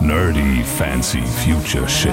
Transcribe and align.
Nerdy 0.00 0.62
Fancy 0.78 1.22
Future 1.44 1.88
Shit. 1.88 2.12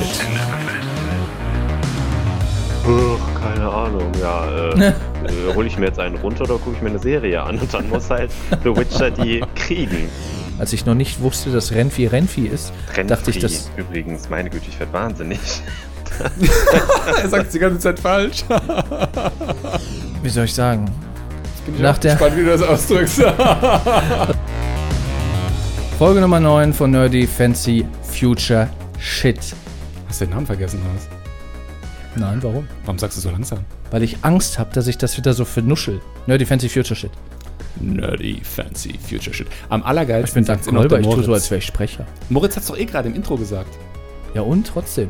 Uch, 2.87 3.19
keine 3.41 3.67
Ahnung, 3.69 4.11
ja. 4.21 4.45
Äh, 4.71 4.87
äh, 4.89 5.53
hole 5.55 5.67
ich 5.67 5.77
mir 5.77 5.85
jetzt 5.87 5.99
einen 5.99 6.15
runter 6.17 6.43
oder 6.43 6.55
gucke 6.57 6.75
ich 6.75 6.81
mir 6.81 6.89
eine 6.89 6.99
Serie 6.99 7.41
an 7.41 7.57
und 7.59 7.73
dann 7.73 7.89
muss 7.89 8.09
halt 8.09 8.31
The 8.63 8.75
Witcher 8.75 9.11
die 9.11 9.43
kriegen. 9.55 10.09
Als 10.57 10.73
ich 10.73 10.85
noch 10.85 10.93
nicht 10.95 11.21
wusste, 11.21 11.51
dass 11.51 11.71
Renfi 11.71 12.07
Renfi 12.07 12.47
ist, 12.47 12.71
Renfri, 12.95 13.07
dachte 13.07 13.29
ich, 13.31 13.39
dass. 13.39 13.69
Übrigens, 13.75 14.29
meine 14.29 14.49
Güte, 14.49 14.65
ich 14.69 14.79
werde 14.79 14.93
wahnsinnig. 14.93 15.39
er 17.21 17.27
sagt 17.29 17.47
es 17.47 17.51
die 17.51 17.59
ganze 17.59 17.79
Zeit 17.79 17.99
falsch. 17.99 18.45
Wie 20.23 20.29
soll 20.29 20.45
ich 20.45 20.53
sagen? 20.53 20.85
Bin 21.65 21.75
ich 21.75 21.81
Nach 21.81 21.97
der- 21.97 22.13
gespannt, 22.13 22.37
wie 22.37 22.41
du 22.43 22.49
das 22.51 22.61
ausdrückst. 22.61 23.21
Folge 25.97 26.19
Nummer 26.19 26.39
9 26.39 26.73
von 26.73 26.91
Nerdy 26.91 27.25
Fancy 27.25 27.85
Future 28.03 28.69
Shit. 28.99 29.55
Hast 30.07 30.21
du 30.21 30.25
den 30.25 30.33
Namen 30.33 30.45
vergessen, 30.45 30.81
was? 30.93 31.07
Nein, 32.17 32.41
warum? 32.43 32.67
Warum 32.83 32.99
sagst 32.99 33.17
du 33.17 33.21
so 33.21 33.29
langsam? 33.29 33.59
Weil 33.91 34.03
ich 34.03 34.17
Angst 34.21 34.59
habe, 34.59 34.73
dass 34.73 34.87
ich 34.87 34.97
das 34.97 35.17
wieder 35.17 35.33
so 35.33 35.45
vernuschel. 35.45 36.01
Nerdy 36.27 36.45
Fancy 36.45 36.69
Future 36.69 36.95
Shit. 36.95 37.11
Nerdy, 37.81 38.39
fancy, 38.41 38.97
future 38.97 39.33
shit. 39.33 39.47
Am 39.67 39.81
Ich 39.81 39.85
allergeilsten 39.87 40.35
bin 40.35 40.45
sagt's 40.45 40.67
immer 40.67 40.83
noch 40.83 40.89
Kolber, 40.89 41.01
ich 41.01 41.13
tue 41.13 41.23
so, 41.25 41.33
als 41.33 41.51
wäre 41.51 41.59
ich 41.59 41.65
Sprecher. 41.65 42.05
Moritz 42.29 42.55
hat's 42.55 42.67
doch 42.67 42.77
eh 42.77 42.85
gerade 42.85 43.09
im 43.09 43.15
Intro 43.15 43.35
gesagt. 43.35 43.77
Ja 44.33 44.43
und 44.43 44.65
trotzdem. 44.65 45.09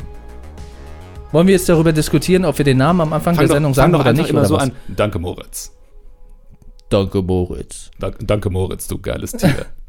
Wollen 1.31 1.45
wir 1.45 1.53
jetzt 1.53 1.69
darüber 1.69 1.93
diskutieren, 1.93 2.43
ob 2.43 2.57
wir 2.57 2.65
den 2.65 2.77
Namen 2.77 3.01
am 3.01 3.13
Anfang 3.13 3.37
der 3.37 3.47
Sendung 3.47 3.75
sagen 3.75 3.91
fang 3.91 3.91
doch 3.93 3.99
oder 3.99 4.09
einfach 4.09 4.23
nicht? 4.23 4.31
immer 4.31 4.39
oder 4.39 4.47
so 4.47 4.55
was? 4.55 4.63
an. 4.63 4.71
Danke, 4.87 5.19
Moritz. 5.19 5.73
Danke, 6.89 7.21
Moritz. 7.21 7.91
Da, 7.99 8.09
danke, 8.19 8.49
Moritz, 8.49 8.87
du 8.87 8.97
geiles 8.97 9.33
Tier. 9.33 9.67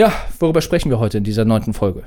Ja, 0.00 0.14
worüber 0.38 0.62
sprechen 0.62 0.88
wir 0.90 0.98
heute 0.98 1.18
in 1.18 1.24
dieser 1.24 1.44
neunten 1.44 1.74
Folge? 1.74 2.04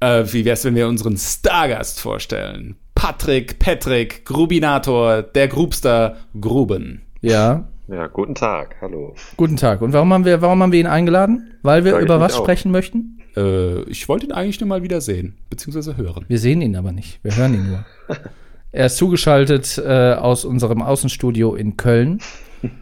äh, 0.00 0.24
wie 0.32 0.46
wär's, 0.46 0.64
wenn 0.64 0.74
wir 0.74 0.88
unseren 0.88 1.18
Stargast 1.18 2.00
vorstellen? 2.00 2.76
Patrick, 2.94 3.58
Patrick, 3.58 4.24
Grubinator, 4.24 5.20
der 5.20 5.46
Grubster, 5.48 6.16
Gruben. 6.40 7.02
Ja, 7.20 7.68
Ja, 7.88 8.06
guten 8.06 8.34
Tag, 8.34 8.76
hallo. 8.80 9.14
guten 9.36 9.56
Tag. 9.58 9.82
Und 9.82 9.92
warum 9.92 10.10
haben 10.14 10.24
wir, 10.24 10.40
warum 10.40 10.62
haben 10.62 10.72
wir 10.72 10.80
ihn 10.80 10.86
eingeladen? 10.86 11.52
Weil 11.60 11.84
wir 11.84 11.98
ich 11.98 12.04
über 12.06 12.20
was 12.20 12.36
auch. 12.36 12.42
sprechen 12.42 12.70
möchten? 12.72 13.18
Äh, 13.36 13.82
ich 13.82 14.08
wollte 14.08 14.24
ihn 14.24 14.32
eigentlich 14.32 14.58
nur 14.58 14.68
mal 14.68 14.82
wieder 14.82 15.02
sehen, 15.02 15.36
beziehungsweise 15.50 15.98
hören. 15.98 16.24
Wir 16.26 16.38
sehen 16.38 16.62
ihn 16.62 16.74
aber 16.74 16.92
nicht. 16.92 17.22
Wir 17.22 17.36
hören 17.36 17.52
ihn 17.52 17.68
nur. 17.68 17.84
er 18.72 18.86
ist 18.86 18.96
zugeschaltet 18.96 19.76
äh, 19.76 20.14
aus 20.14 20.46
unserem 20.46 20.80
Außenstudio 20.80 21.54
in 21.54 21.76
Köln. 21.76 22.20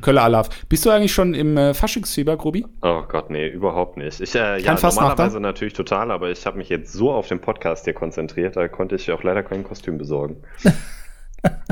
Köller 0.01 0.23
Alaf. 0.25 0.48
Bist 0.69 0.84
du 0.87 0.91
eigentlich 0.91 1.12
schon 1.12 1.34
im 1.34 1.57
äh, 1.57 1.75
Faschingsfieber, 1.75 2.37
Grubi? 2.37 2.67
Oh 2.83 3.03
Gott, 3.09 3.31
nee, 3.31 3.48
überhaupt 3.48 3.97
nicht. 3.97 4.21
Ich, 4.21 4.34
äh, 4.34 4.59
ja, 4.61 4.75
normalerweise 4.81 5.41
natürlich 5.41 5.75
total, 5.75 6.11
aber 6.11 6.31
ich 6.31 6.45
habe 6.47 6.59
mich 6.59 6.69
jetzt 6.69 6.93
so 6.93 7.11
auf 7.12 7.29
den 7.29 7.41
Podcast 7.41 7.84
hier 7.84 7.95
konzentriert, 7.95 8.56
da 8.56 8.69
konnte 8.69 8.97
ich 8.97 9.11
auch 9.12 9.23
leider 9.23 9.43
kein 9.43 9.65
Kostüm 9.65 9.99
besorgen. 9.99 10.37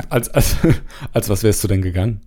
Als, 0.09 0.29
als, 0.29 0.55
als 1.11 1.29
was 1.29 1.43
wärst 1.43 1.61
du 1.61 1.67
denn 1.67 1.81
gegangen? 1.81 2.21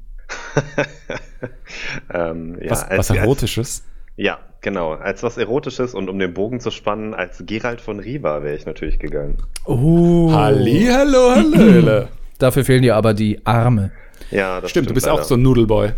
ähm, 2.12 2.58
ja, 2.60 2.70
was, 2.70 2.84
als- 2.84 2.98
was 2.98 3.10
Erotisches? 3.16 3.82
Als, 3.86 4.14
ja, 4.16 4.38
genau. 4.60 4.92
Als 4.92 5.22
was 5.22 5.38
Erotisches 5.38 5.94
und 5.94 6.10
um 6.10 6.18
den 6.18 6.34
Bogen 6.34 6.60
zu 6.60 6.70
spannen, 6.70 7.14
als 7.14 7.42
Gerald 7.46 7.80
von 7.80 7.98
Riva 7.98 8.42
wäre 8.42 8.54
ich 8.56 8.66
natürlich 8.66 8.98
gegangen. 8.98 9.38
Oh. 9.64 10.30
Halli, 10.32 10.86
hallo, 10.92 11.30
hallöle. 11.30 12.08
Dafür 12.38 12.64
fehlen 12.64 12.82
dir 12.82 12.96
aber 12.96 13.14
die 13.14 13.44
Arme. 13.46 13.90
Ja, 14.30 14.60
das 14.60 14.70
Stimmt, 14.70 14.88
du 14.90 14.94
bist 14.94 15.06
leider. 15.06 15.20
auch 15.20 15.24
so 15.24 15.34
ein 15.34 15.42
Nudelboy. 15.42 15.90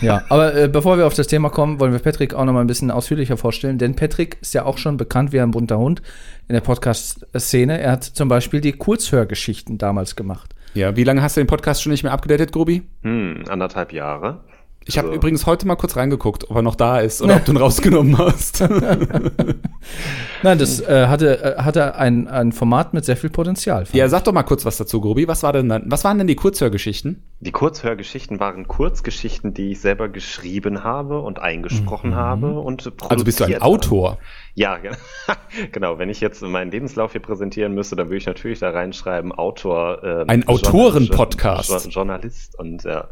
Ja, 0.00 0.22
aber 0.28 0.54
äh, 0.54 0.68
bevor 0.68 0.98
wir 0.98 1.06
auf 1.06 1.14
das 1.14 1.26
Thema 1.26 1.48
kommen, 1.48 1.80
wollen 1.80 1.92
wir 1.92 1.98
Patrick 1.98 2.34
auch 2.34 2.44
noch 2.44 2.52
mal 2.52 2.60
ein 2.60 2.66
bisschen 2.66 2.90
ausführlicher 2.90 3.36
vorstellen. 3.36 3.78
Denn 3.78 3.96
Patrick 3.96 4.36
ist 4.40 4.52
ja 4.54 4.64
auch 4.64 4.78
schon 4.78 4.96
bekannt 4.96 5.32
wie 5.32 5.40
ein 5.40 5.50
bunter 5.50 5.78
Hund 5.78 6.02
in 6.48 6.54
der 6.54 6.60
Podcast-Szene. 6.60 7.80
Er 7.80 7.92
hat 7.92 8.04
zum 8.04 8.28
Beispiel 8.28 8.60
die 8.60 8.72
Kurzhörgeschichten 8.72 9.78
damals 9.78 10.16
gemacht. 10.16 10.54
Ja, 10.74 10.96
wie 10.96 11.04
lange 11.04 11.22
hast 11.22 11.36
du 11.36 11.40
den 11.40 11.46
Podcast 11.46 11.82
schon 11.82 11.92
nicht 11.92 12.02
mehr 12.02 12.12
abgedatet, 12.12 12.52
Grubi? 12.52 12.82
Hm, 13.02 13.44
anderthalb 13.48 13.92
Jahre. 13.92 14.40
Ich 14.88 14.96
habe 14.98 15.08
Also- 15.08 15.16
übrigens 15.18 15.46
heute 15.46 15.66
mal 15.66 15.76
kurz 15.76 15.96
reingeguckt, 15.96 16.50
ob 16.50 16.56
er 16.56 16.62
noch 16.62 16.74
da 16.74 16.98
ist 17.00 17.20
oder 17.22 17.36
ob 17.36 17.44
du 17.44 17.52
ihn 17.52 17.56
rausgenommen 17.58 18.16
hast. 18.18 18.60
Nein, 20.42 20.58
das 20.58 20.80
äh, 20.80 21.06
hatte, 21.08 21.56
äh, 21.58 21.62
hatte 21.62 21.96
ein, 21.96 22.28
ein 22.28 22.52
Format 22.52 22.94
mit 22.94 23.04
sehr 23.04 23.16
viel 23.16 23.30
Potenzial. 23.30 23.84
ja, 23.92 24.08
sag 24.08 24.24
doch 24.24 24.32
mal 24.32 24.42
kurz 24.44 24.64
was 24.64 24.76
dazu, 24.76 25.00
Grubi. 25.00 25.26
Was, 25.28 25.42
war 25.42 25.52
denn 25.52 25.82
was 25.86 26.04
waren 26.04 26.18
denn 26.18 26.26
die 26.26 26.36
Kurzhörgeschichten? 26.36 27.22
Die 27.40 27.52
Kurzhörgeschichten 27.52 28.40
waren 28.40 28.66
Kurzgeschichten, 28.66 29.52
die 29.54 29.72
ich 29.72 29.80
selber 29.80 30.08
geschrieben 30.08 30.84
habe 30.84 31.20
und 31.20 31.38
eingesprochen 31.40 32.14
habe 32.16 32.58
und 32.58 32.82
produziert 32.96 33.10
Also 33.10 33.24
bist 33.24 33.40
du 33.40 33.44
ein 33.44 33.54
habe. 33.54 33.62
Autor. 33.64 34.18
Ja, 34.54 34.78
ge- 34.78 34.92
genau. 35.72 35.98
Wenn 35.98 36.08
ich 36.08 36.20
jetzt 36.20 36.42
meinen 36.42 36.70
Lebenslauf 36.70 37.12
hier 37.12 37.20
präsentieren 37.22 37.74
müsste, 37.74 37.94
dann 37.96 38.06
würde 38.08 38.16
ich 38.18 38.26
natürlich 38.26 38.58
da 38.58 38.70
reinschreiben, 38.70 39.32
Autor. 39.32 40.02
ähm, 40.02 40.24
Ein 40.28 40.48
Autoren-Podcast. 40.48 41.84
Jo- 41.84 41.90
Journalist 41.90 42.58
und 42.58 42.84
ja. 42.84 43.08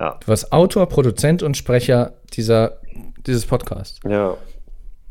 Ja. 0.00 0.18
Du 0.20 0.28
warst 0.28 0.52
Autor, 0.52 0.88
Produzent 0.88 1.42
und 1.42 1.56
Sprecher 1.56 2.14
dieser, 2.32 2.78
dieses 3.26 3.46
Podcasts. 3.46 4.00
Ja. 4.08 4.36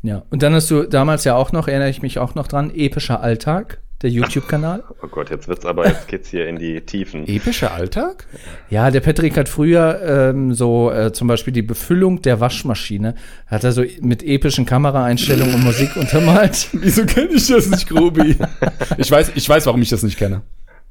Ja. 0.02 0.22
Und 0.30 0.42
dann 0.42 0.54
hast 0.54 0.70
du 0.70 0.84
damals 0.84 1.24
ja 1.24 1.34
auch 1.34 1.52
noch, 1.52 1.68
erinnere 1.68 1.90
ich 1.90 2.02
mich 2.02 2.18
auch 2.18 2.34
noch 2.34 2.46
dran, 2.46 2.70
Epischer 2.74 3.20
Alltag, 3.20 3.80
der 4.02 4.10
YouTube-Kanal. 4.10 4.84
Oh 5.02 5.08
Gott, 5.08 5.30
jetzt 5.30 5.48
wird's 5.48 5.66
aber, 5.66 5.88
jetzt 5.88 6.06
geht's 6.06 6.28
hier 6.28 6.46
in 6.46 6.56
die 6.56 6.80
Tiefen. 6.82 7.26
Epischer 7.26 7.72
Alltag? 7.72 8.26
Ja, 8.70 8.92
der 8.92 9.00
Patrick 9.00 9.36
hat 9.36 9.48
früher 9.48 10.00
ähm, 10.02 10.54
so 10.54 10.90
äh, 10.92 11.12
zum 11.12 11.26
Beispiel 11.26 11.52
die 11.52 11.62
Befüllung 11.62 12.22
der 12.22 12.38
Waschmaschine, 12.38 13.16
hat 13.48 13.64
er 13.64 13.72
so 13.72 13.82
mit 14.00 14.22
epischen 14.22 14.66
Kameraeinstellungen 14.66 15.56
und 15.56 15.64
Musik 15.64 15.96
untermalt. 15.96 16.68
Wieso 16.72 17.04
kenne 17.04 17.30
ich 17.34 17.48
das 17.48 17.68
nicht, 17.68 17.88
Grubi? 17.88 18.36
ich, 18.98 19.10
weiß, 19.10 19.32
ich 19.34 19.48
weiß, 19.48 19.66
warum 19.66 19.82
ich 19.82 19.88
das 19.88 20.04
nicht 20.04 20.16
kenne. 20.16 20.42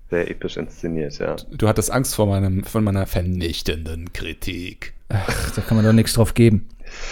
Sehr 0.09 0.29
episch 0.29 0.57
inszeniert, 0.57 1.19
ja. 1.19 1.35
Du 1.51 1.67
hattest 1.67 1.91
Angst 1.91 2.15
vor, 2.15 2.27
meinem, 2.27 2.63
von 2.63 2.83
meiner 2.83 3.05
vernichtenden 3.05 4.13
Kritik. 4.13 4.93
Ach, 5.09 5.51
da 5.51 5.61
kann 5.61 5.75
man 5.75 5.85
doch 5.85 5.93
nichts 5.93 6.13
drauf 6.13 6.33
geben. 6.33 6.69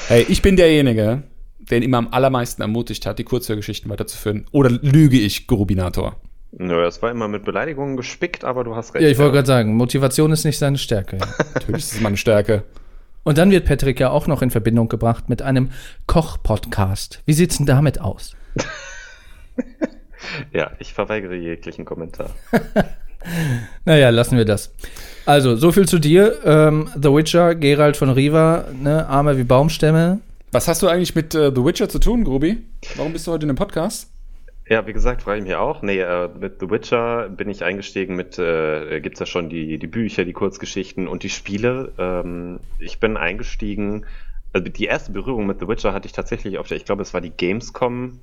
Hey, 0.07 0.25
ich 0.29 0.41
bin 0.41 0.55
derjenige, 0.55 1.23
der 1.59 1.77
ihn 1.77 1.83
immer 1.83 1.97
am 1.97 2.07
allermeisten 2.09 2.61
ermutigt 2.61 3.05
hat, 3.05 3.19
die 3.19 3.25
Kurzhörgeschichten 3.25 3.89
weiterzuführen. 3.91 4.45
Oder 4.51 4.69
lüge 4.69 5.19
ich, 5.19 5.47
Grubinator? 5.47 6.15
Nö, 6.57 6.85
es 6.85 7.01
war 7.01 7.11
immer 7.11 7.27
mit 7.27 7.43
Beleidigungen 7.43 7.97
gespickt, 7.97 8.45
aber 8.45 8.63
du 8.63 8.75
hast 8.75 8.93
recht. 8.93 9.03
Ja, 9.03 9.09
ich 9.09 9.17
wollte 9.17 9.33
gerade 9.33 9.47
sagen, 9.47 9.75
Motivation 9.75 10.31
ist 10.31 10.45
nicht 10.45 10.57
seine 10.57 10.77
Stärke. 10.77 11.17
Ja. 11.17 11.27
Natürlich 11.53 11.83
ist 11.83 11.93
es 11.95 12.01
meine 12.01 12.15
Stärke. 12.15 12.63
Und 13.23 13.37
dann 13.37 13.51
wird 13.51 13.65
Patrick 13.65 13.99
ja 13.99 14.11
auch 14.11 14.27
noch 14.27 14.41
in 14.41 14.51
Verbindung 14.51 14.87
gebracht 14.87 15.27
mit 15.27 15.41
einem 15.41 15.71
Koch-Podcast. 16.07 17.23
Wie 17.25 17.33
sieht's 17.33 17.57
denn 17.57 17.65
damit 17.65 17.99
aus? 17.99 18.35
Ja, 20.51 20.71
ich 20.79 20.93
verweigere 20.93 21.35
jeglichen 21.35 21.85
Kommentar. 21.85 22.29
Naja, 23.85 24.09
lassen 24.09 24.37
wir 24.37 24.45
das. 24.45 24.71
Also, 25.25 25.55
so 25.55 25.71
viel 25.71 25.87
zu 25.87 25.97
dir. 25.99 26.37
Ähm, 26.45 26.89
The 26.95 27.11
Witcher, 27.11 27.55
Gerald 27.55 27.97
von 27.97 28.09
Riva, 28.09 28.65
ne, 28.79 29.07
Arme 29.07 29.37
wie 29.37 29.43
Baumstämme. 29.43 30.19
Was 30.51 30.67
hast 30.67 30.81
du 30.83 30.87
eigentlich 30.87 31.15
mit 31.15 31.33
äh, 31.35 31.51
The 31.53 31.63
Witcher 31.65 31.89
zu 31.89 31.99
tun, 31.99 32.23
Grubi? 32.23 32.57
Warum 32.95 33.13
bist 33.13 33.27
du 33.27 33.31
heute 33.31 33.43
in 33.43 33.47
dem 33.47 33.57
Podcast? 33.57 34.09
Ja, 34.67 34.87
wie 34.87 34.93
gesagt, 34.93 35.21
frage 35.21 35.39
ich 35.39 35.43
mich 35.45 35.55
auch. 35.55 35.81
Nee, 35.81 35.99
äh, 35.99 36.29
mit 36.39 36.59
The 36.59 36.69
Witcher 36.69 37.29
bin 37.29 37.49
ich 37.49 37.63
eingestiegen 37.63 38.15
mit, 38.15 38.39
äh, 38.39 38.99
gibt's 39.01 39.19
ja 39.19 39.25
schon 39.25 39.49
die, 39.49 39.77
die 39.77 39.87
Bücher, 39.87 40.25
die 40.25 40.33
Kurzgeschichten 40.33 41.07
und 41.07 41.23
die 41.23 41.29
Spiele. 41.29 41.91
Ähm, 41.97 42.59
ich 42.79 42.99
bin 42.99 43.17
eingestiegen, 43.17 44.05
also 44.53 44.69
die 44.69 44.85
erste 44.85 45.11
Berührung 45.11 45.45
mit 45.45 45.59
The 45.59 45.67
Witcher 45.67 45.93
hatte 45.93 46.07
ich 46.07 46.13
tatsächlich 46.13 46.57
auf 46.57 46.67
der, 46.67 46.77
ich 46.77 46.85
glaube, 46.85 47.03
es 47.03 47.13
war 47.13 47.21
die 47.21 47.29
Gamescom, 47.29 48.19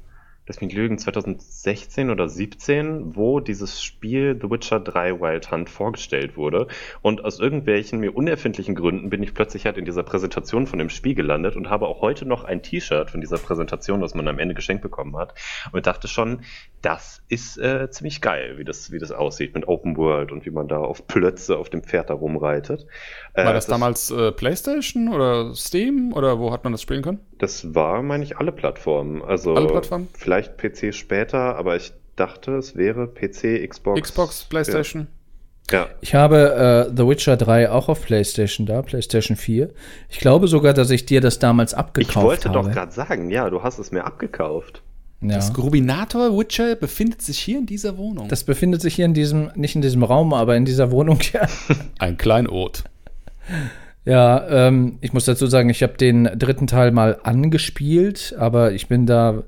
lass 0.53 0.61
mich 0.61 0.75
lügen, 0.75 0.99
2016 0.99 2.11
oder 2.11 2.29
17, 2.29 3.17
wo 3.17 3.41
dieses 3.41 3.83
Spiel 3.83 4.39
The 4.39 4.51
Witcher 4.51 4.81
3 4.81 5.19
Wild 5.19 5.51
Hunt 5.51 5.71
vorgestellt 5.71 6.37
wurde. 6.37 6.67
Und 7.01 7.25
aus 7.25 7.41
irgendwelchen 7.41 8.01
mir 8.01 8.15
unerfindlichen 8.15 8.75
Gründen 8.75 9.09
bin 9.09 9.23
ich 9.23 9.33
plötzlich 9.33 9.65
halt 9.65 9.79
in 9.79 9.87
dieser 9.87 10.03
Präsentation 10.03 10.67
von 10.67 10.79
dem 10.79 10.91
Spiel 10.91 11.15
gelandet 11.15 11.57
und 11.57 11.71
habe 11.71 11.87
auch 11.87 12.03
heute 12.03 12.27
noch 12.27 12.45
ein 12.45 12.63
T-Shirt 12.63 13.11
von 13.11 13.23
dieser 13.23 13.39
Präsentation, 13.39 14.03
was 14.03 14.15
man 14.15 14.29
am 14.29 14.39
Ende 14.39 14.55
geschenkt 14.55 14.83
bekommen 14.83 15.17
hat. 15.17 15.33
Und 15.73 15.87
dachte 15.87 16.07
schon, 16.07 16.43
das 16.83 17.23
ist 17.29 17.57
äh, 17.57 17.89
ziemlich 17.91 18.21
geil, 18.21 18.59
wie 18.59 18.65
das, 18.65 18.93
wie 18.93 18.99
das 18.99 19.11
aussieht 19.11 19.55
mit 19.55 19.69
Open 19.69 19.97
World 19.97 20.33
und 20.33 20.45
wie 20.45 20.51
man 20.51 20.69
da 20.69 20.77
auf 20.77 21.07
Plötze 21.07 21.57
auf 21.57 21.71
dem 21.71 21.83
Pferd 21.83 22.11
da 22.11 22.15
rumreitet. 22.15 22.87
Äh, 23.35 23.45
War 23.47 23.55
das, 23.55 23.67
damals 23.67 24.11
äh, 24.11 24.31
PlayStation 24.33 25.09
oder 25.09 25.55
Steam 25.55 26.13
oder 26.13 26.39
wo 26.39 26.53
hat 26.53 26.65
man 26.65 26.73
das 26.73 26.83
spielen 26.83 27.03
können? 27.03 27.21
Das 27.39 27.75
war, 27.75 28.03
meine 28.03 28.25
ich, 28.25 28.37
alle 28.37 28.53
Plattformen. 28.53 29.23
Also 29.23 29.55
Alle 29.55 29.69
Plattformen? 29.69 30.09
vielleicht 30.13 30.59
PC 30.59 30.95
später, 30.95 31.57
aber 31.57 31.77
ich 31.77 31.93
dachte, 32.17 32.57
es 32.57 32.77
wäre 32.77 33.07
PC, 33.09 33.67
Xbox. 33.69 34.01
Xbox, 34.03 34.45
PlayStation? 34.45 35.07
Ja. 35.71 35.87
Ich 36.03 36.15
habe 36.15 36.89
äh, 36.91 36.95
The 36.95 37.09
Witcher 37.09 37.39
3 37.39 37.71
auch 37.71 37.89
auf 37.89 38.03
PlayStation 38.05 38.67
da, 38.67 38.83
PlayStation 38.83 39.37
4. 39.37 39.71
Ich 40.11 40.19
glaube 40.19 40.47
sogar, 40.49 40.75
dass 40.75 40.91
ich 40.91 41.07
dir 41.07 41.23
das 41.23 41.39
damals 41.39 41.73
abgekauft 41.73 42.17
Ich 42.17 42.23
wollte 42.23 42.49
habe. 42.51 42.69
doch 42.69 42.75
gerade 42.75 42.93
sagen, 42.93 43.31
ja, 43.31 43.49
du 43.49 43.63
hast 43.63 43.79
es 43.79 43.93
mir 43.93 44.05
abgekauft. 44.05 44.83
ja. 45.23 45.37
Das 45.37 45.55
Grubinator 45.55 46.37
Witcher 46.39 46.75
befindet 46.77 47.23
sich 47.23 47.39
hier 47.39 47.59
in 47.59 47.67
dieser 47.67 47.97
Wohnung. 47.97 48.29
Das 48.29 48.45
befindet 48.45 48.83
sich 48.83 48.97
hier 48.97 49.07
in 49.07 49.15
diesem, 49.15 49.51
nicht 49.55 49.75
in 49.75 49.81
diesem 49.81 50.03
Raum, 50.03 50.35
aber 50.35 50.57
in 50.57 50.67
dieser 50.67 50.91
Wohnung, 50.91 51.19
ja. 51.33 51.47
Ein 51.99 52.19
Kleinod. 52.19 52.85
Ja, 54.05 54.49
ähm, 54.49 54.99
ich 55.01 55.13
muss 55.13 55.25
dazu 55.25 55.47
sagen, 55.47 55.69
ich 55.71 55.83
habe 55.83 55.95
den 55.95 56.25
dritten 56.37 56.67
Teil 56.67 56.91
mal 56.91 57.21
angespielt, 57.23 58.35
aber 58.37 58.73
ich 58.73 58.89
bin 58.89 59.07
da 59.07 59.45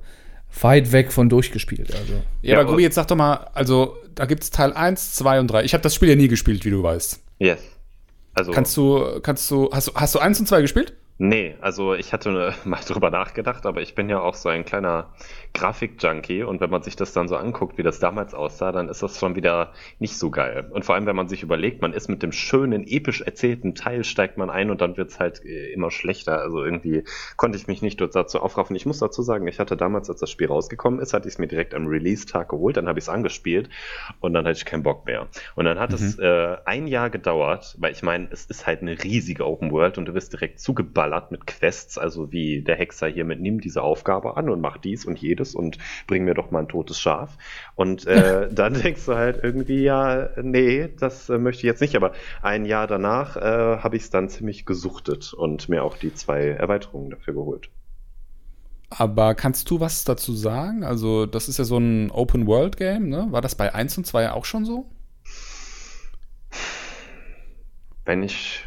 weit 0.61 0.93
weg 0.93 1.13
von 1.13 1.29
durchgespielt. 1.29 1.93
Also. 1.95 2.15
Ja, 2.43 2.61
aber 2.61 2.71
Gubi, 2.71 2.83
jetzt 2.83 2.95
sag 2.95 3.09
doch 3.09 3.17
mal, 3.17 3.51
also 3.55 3.97
da 4.15 4.27
gibt 4.27 4.45
es 4.45 4.51
Teil 4.51 4.73
1, 4.73 5.15
2 5.15 5.41
und 5.41 5.49
3. 5.49 5.65
Ich 5.65 5.75
habe 5.75 5.83
das 5.83 5.95
Spiel 5.95 6.09
ja 6.09 6.17
nie 6.17 6.29
gespielt, 6.29 6.65
wie 6.65 6.71
du 6.71 6.83
weißt. 6.83 7.21
Yes. 7.39 7.59
Also, 8.35 8.53
kannst 8.53 8.77
du, 8.77 9.21
kannst 9.23 9.51
du, 9.51 9.71
hast 9.73 9.89
du, 9.89 9.95
hast 9.95 10.15
du 10.15 10.19
1 10.19 10.41
und 10.41 10.47
2 10.47 10.61
gespielt? 10.63 10.95
Nee, 11.19 11.55
also 11.61 11.95
ich 11.95 12.13
hatte 12.13 12.55
mal 12.65 12.81
drüber 12.87 13.11
nachgedacht, 13.11 13.67
aber 13.67 13.83
ich 13.83 13.95
bin 13.95 14.09
ja 14.09 14.21
auch 14.21 14.35
so 14.35 14.49
ein 14.49 14.65
kleiner 14.65 15.13
Grafik-Junkie 15.55 16.43
und 16.43 16.61
wenn 16.61 16.69
man 16.69 16.83
sich 16.83 16.97
das 16.97 17.13
dann 17.13 17.29
so 17.29 17.37
anguckt, 17.37 17.79
wie 17.79 17.85
das 17.85 18.01
damals 18.01 18.35
aussah, 18.35 18.73
dann 18.73 18.89
ist 18.89 19.03
das 19.03 19.19
schon 19.19 19.37
wieder 19.37 19.73
nicht 20.01 20.19
so 20.19 20.31
geil. 20.31 20.69
Und 20.73 20.85
vor 20.85 20.97
allem, 20.97 21.07
wenn 21.07 21.15
man 21.15 21.29
sich 21.29 21.45
überlegt, 21.45 21.81
man 21.81 21.93
ist 21.93 22.09
mit 22.09 22.23
dem 22.25 22.33
schönen, 22.33 22.85
episch 22.87 23.21
erzählten 23.21 23.77
Teil, 23.77 24.03
steigt 24.03 24.37
man 24.37 24.51
ein 24.51 24.71
und 24.71 24.81
dann 24.81 24.97
wird's 24.97 25.21
halt 25.21 25.45
äh, 25.45 25.73
immer 25.73 25.93
schlechter. 25.93 26.41
Also 26.41 26.65
irgendwie 26.65 27.05
konnte 27.37 27.57
ich 27.57 27.69
mich 27.69 27.83
nicht 27.83 28.01
dazu 28.01 28.41
aufraffen. 28.41 28.75
Ich 28.75 28.85
muss 28.85 28.99
dazu 28.99 29.23
sagen, 29.23 29.47
ich 29.47 29.61
hatte 29.61 29.77
damals, 29.77 30.11
als 30.11 30.21
das 30.21 30.31
Spiel 30.31 30.49
rausgekommen 30.49 30.99
ist, 30.99 31.15
hatte 31.15 31.29
ich 31.29 31.35
es 31.35 31.39
mir 31.39 31.47
direkt 31.47 31.73
am 31.73 31.87
Release-Tag 31.87 32.49
geholt, 32.49 32.77
dann 32.77 32.89
habe 32.89 32.99
ich 32.99 33.05
es 33.05 33.09
angespielt 33.09 33.69
und 34.19 34.35
dann 34.35 34.45
hatte 34.45 34.59
ich 34.59 34.65
keinen 34.65 34.83
Bock 34.83 35.07
mehr. 35.07 35.29
Und 35.55 35.67
dann 35.67 35.79
hat 35.79 35.91
mhm. 35.91 35.97
es 35.97 36.19
äh, 36.19 36.57
ein 36.65 36.89
Jahr 36.89 37.11
gedauert, 37.11 37.77
weil 37.79 37.93
ich 37.93 38.03
meine, 38.03 38.27
es 38.33 38.47
ist 38.47 38.67
halt 38.67 38.83
eine 38.83 39.03
riesige 39.05 39.47
Open 39.47 39.71
World 39.71 39.99
und 39.99 40.07
du 40.07 40.15
wirst 40.15 40.33
direkt 40.33 40.59
zugeballert 40.59 41.31
mit 41.31 41.47
Quests, 41.47 41.97
also 41.97 42.33
wie 42.33 42.63
der 42.63 42.75
Hexer 42.75 43.07
hier 43.07 43.25
mit, 43.25 43.41
nimm 43.41 43.61
diese 43.61 43.83
Aufgabe 43.83 44.37
an 44.37 44.49
und 44.51 44.61
mach 44.61 44.79
dies 44.79 45.05
und 45.05 45.17
jedes 45.21 45.44
Totes 45.45 45.55
und 45.55 45.79
bring 46.07 46.25
mir 46.25 46.35
doch 46.35 46.51
mal 46.51 46.61
ein 46.61 46.69
totes 46.69 46.99
Schaf. 46.99 47.37
Und 47.75 48.07
äh, 48.07 48.49
dann 48.53 48.75
denkst 48.75 49.05
du 49.07 49.15
halt 49.15 49.41
irgendwie, 49.43 49.83
ja, 49.83 50.31
nee, 50.41 50.89
das 50.99 51.29
äh, 51.29 51.39
möchte 51.39 51.61
ich 51.61 51.65
jetzt 51.65 51.81
nicht. 51.81 51.97
Aber 51.97 52.13
ein 52.43 52.65
Jahr 52.65 52.87
danach 52.87 53.37
äh, 53.37 53.79
habe 53.79 53.97
ich 53.97 54.05
es 54.05 54.11
dann 54.11 54.29
ziemlich 54.29 54.65
gesuchtet 54.65 55.33
und 55.33 55.69
mir 55.69 55.85
auch 55.85 55.97
die 55.97 56.15
zwei 56.15 56.49
Erweiterungen 56.49 57.11
dafür 57.11 57.35
geholt. 57.35 57.71
Aber 58.91 59.35
kannst 59.35 59.71
du 59.71 59.81
was 59.81 60.05
dazu 60.05 60.35
sagen? 60.35 60.85
Also, 60.85 61.27
das 61.27 61.49
ist 61.49 61.59
ja 61.59 61.65
so 61.65 61.79
ein 61.79 62.11
Open-World-Game, 62.11 63.09
ne? 63.09 63.27
War 63.31 63.41
das 63.41 63.57
bei 63.57 63.75
1 63.75 63.99
und 63.99 64.07
2 64.07 64.31
auch 64.31 64.45
schon 64.45 64.65
so? 64.65 64.87
Wenn 68.05 68.23
ich 68.23 68.65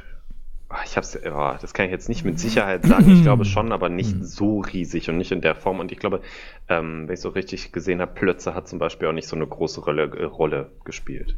ich 0.86 0.98
hab's, 0.98 1.18
ja, 1.24 1.58
das 1.58 1.74
kann 1.74 1.86
ich 1.86 1.92
jetzt 1.92 2.10
nicht 2.10 2.26
mit 2.26 2.40
Sicherheit 2.40 2.86
sagen. 2.86 3.10
Ich 3.12 3.24
glaube 3.24 3.46
schon, 3.46 3.72
aber 3.72 3.90
nicht 3.90 4.12
hm. 4.12 4.24
so 4.24 4.60
riesig 4.60 5.10
und 5.10 5.18
nicht 5.18 5.32
in 5.32 5.42
der 5.42 5.56
Form. 5.56 5.80
Und 5.80 5.92
ich 5.92 6.00
glaube, 6.00 6.22
ähm, 6.68 7.08
wenn 7.08 7.14
ich 7.14 7.22
so 7.22 7.30
richtig 7.30 7.72
gesehen 7.72 8.02
habe, 8.02 8.14
Plötze 8.14 8.54
hat 8.54 8.68
zum 8.68 8.80
Beispiel 8.80 9.08
auch 9.08 9.14
nicht 9.14 9.28
so 9.28 9.36
eine 9.36 9.48
große 9.48 9.82
Rolle, 9.82 10.04
äh, 10.04 10.24
Rolle 10.24 10.72
gespielt. 10.84 11.38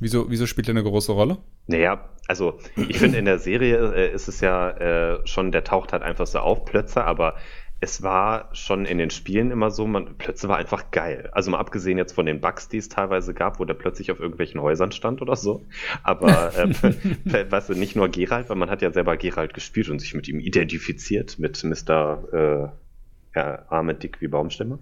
Wieso, 0.00 0.30
wieso 0.30 0.46
spielt 0.46 0.68
er 0.68 0.72
eine 0.72 0.82
große 0.82 1.12
Rolle? 1.12 1.38
Naja, 1.66 2.08
also 2.28 2.58
ich 2.76 2.98
finde 2.98 3.18
in 3.18 3.24
der 3.24 3.38
Serie 3.38 3.94
äh, 3.94 4.12
ist 4.12 4.28
es 4.28 4.40
ja 4.40 4.70
äh, 4.70 5.26
schon, 5.26 5.50
der 5.50 5.64
taucht 5.64 5.92
halt 5.92 6.02
einfach 6.02 6.26
so 6.26 6.38
auf, 6.38 6.64
Plötze, 6.66 7.04
aber 7.04 7.34
es 7.80 8.02
war 8.02 8.48
schon 8.54 8.86
in 8.86 8.98
den 8.98 9.10
Spielen 9.10 9.50
immer 9.52 9.70
so, 9.70 9.86
man 9.86 10.16
plötzlich 10.18 10.48
war 10.48 10.56
einfach 10.56 10.90
geil. 10.90 11.30
Also 11.32 11.50
mal 11.50 11.58
abgesehen 11.58 11.96
jetzt 11.96 12.12
von 12.12 12.26
den 12.26 12.40
Bugs, 12.40 12.68
die 12.68 12.78
es 12.78 12.88
teilweise 12.88 13.34
gab, 13.34 13.60
wo 13.60 13.64
der 13.64 13.74
plötzlich 13.74 14.10
auf 14.10 14.18
irgendwelchen 14.18 14.60
Häusern 14.60 14.90
stand 14.90 15.22
oder 15.22 15.36
so. 15.36 15.64
Aber 16.02 16.56
äh, 16.56 16.70
weißt 17.50 17.68
du, 17.68 17.74
nicht 17.74 17.94
nur 17.94 18.08
Geralt, 18.08 18.48
weil 18.48 18.56
man 18.56 18.70
hat 18.70 18.82
ja 18.82 18.90
selber 18.90 19.16
Geralt 19.16 19.54
gespielt 19.54 19.90
und 19.90 20.00
sich 20.00 20.14
mit 20.14 20.26
ihm 20.28 20.40
identifiziert, 20.40 21.38
mit 21.38 21.62
Mr. 21.62 22.24
Äh, 22.32 23.38
ja, 23.38 23.64
arme 23.68 23.94
Dick 23.94 24.20
wie 24.20 24.28
Baumstämme. 24.28 24.80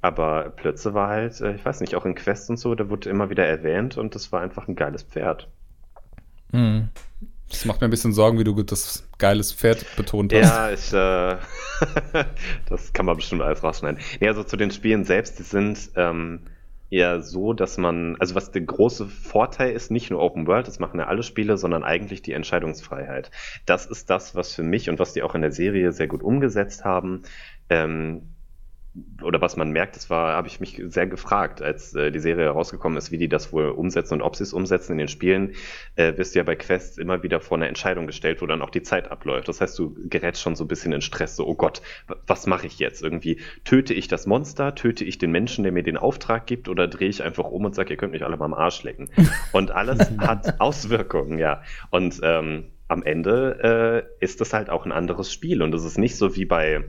Aber 0.00 0.52
plötzlich 0.54 0.94
war 0.94 1.08
halt, 1.08 1.40
äh, 1.40 1.56
ich 1.56 1.64
weiß 1.64 1.80
nicht, 1.80 1.96
auch 1.96 2.06
in 2.06 2.14
Quests 2.14 2.48
und 2.48 2.58
so, 2.58 2.76
der 2.76 2.90
wurde 2.90 3.10
immer 3.10 3.30
wieder 3.30 3.44
erwähnt 3.44 3.98
und 3.98 4.14
das 4.14 4.30
war 4.30 4.40
einfach 4.40 4.68
ein 4.68 4.76
geiles 4.76 5.02
Pferd. 5.02 5.48
Mhm. 6.52 6.90
Das 7.50 7.64
macht 7.64 7.80
mir 7.80 7.88
ein 7.88 7.90
bisschen 7.90 8.12
Sorgen, 8.12 8.38
wie 8.38 8.44
du 8.44 8.62
das 8.62 9.08
geiles 9.18 9.52
Pferd 9.52 9.84
betont 9.96 10.32
hast. 10.32 10.40
Ja, 10.40 10.70
ich, 10.70 10.92
äh, 10.92 12.24
das 12.68 12.92
kann 12.92 13.06
man 13.06 13.16
bestimmt 13.16 13.42
alles 13.42 13.62
rausschneiden. 13.62 14.00
Nee, 14.20 14.28
also 14.28 14.44
zu 14.44 14.56
den 14.56 14.70
Spielen 14.70 15.04
selbst, 15.04 15.38
die 15.38 15.42
sind 15.42 15.90
ähm, 15.96 16.46
eher 16.90 17.22
so, 17.22 17.52
dass 17.52 17.76
man, 17.76 18.16
also 18.20 18.34
was 18.34 18.52
der 18.52 18.62
große 18.62 19.06
Vorteil 19.06 19.72
ist, 19.72 19.90
nicht 19.90 20.10
nur 20.10 20.20
Open 20.20 20.46
World, 20.46 20.68
das 20.68 20.78
machen 20.78 21.00
ja 21.00 21.06
alle 21.06 21.24
Spiele, 21.24 21.56
sondern 21.56 21.82
eigentlich 21.82 22.22
die 22.22 22.32
Entscheidungsfreiheit. 22.32 23.30
Das 23.66 23.86
ist 23.86 24.10
das, 24.10 24.34
was 24.34 24.54
für 24.54 24.62
mich 24.62 24.88
und 24.88 24.98
was 24.98 25.12
die 25.12 25.22
auch 25.22 25.34
in 25.34 25.42
der 25.42 25.52
Serie 25.52 25.92
sehr 25.92 26.08
gut 26.08 26.22
umgesetzt 26.22 26.84
haben. 26.84 27.22
Ähm, 27.68 28.22
oder 29.22 29.40
was 29.40 29.56
man 29.56 29.70
merkt, 29.70 29.94
das 29.94 30.10
war, 30.10 30.34
habe 30.34 30.48
ich 30.48 30.58
mich 30.58 30.82
sehr 30.86 31.06
gefragt, 31.06 31.62
als 31.62 31.94
äh, 31.94 32.10
die 32.10 32.18
Serie 32.18 32.46
herausgekommen 32.46 32.98
ist, 32.98 33.12
wie 33.12 33.18
die 33.18 33.28
das 33.28 33.52
wohl 33.52 33.68
umsetzen 33.68 34.14
und 34.14 34.22
ob 34.22 34.34
sie 34.34 34.42
es 34.42 34.52
umsetzen 34.52 34.92
in 34.92 34.98
den 34.98 35.08
Spielen, 35.08 35.54
äh, 35.94 36.16
wirst 36.16 36.34
du 36.34 36.40
ja 36.40 36.42
bei 36.42 36.56
Quests 36.56 36.98
immer 36.98 37.22
wieder 37.22 37.40
vor 37.40 37.56
eine 37.56 37.68
Entscheidung 37.68 38.06
gestellt, 38.08 38.42
wo 38.42 38.46
dann 38.46 38.62
auch 38.62 38.70
die 38.70 38.82
Zeit 38.82 39.10
abläuft. 39.10 39.48
Das 39.48 39.60
heißt, 39.60 39.78
du 39.78 39.94
gerätst 40.08 40.42
schon 40.42 40.56
so 40.56 40.64
ein 40.64 40.68
bisschen 40.68 40.92
in 40.92 41.02
Stress, 41.02 41.36
so, 41.36 41.46
oh 41.46 41.54
Gott, 41.54 41.82
was 42.26 42.46
mache 42.46 42.66
ich 42.66 42.80
jetzt? 42.80 43.02
Irgendwie 43.02 43.40
töte 43.64 43.94
ich 43.94 44.08
das 44.08 44.26
Monster, 44.26 44.74
töte 44.74 45.04
ich 45.04 45.18
den 45.18 45.30
Menschen, 45.30 45.62
der 45.62 45.72
mir 45.72 45.84
den 45.84 45.96
Auftrag 45.96 46.46
gibt, 46.46 46.68
oder 46.68 46.88
drehe 46.88 47.08
ich 47.08 47.22
einfach 47.22 47.44
um 47.44 47.64
und 47.64 47.74
sage, 47.76 47.90
ihr 47.90 47.96
könnt 47.96 48.12
mich 48.12 48.24
alle 48.24 48.36
mal 48.36 48.46
am 48.46 48.54
Arsch 48.54 48.82
lecken. 48.82 49.08
Und 49.52 49.70
alles 49.70 50.10
hat 50.18 50.60
Auswirkungen, 50.60 51.38
ja. 51.38 51.62
Und 51.90 52.20
ähm, 52.22 52.66
am 52.88 53.02
Ende 53.02 54.06
äh, 54.20 54.24
ist 54.24 54.40
das 54.40 54.52
halt 54.52 54.70
auch 54.70 54.84
ein 54.84 54.92
anderes 54.92 55.32
Spiel 55.32 55.62
und 55.62 55.74
es 55.74 55.84
ist 55.84 55.98
nicht 55.98 56.16
so 56.16 56.34
wie 56.34 56.44
bei 56.44 56.84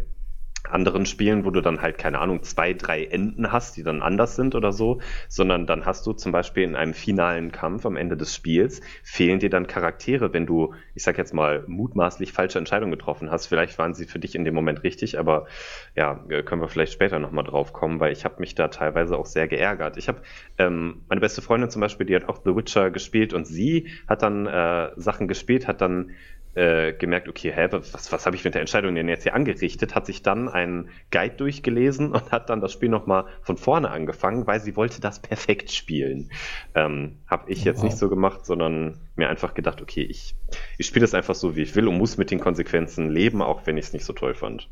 anderen 0.71 1.05
Spielen, 1.05 1.45
wo 1.45 1.51
du 1.51 1.61
dann 1.61 1.81
halt, 1.81 1.97
keine 1.97 2.19
Ahnung, 2.19 2.43
zwei, 2.43 2.73
drei 2.73 3.05
Enden 3.05 3.51
hast, 3.51 3.77
die 3.77 3.83
dann 3.83 4.01
anders 4.01 4.35
sind 4.35 4.55
oder 4.55 4.71
so, 4.71 4.99
sondern 5.27 5.67
dann 5.67 5.85
hast 5.85 6.05
du 6.05 6.13
zum 6.13 6.31
Beispiel 6.31 6.63
in 6.63 6.75
einem 6.75 6.93
finalen 6.93 7.51
Kampf 7.51 7.85
am 7.85 7.95
Ende 7.95 8.17
des 8.17 8.35
Spiels, 8.35 8.81
fehlen 9.03 9.39
dir 9.39 9.49
dann 9.49 9.67
Charaktere, 9.67 10.33
wenn 10.33 10.45
du, 10.45 10.73
ich 10.95 11.03
sag 11.03 11.17
jetzt 11.17 11.33
mal, 11.33 11.63
mutmaßlich 11.67 12.31
falsche 12.31 12.59
Entscheidungen 12.59 12.91
getroffen 12.91 13.31
hast. 13.31 13.47
Vielleicht 13.47 13.77
waren 13.77 13.93
sie 13.93 14.05
für 14.05 14.19
dich 14.19 14.35
in 14.35 14.45
dem 14.45 14.53
Moment 14.55 14.83
richtig, 14.83 15.19
aber 15.19 15.47
ja, 15.95 16.15
können 16.45 16.61
wir 16.61 16.69
vielleicht 16.69 16.93
später 16.93 17.19
nochmal 17.19 17.43
drauf 17.43 17.73
kommen, 17.73 17.99
weil 17.99 18.11
ich 18.11 18.25
habe 18.25 18.35
mich 18.39 18.55
da 18.55 18.67
teilweise 18.69 19.17
auch 19.17 19.25
sehr 19.25 19.47
geärgert. 19.47 19.97
Ich 19.97 20.07
habe 20.07 20.21
ähm, 20.57 21.01
meine 21.09 21.21
beste 21.21 21.41
Freundin 21.41 21.69
zum 21.69 21.81
Beispiel, 21.81 22.05
die 22.05 22.15
hat 22.15 22.27
auch 22.27 22.41
The 22.43 22.55
Witcher 22.55 22.91
gespielt 22.91 23.33
und 23.33 23.45
sie 23.45 23.89
hat 24.07 24.21
dann 24.21 24.45
äh, 24.45 24.91
Sachen 24.95 25.27
gespielt, 25.27 25.67
hat 25.67 25.81
dann 25.81 26.11
äh, 26.53 26.93
gemerkt, 26.93 27.29
okay, 27.29 27.51
hä, 27.55 27.67
was, 27.71 28.11
was 28.11 28.25
habe 28.25 28.35
ich 28.35 28.43
mit 28.43 28.53
der 28.53 28.61
Entscheidung 28.61 28.93
denn 28.95 29.07
jetzt 29.07 29.23
hier 29.23 29.33
angerichtet, 29.33 29.95
hat 29.95 30.05
sich 30.05 30.21
dann 30.21 30.49
einen 30.49 30.89
Guide 31.11 31.35
durchgelesen 31.35 32.11
und 32.11 32.31
hat 32.31 32.49
dann 32.49 32.61
das 32.61 32.73
Spiel 32.73 32.89
nochmal 32.89 33.25
von 33.41 33.57
vorne 33.57 33.89
angefangen, 33.89 34.47
weil 34.47 34.59
sie 34.59 34.75
wollte 34.75 35.01
das 35.01 35.19
perfekt 35.21 35.71
spielen. 35.71 36.29
Ähm, 36.75 37.19
habe 37.27 37.51
ich 37.51 37.63
jetzt 37.63 37.77
wow. 37.77 37.85
nicht 37.85 37.97
so 37.97 38.09
gemacht, 38.09 38.45
sondern 38.45 38.99
mir 39.15 39.29
einfach 39.29 39.53
gedacht, 39.53 39.81
okay, 39.81 40.03
ich, 40.03 40.35
ich 40.77 40.87
spiele 40.87 41.05
das 41.05 41.13
einfach 41.13 41.35
so, 41.35 41.55
wie 41.55 41.61
ich 41.61 41.75
will 41.75 41.87
und 41.87 41.97
muss 41.97 42.17
mit 42.17 42.31
den 42.31 42.39
Konsequenzen 42.39 43.09
leben, 43.09 43.41
auch 43.41 43.65
wenn 43.65 43.77
ich 43.77 43.85
es 43.85 43.93
nicht 43.93 44.05
so 44.05 44.13
toll 44.13 44.33
fand. 44.33 44.67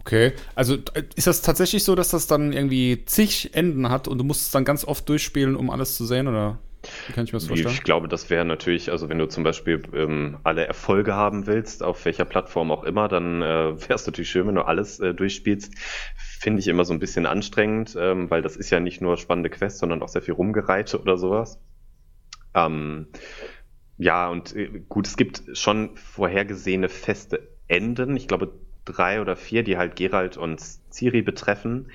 Okay, 0.00 0.32
also 0.54 0.76
äh, 0.94 1.02
ist 1.16 1.26
das 1.26 1.42
tatsächlich 1.42 1.84
so, 1.84 1.94
dass 1.94 2.10
das 2.10 2.26
dann 2.26 2.52
irgendwie 2.52 3.04
zig 3.04 3.54
Enden 3.54 3.90
hat 3.90 4.08
und 4.08 4.18
du 4.18 4.24
musst 4.24 4.42
es 4.42 4.50
dann 4.50 4.64
ganz 4.64 4.84
oft 4.84 5.08
durchspielen, 5.08 5.54
um 5.54 5.70
alles 5.70 5.96
zu 5.96 6.06
sehen, 6.06 6.28
oder? 6.28 6.58
Wie 7.06 7.12
kann 7.12 7.24
ich 7.24 7.32
mir 7.32 7.38
das 7.38 7.48
vorstellen? 7.48 7.74
Ich 7.74 7.82
glaube, 7.82 8.08
das 8.08 8.30
wäre 8.30 8.44
natürlich, 8.44 8.90
also 8.90 9.08
wenn 9.08 9.18
du 9.18 9.26
zum 9.26 9.44
Beispiel 9.44 9.82
ähm, 9.92 10.38
alle 10.44 10.66
Erfolge 10.66 11.14
haben 11.14 11.46
willst, 11.46 11.82
auf 11.82 12.04
welcher 12.04 12.24
Plattform 12.24 12.70
auch 12.70 12.84
immer, 12.84 13.08
dann 13.08 13.42
äh, 13.42 13.44
wäre 13.80 13.94
es 13.94 14.06
natürlich 14.06 14.30
schön, 14.30 14.46
wenn 14.46 14.54
du 14.54 14.62
alles 14.62 15.00
äh, 15.00 15.14
durchspielst. 15.14 15.74
Finde 16.16 16.60
ich 16.60 16.68
immer 16.68 16.84
so 16.84 16.92
ein 16.92 17.00
bisschen 17.00 17.26
anstrengend, 17.26 17.96
ähm, 17.98 18.30
weil 18.30 18.42
das 18.42 18.56
ist 18.56 18.70
ja 18.70 18.80
nicht 18.80 19.00
nur 19.00 19.16
spannende 19.16 19.50
Quest, 19.50 19.78
sondern 19.78 20.02
auch 20.02 20.08
sehr 20.08 20.22
viel 20.22 20.34
Rumgereite 20.34 21.00
oder 21.00 21.16
sowas. 21.16 21.60
Ähm, 22.54 23.08
ja, 23.98 24.28
und 24.28 24.54
äh, 24.54 24.82
gut, 24.88 25.06
es 25.06 25.16
gibt 25.16 25.42
schon 25.54 25.96
vorhergesehene 25.96 26.88
feste 26.88 27.48
Enden. 27.66 28.16
Ich 28.16 28.28
glaube, 28.28 28.52
drei 28.84 29.20
oder 29.20 29.36
vier, 29.36 29.62
die 29.62 29.76
halt 29.76 29.96
Gerald 29.96 30.36
und 30.36 30.60
Ciri 30.90 31.22
betreffen. 31.22 31.90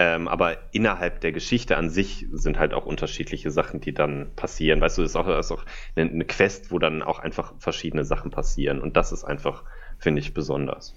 Ähm, 0.00 0.28
aber 0.28 0.58
innerhalb 0.72 1.20
der 1.20 1.32
Geschichte 1.32 1.76
an 1.76 1.90
sich 1.90 2.26
sind 2.30 2.58
halt 2.58 2.72
auch 2.72 2.86
unterschiedliche 2.86 3.50
Sachen, 3.50 3.80
die 3.80 3.92
dann 3.92 4.30
passieren. 4.36 4.80
Weißt 4.80 4.96
du, 4.98 5.02
das 5.02 5.12
ist 5.12 5.16
auch, 5.16 5.26
das 5.26 5.46
ist 5.46 5.52
auch 5.52 5.64
eine, 5.96 6.08
eine 6.08 6.24
Quest, 6.24 6.70
wo 6.70 6.78
dann 6.78 7.02
auch 7.02 7.18
einfach 7.18 7.54
verschiedene 7.58 8.04
Sachen 8.04 8.30
passieren. 8.30 8.80
Und 8.80 8.96
das 8.96 9.10
ist 9.10 9.24
einfach, 9.24 9.64
finde 9.98 10.20
ich, 10.20 10.34
besonders. 10.34 10.94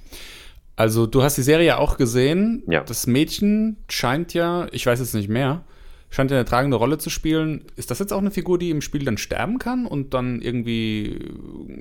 Also, 0.76 1.08
du 1.08 1.24
hast 1.24 1.38
die 1.38 1.42
Serie 1.42 1.66
ja 1.66 1.78
auch 1.78 1.98
gesehen. 1.98 2.64
Ja. 2.68 2.84
Das 2.84 3.08
Mädchen 3.08 3.78
scheint 3.90 4.36
ja, 4.36 4.68
ich 4.72 4.86
weiß 4.86 5.00
jetzt 5.00 5.16
nicht 5.16 5.30
mehr, 5.30 5.64
scheint 6.12 6.30
ja 6.30 6.38
eine 6.38 6.46
tragende 6.46 6.78
Rolle 6.78 7.00
zu 7.00 7.10
spielen. 7.10 7.66
Ist 7.76 7.90
das 7.90 7.98
jetzt 7.98 8.14
auch 8.14 8.20
eine 8.20 8.32
Figur, 8.32 8.60
die 8.60 8.70
im 8.70 8.82
Spiel 8.82 9.04
dann 9.04 9.18
sterben 9.18 9.58
kann 9.58 9.88
und 9.88 10.14
dann 10.14 10.42
irgendwie 10.42 11.28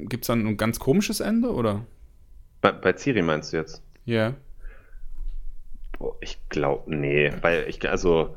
gibt 0.08 0.24
es 0.24 0.28
dann 0.28 0.46
ein 0.46 0.56
ganz 0.56 0.78
komisches 0.78 1.20
Ende, 1.20 1.52
oder? 1.52 1.84
Bei, 2.62 2.72
bei 2.72 2.94
Ciri 2.94 3.20
meinst 3.20 3.52
du 3.52 3.58
jetzt? 3.58 3.82
Ja. 4.06 4.28
Yeah. 4.28 4.34
Ich 6.20 6.38
glaube, 6.48 6.94
nee, 6.94 7.32
weil 7.42 7.66
ich, 7.68 7.88
also, 7.88 8.34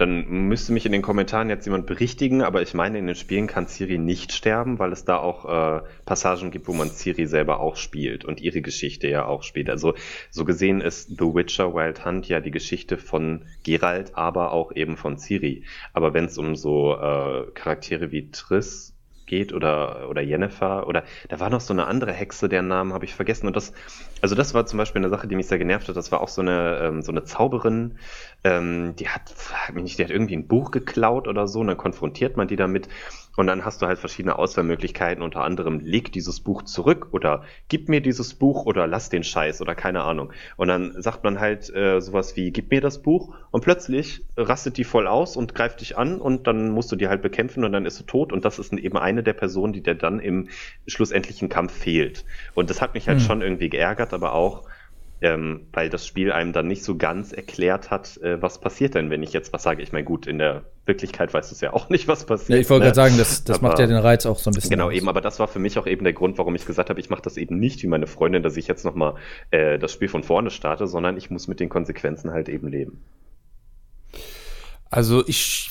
dann 0.00 0.26
müsste 0.48 0.72
mich 0.72 0.86
in 0.86 0.92
den 0.92 1.02
Kommentaren 1.02 1.50
jetzt 1.50 1.66
jemand 1.66 1.86
berichtigen, 1.86 2.40
aber 2.40 2.62
ich 2.62 2.72
meine, 2.72 2.98
in 2.98 3.06
den 3.06 3.16
Spielen 3.16 3.46
kann 3.46 3.68
Ciri 3.68 3.98
nicht 3.98 4.32
sterben, 4.32 4.78
weil 4.78 4.92
es 4.92 5.04
da 5.04 5.18
auch 5.18 5.44
äh, 5.44 5.82
Passagen 6.06 6.50
gibt, 6.50 6.68
wo 6.68 6.72
man 6.72 6.88
Ciri 6.88 7.26
selber 7.26 7.60
auch 7.60 7.76
spielt 7.76 8.24
und 8.24 8.40
ihre 8.40 8.62
Geschichte 8.62 9.08
ja 9.08 9.26
auch 9.26 9.42
spielt. 9.42 9.68
Also 9.68 9.92
so 10.30 10.46
gesehen 10.46 10.80
ist 10.80 11.18
The 11.18 11.34
Witcher 11.34 11.74
Wild 11.74 12.06
Hunt 12.06 12.26
ja 12.28 12.40
die 12.40 12.50
Geschichte 12.50 12.96
von 12.96 13.44
Geralt, 13.62 14.12
aber 14.14 14.52
auch 14.52 14.72
eben 14.74 14.96
von 14.96 15.18
Ciri. 15.18 15.64
Aber 15.92 16.14
wenn 16.14 16.24
es 16.24 16.38
um 16.38 16.56
so 16.56 16.96
äh, 16.96 17.50
Charaktere 17.52 18.10
wie 18.10 18.30
Triss 18.30 18.96
geht 19.26 19.52
oder, 19.52 20.08
oder 20.08 20.22
Jennifer 20.22 20.86
oder 20.86 21.04
da 21.28 21.40
war 21.40 21.50
noch 21.50 21.60
so 21.60 21.74
eine 21.74 21.86
andere 21.86 22.12
Hexe, 22.12 22.48
deren 22.48 22.68
Namen 22.68 22.94
habe 22.94 23.04
ich 23.04 23.14
vergessen 23.14 23.46
und 23.46 23.54
das 23.54 23.74
Also 24.20 24.34
das 24.34 24.54
war 24.54 24.66
zum 24.66 24.78
Beispiel 24.78 25.00
eine 25.00 25.08
Sache, 25.08 25.26
die 25.26 25.36
mich 25.36 25.46
sehr 25.46 25.58
genervt 25.58 25.88
hat. 25.88 25.96
Das 25.96 26.12
war 26.12 26.20
auch 26.20 26.28
so 26.28 26.42
eine, 26.42 26.78
ähm, 26.82 27.02
so 27.02 27.12
eine 27.12 27.24
Zauberin, 27.24 27.98
ähm, 28.44 28.94
die 28.98 29.08
hat, 29.08 29.34
die 29.74 30.02
hat 30.02 30.10
irgendwie 30.10 30.36
ein 30.36 30.46
Buch 30.46 30.70
geklaut 30.70 31.28
oder 31.28 31.46
so, 31.46 31.60
und 31.60 31.68
dann 31.68 31.76
konfrontiert 31.76 32.36
man 32.36 32.48
die 32.48 32.56
damit. 32.56 32.88
Und 33.36 33.46
dann 33.46 33.64
hast 33.64 33.80
du 33.80 33.86
halt 33.86 33.98
verschiedene 33.98 34.38
Auswahlmöglichkeiten, 34.38 35.22
unter 35.22 35.44
anderem 35.44 35.80
leg 35.80 36.12
dieses 36.12 36.40
Buch 36.40 36.62
zurück 36.62 37.08
oder 37.12 37.44
gib 37.68 37.88
mir 37.88 38.00
dieses 38.00 38.34
Buch 38.34 38.66
oder 38.66 38.86
lass 38.86 39.08
den 39.08 39.22
Scheiß 39.22 39.62
oder 39.62 39.74
keine 39.74 40.02
Ahnung. 40.02 40.32
Und 40.56 40.68
dann 40.68 41.00
sagt 41.00 41.22
man 41.22 41.38
halt 41.38 41.74
äh, 41.74 42.00
sowas 42.00 42.36
wie 42.36 42.50
gib 42.50 42.70
mir 42.70 42.80
das 42.80 43.00
Buch 43.00 43.34
und 43.50 43.62
plötzlich 43.62 44.24
rastet 44.36 44.76
die 44.76 44.84
voll 44.84 45.06
aus 45.06 45.36
und 45.36 45.54
greift 45.54 45.80
dich 45.80 45.96
an 45.96 46.20
und 46.20 46.46
dann 46.48 46.70
musst 46.70 46.90
du 46.90 46.96
die 46.96 47.08
halt 47.08 47.22
bekämpfen 47.22 47.64
und 47.64 47.72
dann 47.72 47.86
ist 47.86 47.96
sie 47.96 48.04
tot 48.04 48.32
und 48.32 48.44
das 48.44 48.58
ist 48.58 48.72
eben 48.72 48.98
eine 48.98 49.22
der 49.22 49.32
Personen, 49.32 49.72
die 49.72 49.82
dir 49.82 49.94
dann 49.94 50.18
im 50.18 50.48
schlussendlichen 50.86 51.48
Kampf 51.48 51.72
fehlt. 51.72 52.24
Und 52.54 52.68
das 52.68 52.82
hat 52.82 52.94
mich 52.94 53.08
halt 53.08 53.20
hm. 53.20 53.26
schon 53.26 53.42
irgendwie 53.42 53.70
geärgert, 53.70 54.09
aber 54.14 54.34
auch 54.34 54.64
ähm, 55.22 55.66
weil 55.72 55.90
das 55.90 56.06
Spiel 56.06 56.32
einem 56.32 56.52
dann 56.52 56.66
nicht 56.66 56.82
so 56.82 56.96
ganz 56.96 57.32
erklärt 57.32 57.90
hat, 57.90 58.16
äh, 58.18 58.40
was 58.40 58.58
passiert 58.58 58.94
denn, 58.94 59.10
wenn 59.10 59.22
ich 59.22 59.32
jetzt 59.32 59.52
was 59.52 59.62
sage. 59.62 59.82
Ich 59.82 59.92
meine, 59.92 60.04
gut, 60.04 60.26
in 60.26 60.38
der 60.38 60.62
Wirklichkeit 60.86 61.34
weißt 61.34 61.50
du 61.50 61.54
es 61.54 61.60
ja 61.60 61.72
auch 61.72 61.88
nicht, 61.90 62.08
was 62.08 62.24
passiert. 62.24 62.50
Ja, 62.50 62.56
ich 62.56 62.70
wollte 62.70 62.86
ne? 62.86 62.92
gerade 62.92 62.96
sagen, 62.96 63.18
das, 63.18 63.44
das 63.44 63.58
aber, 63.58 63.68
macht 63.68 63.78
ja 63.78 63.86
den 63.86 63.98
Reiz 63.98 64.24
auch 64.24 64.38
so 64.38 64.50
ein 64.50 64.54
bisschen. 64.54 64.70
Genau, 64.70 64.86
aus. 64.86 64.94
eben, 64.94 65.08
aber 65.08 65.20
das 65.20 65.38
war 65.38 65.48
für 65.48 65.58
mich 65.58 65.78
auch 65.78 65.86
eben 65.86 66.04
der 66.04 66.14
Grund, 66.14 66.38
warum 66.38 66.54
ich 66.54 66.66
gesagt 66.66 66.88
habe, 66.88 67.00
ich 67.00 67.10
mache 67.10 67.22
das 67.22 67.36
eben 67.36 67.58
nicht 67.58 67.82
wie 67.82 67.86
meine 67.86 68.06
Freundin, 68.06 68.42
dass 68.42 68.56
ich 68.56 68.66
jetzt 68.66 68.84
nochmal 68.84 69.14
äh, 69.50 69.78
das 69.78 69.92
Spiel 69.92 70.08
von 70.08 70.22
vorne 70.22 70.50
starte, 70.50 70.86
sondern 70.86 71.16
ich 71.16 71.30
muss 71.30 71.48
mit 71.48 71.60
den 71.60 71.68
Konsequenzen 71.68 72.30
halt 72.30 72.48
eben 72.48 72.68
leben. 72.68 73.02
Also 74.88 75.22
ich 75.26 75.70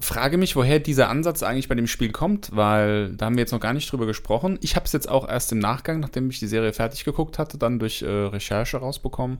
frage 0.00 0.38
mich, 0.38 0.56
woher 0.56 0.78
dieser 0.78 1.08
Ansatz 1.08 1.42
eigentlich 1.42 1.68
bei 1.68 1.74
dem 1.74 1.86
Spiel 1.86 2.10
kommt, 2.10 2.54
weil 2.54 3.14
da 3.16 3.26
haben 3.26 3.36
wir 3.36 3.42
jetzt 3.42 3.52
noch 3.52 3.60
gar 3.60 3.72
nicht 3.72 3.90
drüber 3.90 4.06
gesprochen. 4.06 4.58
Ich 4.62 4.76
habe 4.76 4.86
es 4.86 4.92
jetzt 4.92 5.08
auch 5.08 5.28
erst 5.28 5.52
im 5.52 5.58
Nachgang, 5.58 6.00
nachdem 6.00 6.30
ich 6.30 6.38
die 6.38 6.46
Serie 6.46 6.72
fertig 6.72 7.04
geguckt 7.04 7.38
hatte, 7.38 7.58
dann 7.58 7.78
durch 7.78 8.02
äh, 8.02 8.06
Recherche 8.08 8.76
rausbekommen. 8.76 9.38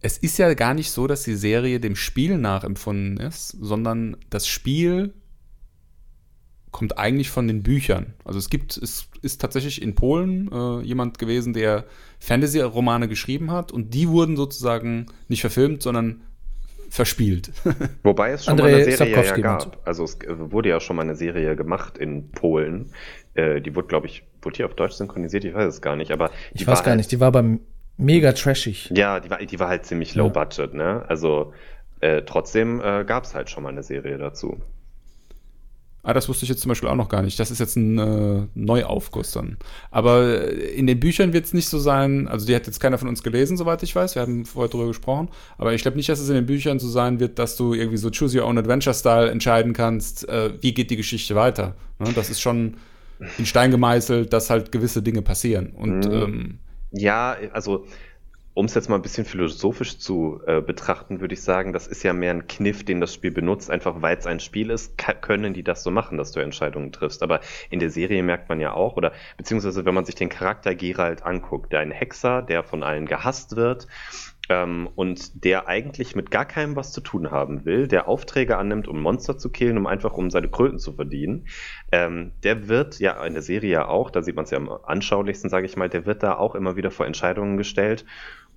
Es 0.00 0.18
ist 0.18 0.38
ja 0.38 0.52
gar 0.54 0.74
nicht 0.74 0.90
so, 0.90 1.06
dass 1.06 1.22
die 1.22 1.34
Serie 1.34 1.78
dem 1.78 1.94
Spiel 1.94 2.38
nachempfunden 2.38 3.18
ist, 3.18 3.50
sondern 3.60 4.16
das 4.30 4.46
Spiel 4.46 5.14
kommt 6.70 6.98
eigentlich 6.98 7.30
von 7.30 7.48
den 7.48 7.62
Büchern. 7.62 8.14
Also 8.24 8.38
es 8.38 8.48
gibt, 8.48 8.76
es 8.76 9.08
ist 9.22 9.40
tatsächlich 9.40 9.82
in 9.82 9.94
Polen 9.94 10.50
äh, 10.52 10.80
jemand 10.82 11.18
gewesen, 11.18 11.52
der 11.52 11.84
Fantasy-Romane 12.20 13.08
geschrieben 13.08 13.50
hat 13.50 13.72
und 13.72 13.92
die 13.92 14.08
wurden 14.08 14.36
sozusagen 14.36 15.06
nicht 15.28 15.40
verfilmt, 15.40 15.82
sondern 15.82 16.22
verspielt. 16.90 17.50
Wobei 18.02 18.32
es 18.32 18.44
schon 18.44 18.52
Andrei 18.52 18.72
mal 18.72 18.82
eine 18.82 18.92
Serie 18.92 19.24
ja 19.24 19.36
gab. 19.38 19.78
Also 19.84 20.04
es 20.04 20.18
wurde 20.28 20.68
ja 20.68 20.80
schon 20.80 20.96
mal 20.96 21.02
eine 21.02 21.14
Serie 21.14 21.56
gemacht 21.56 21.96
in 21.96 22.30
Polen. 22.32 22.92
Äh, 23.34 23.60
die 23.60 23.74
wurde, 23.74 23.88
glaube 23.88 24.06
ich, 24.06 24.24
wurde 24.42 24.56
die 24.56 24.64
auf 24.64 24.74
Deutsch 24.74 24.94
synchronisiert? 24.94 25.44
Ich 25.44 25.54
weiß 25.54 25.72
es 25.72 25.80
gar 25.80 25.96
nicht, 25.96 26.10
aber 26.10 26.30
Ich 26.52 26.66
weiß 26.66 26.80
gar 26.80 26.90
halt, 26.90 26.98
nicht, 26.98 27.12
die 27.12 27.20
war 27.20 27.32
beim 27.32 27.60
mega 27.96 28.32
trashig. 28.32 28.90
Ja, 28.94 29.20
die 29.20 29.30
war, 29.30 29.38
die 29.38 29.58
war 29.60 29.68
halt 29.68 29.86
ziemlich 29.86 30.14
low 30.14 30.30
budget, 30.30 30.74
ne? 30.74 31.04
Also 31.08 31.52
äh, 32.00 32.22
trotzdem 32.22 32.80
äh, 32.80 33.04
gab 33.04 33.24
es 33.24 33.34
halt 33.34 33.50
schon 33.50 33.62
mal 33.62 33.68
eine 33.70 33.82
Serie 33.82 34.18
dazu. 34.18 34.60
Ah, 36.02 36.14
das 36.14 36.28
wusste 36.28 36.44
ich 36.44 36.48
jetzt 36.48 36.62
zum 36.62 36.70
Beispiel 36.70 36.88
auch 36.88 36.96
noch 36.96 37.08
gar 37.08 37.22
nicht. 37.22 37.38
Das 37.38 37.50
ist 37.50 37.58
jetzt 37.58 37.76
ein 37.76 37.98
äh, 37.98 38.46
Neuaufguss 38.54 39.32
dann. 39.32 39.58
Aber 39.90 40.50
in 40.50 40.86
den 40.86 40.98
Büchern 40.98 41.32
wird 41.32 41.44
es 41.44 41.52
nicht 41.52 41.68
so 41.68 41.78
sein, 41.78 42.26
also 42.26 42.46
die 42.46 42.54
hat 42.54 42.66
jetzt 42.66 42.80
keiner 42.80 42.96
von 42.96 43.08
uns 43.08 43.22
gelesen, 43.22 43.56
soweit 43.56 43.82
ich 43.82 43.94
weiß. 43.94 44.14
Wir 44.14 44.22
haben 44.22 44.46
vorher 44.46 44.70
drüber 44.70 44.86
gesprochen. 44.86 45.28
Aber 45.58 45.74
ich 45.74 45.82
glaube 45.82 45.98
nicht, 45.98 46.08
dass 46.08 46.20
es 46.20 46.28
in 46.28 46.36
den 46.36 46.46
Büchern 46.46 46.78
so 46.78 46.88
sein 46.88 47.20
wird, 47.20 47.38
dass 47.38 47.56
du 47.56 47.74
irgendwie 47.74 47.98
so 47.98 48.10
Choose 48.10 48.38
Your 48.38 48.46
Own 48.46 48.56
Adventure-Style 48.56 49.30
entscheiden 49.30 49.74
kannst, 49.74 50.28
äh, 50.28 50.52
wie 50.60 50.72
geht 50.72 50.90
die 50.90 50.96
Geschichte 50.96 51.34
weiter. 51.34 51.74
Ne? 51.98 52.12
Das 52.14 52.30
ist 52.30 52.40
schon 52.40 52.76
in 53.36 53.44
Stein 53.44 53.70
gemeißelt, 53.70 54.32
dass 54.32 54.48
halt 54.48 54.72
gewisse 54.72 55.02
Dinge 55.02 55.20
passieren. 55.20 55.72
Und 55.72 56.06
mhm. 56.06 56.12
ähm, 56.12 56.58
ja, 56.92 57.36
also 57.52 57.86
um 58.54 58.66
es 58.66 58.74
jetzt 58.74 58.88
mal 58.88 58.96
ein 58.96 59.02
bisschen 59.02 59.24
philosophisch 59.24 59.98
zu 59.98 60.40
äh, 60.46 60.60
betrachten, 60.60 61.20
würde 61.20 61.34
ich 61.34 61.42
sagen, 61.42 61.72
das 61.72 61.86
ist 61.86 62.02
ja 62.02 62.12
mehr 62.12 62.32
ein 62.32 62.48
Kniff, 62.48 62.84
den 62.84 63.00
das 63.00 63.14
Spiel 63.14 63.30
benutzt, 63.30 63.70
einfach 63.70 64.02
weil 64.02 64.16
es 64.16 64.26
ein 64.26 64.40
Spiel 64.40 64.70
ist, 64.70 64.98
können 65.20 65.54
die 65.54 65.62
das 65.62 65.82
so 65.82 65.90
machen, 65.90 66.18
dass 66.18 66.32
du 66.32 66.40
Entscheidungen 66.40 66.92
triffst. 66.92 67.22
Aber 67.22 67.40
in 67.70 67.78
der 67.78 67.90
Serie 67.90 68.22
merkt 68.22 68.48
man 68.48 68.60
ja 68.60 68.72
auch, 68.72 68.96
oder 68.96 69.12
beziehungsweise 69.36 69.84
wenn 69.84 69.94
man 69.94 70.04
sich 70.04 70.16
den 70.16 70.28
Charakter 70.28 70.74
Geralt 70.74 71.22
anguckt, 71.22 71.72
der 71.72 71.80
ein 71.80 71.92
Hexer, 71.92 72.42
der 72.42 72.64
von 72.64 72.82
allen 72.82 73.06
gehasst 73.06 73.56
wird, 73.56 73.86
ähm, 74.50 74.88
und 74.96 75.44
der 75.44 75.68
eigentlich 75.68 76.16
mit 76.16 76.30
gar 76.30 76.44
keinem 76.44 76.76
was 76.76 76.92
zu 76.92 77.00
tun 77.00 77.30
haben 77.30 77.64
will, 77.64 77.86
der 77.86 78.08
Aufträge 78.08 78.58
annimmt, 78.58 78.88
um 78.88 79.00
Monster 79.00 79.38
zu 79.38 79.50
killen, 79.50 79.78
um 79.78 79.86
einfach 79.86 80.14
um 80.14 80.28
seine 80.28 80.48
Kröten 80.48 80.78
zu 80.78 80.92
verdienen, 80.92 81.46
ähm, 81.92 82.32
der 82.42 82.68
wird 82.68 82.98
ja 82.98 83.24
in 83.24 83.34
der 83.34 83.42
Serie 83.42 83.70
ja 83.70 83.88
auch, 83.88 84.10
da 84.10 84.22
sieht 84.22 84.34
man 84.34 84.44
es 84.44 84.50
ja 84.50 84.58
am 84.58 84.68
anschaulichsten, 84.68 85.48
sage 85.48 85.66
ich 85.66 85.76
mal, 85.76 85.88
der 85.88 86.04
wird 86.04 86.22
da 86.22 86.36
auch 86.36 86.56
immer 86.56 86.76
wieder 86.76 86.90
vor 86.90 87.06
Entscheidungen 87.06 87.56
gestellt 87.56 88.04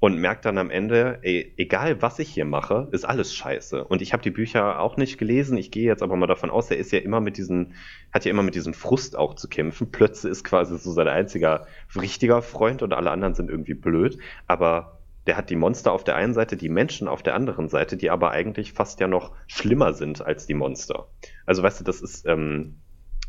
und 0.03 0.17
merkt 0.17 0.43
dann 0.43 0.57
am 0.57 0.69
Ende, 0.69 1.19
ey, 1.22 1.53
egal 1.55 2.01
was 2.01 2.19
ich 2.19 2.27
hier 2.27 2.43
mache, 2.43 2.89
ist 2.91 3.05
alles 3.05 3.33
scheiße. 3.33 3.86
Und 3.86 4.01
ich 4.01 4.12
habe 4.12 4.22
die 4.22 4.31
Bücher 4.31 4.81
auch 4.81 4.98
nicht 4.98 5.17
gelesen. 5.17 5.57
Ich 5.57 5.72
gehe 5.72 5.86
jetzt 5.86 6.03
aber 6.03 6.17
mal 6.17 6.27
davon 6.27 6.50
aus, 6.50 6.69
er 6.69 6.75
ist 6.75 6.91
ja 6.91 7.00
immer 7.00 7.22
mit 7.22 7.38
diesem, 7.38 7.72
hat 8.12 8.25
ja 8.25 8.31
immer 8.31 8.43
mit 8.43 8.53
diesem 8.53 8.74
Frust 8.74 9.15
auch 9.15 9.33
zu 9.33 9.48
kämpfen. 9.48 9.93
Plötzlich 9.93 10.29
ist 10.29 10.43
quasi 10.43 10.77
so 10.77 10.91
sein 10.91 11.07
einziger 11.07 11.67
richtiger 11.95 12.41
Freund 12.41 12.81
und 12.81 12.91
alle 12.91 13.12
anderen 13.12 13.33
sind 13.33 13.50
irgendwie 13.50 13.75
blöd. 13.75 14.17
Aber 14.45 15.00
der 15.25 15.38
hat 15.38 15.50
die 15.50 15.55
Monster 15.55 15.93
auf 15.93 16.03
der 16.03 16.17
einen 16.17 16.33
Seite, 16.33 16.57
die 16.57 16.67
Menschen 16.67 17.07
auf 17.07 17.24
der 17.24 17.36
anderen 17.36 17.69
Seite, 17.69 17.95
die 17.95 18.10
aber 18.10 18.31
eigentlich 18.31 18.74
fast 18.74 19.00
ja 19.00 19.07
noch 19.07 19.31
schlimmer 19.48 19.93
sind 19.93 20.22
als 20.22 20.45
die 20.45 20.53
Monster. 20.53 21.07
Also 21.45 21.63
weißt 21.63 21.79
du, 21.79 21.86
das 21.86 22.01
ist, 22.01 22.25
ähm, 22.27 22.81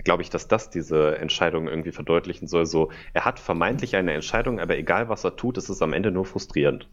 glaube 0.03 0.23
ich, 0.23 0.31
dass 0.31 0.49
das 0.49 0.71
diese 0.71 1.19
Entscheidung 1.19 1.69
irgendwie 1.69 1.93
verdeutlichen 1.93 2.49
soll. 2.49 2.67
So, 2.67 2.91
er 3.13 3.25
hat 3.25 3.39
vermeintlich 3.39 3.97
eine 3.97 4.13
Entscheidung, 4.13 4.61
aber 4.61 4.77
egal 4.77 5.09
was 5.09 5.25
er 5.25 5.37
tut, 5.37 5.57
ist 5.59 5.69
es 5.69 5.83
am 5.83 5.93
Ende 5.93 6.11
nur 6.11 6.25
frustrierend. 6.25 6.89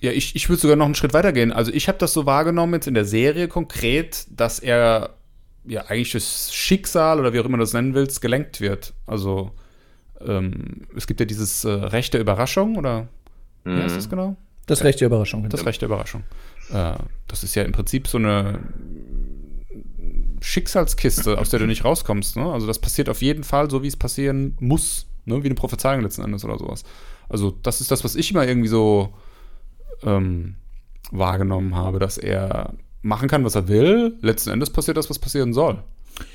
Ja, 0.00 0.12
ich, 0.12 0.36
ich 0.36 0.48
würde 0.48 0.60
sogar 0.60 0.76
noch 0.76 0.84
einen 0.84 0.94
Schritt 0.94 1.12
weiter 1.12 1.32
gehen. 1.32 1.52
Also 1.52 1.72
ich 1.72 1.88
habe 1.88 1.98
das 1.98 2.12
so 2.12 2.24
wahrgenommen 2.24 2.74
jetzt 2.74 2.86
in 2.86 2.94
der 2.94 3.04
Serie 3.04 3.48
konkret, 3.48 4.26
dass 4.30 4.60
er 4.60 5.10
ja 5.64 5.82
eigentlich 5.82 6.12
das 6.12 6.54
Schicksal 6.54 7.20
oder 7.20 7.32
wie 7.32 7.40
auch 7.40 7.44
immer 7.44 7.58
du 7.58 7.64
das 7.64 7.72
nennen 7.72 7.94
willst, 7.94 8.20
gelenkt 8.20 8.60
wird. 8.60 8.94
Also 9.06 9.50
ähm, 10.20 10.86
es 10.96 11.06
gibt 11.06 11.20
ja 11.20 11.26
dieses 11.26 11.64
äh, 11.64 11.70
Recht 11.70 12.14
der 12.14 12.20
Überraschung 12.20 12.76
oder 12.76 13.08
mhm. 13.64 13.76
wie 13.76 13.82
heißt 13.82 13.96
das 13.96 14.08
genau? 14.08 14.36
Das 14.66 14.84
Recht 14.84 15.00
der 15.00 15.06
Überraschung. 15.06 15.42
Genau. 15.42 15.50
Das 15.50 15.66
Recht 15.66 15.80
der 15.80 15.86
Überraschung. 15.86 16.22
Äh, 16.70 16.94
das 17.26 17.42
ist 17.42 17.54
ja 17.54 17.62
im 17.62 17.72
Prinzip 17.72 18.06
so 18.06 18.18
eine 18.18 18.60
Schicksalskiste, 20.40 21.38
aus 21.38 21.50
der 21.50 21.60
du 21.60 21.66
nicht 21.66 21.84
rauskommst. 21.84 22.36
Ne? 22.36 22.52
Also 22.52 22.66
das 22.66 22.78
passiert 22.78 23.08
auf 23.08 23.22
jeden 23.22 23.44
Fall, 23.44 23.70
so 23.70 23.82
wie 23.82 23.88
es 23.88 23.96
passieren 23.96 24.56
muss, 24.60 25.06
ne? 25.24 25.42
wie 25.42 25.46
eine 25.46 25.54
Prophezeiung 25.54 26.02
letzten 26.02 26.22
Endes 26.22 26.44
oder 26.44 26.58
sowas. 26.58 26.84
Also 27.28 27.50
das 27.62 27.80
ist 27.80 27.90
das, 27.90 28.04
was 28.04 28.16
ich 28.16 28.30
immer 28.30 28.46
irgendwie 28.46 28.68
so 28.68 29.12
ähm, 30.02 30.56
wahrgenommen 31.10 31.74
habe, 31.74 31.98
dass 31.98 32.18
er 32.18 32.74
machen 33.02 33.28
kann, 33.28 33.44
was 33.44 33.54
er 33.54 33.68
will. 33.68 34.16
Letzten 34.20 34.50
Endes 34.50 34.70
passiert 34.70 34.96
das, 34.96 35.10
was 35.10 35.18
passieren 35.18 35.52
soll. 35.52 35.82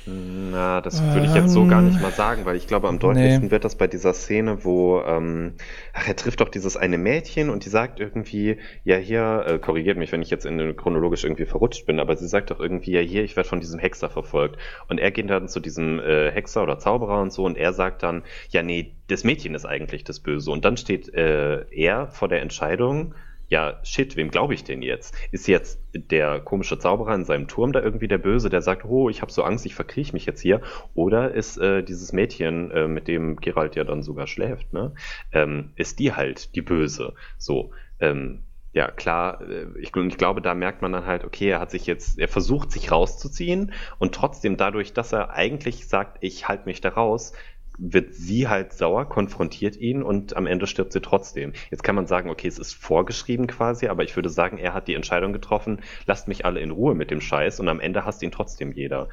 Na, 0.06 0.80
das 0.80 1.02
würde 1.02 1.26
ich 1.26 1.34
jetzt 1.34 1.50
so 1.50 1.66
gar 1.66 1.82
nicht 1.82 2.00
mal 2.00 2.10
sagen, 2.10 2.44
weil 2.44 2.56
ich 2.56 2.66
glaube, 2.66 2.88
am 2.88 2.98
deutlichsten 2.98 3.46
nee. 3.46 3.50
wird 3.50 3.64
das 3.64 3.76
bei 3.76 3.86
dieser 3.86 4.12
Szene, 4.12 4.64
wo 4.64 5.00
ähm, 5.00 5.54
ach, 5.92 6.06
er 6.06 6.16
trifft 6.16 6.40
doch 6.40 6.48
dieses 6.48 6.76
eine 6.76 6.98
Mädchen 6.98 7.50
und 7.50 7.64
die 7.64 7.70
sagt 7.70 8.00
irgendwie, 8.00 8.58
ja 8.84 8.96
hier, 8.96 9.44
äh, 9.46 9.58
korrigiert 9.58 9.96
mich, 9.96 10.12
wenn 10.12 10.22
ich 10.22 10.30
jetzt 10.30 10.46
in, 10.46 10.76
chronologisch 10.76 11.24
irgendwie 11.24 11.46
verrutscht 11.46 11.86
bin, 11.86 12.00
aber 12.00 12.16
sie 12.16 12.28
sagt 12.28 12.50
doch 12.50 12.60
irgendwie, 12.60 12.92
ja 12.92 13.00
hier, 13.00 13.24
ich 13.24 13.36
werde 13.36 13.48
von 13.48 13.60
diesem 13.60 13.78
Hexer 13.78 14.10
verfolgt. 14.10 14.58
Und 14.88 15.00
er 15.00 15.10
geht 15.10 15.28
dann 15.30 15.48
zu 15.48 15.60
diesem 15.60 16.00
äh, 16.00 16.30
Hexer 16.30 16.62
oder 16.62 16.78
Zauberer 16.78 17.20
und 17.20 17.32
so 17.32 17.44
und 17.44 17.56
er 17.56 17.72
sagt 17.72 18.02
dann, 18.02 18.22
ja 18.50 18.62
nee, 18.62 18.92
das 19.08 19.24
Mädchen 19.24 19.54
ist 19.54 19.64
eigentlich 19.64 20.04
das 20.04 20.20
Böse. 20.20 20.50
Und 20.50 20.64
dann 20.64 20.76
steht 20.76 21.12
äh, 21.14 21.64
er 21.70 22.08
vor 22.08 22.28
der 22.28 22.42
Entscheidung, 22.42 23.14
ja, 23.54 23.78
shit, 23.84 24.16
wem 24.16 24.32
glaube 24.32 24.52
ich 24.52 24.64
denn 24.64 24.82
jetzt? 24.82 25.14
Ist 25.30 25.46
jetzt 25.46 25.80
der 25.94 26.40
komische 26.40 26.76
Zauberer 26.76 27.14
in 27.14 27.24
seinem 27.24 27.46
Turm 27.46 27.70
da 27.70 27.80
irgendwie 27.80 28.08
der 28.08 28.18
Böse, 28.18 28.50
der 28.50 28.62
sagt, 28.62 28.84
oh, 28.84 29.08
ich 29.08 29.22
habe 29.22 29.30
so 29.30 29.44
Angst, 29.44 29.64
ich 29.64 29.76
verkrieche 29.76 30.12
mich 30.12 30.26
jetzt 30.26 30.40
hier? 30.40 30.60
Oder 30.94 31.32
ist 31.34 31.56
äh, 31.58 31.84
dieses 31.84 32.12
Mädchen, 32.12 32.72
äh, 32.72 32.88
mit 32.88 33.06
dem 33.06 33.36
Geralt 33.36 33.76
ja 33.76 33.84
dann 33.84 34.02
sogar 34.02 34.26
schläft, 34.26 34.72
ne? 34.72 34.92
Ähm, 35.30 35.70
ist 35.76 36.00
die 36.00 36.12
halt 36.12 36.56
die 36.56 36.62
Böse? 36.62 37.14
So, 37.38 37.70
ähm, 38.00 38.42
ja, 38.72 38.90
klar, 38.90 39.40
äh, 39.48 39.66
ich, 39.78 39.94
ich, 39.94 40.18
glaube, 40.18 40.42
da 40.42 40.52
merkt 40.54 40.82
man 40.82 40.90
dann 40.90 41.06
halt, 41.06 41.22
okay, 41.22 41.50
er 41.50 41.60
hat 41.60 41.70
sich 41.70 41.86
jetzt, 41.86 42.18
er 42.18 42.26
versucht 42.26 42.72
sich 42.72 42.90
rauszuziehen 42.90 43.72
und 44.00 44.16
trotzdem 44.16 44.56
dadurch, 44.56 44.92
dass 44.92 45.12
er 45.12 45.30
eigentlich 45.30 45.86
sagt, 45.86 46.18
ich 46.22 46.48
halte 46.48 46.64
mich 46.66 46.80
da 46.80 46.88
raus, 46.88 47.34
wird 47.78 48.14
sie 48.14 48.48
halt 48.48 48.72
sauer, 48.72 49.08
konfrontiert 49.08 49.76
ihn 49.76 50.02
und 50.02 50.36
am 50.36 50.46
Ende 50.46 50.66
stirbt 50.66 50.92
sie 50.92 51.00
trotzdem. 51.00 51.52
Jetzt 51.70 51.82
kann 51.82 51.94
man 51.94 52.06
sagen, 52.06 52.30
okay, 52.30 52.48
es 52.48 52.58
ist 52.58 52.74
vorgeschrieben 52.74 53.46
quasi, 53.46 53.88
aber 53.88 54.04
ich 54.04 54.14
würde 54.14 54.28
sagen, 54.28 54.58
er 54.58 54.74
hat 54.74 54.88
die 54.88 54.94
Entscheidung 54.94 55.32
getroffen, 55.32 55.80
lasst 56.06 56.28
mich 56.28 56.44
alle 56.44 56.60
in 56.60 56.70
Ruhe 56.70 56.94
mit 56.94 57.10
dem 57.10 57.20
Scheiß 57.20 57.60
und 57.60 57.68
am 57.68 57.80
Ende 57.80 58.04
hasst 58.04 58.22
ihn 58.22 58.30
trotzdem 58.30 58.72
jeder. 58.72 59.08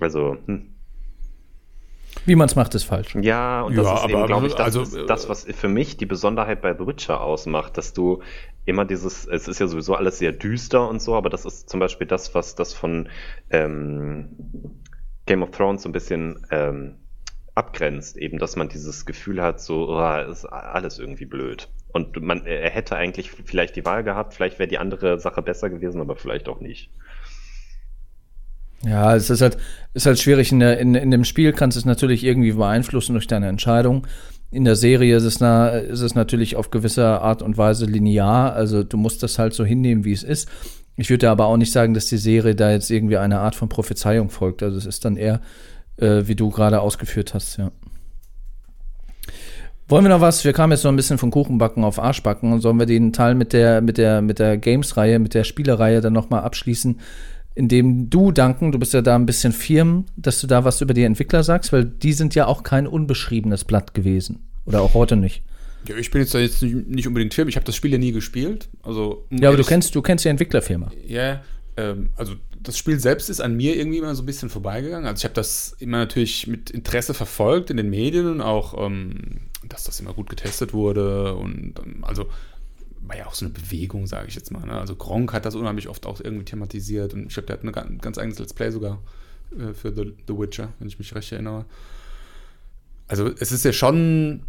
Also, 0.00 0.36
hm. 0.46 0.74
Wie 2.24 2.36
man 2.36 2.46
es 2.46 2.54
macht, 2.54 2.74
ist 2.74 2.84
falsch. 2.84 3.16
Ja, 3.20 3.62
und 3.62 3.76
das 3.76 3.86
ja, 3.86 3.96
ist 3.96 4.10
eben, 4.10 4.26
glaube 4.26 4.46
ich, 4.46 4.54
das, 4.54 4.76
also, 4.76 5.06
das, 5.06 5.28
was 5.28 5.44
für 5.44 5.68
mich 5.68 5.96
die 5.96 6.06
Besonderheit 6.06 6.60
bei 6.60 6.74
The 6.76 6.86
Witcher 6.86 7.20
ausmacht, 7.20 7.76
dass 7.78 7.94
du 7.94 8.22
immer 8.64 8.84
dieses, 8.84 9.26
es 9.26 9.48
ist 9.48 9.58
ja 9.58 9.66
sowieso 9.66 9.94
alles 9.94 10.18
sehr 10.18 10.32
düster 10.32 10.88
und 10.88 11.02
so, 11.02 11.16
aber 11.16 11.30
das 11.30 11.44
ist 11.44 11.68
zum 11.68 11.80
Beispiel 11.80 12.06
das, 12.06 12.34
was 12.34 12.54
das 12.54 12.74
von 12.74 13.08
ähm, 13.50 14.28
Game 15.26 15.42
of 15.42 15.50
Thrones 15.50 15.82
so 15.82 15.88
ein 15.88 15.92
bisschen 15.92 16.46
ähm, 16.50 16.96
abgrenzt, 17.54 18.16
eben, 18.16 18.38
dass 18.38 18.56
man 18.56 18.68
dieses 18.68 19.04
Gefühl 19.04 19.42
hat, 19.42 19.60
so, 19.60 19.88
oh, 19.90 20.30
ist 20.30 20.46
alles 20.46 20.98
irgendwie 20.98 21.26
blöd. 21.26 21.68
Und 21.92 22.20
man, 22.22 22.46
er 22.46 22.70
hätte 22.70 22.96
eigentlich 22.96 23.30
vielleicht 23.30 23.76
die 23.76 23.84
Wahl 23.84 24.02
gehabt, 24.02 24.34
vielleicht 24.34 24.58
wäre 24.58 24.68
die 24.68 24.78
andere 24.78 25.20
Sache 25.20 25.42
besser 25.42 25.68
gewesen, 25.68 26.00
aber 26.00 26.16
vielleicht 26.16 26.48
auch 26.48 26.60
nicht. 26.60 26.90
Ja, 28.84 29.14
es 29.14 29.30
ist 29.30 29.42
halt, 29.42 29.58
ist 29.94 30.06
halt 30.06 30.18
schwierig. 30.18 30.50
In, 30.50 30.60
der, 30.60 30.78
in, 30.78 30.94
in 30.94 31.10
dem 31.10 31.24
Spiel 31.24 31.52
kannst 31.52 31.76
du 31.76 31.80
es 31.80 31.84
natürlich 31.84 32.24
irgendwie 32.24 32.52
beeinflussen 32.52 33.12
durch 33.12 33.26
deine 33.26 33.48
Entscheidung. 33.48 34.06
In 34.50 34.64
der 34.64 34.76
Serie 34.76 35.16
ist 35.16 35.24
es, 35.24 35.40
na, 35.40 35.68
ist 35.68 36.00
es 36.00 36.14
natürlich 36.14 36.56
auf 36.56 36.70
gewisse 36.70 37.20
Art 37.20 37.42
und 37.42 37.58
Weise 37.58 37.86
linear. 37.86 38.54
Also 38.54 38.82
du 38.82 38.96
musst 38.96 39.22
das 39.22 39.38
halt 39.38 39.54
so 39.54 39.64
hinnehmen, 39.64 40.04
wie 40.04 40.12
es 40.12 40.24
ist. 40.24 40.48
Ich 40.96 41.10
würde 41.10 41.30
aber 41.30 41.46
auch 41.46 41.56
nicht 41.56 41.72
sagen, 41.72 41.94
dass 41.94 42.06
die 42.06 42.18
Serie 42.18 42.54
da 42.54 42.70
jetzt 42.70 42.90
irgendwie 42.90 43.16
eine 43.16 43.38
Art 43.40 43.54
von 43.54 43.68
Prophezeiung 43.68 44.30
folgt. 44.30 44.62
Also 44.62 44.76
es 44.76 44.86
ist 44.86 45.04
dann 45.04 45.16
eher, 45.16 45.40
äh, 46.02 46.26
wie 46.26 46.34
du 46.34 46.50
gerade 46.50 46.80
ausgeführt 46.80 47.32
hast, 47.34 47.56
ja. 47.56 47.70
Wollen 49.88 50.04
wir 50.04 50.08
noch 50.08 50.20
was? 50.20 50.44
Wir 50.44 50.52
kamen 50.52 50.72
jetzt 50.72 50.84
noch 50.84 50.92
ein 50.92 50.96
bisschen 50.96 51.18
von 51.18 51.30
Kuchenbacken 51.30 51.84
auf 51.84 51.98
Arschbacken 51.98 52.52
und 52.52 52.60
sollen 52.60 52.78
wir 52.78 52.86
den 52.86 53.12
Teil 53.12 53.34
mit 53.34 53.52
der, 53.52 53.82
mit 53.82 53.98
der, 53.98 54.22
mit 54.22 54.38
der 54.38 54.56
Games-Reihe, 54.56 55.18
mit 55.18 55.34
der 55.34 55.44
Spielereihe 55.44 56.00
dann 56.00 56.14
nochmal 56.14 56.42
abschließen, 56.42 56.98
indem 57.54 58.08
du, 58.08 58.32
Duncan, 58.32 58.72
du 58.72 58.78
bist 58.78 58.94
ja 58.94 59.02
da 59.02 59.14
ein 59.14 59.26
bisschen 59.26 59.52
firm, 59.52 60.06
dass 60.16 60.40
du 60.40 60.46
da 60.46 60.64
was 60.64 60.80
über 60.80 60.94
die 60.94 61.04
Entwickler 61.04 61.42
sagst, 61.42 61.72
weil 61.72 61.84
die 61.84 62.14
sind 62.14 62.34
ja 62.34 62.46
auch 62.46 62.62
kein 62.62 62.86
unbeschriebenes 62.86 63.64
Blatt 63.64 63.92
gewesen. 63.92 64.40
Oder 64.64 64.80
auch 64.80 64.94
heute 64.94 65.16
nicht. 65.16 65.42
Ja, 65.86 65.96
ich 65.96 66.10
bin 66.10 66.22
jetzt, 66.22 66.32
jetzt 66.32 66.62
nicht 66.62 67.08
unbedingt 67.08 67.34
firm, 67.34 67.48
ich 67.48 67.56
habe 67.56 67.66
das 67.66 67.76
Spiel 67.76 67.92
ja 67.92 67.98
nie 67.98 68.12
gespielt. 68.12 68.68
Also, 68.82 69.26
ja, 69.30 69.48
aber 69.48 69.58
du 69.58 69.64
kennst, 69.64 69.94
du 69.94 70.00
kennst 70.00 70.24
die 70.24 70.28
Entwicklerfirma. 70.28 70.90
Ja, 71.06 71.42
ähm, 71.76 72.10
also 72.16 72.34
das 72.62 72.78
Spiel 72.78 72.98
selbst 73.00 73.28
ist 73.28 73.40
an 73.40 73.56
mir 73.56 73.76
irgendwie 73.76 73.98
immer 73.98 74.14
so 74.14 74.22
ein 74.22 74.26
bisschen 74.26 74.50
vorbeigegangen. 74.50 75.06
Also 75.06 75.20
ich 75.20 75.24
habe 75.24 75.34
das 75.34 75.74
immer 75.78 75.98
natürlich 75.98 76.46
mit 76.46 76.70
Interesse 76.70 77.14
verfolgt 77.14 77.70
in 77.70 77.76
den 77.76 77.90
Medien 77.90 78.26
und 78.26 78.40
auch, 78.40 78.74
ähm, 78.86 79.40
dass 79.68 79.84
das 79.84 80.00
immer 80.00 80.14
gut 80.14 80.28
getestet 80.28 80.72
wurde 80.72 81.34
und 81.34 81.74
ähm, 81.84 82.04
also 82.04 82.28
war 83.00 83.16
ja 83.16 83.26
auch 83.26 83.34
so 83.34 83.44
eine 83.44 83.52
Bewegung, 83.52 84.06
sage 84.06 84.28
ich 84.28 84.34
jetzt 84.34 84.52
mal. 84.52 84.64
Ne? 84.64 84.72
Also 84.72 84.94
Gronk 84.94 85.32
hat 85.32 85.44
das 85.44 85.54
unheimlich 85.54 85.88
oft 85.88 86.06
auch 86.06 86.20
irgendwie 86.20 86.44
thematisiert 86.44 87.14
und 87.14 87.26
ich 87.26 87.34
glaube, 87.34 87.46
der 87.46 87.56
hat 87.56 87.86
ein 87.86 87.98
ganz 87.98 88.18
eigenes 88.18 88.38
Let's 88.38 88.54
Play 88.54 88.70
sogar 88.70 89.02
äh, 89.58 89.74
für 89.74 89.92
The, 89.92 90.14
The 90.28 90.38
Witcher, 90.38 90.72
wenn 90.78 90.88
ich 90.88 90.98
mich 90.98 91.14
recht 91.14 91.32
erinnere. 91.32 91.64
Also 93.08 93.28
es 93.38 93.52
ist 93.52 93.64
ja 93.64 93.72
schon 93.72 93.96
ein 94.36 94.46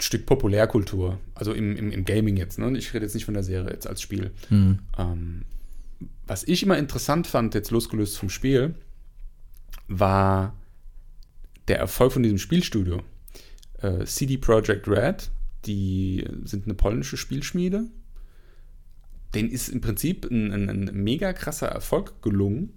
Stück 0.00 0.26
Populärkultur, 0.26 1.18
also 1.34 1.52
im, 1.52 1.76
im, 1.76 1.90
im 1.90 2.04
Gaming 2.04 2.36
jetzt. 2.36 2.58
Ne? 2.58 2.78
Ich 2.78 2.94
rede 2.94 3.04
jetzt 3.04 3.14
nicht 3.14 3.24
von 3.24 3.34
der 3.34 3.42
Serie 3.42 3.72
jetzt 3.72 3.86
als 3.86 4.00
Spiel. 4.00 4.30
Mhm. 4.48 4.78
Ähm, 4.96 5.42
was 6.26 6.44
ich 6.44 6.62
immer 6.62 6.78
interessant 6.78 7.26
fand, 7.26 7.54
jetzt 7.54 7.70
losgelöst 7.70 8.18
vom 8.18 8.30
Spiel, 8.30 8.74
war 9.88 10.54
der 11.68 11.78
Erfolg 11.78 12.12
von 12.12 12.22
diesem 12.22 12.38
Spielstudio. 12.38 13.02
Äh, 13.80 14.04
CD 14.04 14.38
Projekt 14.38 14.88
Red 14.88 15.30
die 15.64 16.24
sind 16.44 16.64
eine 16.64 16.74
polnische 16.74 17.16
Spielschmiede. 17.16 17.84
Den 19.34 19.50
ist 19.50 19.68
im 19.68 19.80
Prinzip 19.80 20.26
ein, 20.30 20.52
ein, 20.52 20.68
ein 20.68 21.02
mega 21.04 21.32
krasser 21.32 21.68
Erfolg 21.68 22.22
gelungen. 22.22 22.72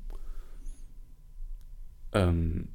Ähm, 2.14 2.68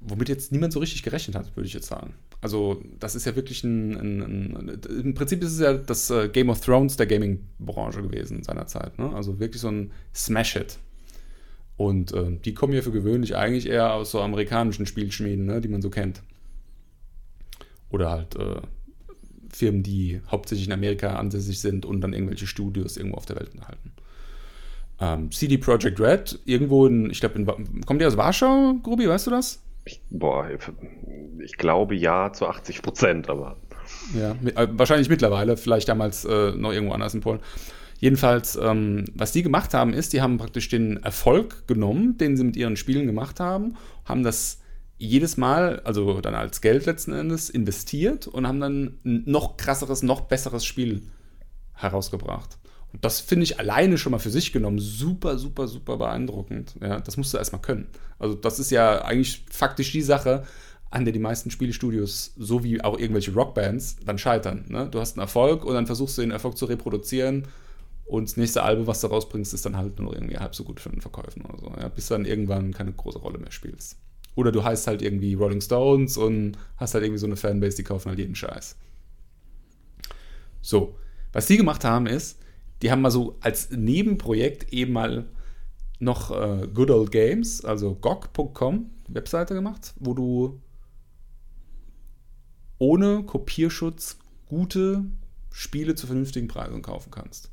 womit 0.00 0.28
jetzt 0.28 0.52
niemand 0.52 0.72
so 0.72 0.80
richtig 0.80 1.02
gerechnet 1.02 1.36
hat, 1.36 1.54
würde 1.56 1.66
ich 1.66 1.74
jetzt 1.74 1.88
sagen. 1.88 2.14
Also, 2.40 2.80
das 3.00 3.16
ist 3.16 3.24
ja 3.24 3.34
wirklich 3.34 3.64
ein. 3.64 3.96
ein, 3.96 4.56
ein 4.56 4.80
Im 5.04 5.14
Prinzip 5.14 5.42
ist 5.42 5.52
es 5.52 5.60
ja 5.60 5.74
das 5.74 6.08
äh, 6.10 6.28
Game 6.28 6.50
of 6.50 6.60
Thrones 6.60 6.96
der 6.96 7.06
Gaming-Branche 7.06 8.02
gewesen 8.02 8.42
seinerzeit. 8.44 8.98
Ne? 8.98 9.12
Also 9.14 9.40
wirklich 9.40 9.60
so 9.60 9.68
ein 9.68 9.90
Smash-Hit. 10.14 10.78
Und 11.76 12.12
äh, 12.12 12.38
die 12.44 12.54
kommen 12.54 12.72
ja 12.72 12.82
für 12.82 12.90
gewöhnlich 12.92 13.36
eigentlich 13.36 13.68
eher 13.68 13.92
aus 13.94 14.10
so 14.10 14.20
amerikanischen 14.20 14.86
Spielschmieden, 14.86 15.46
ne, 15.46 15.60
die 15.60 15.68
man 15.68 15.80
so 15.80 15.90
kennt. 15.90 16.22
Oder 17.90 18.10
halt 18.10 18.34
äh, 18.36 18.60
Firmen, 19.48 19.82
die 19.82 20.20
hauptsächlich 20.28 20.66
in 20.66 20.72
Amerika 20.72 21.14
ansässig 21.14 21.60
sind 21.60 21.86
und 21.86 22.00
dann 22.00 22.12
irgendwelche 22.12 22.46
Studios 22.46 22.96
irgendwo 22.96 23.16
auf 23.16 23.26
der 23.26 23.36
Welt 23.36 23.54
erhalten. 23.54 23.92
Ähm, 25.00 25.30
CD 25.30 25.58
Projekt 25.58 26.00
Red, 26.00 26.40
irgendwo 26.44 26.86
in, 26.86 27.10
ich 27.10 27.20
glaube, 27.20 27.44
kommt 27.86 28.00
der 28.00 28.08
aus 28.08 28.16
Warschau, 28.16 28.74
Grubi, 28.82 29.08
weißt 29.08 29.28
du 29.28 29.30
das? 29.30 29.62
Ich, 29.88 30.02
boah, 30.10 30.46
ich 31.42 31.56
glaube 31.56 31.94
ja 31.94 32.30
zu 32.32 32.46
80 32.46 32.82
Prozent, 32.82 33.30
aber. 33.30 33.56
Ja, 34.14 34.32
äh, 34.54 34.68
wahrscheinlich 34.72 35.08
mittlerweile, 35.08 35.56
vielleicht 35.56 35.88
damals 35.88 36.26
äh, 36.26 36.52
noch 36.52 36.72
irgendwo 36.72 36.92
anders 36.92 37.14
in 37.14 37.22
Polen. 37.22 37.40
Jedenfalls, 37.98 38.56
ähm, 38.56 39.06
was 39.14 39.32
die 39.32 39.42
gemacht 39.42 39.72
haben, 39.72 39.94
ist, 39.94 40.12
die 40.12 40.20
haben 40.20 40.36
praktisch 40.36 40.68
den 40.68 41.02
Erfolg 41.02 41.66
genommen, 41.66 42.18
den 42.18 42.36
sie 42.36 42.44
mit 42.44 42.56
ihren 42.56 42.76
Spielen 42.76 43.06
gemacht 43.06 43.40
haben, 43.40 43.76
haben 44.04 44.22
das 44.22 44.60
jedes 44.98 45.38
Mal, 45.38 45.80
also 45.80 46.20
dann 46.20 46.34
als 46.34 46.60
Geld 46.60 46.84
letzten 46.84 47.12
Endes, 47.12 47.48
investiert 47.48 48.26
und 48.26 48.46
haben 48.46 48.60
dann 48.60 48.98
ein 49.06 49.22
noch 49.24 49.56
krasseres, 49.56 50.02
noch 50.02 50.22
besseres 50.22 50.66
Spiel 50.66 51.08
herausgebracht. 51.72 52.58
Und 52.92 53.04
das 53.04 53.20
finde 53.20 53.44
ich 53.44 53.58
alleine 53.58 53.98
schon 53.98 54.12
mal 54.12 54.18
für 54.18 54.30
sich 54.30 54.52
genommen 54.52 54.78
super, 54.78 55.38
super, 55.38 55.68
super 55.68 55.98
beeindruckend. 55.98 56.74
Ja, 56.80 57.00
das 57.00 57.16
musst 57.16 57.34
du 57.34 57.38
erstmal 57.38 57.60
können. 57.60 57.88
Also, 58.18 58.34
das 58.34 58.58
ist 58.58 58.70
ja 58.70 59.02
eigentlich 59.02 59.44
faktisch 59.50 59.92
die 59.92 60.02
Sache, 60.02 60.44
an 60.90 61.04
der 61.04 61.12
die 61.12 61.18
meisten 61.18 61.50
Spielestudios, 61.50 62.32
so 62.36 62.64
wie 62.64 62.82
auch 62.82 62.98
irgendwelche 62.98 63.34
Rockbands, 63.34 63.96
dann 64.04 64.18
scheitern. 64.18 64.64
Ne? 64.68 64.88
Du 64.90 65.00
hast 65.00 65.16
einen 65.16 65.22
Erfolg 65.22 65.64
und 65.64 65.74
dann 65.74 65.86
versuchst 65.86 66.16
du 66.16 66.22
den 66.22 66.30
Erfolg 66.30 66.56
zu 66.56 66.64
reproduzieren 66.64 67.46
und 68.08 68.30
das 68.30 68.38
nächste 68.38 68.62
Album, 68.62 68.86
was 68.86 69.02
du 69.02 69.08
rausbringst, 69.08 69.52
ist 69.52 69.66
dann 69.66 69.76
halt 69.76 69.98
nur 70.00 70.14
irgendwie 70.14 70.38
halb 70.38 70.54
so 70.54 70.64
gut 70.64 70.80
für 70.80 70.88
den 70.88 71.02
Verkäufen 71.02 71.42
oder 71.42 71.58
so. 71.58 71.66
Ja? 71.78 71.88
Bis 71.88 72.06
dann 72.06 72.24
irgendwann 72.24 72.72
keine 72.72 72.92
große 72.92 73.18
Rolle 73.18 73.38
mehr 73.38 73.52
spielst. 73.52 73.98
Oder 74.34 74.50
du 74.50 74.64
heißt 74.64 74.86
halt 74.86 75.02
irgendwie 75.02 75.34
Rolling 75.34 75.60
Stones 75.60 76.16
und 76.16 76.56
hast 76.78 76.94
halt 76.94 77.04
irgendwie 77.04 77.18
so 77.18 77.26
eine 77.26 77.36
Fanbase, 77.36 77.76
die 77.76 77.84
kaufen 77.84 78.08
halt 78.08 78.18
jeden 78.18 78.34
Scheiß. 78.34 78.76
So, 80.62 80.96
was 81.32 81.46
die 81.46 81.58
gemacht 81.58 81.84
haben 81.84 82.06
ist, 82.06 82.38
die 82.82 82.90
haben 82.90 83.02
mal 83.02 83.10
so 83.10 83.36
als 83.40 83.70
Nebenprojekt 83.70 84.72
eben 84.72 84.92
mal 84.92 85.26
noch 85.98 86.30
äh, 86.30 86.68
Good 86.68 86.90
Old 86.90 87.10
Games, 87.10 87.64
also 87.64 87.94
GOG.com, 87.94 88.90
Webseite 89.08 89.54
gemacht, 89.54 89.94
wo 89.98 90.14
du 90.14 90.60
ohne 92.78 93.24
Kopierschutz 93.24 94.18
gute 94.46 95.04
Spiele 95.50 95.96
zu 95.96 96.06
vernünftigen 96.06 96.46
Preisen 96.46 96.82
kaufen 96.82 97.10
kannst 97.10 97.50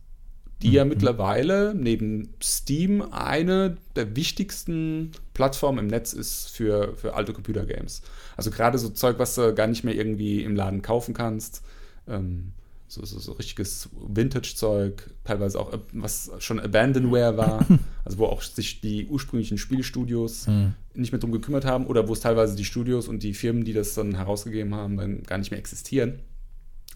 die 0.61 0.71
ja 0.71 0.83
mhm. 0.83 0.89
mittlerweile 0.89 1.75
neben 1.75 2.33
Steam 2.41 3.01
eine 3.11 3.77
der 3.95 4.15
wichtigsten 4.15 5.11
Plattformen 5.33 5.79
im 5.79 5.87
Netz 5.87 6.13
ist 6.13 6.49
für, 6.49 6.95
für 6.95 7.13
alte 7.13 7.33
Computergames. 7.33 8.01
Also 8.37 8.51
gerade 8.51 8.77
so 8.77 8.89
Zeug, 8.89 9.19
was 9.19 9.35
du 9.35 9.53
gar 9.53 9.67
nicht 9.67 9.83
mehr 9.83 9.95
irgendwie 9.95 10.43
im 10.43 10.55
Laden 10.55 10.81
kaufen 10.81 11.13
kannst. 11.13 11.61
Ähm, 12.07 12.53
so, 12.87 13.03
so, 13.03 13.19
so, 13.19 13.31
richtiges 13.33 13.89
Vintage-Zeug, 13.93 15.09
teilweise 15.23 15.59
auch, 15.59 15.77
was 15.91 16.31
schon 16.39 16.59
Abandonware 16.59 17.35
war, 17.35 17.65
also 18.05 18.19
wo 18.19 18.25
auch 18.25 18.41
sich 18.41 18.81
die 18.81 19.07
ursprünglichen 19.07 19.57
Spielstudios 19.57 20.47
mhm. 20.47 20.73
nicht 20.93 21.11
mehr 21.11 21.19
drum 21.19 21.31
gekümmert 21.31 21.65
haben 21.65 21.87
oder 21.87 22.07
wo 22.07 22.13
es 22.13 22.19
teilweise 22.19 22.55
die 22.55 22.65
Studios 22.65 23.07
und 23.07 23.23
die 23.23 23.33
Firmen, 23.33 23.65
die 23.65 23.73
das 23.73 23.95
dann 23.95 24.15
herausgegeben 24.15 24.75
haben, 24.75 24.97
dann 24.97 25.23
gar 25.23 25.37
nicht 25.37 25.51
mehr 25.51 25.59
existieren 25.59 26.19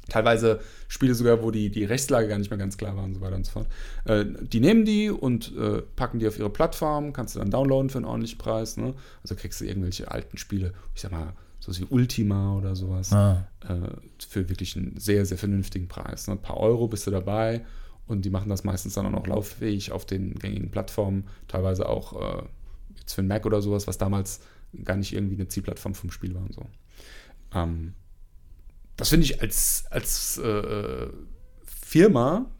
teilweise 0.09 0.59
Spiele 0.87 1.13
sogar, 1.13 1.41
wo 1.41 1.51
die, 1.51 1.69
die 1.69 1.85
Rechtslage 1.85 2.27
gar 2.27 2.37
nicht 2.37 2.49
mehr 2.49 2.57
ganz 2.57 2.77
klar 2.77 2.97
war 2.97 3.03
und 3.03 3.13
so 3.13 3.21
weiter 3.21 3.35
und 3.35 3.45
so 3.45 3.51
fort. 3.51 3.67
Äh, 4.05 4.25
die 4.41 4.59
nehmen 4.59 4.85
die 4.85 5.09
und 5.09 5.55
äh, 5.55 5.81
packen 5.95 6.19
die 6.19 6.27
auf 6.27 6.37
ihre 6.37 6.49
Plattform, 6.49 7.13
kannst 7.13 7.35
du 7.35 7.39
dann 7.39 7.51
downloaden 7.51 7.89
für 7.89 7.99
einen 7.99 8.05
ordentlichen 8.05 8.37
Preis. 8.37 8.77
Ne? 8.77 8.93
Also 9.21 9.35
kriegst 9.35 9.61
du 9.61 9.65
irgendwelche 9.65 10.11
alten 10.11 10.37
Spiele, 10.37 10.73
ich 10.95 11.01
sag 11.01 11.11
mal, 11.11 11.33
sowas 11.73 11.89
wie 11.89 11.93
Ultima 11.93 12.55
oder 12.55 12.75
sowas, 12.75 13.13
ah. 13.13 13.47
äh, 13.67 13.89
für 14.27 14.49
wirklich 14.49 14.75
einen 14.75 14.97
sehr, 14.97 15.25
sehr 15.25 15.37
vernünftigen 15.37 15.87
Preis. 15.87 16.27
Ne? 16.27 16.33
Ein 16.33 16.41
paar 16.41 16.57
Euro 16.57 16.87
bist 16.87 17.07
du 17.07 17.11
dabei 17.11 17.65
und 18.07 18.25
die 18.25 18.29
machen 18.29 18.49
das 18.49 18.63
meistens 18.63 18.93
dann 18.95 19.05
auch 19.05 19.11
noch 19.11 19.27
lauffähig 19.27 19.91
auf 19.91 20.05
den 20.05 20.33
gängigen 20.35 20.71
Plattformen, 20.71 21.27
teilweise 21.47 21.87
auch 21.87 22.39
äh, 22.39 22.43
jetzt 22.99 23.13
für 23.13 23.21
einen 23.21 23.27
Mac 23.27 23.45
oder 23.45 23.61
sowas, 23.61 23.87
was 23.87 23.97
damals 23.97 24.41
gar 24.83 24.97
nicht 24.97 25.13
irgendwie 25.13 25.35
eine 25.35 25.47
Zielplattform 25.47 25.95
vom 25.95 26.11
Spiel 26.11 26.33
war 26.35 26.41
und 26.41 26.53
so. 26.53 26.65
Ähm, 27.53 27.93
das 28.97 29.09
finde 29.09 29.25
ich 29.25 29.41
als, 29.41 29.85
als 29.89 30.37
äh, 30.37 31.07
Firma, 31.63 32.51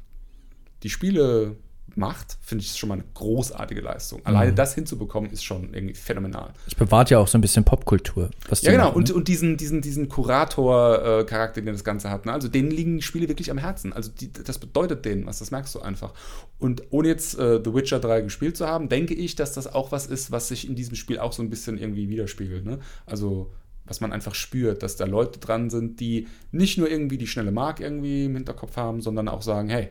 die 0.83 0.89
Spiele 0.89 1.57
macht, 1.95 2.37
finde 2.41 2.63
ich 2.63 2.71
es 2.71 2.77
schon 2.77 2.89
mal 2.89 2.95
eine 2.95 3.03
großartige 3.13 3.81
Leistung. 3.81 4.25
Alleine 4.25 4.51
mhm. 4.51 4.55
das 4.55 4.75
hinzubekommen, 4.75 5.31
ist 5.31 5.43
schon 5.43 5.73
irgendwie 5.73 5.95
phänomenal. 5.95 6.53
Es 6.67 6.75
bewahrt 6.75 7.09
ja 7.09 7.19
auch 7.19 7.27
so 7.27 7.37
ein 7.37 7.41
bisschen 7.41 7.63
Popkultur. 7.63 8.29
ja, 8.61 8.71
genau. 8.71 8.85
Machen, 8.85 8.95
und, 8.95 9.09
ne? 9.09 9.15
und 9.15 9.27
diesen, 9.27 9.57
diesen, 9.57 9.81
diesen 9.81 10.09
Kurator-Charakter, 10.09 11.61
den 11.61 11.73
das 11.73 11.83
Ganze 11.83 12.09
hat. 12.09 12.25
Ne? 12.25 12.33
Also 12.33 12.47
denen 12.47 12.71
liegen 12.71 12.97
die 12.97 13.03
Spiele 13.03 13.27
wirklich 13.27 13.51
am 13.51 13.57
Herzen. 13.57 13.93
Also 13.93 14.11
die, 14.11 14.31
das 14.31 14.59
bedeutet 14.59 15.05
denen 15.05 15.25
was, 15.25 15.39
das 15.39 15.51
merkst 15.51 15.75
du 15.75 15.79
einfach. 15.79 16.13
Und 16.57 16.83
ohne 16.89 17.07
jetzt 17.07 17.37
äh, 17.37 17.61
The 17.63 17.73
Witcher 17.73 17.99
3 17.99 18.21
gespielt 18.21 18.57
zu 18.57 18.67
haben, 18.67 18.89
denke 18.89 19.13
ich, 19.13 19.35
dass 19.35 19.53
das 19.53 19.67
auch 19.67 19.91
was 19.91 20.07
ist, 20.07 20.31
was 20.31 20.47
sich 20.49 20.67
in 20.67 20.75
diesem 20.75 20.95
Spiel 20.95 21.19
auch 21.19 21.33
so 21.33 21.41
ein 21.41 21.49
bisschen 21.49 21.77
irgendwie 21.77 22.09
widerspiegelt. 22.09 22.65
Ne? 22.65 22.79
Also 23.05 23.51
was 23.89 24.01
man 24.01 24.13
einfach 24.13 24.35
spürt, 24.35 24.83
dass 24.83 24.95
da 24.95 25.05
Leute 25.05 25.39
dran 25.39 25.69
sind, 25.69 25.99
die 25.99 26.27
nicht 26.51 26.77
nur 26.77 26.89
irgendwie 26.89 27.17
die 27.17 27.27
schnelle 27.27 27.51
Mark 27.51 27.79
irgendwie 27.79 28.25
im 28.25 28.35
Hinterkopf 28.35 28.77
haben, 28.77 29.01
sondern 29.01 29.27
auch 29.27 29.41
sagen, 29.41 29.69
hey, 29.69 29.89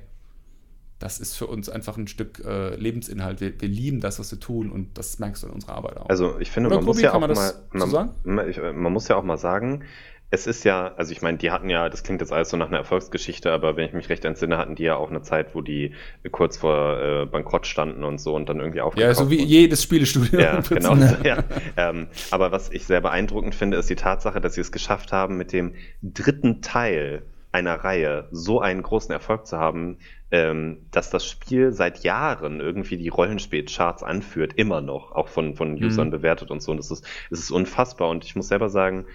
das 0.98 1.20
ist 1.20 1.36
für 1.36 1.46
uns 1.46 1.68
einfach 1.68 1.96
ein 1.96 2.08
Stück 2.08 2.42
äh, 2.44 2.74
Lebensinhalt. 2.74 3.40
Wir, 3.40 3.60
wir, 3.60 3.68
lieben 3.68 4.00
das, 4.00 4.18
was 4.18 4.32
wir 4.32 4.40
tun 4.40 4.70
und 4.70 4.98
das 4.98 5.18
merkst 5.18 5.42
du 5.42 5.46
in 5.46 5.52
unserer 5.52 5.74
Arbeit 5.74 5.96
auch. 5.96 6.08
Also 6.08 6.38
ich 6.40 6.50
finde, 6.50 6.70
man 6.70 6.84
muss 6.84 7.00
ja 7.00 7.14
auch 7.14 7.20
mal, 7.20 7.34
man, 7.72 8.10
man, 8.24 8.82
man, 8.82 8.92
muss 8.92 9.08
ja 9.08 9.16
auch 9.16 9.22
mal 9.22 9.38
sagen, 9.38 9.84
es 10.30 10.46
ist 10.46 10.64
ja, 10.64 10.92
also 10.96 11.12
ich 11.12 11.22
meine, 11.22 11.38
die 11.38 11.50
hatten 11.50 11.70
ja, 11.70 11.88
das 11.88 12.02
klingt 12.02 12.20
jetzt 12.20 12.32
alles 12.32 12.50
so 12.50 12.56
nach 12.56 12.68
einer 12.68 12.78
Erfolgsgeschichte, 12.78 13.50
aber 13.50 13.76
wenn 13.76 13.86
ich 13.86 13.94
mich 13.94 14.08
recht 14.10 14.24
entsinne, 14.24 14.58
hatten 14.58 14.74
die 14.74 14.82
ja 14.82 14.96
auch 14.96 15.08
eine 15.08 15.22
Zeit, 15.22 15.54
wo 15.54 15.62
die 15.62 15.94
kurz 16.30 16.58
vor 16.58 17.00
äh, 17.00 17.26
Bankrott 17.26 17.66
standen 17.66 18.04
und 18.04 18.20
so 18.20 18.34
und 18.34 18.48
dann 18.48 18.58
irgendwie 18.58 18.82
aufgekauft 18.82 19.18
Ja, 19.18 19.24
so 19.24 19.30
wie 19.30 19.42
jedes 19.42 19.82
Spielestudio. 19.82 20.38
Ja, 20.38 20.60
genau. 20.60 20.96
ja. 21.24 21.44
Ähm, 21.76 22.08
aber 22.30 22.52
was 22.52 22.70
ich 22.70 22.84
sehr 22.84 23.00
beeindruckend 23.00 23.54
finde, 23.54 23.78
ist 23.78 23.88
die 23.88 23.96
Tatsache, 23.96 24.40
dass 24.40 24.54
sie 24.54 24.60
es 24.60 24.70
geschafft 24.70 25.12
haben, 25.12 25.38
mit 25.38 25.52
dem 25.52 25.74
dritten 26.02 26.60
Teil 26.60 27.22
einer 27.58 27.74
Reihe 27.74 28.28
so 28.30 28.60
einen 28.60 28.82
großen 28.82 29.12
Erfolg 29.12 29.46
zu 29.46 29.58
haben, 29.58 29.98
ähm, 30.30 30.86
dass 30.90 31.10
das 31.10 31.26
Spiel 31.26 31.72
seit 31.72 32.04
Jahren 32.04 32.60
irgendwie 32.60 32.96
die 32.96 33.08
Rollenspielcharts 33.08 34.02
anführt, 34.02 34.54
immer 34.56 34.80
noch, 34.80 35.12
auch 35.12 35.28
von, 35.28 35.54
von 35.54 35.74
mhm. 35.74 35.84
Usern 35.84 36.08
mhm. 36.08 36.12
bewertet 36.12 36.50
und 36.50 36.62
so. 36.62 36.70
Und 36.72 36.78
das 36.78 36.90
ist, 36.90 37.06
das 37.30 37.40
ist 37.40 37.50
unfassbar. 37.50 38.08
Und 38.08 38.24
ich 38.24 38.36
muss 38.36 38.48
selber 38.48 38.68
sagen, 38.68 39.06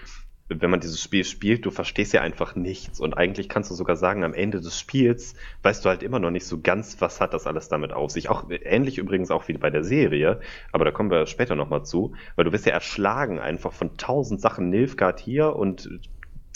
wenn 0.49 0.69
man 0.69 0.81
dieses 0.81 1.01
Spiel 1.01 1.23
spielt, 1.23 1.65
du 1.65 1.71
verstehst 1.71 2.13
ja 2.13 2.21
einfach 2.21 2.55
nichts. 2.55 2.99
Und 2.99 3.13
eigentlich 3.13 3.49
kannst 3.49 3.71
du 3.71 3.75
sogar 3.75 3.95
sagen, 3.95 4.23
am 4.23 4.33
Ende 4.33 4.59
des 4.59 4.77
Spiels 4.77 5.35
weißt 5.63 5.83
du 5.83 5.89
halt 5.89 6.03
immer 6.03 6.19
noch 6.19 6.31
nicht 6.31 6.45
so 6.45 6.59
ganz, 6.59 6.99
was 6.99 7.21
hat 7.21 7.33
das 7.33 7.47
alles 7.47 7.69
damit 7.69 7.93
auf 7.93 8.11
sich. 8.11 8.29
Auch 8.29 8.45
ähnlich 8.49 8.97
übrigens 8.97 9.31
auch 9.31 9.47
wie 9.47 9.53
bei 9.53 9.69
der 9.69 9.83
Serie, 9.83 10.41
aber 10.71 10.85
da 10.85 10.91
kommen 10.91 11.11
wir 11.11 11.25
später 11.27 11.55
nochmal 11.55 11.85
zu, 11.85 12.13
weil 12.35 12.45
du 12.45 12.51
wirst 12.51 12.65
ja 12.65 12.73
erschlagen 12.73 13.39
einfach 13.39 13.71
von 13.71 13.97
tausend 13.97 14.41
Sachen 14.41 14.69
Nilfgaard 14.69 15.19
hier 15.19 15.55
und 15.55 15.89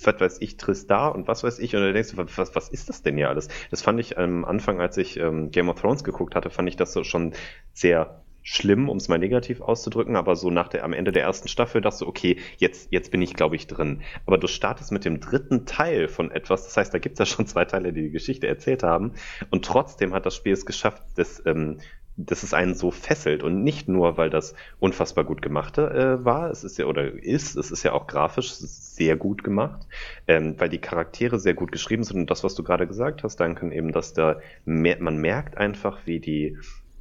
was 0.04 0.20
weiß 0.20 0.38
ich, 0.42 0.58
Tristar 0.58 1.16
und 1.16 1.28
was 1.28 1.44
weiß 1.44 1.60
ich. 1.60 1.76
Und 1.76 1.82
dann 1.82 1.94
denkst 1.94 2.12
du, 2.12 2.18
was, 2.18 2.56
was 2.56 2.70
ist 2.70 2.90
das 2.90 3.02
denn 3.02 3.18
hier 3.18 3.30
alles? 3.30 3.48
Das 3.72 3.82
fand 3.82 4.00
ich 4.00 4.18
am 4.18 4.46
Anfang, 4.46 4.80
als 4.80 4.98
ich 4.98 5.18
ähm, 5.18 5.52
Game 5.52 5.70
of 5.70 5.80
Thrones 5.82 6.04
geguckt 6.04 6.36
hatte, 6.36 6.50
fand 6.50 6.70
ich 6.70 6.76
das 6.76 6.94
so 6.94 7.04
schon 7.04 7.34
sehr 7.74 8.24
schlimm, 8.50 8.88
um 8.88 8.96
es 8.96 9.10
mal 9.10 9.20
negativ 9.20 9.60
auszudrücken, 9.60 10.16
aber 10.16 10.38
so 10.38 10.50
nach 10.50 10.70
der, 10.70 10.86
am 10.86 10.94
Ende 10.94 11.12
der 11.12 11.24
ersten 11.24 11.50
Staffel 11.50 11.82
dachte 11.82 12.06
du, 12.06 12.08
okay, 12.08 12.38
jetzt, 12.58 12.88
jetzt 12.94 13.12
bin 13.12 13.22
ich, 13.22 13.34
glaube 13.34 13.58
ich, 13.58 13.68
drin. 13.68 14.04
Aber 14.26 14.38
du 14.38 14.48
startest 14.48 14.94
mit 14.94 15.04
dem 15.04 15.20
dritten 15.20 15.66
Teil 15.66 16.08
von 16.08 16.32
etwas, 16.32 16.64
das 16.64 16.78
heißt, 16.78 16.94
da 16.94 17.00
gibt 17.00 17.20
es 17.20 17.20
ja 17.20 17.26
schon 17.26 17.46
zwei 17.46 17.66
Teile, 17.66 17.92
die 17.92 18.04
die 18.04 18.12
Geschichte 18.12 18.48
erzählt 18.48 18.84
haben. 18.84 19.12
Und 19.50 19.66
trotzdem 19.66 20.14
hat 20.14 20.26
das 20.26 20.34
Spiel 20.34 20.54
es 20.54 20.66
geschafft, 20.66 21.04
das, 21.18 21.44
ähm, 21.46 21.80
dass 22.18 22.42
es 22.42 22.54
einen 22.54 22.74
so 22.74 22.90
fesselt 22.90 23.44
und 23.44 23.64
nicht 23.64 23.88
nur, 23.88 24.18
weil 24.18 24.30
das 24.30 24.56
unfassbar 24.80 25.24
gut 25.24 25.42
gemacht 25.42 25.78
äh, 25.78 26.26
war, 26.26 26.50
es 26.50 26.64
ist 26.64 26.78
ja 26.78 26.86
oder 26.86 27.14
ist, 27.14 27.56
es 27.56 27.70
ist 27.70 27.84
ja 27.84 27.94
auch 27.94 28.08
grafisch 28.08 28.52
sehr 28.52 29.16
gut 29.16 29.44
gemacht, 29.44 29.88
ähm, 30.28 30.56
weil 30.58 30.70
die 30.70 30.80
Charaktere 30.80 31.40
sehr 31.40 31.54
gut 31.54 31.72
geschrieben 31.72 32.04
sind. 32.04 32.18
Und 32.18 32.32
das, 32.32 32.44
was 32.44 32.56
du 32.56 32.64
gerade 32.64 32.88
gesagt 32.88 33.24
hast, 33.24 33.40
Duncan, 33.40 33.72
eben, 33.72 33.92
dass 33.92 34.14
da 34.14 34.40
mehr, 34.66 34.98
man 35.00 35.18
merkt 35.18 35.58
einfach, 35.58 36.00
wie 36.06 36.20
die 36.20 36.58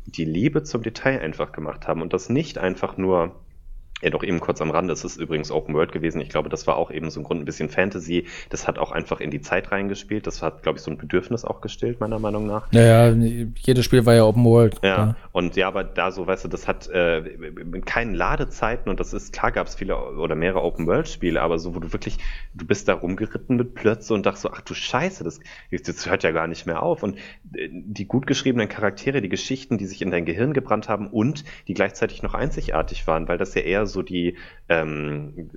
die 0.09 0.25
Liebe 0.25 0.63
zum 0.63 0.83
Detail 0.83 1.21
einfach 1.21 1.51
gemacht 1.51 1.89
haben 1.89 2.01
und 2.01 2.13
das 2.13 2.29
nicht 2.29 2.59
einfach 2.59 2.97
nur 2.97 3.35
ja, 4.03 4.11
doch 4.11 4.23
eben 4.23 4.41
kurz 4.41 4.61
am 4.61 4.71
Rande. 4.71 4.93
Es 4.93 5.05
ist 5.05 5.17
übrigens 5.17 5.51
Open 5.51 5.75
World 5.75 5.91
gewesen. 5.91 6.21
Ich 6.21 6.29
glaube, 6.29 6.51
das 6.51 6.67
war 6.67 6.77
auch 6.77 6.91
eben 6.91 7.11
so 7.11 7.21
im 7.21 7.25
Grunde 7.25 7.45
ein 7.45 7.47
bisschen 7.47 7.71
Fantasy. 7.71 8.27
Das 8.51 8.69
hat 8.69 8.79
auch 8.79 8.93
einfach 8.93 9.21
in 9.21 9.31
die 9.31 9.41
Zeit 9.41 9.73
reingespielt. 9.73 10.27
Das 10.27 10.43
hat, 10.43 10.63
glaube 10.63 10.77
ich, 10.77 10.85
so 10.85 10.91
ein 10.91 10.99
Bedürfnis 10.99 11.47
auch 11.47 11.63
gestillt, 11.63 11.99
meiner 11.99 12.19
Meinung 12.19 12.47
nach. 12.47 12.71
Naja, 12.73 13.17
jedes 13.57 13.87
Spiel 13.87 14.05
war 14.05 14.15
ja 14.15 14.25
Open 14.25 14.45
World. 14.45 14.79
Ja, 14.83 14.89
ja. 14.89 15.17
und 15.33 15.57
ja, 15.57 15.69
aber 15.69 15.83
da 15.83 16.11
so, 16.11 16.27
weißt 16.27 16.45
du, 16.45 16.49
das 16.49 16.69
hat 16.69 16.89
äh, 16.89 17.23
keinen 17.87 18.15
Ladezeiten 18.15 18.91
und 18.91 19.01
das 19.01 19.15
ist, 19.15 19.33
klar 19.33 19.51
gab 19.51 19.67
es 19.67 19.75
viele 19.75 19.97
oder 19.97 20.35
mehrere 20.35 20.63
Open 20.63 20.87
World 20.87 21.09
Spiele, 21.09 21.41
aber 21.41 21.59
so, 21.59 21.75
wo 21.75 21.81
du 21.81 21.93
wirklich, 21.95 22.19
du 22.53 22.67
bist 22.67 22.89
da 22.89 22.95
rumgeritten 22.95 23.57
mit 23.57 23.75
Plötze 23.75 24.13
und 24.13 24.27
dachtest 24.27 24.43
so, 24.43 24.51
ach 24.51 24.61
du 24.61 24.75
Scheiße, 24.75 25.25
das, 25.25 25.41
das 25.71 26.07
hört 26.07 26.23
ja 26.23 26.33
gar 26.33 26.49
nicht 26.49 26.67
mehr 26.67 26.83
auf. 26.83 27.03
Und 27.03 27.17
äh, 27.55 27.71
die 27.71 28.07
gut 28.07 28.27
geschriebenen 28.27 28.69
Charaktere, 28.69 29.23
die 29.23 29.31
Geschichten, 29.31 29.79
die 29.79 29.87
sich 29.87 30.03
in 30.03 30.11
dein 30.11 30.27
Gehirn 30.27 30.53
gebrannt 30.53 30.91
haben 30.91 31.07
und 31.07 31.45
die 31.67 31.75
gleichzeitig 31.75 32.23
noch 32.23 32.35
einzigartig 32.35 33.07
waren, 33.07 33.27
weil 33.27 33.39
das 33.39 33.55
ja 33.55 33.63
eher 33.63 33.86
so 33.87 34.03
die 34.03 34.37
ähm, 34.69 35.51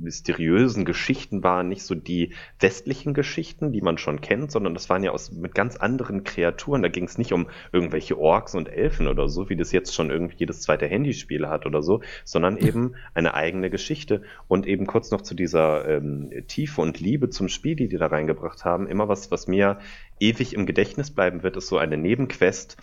mysteriösen 0.00 0.84
Geschichten 0.84 1.42
waren, 1.42 1.68
nicht 1.68 1.82
so 1.82 1.94
die 1.94 2.34
westlichen 2.60 3.14
Geschichten, 3.14 3.72
die 3.72 3.80
man 3.80 3.98
schon 3.98 4.20
kennt, 4.20 4.50
sondern 4.50 4.74
das 4.74 4.88
waren 4.88 5.02
ja 5.02 5.10
aus 5.12 5.32
mit 5.32 5.54
ganz 5.54 5.76
anderen 5.76 6.24
Kreaturen. 6.24 6.82
Da 6.82 6.88
ging 6.88 7.04
es 7.04 7.18
nicht 7.18 7.32
um 7.32 7.46
irgendwelche 7.72 8.18
Orks 8.18 8.54
und 8.54 8.68
Elfen 8.68 9.08
oder 9.08 9.28
so, 9.28 9.48
wie 9.48 9.56
das 9.56 9.72
jetzt 9.72 9.94
schon 9.94 10.10
irgendwie 10.10 10.36
jedes 10.38 10.62
zweite 10.62 10.86
Handyspiel 10.86 11.48
hat 11.48 11.66
oder 11.66 11.82
so, 11.82 12.02
sondern 12.24 12.56
eben 12.58 12.94
eine 13.14 13.34
eigene 13.34 13.70
Geschichte. 13.70 14.22
Und 14.48 14.66
eben 14.66 14.86
kurz 14.86 15.10
noch 15.10 15.22
zu 15.22 15.34
dieser 15.34 15.88
ähm, 15.88 16.30
Tiefe 16.46 16.80
und 16.80 17.00
Liebe 17.00 17.30
zum 17.30 17.48
Spiel, 17.48 17.76
die 17.76 17.88
die 17.88 17.98
da 17.98 18.06
reingebracht 18.06 18.64
haben, 18.64 18.86
immer 18.86 19.08
was, 19.08 19.30
was 19.30 19.46
mir 19.46 19.78
ewig 20.20 20.54
im 20.54 20.66
Gedächtnis 20.66 21.10
bleiben 21.10 21.42
wird, 21.42 21.56
ist 21.56 21.68
so 21.68 21.78
eine 21.78 21.96
Nebenquest, 21.96 22.76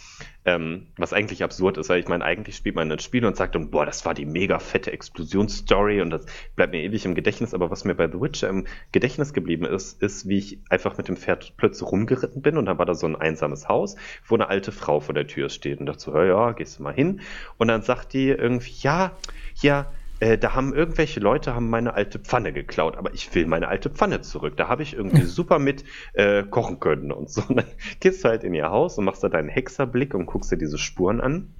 ähm, 0.45 0.87
was 0.97 1.13
eigentlich 1.13 1.43
absurd 1.43 1.77
ist, 1.77 1.89
weil 1.89 1.99
ich 1.99 2.07
meine, 2.07 2.23
eigentlich 2.23 2.55
spielt 2.55 2.75
man 2.75 2.91
ein 2.91 2.99
Spiel 2.99 3.25
und 3.25 3.35
sagt 3.35 3.55
dann, 3.55 3.71
boah, 3.71 3.85
das 3.85 4.05
war 4.05 4.13
die 4.13 4.25
mega 4.25 4.59
fette 4.59 4.91
Explosionsstory 4.91 6.01
und 6.01 6.09
das 6.09 6.25
bleibt 6.55 6.73
mir 6.73 6.83
ewig 6.83 7.05
im 7.05 7.15
Gedächtnis, 7.15 7.53
aber 7.53 7.71
was 7.71 7.85
mir 7.85 7.95
bei 7.95 8.07
The 8.07 8.19
Witcher 8.19 8.49
im 8.49 8.65
Gedächtnis 8.91 9.33
geblieben 9.33 9.65
ist, 9.65 10.01
ist, 10.01 10.27
wie 10.27 10.37
ich 10.37 10.59
einfach 10.69 10.97
mit 10.97 11.07
dem 11.07 11.17
Pferd 11.17 11.53
plötzlich 11.57 11.91
rumgeritten 11.91 12.41
bin 12.41 12.57
und 12.57 12.65
dann 12.65 12.77
war 12.77 12.85
da 12.85 12.95
so 12.95 13.07
ein 13.07 13.15
einsames 13.15 13.67
Haus, 13.67 13.95
wo 14.27 14.35
eine 14.35 14.49
alte 14.49 14.71
Frau 14.71 14.99
vor 14.99 15.15
der 15.15 15.27
Tür 15.27 15.49
steht 15.49 15.79
und 15.79 15.85
dachte 15.85 16.01
so, 16.01 16.21
ja, 16.21 16.51
gehst 16.51 16.79
du 16.79 16.83
mal 16.83 16.93
hin? 16.93 17.21
Und 17.57 17.67
dann 17.67 17.81
sagt 17.81 18.13
die 18.13 18.29
irgendwie, 18.29 18.73
ja, 18.81 19.17
ja, 19.61 19.91
äh, 20.23 20.37
da 20.37 20.55
haben 20.55 20.73
irgendwelche 20.73 21.19
Leute 21.19 21.53
haben 21.53 21.69
meine 21.69 21.95
alte 21.95 22.17
Pfanne 22.17 22.53
geklaut, 22.53 22.95
aber 22.95 23.13
ich 23.13 23.35
will 23.35 23.45
meine 23.45 23.67
alte 23.67 23.89
Pfanne 23.89 24.21
zurück. 24.21 24.55
Da 24.55 24.69
habe 24.69 24.81
ich 24.81 24.93
irgendwie 24.93 25.23
super 25.23 25.59
mit 25.59 25.83
äh, 26.13 26.43
kochen 26.43 26.79
können 26.79 27.11
und 27.11 27.29
so. 27.29 27.43
Und 27.49 27.57
dann 27.57 27.65
gehst 27.99 28.23
du 28.23 28.29
halt 28.29 28.45
in 28.45 28.53
ihr 28.53 28.69
Haus 28.69 28.97
und 28.97 29.03
machst 29.03 29.21
da 29.23 29.27
deinen 29.27 29.49
Hexerblick 29.49 30.13
und 30.13 30.25
guckst 30.25 30.49
dir 30.49 30.57
diese 30.57 30.77
Spuren 30.77 31.19
an. 31.19 31.53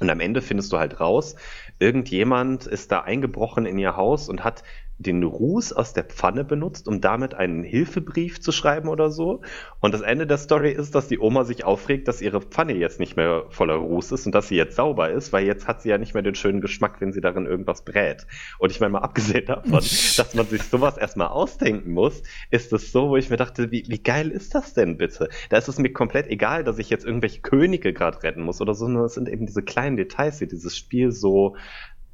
Und 0.00 0.10
am 0.10 0.18
Ende 0.18 0.42
findest 0.42 0.72
du 0.72 0.78
halt 0.78 0.98
raus, 0.98 1.36
irgendjemand 1.78 2.66
ist 2.66 2.90
da 2.90 3.00
eingebrochen 3.00 3.64
in 3.64 3.78
ihr 3.78 3.96
Haus 3.96 4.28
und 4.28 4.42
hat 4.42 4.64
den 5.00 5.22
Ruß 5.22 5.72
aus 5.72 5.94
der 5.94 6.04
Pfanne 6.04 6.44
benutzt, 6.44 6.86
um 6.86 7.00
damit 7.00 7.32
einen 7.32 7.64
Hilfebrief 7.64 8.40
zu 8.40 8.52
schreiben 8.52 8.88
oder 8.88 9.10
so. 9.10 9.40
Und 9.80 9.94
das 9.94 10.02
Ende 10.02 10.26
der 10.26 10.36
Story 10.36 10.72
ist, 10.72 10.94
dass 10.94 11.08
die 11.08 11.18
Oma 11.18 11.44
sich 11.44 11.64
aufregt, 11.64 12.06
dass 12.06 12.20
ihre 12.20 12.42
Pfanne 12.42 12.74
jetzt 12.74 13.00
nicht 13.00 13.16
mehr 13.16 13.46
voller 13.48 13.76
Ruß 13.76 14.12
ist 14.12 14.26
und 14.26 14.34
dass 14.34 14.48
sie 14.48 14.56
jetzt 14.56 14.76
sauber 14.76 15.10
ist, 15.10 15.32
weil 15.32 15.46
jetzt 15.46 15.66
hat 15.66 15.80
sie 15.80 15.88
ja 15.88 15.96
nicht 15.96 16.12
mehr 16.12 16.22
den 16.22 16.34
schönen 16.34 16.60
Geschmack, 16.60 17.00
wenn 17.00 17.12
sie 17.12 17.22
darin 17.22 17.46
irgendwas 17.46 17.82
brät. 17.82 18.26
Und 18.58 18.72
ich 18.72 18.80
meine 18.80 18.92
mal, 18.92 18.98
abgesehen 18.98 19.46
davon, 19.46 19.72
dass 20.16 20.34
man 20.34 20.46
sich 20.46 20.62
sowas 20.64 20.98
erstmal 20.98 21.28
ausdenken 21.28 21.92
muss, 21.92 22.22
ist 22.50 22.72
es 22.74 22.92
so, 22.92 23.08
wo 23.08 23.16
ich 23.16 23.30
mir 23.30 23.38
dachte, 23.38 23.70
wie, 23.70 23.84
wie 23.88 24.02
geil 24.02 24.30
ist 24.30 24.54
das 24.54 24.74
denn 24.74 24.98
bitte? 24.98 25.30
Da 25.48 25.56
ist 25.56 25.68
es 25.68 25.78
mir 25.78 25.94
komplett 25.94 26.26
egal, 26.26 26.62
dass 26.62 26.78
ich 26.78 26.90
jetzt 26.90 27.06
irgendwelche 27.06 27.40
Könige 27.40 27.94
gerade 27.94 28.22
retten 28.22 28.42
muss 28.42 28.60
oder 28.60 28.74
so, 28.74 28.84
sondern 28.84 29.04
es 29.04 29.14
sind 29.14 29.30
eben 29.30 29.46
diese 29.46 29.62
kleinen 29.62 29.96
Details, 29.96 30.38
die 30.38 30.46
dieses 30.46 30.76
Spiel 30.76 31.10
so, 31.10 31.56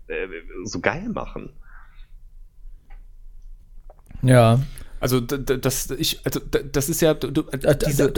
äh, 0.06 0.28
so 0.62 0.78
geil 0.80 1.08
machen. 1.08 1.52
Ja. 4.22 4.60
Also 4.98 5.20
das, 5.20 5.90
ich, 5.90 6.20
also 6.24 6.40
das 6.40 6.88
ist 6.88 7.02
ja 7.02 7.12
du, 7.14 7.42
äh, 7.52 7.76
diese, 7.86 8.12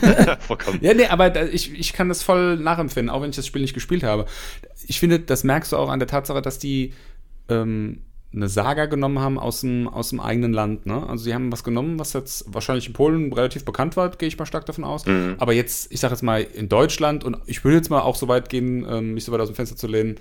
ja, 0.80 0.94
nee, 0.94 1.06
aber 1.06 1.52
ich, 1.52 1.72
ich 1.72 1.94
kann 1.94 2.08
das 2.08 2.22
voll 2.22 2.56
nachempfinden, 2.56 3.10
auch 3.10 3.22
wenn 3.22 3.30
ich 3.30 3.36
das 3.36 3.46
Spiel 3.46 3.62
nicht 3.62 3.72
gespielt 3.72 4.02
habe. 4.02 4.26
Ich 4.86 5.00
finde, 5.00 5.20
das 5.20 5.42
merkst 5.42 5.72
du 5.72 5.76
auch 5.78 5.88
an 5.88 5.98
der 6.00 6.08
Tatsache, 6.08 6.42
dass 6.42 6.58
die 6.58 6.92
ähm, 7.48 8.02
eine 8.34 8.48
Saga 8.48 8.86
genommen 8.86 9.18
haben 9.18 9.38
aus 9.38 9.60
dem, 9.60 9.88
aus 9.88 10.10
dem 10.10 10.20
eigenen 10.20 10.52
Land. 10.52 10.86
Ne? 10.86 11.06
Also 11.06 11.24
sie 11.24 11.34
haben 11.34 11.52
was 11.52 11.64
genommen, 11.64 11.98
was 11.98 12.12
jetzt 12.12 12.44
wahrscheinlich 12.48 12.86
in 12.86 12.92
Polen 12.92 13.32
relativ 13.32 13.64
bekannt 13.64 13.96
war, 13.96 14.10
gehe 14.10 14.28
ich 14.28 14.38
mal 14.38 14.46
stark 14.46 14.66
davon 14.66 14.84
aus. 14.84 15.06
Mhm. 15.06 15.36
Aber 15.38 15.52
jetzt, 15.52 15.92
ich 15.92 16.00
sage 16.00 16.14
jetzt 16.14 16.22
mal 16.22 16.42
in 16.42 16.68
Deutschland 16.68 17.24
und 17.24 17.38
ich 17.46 17.64
würde 17.64 17.76
jetzt 17.76 17.90
mal 17.90 18.00
auch 18.00 18.16
so 18.16 18.28
weit 18.28 18.48
gehen, 18.48 18.86
ähm, 18.88 19.14
mich 19.14 19.24
so 19.24 19.32
weit 19.32 19.40
aus 19.40 19.48
dem 19.48 19.56
Fenster 19.56 19.76
zu 19.76 19.86
lehnen, 19.86 20.16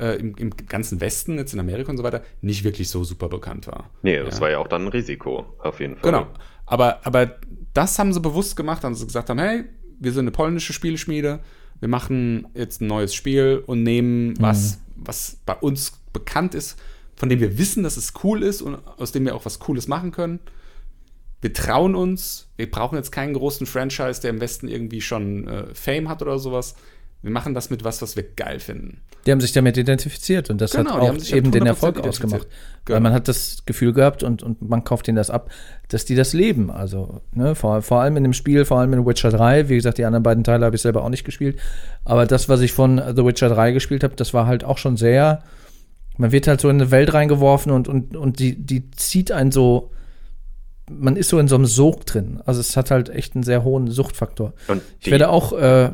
äh, 0.00 0.14
im, 0.16 0.34
im, 0.36 0.50
ganzen 0.50 1.00
Westen, 1.00 1.36
jetzt 1.36 1.52
in 1.52 1.60
Amerika 1.60 1.90
und 1.90 1.98
so 1.98 2.02
weiter, 2.02 2.22
nicht 2.40 2.64
wirklich 2.64 2.88
so 2.88 3.04
super 3.04 3.28
bekannt 3.28 3.66
war. 3.66 3.90
Nee, 4.02 4.18
das 4.18 4.36
ja. 4.36 4.40
war 4.40 4.50
ja 4.50 4.58
auch 4.58 4.68
dann 4.68 4.86
ein 4.86 4.88
Risiko, 4.88 5.44
auf 5.58 5.80
jeden 5.80 5.96
Fall. 5.96 6.10
Genau. 6.10 6.26
Aber, 6.66 7.04
aber 7.04 7.36
das 7.74 7.98
haben 7.98 8.12
sie 8.12 8.20
bewusst 8.20 8.56
gemacht, 8.56 8.82
haben 8.82 8.94
sie 8.94 9.06
gesagt 9.06 9.28
haben, 9.28 9.38
hey, 9.38 9.64
wir 9.98 10.12
sind 10.12 10.24
eine 10.24 10.30
polnische 10.30 10.72
Spielschmiede, 10.72 11.40
wir 11.80 11.88
machen 11.88 12.48
jetzt 12.54 12.80
ein 12.80 12.86
neues 12.86 13.14
Spiel 13.14 13.62
und 13.66 13.82
nehmen 13.82 14.28
mhm. 14.28 14.36
was, 14.40 14.80
was 14.96 15.38
bei 15.44 15.54
uns 15.54 15.92
bekannt 16.12 16.54
ist, 16.54 16.80
von 17.16 17.28
dem 17.28 17.40
wir 17.40 17.58
wissen, 17.58 17.82
dass 17.82 17.96
es 17.96 18.14
cool 18.24 18.42
ist 18.42 18.62
und 18.62 18.76
aus 18.98 19.12
dem 19.12 19.26
wir 19.26 19.34
auch 19.34 19.44
was 19.44 19.58
Cooles 19.58 19.88
machen 19.88 20.10
können. 20.10 20.40
Wir 21.42 21.52
trauen 21.52 21.94
uns, 21.94 22.48
wir 22.56 22.70
brauchen 22.70 22.96
jetzt 22.96 23.12
keinen 23.12 23.34
großen 23.34 23.66
Franchise, 23.66 24.20
der 24.20 24.30
im 24.30 24.40
Westen 24.40 24.68
irgendwie 24.68 25.00
schon 25.00 25.48
äh, 25.48 25.74
Fame 25.74 26.08
hat 26.08 26.22
oder 26.22 26.38
sowas. 26.38 26.74
Wir 27.22 27.30
machen 27.30 27.52
das 27.52 27.68
mit 27.68 27.84
was, 27.84 28.00
was 28.00 28.16
wir 28.16 28.22
geil 28.22 28.60
finden. 28.60 29.02
Die 29.26 29.30
haben 29.30 29.42
sich 29.42 29.52
damit 29.52 29.76
identifiziert 29.76 30.48
und 30.48 30.58
das 30.58 30.70
genau, 30.70 30.94
hat 30.94 31.00
auch 31.02 31.32
eben 31.34 31.50
den 31.50 31.66
Erfolg 31.66 32.00
ausgemacht. 32.00 32.48
Genau. 32.86 32.94
Weil 32.94 33.00
man 33.02 33.12
hat 33.12 33.28
das 33.28 33.64
Gefühl 33.66 33.92
gehabt 33.92 34.22
und, 34.22 34.42
und 34.42 34.62
man 34.62 34.84
kauft 34.84 35.06
ihnen 35.06 35.16
das 35.16 35.28
ab, 35.28 35.50
dass 35.88 36.06
die 36.06 36.14
das 36.14 36.32
leben. 36.32 36.70
Also 36.70 37.20
ne, 37.32 37.54
vor, 37.54 37.82
vor 37.82 38.00
allem 38.00 38.16
in 38.16 38.22
dem 38.22 38.32
Spiel, 38.32 38.64
vor 38.64 38.78
allem 38.78 38.94
in 38.94 39.04
Witcher 39.04 39.30
3. 39.30 39.68
Wie 39.68 39.76
gesagt, 39.76 39.98
die 39.98 40.06
anderen 40.06 40.22
beiden 40.22 40.44
Teile 40.44 40.64
habe 40.64 40.76
ich 40.76 40.82
selber 40.82 41.04
auch 41.04 41.10
nicht 41.10 41.24
gespielt. 41.24 41.58
Aber 42.06 42.24
das, 42.24 42.48
was 42.48 42.62
ich 42.62 42.72
von 42.72 42.96
The 42.96 43.24
Witcher 43.24 43.50
3 43.50 43.72
gespielt 43.72 44.02
habe, 44.02 44.16
das 44.16 44.32
war 44.32 44.46
halt 44.46 44.64
auch 44.64 44.78
schon 44.78 44.96
sehr. 44.96 45.42
Man 46.16 46.32
wird 46.32 46.46
halt 46.46 46.62
so 46.62 46.70
in 46.70 46.80
eine 46.80 46.90
Welt 46.90 47.12
reingeworfen 47.12 47.70
und, 47.70 47.86
und, 47.86 48.16
und 48.16 48.38
die, 48.38 48.56
die 48.56 48.90
zieht 48.92 49.30
einen 49.30 49.52
so. 49.52 49.90
Man 50.90 51.16
ist 51.16 51.28
so 51.28 51.38
in 51.38 51.48
so 51.48 51.54
einem 51.54 51.66
Sog 51.66 52.06
drin. 52.06 52.40
Also 52.46 52.60
es 52.60 52.76
hat 52.78 52.90
halt 52.90 53.10
echt 53.10 53.34
einen 53.34 53.44
sehr 53.44 53.62
hohen 53.62 53.90
Suchtfaktor. 53.90 54.54
ich 55.00 55.10
werde 55.10 55.28
auch. 55.28 55.52
Äh, 55.52 55.90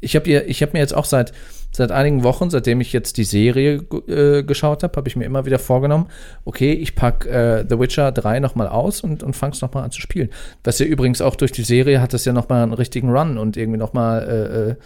ich 0.00 0.16
habe 0.16 0.30
hab 0.30 0.72
mir 0.72 0.78
jetzt 0.80 0.94
auch 0.94 1.04
seit 1.04 1.32
seit 1.72 1.92
einigen 1.92 2.24
Wochen, 2.24 2.50
seitdem 2.50 2.80
ich 2.80 2.92
jetzt 2.92 3.16
die 3.16 3.24
Serie 3.24 3.84
äh, 4.08 4.42
geschaut 4.42 4.82
habe, 4.82 4.96
habe 4.96 5.08
ich 5.08 5.16
mir 5.16 5.24
immer 5.24 5.46
wieder 5.46 5.58
vorgenommen, 5.58 6.08
okay, 6.44 6.72
ich 6.72 6.96
packe 6.96 7.28
äh, 7.28 7.64
The 7.68 7.78
Witcher 7.78 8.12
3 8.12 8.40
nochmal 8.40 8.66
aus 8.66 9.02
und, 9.02 9.22
und 9.22 9.36
fange 9.36 9.52
es 9.52 9.62
nochmal 9.62 9.84
an 9.84 9.92
zu 9.92 10.00
spielen. 10.00 10.30
Was 10.64 10.78
ja 10.80 10.86
übrigens 10.86 11.20
auch 11.20 11.36
durch 11.36 11.52
die 11.52 11.62
Serie 11.62 12.00
hat 12.00 12.12
es 12.12 12.24
ja 12.24 12.32
nochmal 12.32 12.64
einen 12.64 12.72
richtigen 12.72 13.10
Run 13.10 13.38
und 13.38 13.56
irgendwie 13.56 13.78
nochmal 13.78 14.28
äh, 14.28 14.70
äh, 14.70 14.76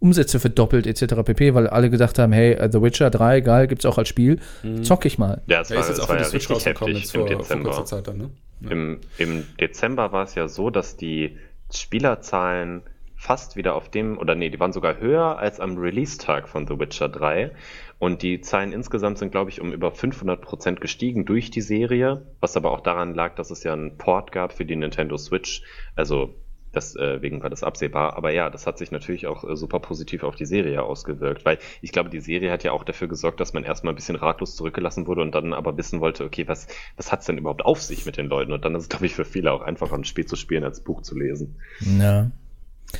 Umsätze 0.00 0.38
verdoppelt 0.38 0.86
etc. 0.86 1.14
pp, 1.24 1.54
weil 1.54 1.66
alle 1.66 1.88
gedacht 1.88 2.18
haben, 2.18 2.32
hey, 2.32 2.52
äh, 2.52 2.68
The 2.70 2.82
Witcher 2.82 3.08
3, 3.08 3.40
geil, 3.40 3.66
gibt's 3.66 3.86
auch 3.86 3.96
als 3.96 4.08
Spiel, 4.08 4.38
mhm. 4.62 4.84
zock 4.84 5.06
ich 5.06 5.16
mal. 5.16 5.40
Ja, 5.46 5.62
es 5.62 5.70
war, 5.70 5.76
ja, 5.76 5.82
ist 5.82 5.88
jetzt 5.88 6.00
auch 6.00 6.10
war 6.10 6.20
ja 6.20 6.26
richtig 6.26 6.66
heftig 6.66 7.14
im 7.14 7.26
Dezember. 7.26 7.84
Zeit 7.86 8.06
dann, 8.06 8.18
ne? 8.18 8.30
ja. 8.60 8.70
Im, 8.70 9.00
Im 9.16 9.44
Dezember 9.58 10.12
war 10.12 10.24
es 10.24 10.34
ja 10.34 10.46
so, 10.46 10.68
dass 10.68 10.98
die 10.98 11.38
Spielerzahlen 11.72 12.82
fast 13.24 13.56
wieder 13.56 13.74
auf 13.74 13.88
dem, 13.88 14.18
oder 14.18 14.34
nee, 14.34 14.50
die 14.50 14.60
waren 14.60 14.74
sogar 14.74 14.98
höher 14.98 15.38
als 15.38 15.58
am 15.58 15.78
Release-Tag 15.78 16.46
von 16.46 16.66
The 16.66 16.78
Witcher 16.78 17.08
3. 17.08 17.52
Und 17.98 18.20
die 18.20 18.42
Zahlen 18.42 18.70
insgesamt 18.70 19.16
sind, 19.16 19.30
glaube 19.30 19.48
ich, 19.48 19.62
um 19.62 19.72
über 19.72 19.92
500 19.92 20.42
Prozent 20.42 20.82
gestiegen 20.82 21.24
durch 21.24 21.50
die 21.50 21.62
Serie, 21.62 22.26
was 22.40 22.54
aber 22.54 22.70
auch 22.70 22.82
daran 22.82 23.14
lag, 23.14 23.34
dass 23.34 23.50
es 23.50 23.64
ja 23.64 23.72
einen 23.72 23.96
Port 23.96 24.30
gab 24.30 24.52
für 24.52 24.66
die 24.66 24.76
Nintendo 24.76 25.16
Switch. 25.16 25.62
Also 25.96 26.34
deswegen 26.74 27.38
äh, 27.38 27.42
war 27.42 27.48
das 27.48 27.62
absehbar. 27.62 28.14
Aber 28.18 28.30
ja, 28.30 28.50
das 28.50 28.66
hat 28.66 28.76
sich 28.76 28.90
natürlich 28.90 29.26
auch 29.26 29.42
äh, 29.48 29.56
super 29.56 29.80
positiv 29.80 30.22
auf 30.22 30.36
die 30.36 30.44
Serie 30.44 30.82
ausgewirkt, 30.82 31.46
weil 31.46 31.56
ich 31.80 31.92
glaube, 31.92 32.10
die 32.10 32.20
Serie 32.20 32.52
hat 32.52 32.62
ja 32.62 32.72
auch 32.72 32.84
dafür 32.84 33.08
gesorgt, 33.08 33.40
dass 33.40 33.54
man 33.54 33.64
erstmal 33.64 33.94
ein 33.94 33.96
bisschen 33.96 34.16
ratlos 34.16 34.54
zurückgelassen 34.54 35.06
wurde 35.06 35.22
und 35.22 35.34
dann 35.34 35.54
aber 35.54 35.78
wissen 35.78 36.00
wollte, 36.02 36.24
okay, 36.24 36.46
was, 36.46 36.68
was 36.98 37.10
hat 37.10 37.20
es 37.20 37.26
denn 37.26 37.38
überhaupt 37.38 37.64
auf 37.64 37.80
sich 37.80 38.04
mit 38.04 38.18
den 38.18 38.26
Leuten? 38.26 38.52
Und 38.52 38.66
dann 38.66 38.74
ist 38.74 38.82
es, 38.82 38.88
glaube 38.90 39.06
ich, 39.06 39.14
für 39.14 39.24
viele 39.24 39.50
auch 39.50 39.62
einfacher, 39.62 39.94
ein 39.94 40.04
Spiel 40.04 40.26
zu 40.26 40.36
spielen, 40.36 40.64
als 40.64 40.82
Buch 40.84 41.00
zu 41.00 41.18
lesen. 41.18 41.58
Ja. 41.98 42.30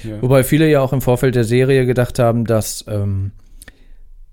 Ja. 0.03 0.20
Wobei 0.23 0.44
viele 0.44 0.68
ja 0.68 0.81
auch 0.81 0.92
im 0.92 1.01
Vorfeld 1.01 1.35
der 1.35 1.44
Serie 1.44 1.87
gedacht 1.87 2.18
haben, 2.18 2.44
dass 2.44 2.85
ähm, 2.88 3.33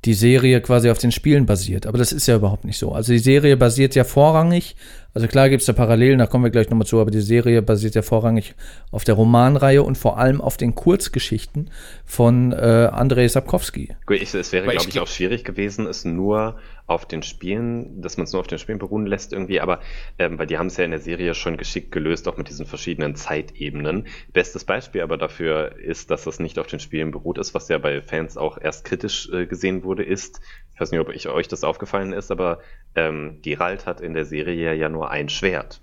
die 0.05 0.15
Serie 0.15 0.61
quasi 0.61 0.89
auf 0.89 0.97
den 0.97 1.11
Spielen 1.11 1.45
basiert. 1.45 1.85
Aber 1.85 1.99
das 1.99 2.11
ist 2.11 2.27
ja 2.27 2.35
überhaupt 2.35 2.65
nicht 2.65 2.79
so. 2.79 2.91
Also 2.91 3.13
die 3.13 3.19
Serie 3.19 3.55
basiert 3.55 3.93
ja 3.93 4.03
vorrangig, 4.03 4.75
also 5.13 5.27
klar 5.27 5.49
gibt 5.49 5.59
es 5.61 5.67
da 5.67 5.73
Parallelen, 5.73 6.17
da 6.19 6.25
kommen 6.25 6.43
wir 6.43 6.51
gleich 6.51 6.69
nochmal 6.69 6.87
zu, 6.87 6.99
aber 6.99 7.11
die 7.11 7.21
Serie 7.21 7.61
basiert 7.61 7.93
ja 7.93 8.01
vorrangig 8.01 8.55
auf 8.89 9.03
der 9.03 9.15
Romanreihe 9.15 9.83
und 9.83 9.97
vor 9.97 10.17
allem 10.17 10.41
auf 10.41 10.57
den 10.57 10.73
Kurzgeschichten 10.73 11.69
von 12.05 12.51
äh, 12.51 12.89
Andrei 12.91 13.27
Sapkowski. 13.27 13.89
Gut, 14.07 14.17
ich, 14.21 14.33
es 14.33 14.51
wäre, 14.51 14.67
glaube 14.67 14.89
ich, 14.89 14.99
auch 14.99 15.07
schwierig 15.07 15.43
gewesen, 15.43 15.85
es 15.85 16.03
nur 16.03 16.55
auf 16.91 17.05
den 17.05 17.23
Spielen, 17.23 18.01
dass 18.01 18.17
man 18.17 18.25
es 18.25 18.33
nur 18.33 18.41
auf 18.41 18.47
den 18.47 18.59
Spielen 18.59 18.79
beruhen 18.79 19.05
lässt 19.05 19.33
irgendwie, 19.33 19.61
aber 19.61 19.79
ähm, 20.19 20.37
weil 20.37 20.47
die 20.47 20.57
haben 20.57 20.67
es 20.67 20.77
ja 20.77 20.85
in 20.85 20.91
der 20.91 20.99
Serie 20.99 21.33
schon 21.33 21.57
geschickt 21.57 21.91
gelöst, 21.91 22.27
auch 22.27 22.37
mit 22.37 22.49
diesen 22.49 22.65
verschiedenen 22.65 23.15
Zeitebenen. 23.15 24.07
Bestes 24.33 24.65
Beispiel 24.65 25.01
aber 25.01 25.17
dafür 25.17 25.77
ist, 25.77 26.11
dass 26.11 26.25
das 26.25 26.39
nicht 26.39 26.59
auf 26.59 26.67
den 26.67 26.79
Spielen 26.79 27.11
beruht 27.11 27.37
ist, 27.37 27.53
was 27.53 27.69
ja 27.69 27.77
bei 27.77 28.01
Fans 28.01 28.37
auch 28.37 28.57
erst 28.59 28.85
kritisch 28.85 29.29
äh, 29.31 29.45
gesehen 29.45 29.83
wurde, 29.83 30.03
ist, 30.03 30.41
ich 30.73 30.81
weiß 30.81 30.91
nicht, 30.91 30.99
ob 30.99 31.09
ich, 31.09 31.27
euch 31.27 31.47
das 31.47 31.63
aufgefallen 31.63 32.13
ist, 32.13 32.31
aber 32.31 32.59
ähm, 32.95 33.39
Geralt 33.41 33.85
hat 33.85 34.01
in 34.01 34.13
der 34.13 34.25
Serie 34.25 34.73
ja 34.73 34.89
nur 34.89 35.09
ein 35.09 35.29
Schwert. 35.29 35.81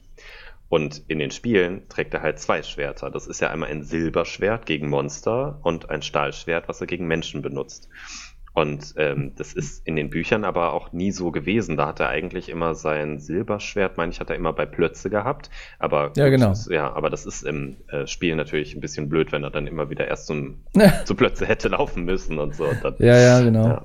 Und 0.69 1.03
in 1.09 1.19
den 1.19 1.31
Spielen 1.31 1.89
trägt 1.89 2.13
er 2.13 2.21
halt 2.21 2.39
zwei 2.39 2.63
Schwerter. 2.63 3.11
Das 3.11 3.27
ist 3.27 3.41
ja 3.41 3.51
einmal 3.51 3.71
ein 3.71 3.83
Silberschwert 3.83 4.67
gegen 4.67 4.91
Monster 4.91 5.59
und 5.63 5.89
ein 5.89 6.03
Stahlschwert, 6.03 6.69
was 6.69 6.81
er 6.83 6.87
gegen 6.87 7.07
Menschen 7.07 7.41
benutzt. 7.41 7.89
Und 8.59 8.95
ähm, 8.97 9.33
das 9.37 9.53
ist 9.53 9.87
in 9.87 9.95
den 9.95 10.11
Büchern 10.11 10.45
aber 10.45 10.73
auch 10.73 10.93
nie 10.93 11.13
so 11.13 11.31
gewesen. 11.31 11.77
Da 11.77 11.87
hat 11.87 12.01
er 12.01 12.09
eigentlich 12.09 12.49
immer 12.49 12.75
sein 12.75 13.21
Silberschwert, 13.21 13.97
meine 13.97 14.11
ich, 14.11 14.19
hat 14.19 14.31
er 14.31 14.37
immer 14.37 14.53
bei 14.53 14.67
Plötze 14.67 15.11
gehabt. 15.11 15.49
Aber 15.79 16.11
ja, 16.17 16.29
genau. 16.29 16.51
Ist, 16.51 16.69
ja, 16.69 16.93
aber 16.93 17.09
das 17.09 17.25
ist 17.25 17.43
im 17.43 17.77
äh, 17.87 18.09
Spiel 18.09 18.35
natürlich 18.35 18.75
ein 18.75 18.81
bisschen 18.81 19.09
blöd, 19.09 19.31
wenn 19.31 19.45
er 19.45 19.51
dann 19.51 19.69
immer 19.69 19.91
wieder 19.91 20.09
erst 20.09 20.27
zum, 20.27 20.65
zu 21.05 21.15
Plötze 21.15 21.47
hätte 21.47 21.69
laufen 21.69 22.05
müssen 22.05 22.41
und 22.41 22.57
so. 22.57 22.65
Und 22.65 22.83
dann, 22.83 22.97
ja, 22.99 23.17
ja, 23.17 23.41
genau. 23.41 23.67
Ja. 23.69 23.85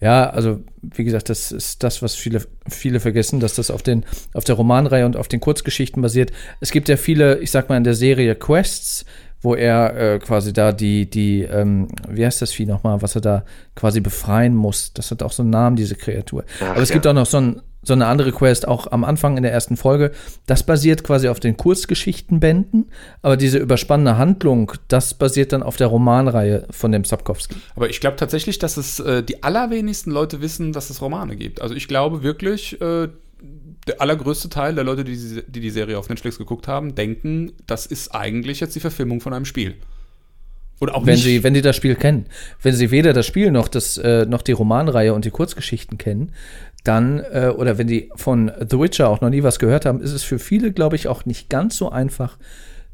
Ja, 0.00 0.28
also 0.28 0.62
wie 0.82 1.04
gesagt, 1.04 1.30
das 1.30 1.52
ist 1.52 1.82
das, 1.82 2.02
was 2.02 2.14
viele, 2.14 2.42
viele 2.68 3.00
vergessen, 3.00 3.40
dass 3.40 3.54
das 3.54 3.70
auf, 3.70 3.82
den, 3.82 4.04
auf 4.34 4.44
der 4.44 4.54
Romanreihe 4.54 5.06
und 5.06 5.16
auf 5.16 5.28
den 5.28 5.40
Kurzgeschichten 5.40 6.02
basiert. 6.02 6.32
Es 6.60 6.70
gibt 6.70 6.88
ja 6.88 6.96
viele, 6.98 7.38
ich 7.38 7.50
sag 7.50 7.68
mal, 7.68 7.78
in 7.78 7.84
der 7.84 7.94
Serie 7.94 8.34
Quests, 8.34 9.06
wo 9.46 9.54
er 9.54 9.96
äh, 9.96 10.18
quasi 10.18 10.52
da 10.52 10.72
die, 10.72 11.08
die, 11.08 11.42
ähm, 11.42 11.86
wie 12.08 12.26
heißt 12.26 12.42
das 12.42 12.50
Vieh 12.50 12.66
nochmal, 12.66 13.00
was 13.00 13.14
er 13.14 13.20
da 13.20 13.44
quasi 13.76 14.00
befreien 14.00 14.56
muss. 14.56 14.92
Das 14.92 15.12
hat 15.12 15.22
auch 15.22 15.30
so 15.30 15.44
einen 15.44 15.50
Namen, 15.50 15.76
diese 15.76 15.94
Kreatur. 15.94 16.44
Ach, 16.60 16.70
Aber 16.70 16.82
es 16.82 16.88
ja. 16.88 16.94
gibt 16.94 17.06
auch 17.06 17.12
noch 17.12 17.26
so 17.26 17.36
ein, 17.36 17.62
so 17.84 17.92
eine 17.92 18.06
andere 18.06 18.32
Quest 18.32 18.66
auch 18.66 18.90
am 18.90 19.04
Anfang 19.04 19.36
in 19.36 19.44
der 19.44 19.52
ersten 19.52 19.76
Folge. 19.76 20.10
Das 20.46 20.64
basiert 20.64 21.04
quasi 21.04 21.28
auf 21.28 21.38
den 21.38 21.56
Kurzgeschichtenbänden, 21.56 22.90
aber 23.22 23.36
diese 23.36 23.58
überspannende 23.58 24.18
Handlung, 24.18 24.72
das 24.88 25.14
basiert 25.14 25.52
dann 25.52 25.62
auf 25.62 25.76
der 25.76 25.86
Romanreihe 25.86 26.66
von 26.70 26.90
dem 26.90 27.04
Sapkowski. 27.04 27.54
Aber 27.76 27.88
ich 27.88 28.00
glaube 28.00 28.16
tatsächlich, 28.16 28.58
dass 28.58 28.76
es 28.76 28.98
äh, 28.98 29.22
die 29.22 29.44
allerwenigsten 29.44 30.10
Leute 30.10 30.40
wissen, 30.40 30.72
dass 30.72 30.90
es 30.90 31.00
Romane 31.00 31.36
gibt. 31.36 31.62
Also 31.62 31.76
ich 31.76 31.86
glaube 31.86 32.24
wirklich, 32.24 32.80
äh, 32.80 33.06
der 33.86 34.00
allergrößte 34.00 34.48
Teil 34.48 34.74
der 34.74 34.84
Leute, 34.84 35.04
die, 35.04 35.42
die 35.46 35.60
die 35.60 35.70
Serie 35.70 35.98
auf 35.98 36.08
Netflix 36.08 36.38
geguckt 36.38 36.66
haben, 36.66 36.94
denken, 36.94 37.52
das 37.66 37.86
ist 37.86 38.14
eigentlich 38.14 38.60
jetzt 38.60 38.74
die 38.74 38.80
Verfilmung 38.80 39.20
von 39.20 39.32
einem 39.32 39.44
Spiel. 39.44 39.76
Oder 40.80 40.94
auch 40.94 41.06
wenn 41.06 41.14
nicht. 41.14 41.24
sie, 41.24 41.42
wenn 41.42 41.54
die 41.54 41.62
das 41.62 41.76
Spiel 41.76 41.94
kennen. 41.94 42.26
Wenn 42.60 42.74
sie 42.74 42.90
weder 42.90 43.12
das 43.12 43.26
Spiel 43.26 43.50
noch 43.50 43.68
das, 43.68 43.96
äh, 43.96 44.26
noch 44.26 44.42
die 44.42 44.52
Romanreihe 44.52 45.14
und 45.14 45.24
die 45.24 45.30
Kurzgeschichten 45.30 45.96
kennen, 45.96 46.32
dann, 46.84 47.20
äh, 47.32 47.52
oder 47.56 47.78
wenn 47.78 47.86
die 47.86 48.10
von 48.14 48.50
The 48.68 48.78
Witcher 48.78 49.08
auch 49.08 49.20
noch 49.20 49.30
nie 49.30 49.42
was 49.42 49.58
gehört 49.58 49.86
haben, 49.86 50.00
ist 50.00 50.12
es 50.12 50.22
für 50.22 50.38
viele, 50.38 50.72
glaube 50.72 50.96
ich, 50.96 51.08
auch 51.08 51.24
nicht 51.24 51.48
ganz 51.48 51.76
so 51.76 51.90
einfach, 51.90 52.36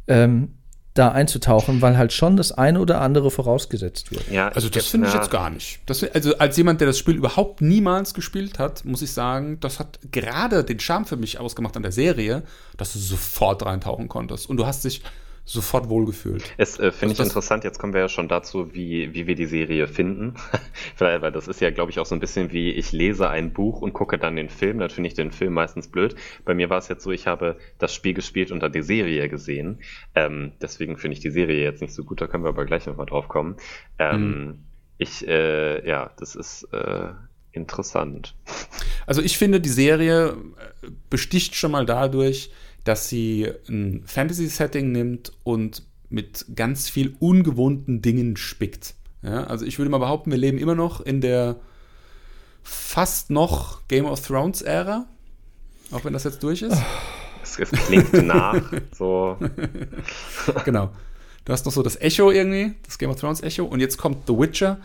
ähm, 0.07 0.55
da 0.95 1.11
einzutauchen, 1.11 1.81
weil 1.81 1.97
halt 1.97 2.13
schon 2.13 2.37
das 2.37 2.53
eine 2.53 2.81
oder 2.81 3.01
andere 3.01 3.31
vorausgesetzt 3.31 4.11
wird. 4.11 4.29
Ja, 4.31 4.49
also 4.49 4.69
das 4.69 4.89
finde 4.89 5.09
ich 5.09 5.15
jetzt 5.15 5.31
gar 5.31 5.49
nicht. 5.49 5.81
Das, 5.87 6.05
also 6.05 6.37
als 6.37 6.57
jemand, 6.59 6.81
der 6.81 6.87
das 6.87 6.99
Spiel 6.99 7.17
überhaupt 7.17 7.63
niemals 7.63 8.13
gespielt 8.13 8.59
hat, 8.59 8.85
muss 8.85 9.01
ich 9.01 9.13
sagen, 9.13 9.59
das 9.61 9.81
hat 9.81 9.99
gerade 10.11 10.65
den 10.65 10.79
Charme 10.81 11.07
für 11.07 11.17
mich 11.17 11.41
ausgemacht 11.41 11.77
an 11.77 11.83
der 11.83 11.93
Serie, 11.93 12.43
dass 12.77 12.93
du 12.93 12.99
sofort 12.99 13.65
reintauchen 13.65 14.09
konntest. 14.09 14.51
Und 14.51 14.59
du 14.59 14.67
hast 14.67 14.85
dich 14.85 15.03
sofort 15.45 15.89
wohlgefühlt. 15.89 16.55
Es 16.57 16.79
äh, 16.79 16.93
finde 16.93 17.15
ich 17.15 17.21
interessant, 17.21 17.65
jetzt 17.65 17.79
kommen 17.79 17.93
wir 17.93 18.01
ja 18.01 18.09
schon 18.09 18.29
dazu, 18.29 18.75
wie, 18.75 19.13
wie 19.13 19.27
wir 19.27 19.35
die 19.35 19.47
Serie 19.47 19.89
finden. 19.89 20.35
Weil 20.99 21.33
das 21.33 21.49
ist 21.49 21.61
ja, 21.61 21.71
glaube 21.71 21.91
ich, 21.91 21.99
auch 21.99 22.07
so 22.07 22.15
ein 22.15 22.21
bisschen 22.21 22.53
wie, 22.53 22.71
ich 22.71 22.93
lese 22.93 23.29
ein 23.29 23.53
Buch 23.53 23.83
und 23.83 23.93
gucke 23.93 24.19
dann 24.19 24.37
den 24.37 24.49
Film. 24.49 24.79
Dann 24.79 24.91
finde 24.91 25.09
ich 25.09 25.15
den 25.15 25.33
Film 25.33 25.55
meistens 25.55 25.89
blöd. 25.89 26.15
Bei 26.45 26.55
mir 26.55 26.71
war 26.71 26.79
es 26.79 26.89
jetzt 26.89 27.03
so, 27.03 27.11
ich 27.11 27.27
habe 27.27 27.57
das 27.79 27.95
Spiel 27.95 28.15
gespielt 28.15 28.53
und 28.53 28.61
dann 28.61 28.73
die 28.73 28.83
Serie 28.83 29.29
gesehen. 29.29 29.81
Ähm, 30.15 30.53
deswegen 30.61 30.97
finde 30.97 31.15
ich 31.15 31.21
die 31.21 31.31
Serie 31.31 31.63
jetzt 31.63 31.83
nicht 31.83 31.95
so 31.95 32.05
gut, 32.05 32.21
da 32.21 32.27
können 32.27 32.45
wir 32.45 32.51
aber 32.51 32.65
gleich 32.65 32.87
nochmal 32.87 33.07
drauf 33.07 33.29
kommen. 33.29 33.57
Ähm, 33.99 34.21
mhm. 34.21 34.59
Ich, 34.99 35.27
äh, 35.27 35.87
ja, 35.89 36.13
das 36.19 36.37
ist 36.37 36.69
äh, 36.73 37.09
interessant. 37.51 38.37
Also 39.07 39.23
ich 39.23 39.37
finde, 39.39 39.61
die 39.61 39.69
Serie 39.69 40.37
äh, 40.83 40.89
besticht 41.11 41.57
schon 41.57 41.73
mal 41.73 41.87
dadurch, 41.87 42.51
dass 42.85 43.09
sie 43.09 43.49
ein 43.69 44.03
Fantasy-Setting 44.07 44.91
nimmt 44.91 45.33
und 45.45 45.83
mit 46.09 46.47
ganz 46.55 46.89
viel 46.89 47.17
ungewohnten 47.21 48.03
Dingen 48.03 48.37
spickt. 48.37 48.95
Ja, 49.23 49.45
also 49.45 49.65
ich 49.65 49.79
würde 49.79 49.91
mal 49.91 49.99
behaupten, 49.99 50.31
wir 50.31 50.39
leben 50.39 50.59
immer 50.59 50.75
noch 50.75 51.01
in 51.01 51.21
der 51.21 51.57
fast 52.63 53.31
noch 53.31 53.87
Game 53.89 54.05
of 54.05 54.21
Thrones-Ära, 54.27 55.07
auch 55.93 56.05
wenn 56.05 56.13
das 56.13 56.25
jetzt 56.25 56.43
durch 56.43 56.63
ist. 56.63 56.77
Es, 57.45 57.59
es 57.59 57.71
klingt 57.73 58.13
nach, 58.25 58.63
so. 58.97 59.37
genau. 60.65 60.91
Du 61.45 61.53
hast 61.53 61.67
noch 61.67 61.73
so 61.73 61.83
das 61.83 62.01
Echo 62.01 62.31
irgendwie, 62.31 62.77
das 62.85 62.99
Game 62.99 63.11
of 63.11 63.19
Thrones 63.19 63.43
Echo, 63.43 63.65
und 63.65 63.81
jetzt 63.81 63.99
kommt 63.99 64.29
The 64.29 64.39
Witcher 64.39 64.79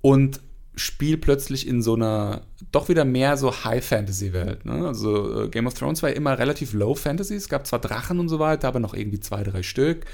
und 0.00 0.40
Spiel 0.76 1.16
plötzlich 1.16 1.66
in 1.68 1.82
so 1.82 1.94
einer 1.94 2.42
doch 2.72 2.88
wieder 2.88 3.04
mehr 3.04 3.36
so 3.36 3.52
High-Fantasy-Welt. 3.64 4.64
Ne? 4.64 4.86
Also 4.86 5.44
äh, 5.44 5.48
Game 5.48 5.66
of 5.66 5.74
Thrones 5.74 6.02
war 6.02 6.10
ja 6.10 6.16
immer 6.16 6.38
relativ 6.38 6.72
Low-Fantasy. 6.72 7.34
Es 7.34 7.48
gab 7.48 7.66
zwar 7.66 7.78
Drachen 7.78 8.18
und 8.18 8.28
so 8.28 8.38
weiter, 8.38 8.68
aber 8.68 8.80
noch 8.80 8.94
irgendwie 8.94 9.20
zwei, 9.20 9.42
drei 9.42 9.62
Stück. 9.62 10.04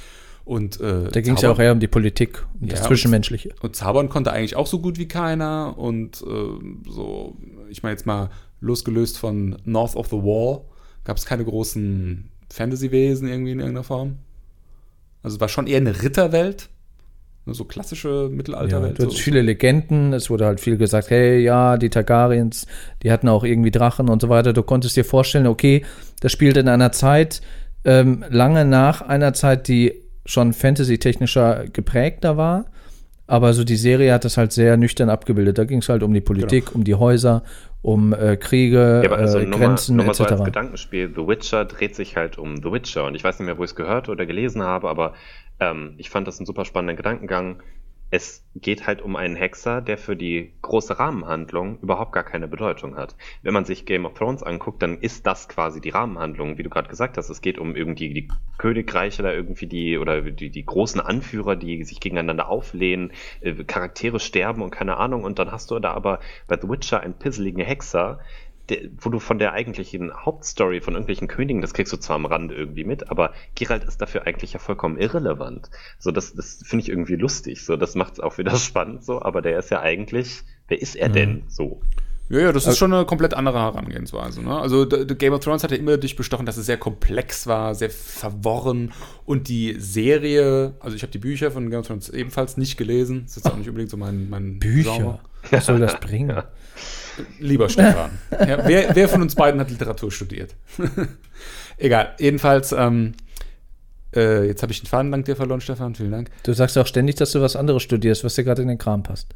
Und, 0.45 0.81
äh, 0.81 1.09
da 1.11 1.21
ging 1.21 1.35
es 1.35 1.43
ja 1.43 1.51
auch 1.51 1.59
eher 1.59 1.73
um 1.73 1.81
die 1.81 1.89
Politik, 1.89 2.45
um 2.61 2.67
ja, 2.67 2.75
das 2.75 2.85
Zwischenmenschliche. 2.85 3.51
Und, 3.51 3.65
und, 3.65 3.77
zaubern 3.77 4.09
konnte 4.09 4.33
eigentlich 4.33 4.57
auch 4.57 4.67
so 4.67 4.81
gut 4.81 4.99
wie 4.99 5.09
keiner. 5.09 5.79
Und 5.79 6.23
äh, 6.23 6.91
so, 6.91 7.37
ich 7.69 7.83
meine 7.83 7.93
jetzt 7.93 8.07
mal 8.07 8.31
losgelöst 8.61 9.19
von 9.19 9.57
North 9.65 9.97
of 9.97 10.09
the 10.09 10.17
Wall, 10.17 10.63
gab 11.05 11.17
es 11.17 11.25
keine 11.25 11.45
großen 11.45 12.31
Fantasy-Wesen 12.51 13.29
irgendwie 13.29 13.53
in 13.53 13.61
irgendeiner 13.61 13.85
Form. 13.85 14.19
Also 15.23 15.37
es 15.37 15.41
war 15.41 15.49
schon 15.49 15.67
eher 15.67 15.79
eine 15.79 16.03
Ritterwelt 16.03 16.69
so 17.47 17.65
klassische 17.65 18.29
Mittelalterwelt. 18.31 18.99
Ja, 18.99 19.05
so. 19.07 19.11
viele 19.11 19.43
Legenden, 19.43 20.13
es 20.13 20.31
wurde 20.31 20.47
halt 20.47 20.61
viel 20.61 20.77
gesagt, 20.77 21.11
hey, 21.11 21.41
ja, 21.41 21.77
die 21.77 21.91
Targaryens, 21.91 22.67
die 23.03 23.11
hatten 23.11 23.29
auch 23.29 23.45
irgendwie 23.45 23.71
Drachen 23.71 24.09
und 24.09 24.23
so 24.23 24.29
weiter. 24.29 24.53
Du 24.53 24.63
konntest 24.63 24.97
dir 24.97 25.05
vorstellen, 25.05 25.47
okay, 25.47 25.85
das 26.21 26.33
spielt 26.33 26.57
in 26.57 26.69
einer 26.69 26.93
Zeit, 26.93 27.41
ähm, 27.85 28.25
lange 28.29 28.65
nach 28.65 29.03
einer 29.03 29.33
Zeit, 29.33 29.69
die 29.69 29.95
schon 30.27 30.53
fantasy-technischer 30.53 31.65
geprägter 31.73 32.37
war. 32.37 32.67
Aber 33.31 33.53
so 33.53 33.63
die 33.63 33.77
Serie 33.77 34.13
hat 34.13 34.25
das 34.25 34.37
halt 34.37 34.51
sehr 34.51 34.77
nüchtern 34.77 35.09
abgebildet. 35.09 35.57
Da 35.57 35.65
ging 35.65 35.79
es 35.79 35.89
halt 35.89 36.03
um 36.03 36.13
die 36.13 36.21
Politik, 36.21 36.67
genau. 36.67 36.79
um 36.79 36.85
die 36.85 36.97
Häuser, 36.97 37.45
um 37.81 38.13
äh, 38.13 38.37
Kriege, 38.37 39.03
ja, 39.05 39.13
also 39.13 39.39
äh, 39.39 39.47
Grenzen 39.47 39.99
mal, 39.99 40.09
etc. 40.09 40.17
So 40.17 40.25
als 40.25 40.45
Gedankenspiel, 40.45 41.13
The 41.15 41.29
Witcher 41.29 41.65
dreht 41.65 41.95
sich 41.95 42.17
halt 42.17 42.39
um 42.39 42.57
The 42.57 42.73
Witcher. 42.73 43.05
Und 43.05 43.15
ich 43.15 43.23
weiß 43.23 43.39
nicht 43.39 43.47
mehr, 43.47 43.57
wo 43.57 43.63
ich 43.63 43.71
es 43.71 43.77
gehört 43.77 44.09
oder 44.09 44.27
gelesen 44.27 44.63
habe, 44.63 44.89
aber 44.89 45.15
ähm, 45.61 45.95
ich 45.97 46.11
fand 46.11 46.27
das 46.27 46.41
einen 46.41 46.47
super 46.47 46.65
spannenden 46.65 46.97
Gedankengang. 46.97 47.63
Es 48.11 48.45
geht 48.57 48.89
halt 48.89 49.03
um 49.03 49.15
einen 49.15 49.37
Hexer, 49.37 49.81
der 49.81 49.97
für 49.97 50.17
die 50.17 50.53
große 50.63 50.99
Rahmenhandlung 50.99 51.79
überhaupt 51.81 52.13
gar 52.13 52.25
keine 52.25 52.49
Bedeutung 52.49 52.97
hat. 52.97 53.15
Wenn 53.43 53.55
man 53.55 53.65
sich 53.65 53.87
Game 53.87 54.05
of 54.05 54.15
Thrones 54.15 54.43
anguckt, 54.43 54.83
dann 54.83 54.99
ist 54.99 55.27
das 55.27 55.49
quasi 55.49 55.81
die 55.81 55.91
Rahmenhandlung, 55.91 56.59
wie 56.59 56.65
du 56.65 56.71
gerade 56.71 56.89
gesagt 56.89 57.17
hast. 57.17 57.31
Es 57.31 57.41
geht 57.41 57.59
um 57.59 57.77
irgendwie 57.77 58.13
die 58.13 58.29
Königreiche 58.59 59.23
da 59.23 59.33
irgendwie 59.33 59.67
die 59.67 59.97
oder 59.97 60.23
die, 60.23 60.51
die 60.51 60.67
großen 60.67 61.01
Anführer, 61.01 61.55
die 61.55 61.85
sich 61.85 62.01
gegeneinander 62.01 62.49
auflehnen, 62.49 63.13
äh, 63.41 63.55
Charaktere 63.65 64.19
sterben 64.19 64.63
und 64.63 64.71
keine 64.71 64.97
Ahnung. 64.97 65.23
Und 65.23 65.39
dann 65.39 65.53
hast 65.53 65.71
du 65.71 65.79
da 65.79 65.93
aber 65.93 66.19
bei 66.49 66.59
The 66.61 66.69
Witcher 66.69 67.01
einen 67.01 67.15
pisseligen 67.15 67.65
Hexer, 67.65 68.19
der, 68.71 68.89
wo 68.99 69.11
du 69.11 69.19
von 69.19 69.39
der 69.39 69.53
eigentlichen 69.53 70.13
Hauptstory 70.15 70.81
von 70.81 70.95
irgendwelchen 70.95 71.29
Königen, 71.29 71.61
das 71.61 71.75
kriegst 71.75 71.93
du 71.93 71.97
zwar 71.97 72.17
am 72.17 72.27
Rand 72.27 72.53
irgendwie 72.53 72.85
mit, 72.85 73.11
aber 73.11 73.33
Geralt 73.55 73.85
ist 73.85 74.01
dafür 74.01 74.27
eigentlich 74.27 74.53
ja 74.53 74.59
vollkommen 74.59 74.99
irrelevant. 74.99 75.71
So, 75.99 76.11
das, 76.11 76.35
das 76.35 76.63
finde 76.65 76.85
ich 76.85 76.89
irgendwie 76.89 77.17
lustig. 77.17 77.65
So, 77.65 77.77
das 77.77 77.95
macht 77.95 78.15
es 78.15 78.21
auch 78.21 78.39
wieder 78.39 78.57
spannend, 78.57 79.05
so, 79.05 79.21
aber 79.21 79.43
der 79.43 79.59
ist 79.59 79.71
ja 79.71 79.81
eigentlich, 79.81 80.43
wer 80.69 80.81
ist 80.81 80.97
er 80.97 81.09
mhm. 81.11 81.13
denn 81.13 81.43
so? 81.49 81.83
Ja, 82.31 82.39
ja, 82.39 82.53
das 82.53 82.65
ist 82.65 82.79
schon 82.79 82.93
eine 82.93 83.05
komplett 83.05 83.35
andere 83.35 83.59
Herangehensweise. 83.59 84.41
Ne? 84.41 84.57
Also 84.57 84.89
the, 84.89 85.05
the 85.09 85.17
Game 85.17 85.33
of 85.33 85.41
Thrones 85.41 85.65
hat 85.65 85.73
ja 85.73 85.77
immer 85.77 85.97
dich 85.97 86.15
bestochen, 86.15 86.47
dass 86.47 86.57
es 86.57 86.67
sehr 86.67 86.77
komplex 86.77 87.49
war, 87.49 87.75
sehr 87.75 87.91
verworren 87.91 88.93
und 89.25 89.49
die 89.49 89.75
Serie, 89.81 90.75
also 90.79 90.95
ich 90.95 91.03
habe 91.03 91.11
die 91.11 91.19
Bücher 91.19 91.51
von 91.51 91.69
Game 91.71 91.81
of 91.81 91.89
Thrones 91.89 92.09
ebenfalls 92.09 92.57
nicht 92.57 92.77
gelesen. 92.77 93.23
Das 93.25 93.37
ist 93.37 93.45
jetzt 93.45 93.53
auch 93.53 93.59
nicht 93.59 93.69
unbedingt 93.69 93.91
so 93.91 93.97
mein, 93.97 94.31
mein 94.31 94.61
Bücher. 94.61 94.95
Genre. 94.95 95.19
Was 95.51 95.67
soll 95.67 95.81
das 95.81 95.99
bringen? 95.99 96.31
Ja. 96.31 96.45
Lieber 97.39 97.69
Stefan. 97.69 98.11
ja, 98.31 98.67
wer, 98.67 98.95
wer, 98.95 99.09
von 99.09 99.23
uns 99.23 99.35
beiden 99.35 99.61
hat 99.61 99.71
Literatur 99.71 100.11
studiert? 100.11 100.55
Egal. 101.79 102.15
Jedenfalls, 102.19 102.73
ähm, 102.73 103.15
äh, 104.15 104.47
jetzt 104.47 104.63
habe 104.63 104.73
ich 104.73 104.81
den 104.81 104.87
Faden 104.87 105.13
dank 105.13 105.25
dir 105.25 105.37
verloren, 105.37 105.61
Stefan. 105.61 105.95
Vielen 105.95 106.13
Dank. 106.13 106.31
Du 106.43 106.53
sagst 106.53 106.77
auch 106.79 106.87
ständig, 106.87 107.17
dass 107.17 107.33
du 107.33 107.41
was 107.41 107.57
anderes 107.57 107.83
studierst, 107.83 108.25
was 108.25 108.35
dir 108.35 108.45
gerade 108.45 108.63
in 108.63 108.69
den 108.69 108.79
Kram 108.79 109.03
passt. 109.03 109.35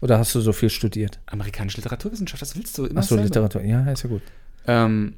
Oder 0.00 0.18
hast 0.18 0.34
du 0.34 0.40
so 0.40 0.52
viel 0.52 0.70
studiert? 0.70 1.18
Amerikanische 1.26 1.78
Literaturwissenschaft, 1.78 2.42
das 2.42 2.56
willst 2.56 2.76
du 2.78 2.86
immer 2.86 3.00
Achso, 3.00 3.16
Literatur, 3.16 3.62
ja, 3.62 3.90
ist 3.90 4.04
ja 4.04 4.08
gut. 4.08 4.22
Ähm, 4.66 5.14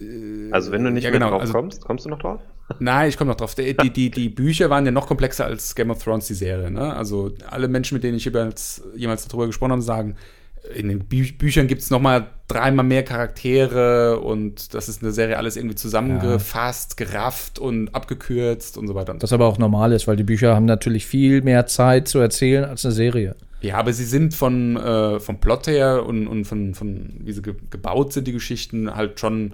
äh, 0.00 0.52
also 0.52 0.70
wenn 0.72 0.84
du 0.84 0.90
nicht 0.90 1.04
ja, 1.04 1.10
genau, 1.10 1.30
drauf 1.30 1.40
also, 1.40 1.52
kommst, 1.52 1.82
kommst 1.82 2.04
du 2.04 2.10
noch 2.10 2.18
drauf? 2.18 2.40
Nein, 2.78 3.08
ich 3.08 3.16
komme 3.16 3.30
noch 3.30 3.36
drauf. 3.36 3.54
Die, 3.54 3.74
die, 3.76 4.10
die, 4.10 4.28
Bücher 4.28 4.70
waren 4.70 4.84
ja 4.86 4.92
noch 4.92 5.06
komplexer 5.06 5.44
als 5.44 5.74
Game 5.74 5.90
of 5.90 6.02
Thrones, 6.02 6.26
die 6.26 6.34
Serie. 6.34 6.70
Ne? 6.70 6.94
Also 6.94 7.32
alle 7.48 7.68
Menschen, 7.68 7.94
mit 7.94 8.04
denen 8.04 8.16
ich 8.16 8.24
jemals, 8.24 8.82
jemals 8.94 9.26
darüber 9.26 9.46
gesprochen 9.46 9.72
habe, 9.72 9.82
sagen, 9.82 10.16
in 10.74 10.88
den 10.88 11.00
Bü 11.00 11.32
Büchern 11.32 11.66
gibt 11.66 11.82
es 11.82 11.90
noch 11.90 12.00
mal 12.00 12.26
dreimal 12.48 12.84
mehr 12.84 13.04
Charaktere 13.04 14.20
und 14.20 14.74
das 14.74 14.88
ist 14.88 15.02
eine 15.02 15.12
Serie 15.12 15.36
alles 15.36 15.56
irgendwie 15.56 15.76
zusammengefasst, 15.76 16.98
ja. 16.98 17.06
gerafft 17.06 17.58
und 17.58 17.94
abgekürzt 17.94 18.76
und 18.76 18.88
so 18.88 18.94
weiter. 18.94 19.16
Was 19.18 19.32
aber 19.32 19.46
auch 19.46 19.58
normal 19.58 19.92
ist, 19.92 20.06
weil 20.06 20.16
die 20.16 20.24
Bücher 20.24 20.54
haben 20.54 20.64
natürlich 20.66 21.06
viel 21.06 21.42
mehr 21.42 21.66
Zeit 21.66 22.08
zu 22.08 22.18
erzählen 22.18 22.64
als 22.64 22.84
eine 22.84 22.92
Serie. 22.92 23.36
Ja, 23.62 23.76
aber 23.76 23.92
sie 23.92 24.04
sind 24.04 24.34
von, 24.34 24.76
äh, 24.76 25.20
vom 25.20 25.38
Plot 25.38 25.66
her 25.66 26.06
und, 26.06 26.26
und 26.26 26.44
von, 26.44 26.74
von 26.74 27.10
wie 27.20 27.32
sie 27.32 27.42
ge 27.42 27.54
gebaut 27.70 28.12
sind, 28.12 28.26
die 28.26 28.32
Geschichten, 28.32 28.94
halt 28.94 29.20
schon, 29.20 29.52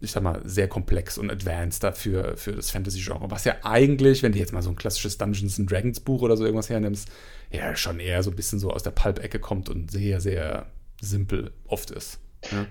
ich 0.00 0.12
sag 0.12 0.22
mal, 0.22 0.40
sehr 0.44 0.68
komplex 0.68 1.18
und 1.18 1.30
advanced 1.30 1.82
dafür 1.82 2.36
für 2.36 2.52
das 2.52 2.70
Fantasy-Genre. 2.70 3.30
Was 3.30 3.44
ja 3.44 3.56
eigentlich, 3.62 4.22
wenn 4.22 4.32
du 4.32 4.38
jetzt 4.38 4.52
mal 4.52 4.62
so 4.62 4.70
ein 4.70 4.76
klassisches 4.76 5.18
Dungeons 5.18 5.58
and 5.58 5.70
Dragons 5.70 6.00
Buch 6.00 6.22
oder 6.22 6.36
so 6.36 6.44
irgendwas 6.44 6.70
hernimmst, 6.70 7.08
ja 7.50 7.76
schon 7.76 8.00
eher 8.00 8.22
so 8.22 8.30
ein 8.30 8.36
bisschen 8.36 8.58
so 8.58 8.70
aus 8.70 8.82
der 8.82 8.92
Pulp-Ecke 8.92 9.38
kommt 9.38 9.68
und 9.68 9.90
sehr, 9.90 10.20
sehr 10.20 10.66
simpel 11.00 11.52
oft 11.66 11.90
ist. 11.90 12.18
Ja. 12.50 12.66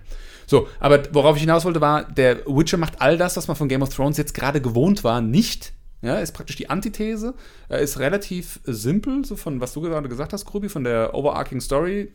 So, 0.47 0.67
aber 0.79 1.13
worauf 1.13 1.35
ich 1.35 1.41
hinaus 1.41 1.65
wollte, 1.65 1.81
war, 1.81 2.03
der 2.03 2.45
Witcher 2.47 2.77
macht 2.77 3.01
all 3.01 3.17
das, 3.17 3.37
was 3.37 3.47
man 3.47 3.55
von 3.55 3.69
Game 3.69 3.83
of 3.83 3.93
Thrones 3.93 4.17
jetzt 4.17 4.33
gerade 4.33 4.61
gewohnt 4.61 5.03
war, 5.03 5.21
nicht. 5.21 5.73
Ja, 6.01 6.19
ist 6.19 6.31
praktisch 6.31 6.55
die 6.55 6.69
Antithese. 6.69 7.35
Er 7.67 7.79
ist 7.79 7.99
relativ 7.99 8.59
simpel, 8.63 9.25
so 9.25 9.35
von 9.35 9.59
was 9.59 9.73
du 9.73 9.81
gerade 9.81 10.09
gesagt 10.09 10.33
hast, 10.33 10.45
Grubi, 10.45 10.69
von 10.69 10.83
der 10.83 11.13
overarching 11.13 11.59
Story. 11.59 12.11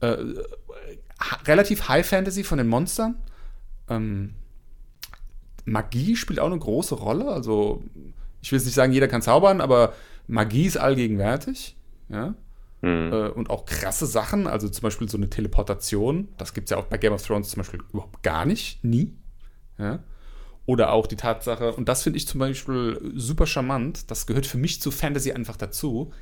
Äh, 0.00 0.16
relativ 1.46 1.88
High 1.88 2.06
Fantasy 2.06 2.44
von 2.44 2.58
den 2.58 2.68
Monstern. 2.68 3.16
Ähm, 3.88 4.34
Magie 5.64 6.16
spielt 6.16 6.40
auch 6.40 6.50
eine 6.50 6.58
große 6.58 6.94
Rolle. 6.94 7.28
Also, 7.28 7.82
ich 8.42 8.52
will 8.52 8.58
jetzt 8.58 8.66
nicht 8.66 8.74
sagen, 8.74 8.92
jeder 8.92 9.08
kann 9.08 9.22
zaubern, 9.22 9.60
aber 9.60 9.94
Magie 10.26 10.66
ist 10.66 10.76
allgegenwärtig. 10.76 11.76
Ja? 12.08 12.34
Mhm. 12.82 13.12
Äh, 13.12 13.28
und 13.28 13.50
auch 13.50 13.64
krasse 13.64 14.06
Sachen, 14.06 14.46
also 14.46 14.68
zum 14.68 14.82
Beispiel 14.82 15.08
so 15.08 15.16
eine 15.16 15.30
Teleportation, 15.30 16.28
das 16.36 16.52
gibt 16.52 16.66
es 16.66 16.70
ja 16.70 16.76
auch 16.76 16.84
bei 16.86 16.98
Game 16.98 17.12
of 17.12 17.26
Thrones 17.26 17.48
zum 17.48 17.60
Beispiel 17.60 17.80
überhaupt 17.92 18.22
gar 18.22 18.44
nicht, 18.44 18.84
nie. 18.84 19.14
Ja? 19.78 20.00
Oder 20.66 20.92
auch 20.92 21.06
die 21.06 21.16
Tatsache, 21.16 21.72
und 21.72 21.88
das 21.88 22.02
finde 22.02 22.18
ich 22.18 22.28
zum 22.28 22.40
Beispiel 22.40 23.12
super 23.14 23.46
charmant, 23.46 24.10
das 24.10 24.26
gehört 24.26 24.46
für 24.46 24.58
mich 24.58 24.80
zu 24.80 24.90
Fantasy 24.90 25.32
einfach 25.32 25.56
dazu, 25.56 26.12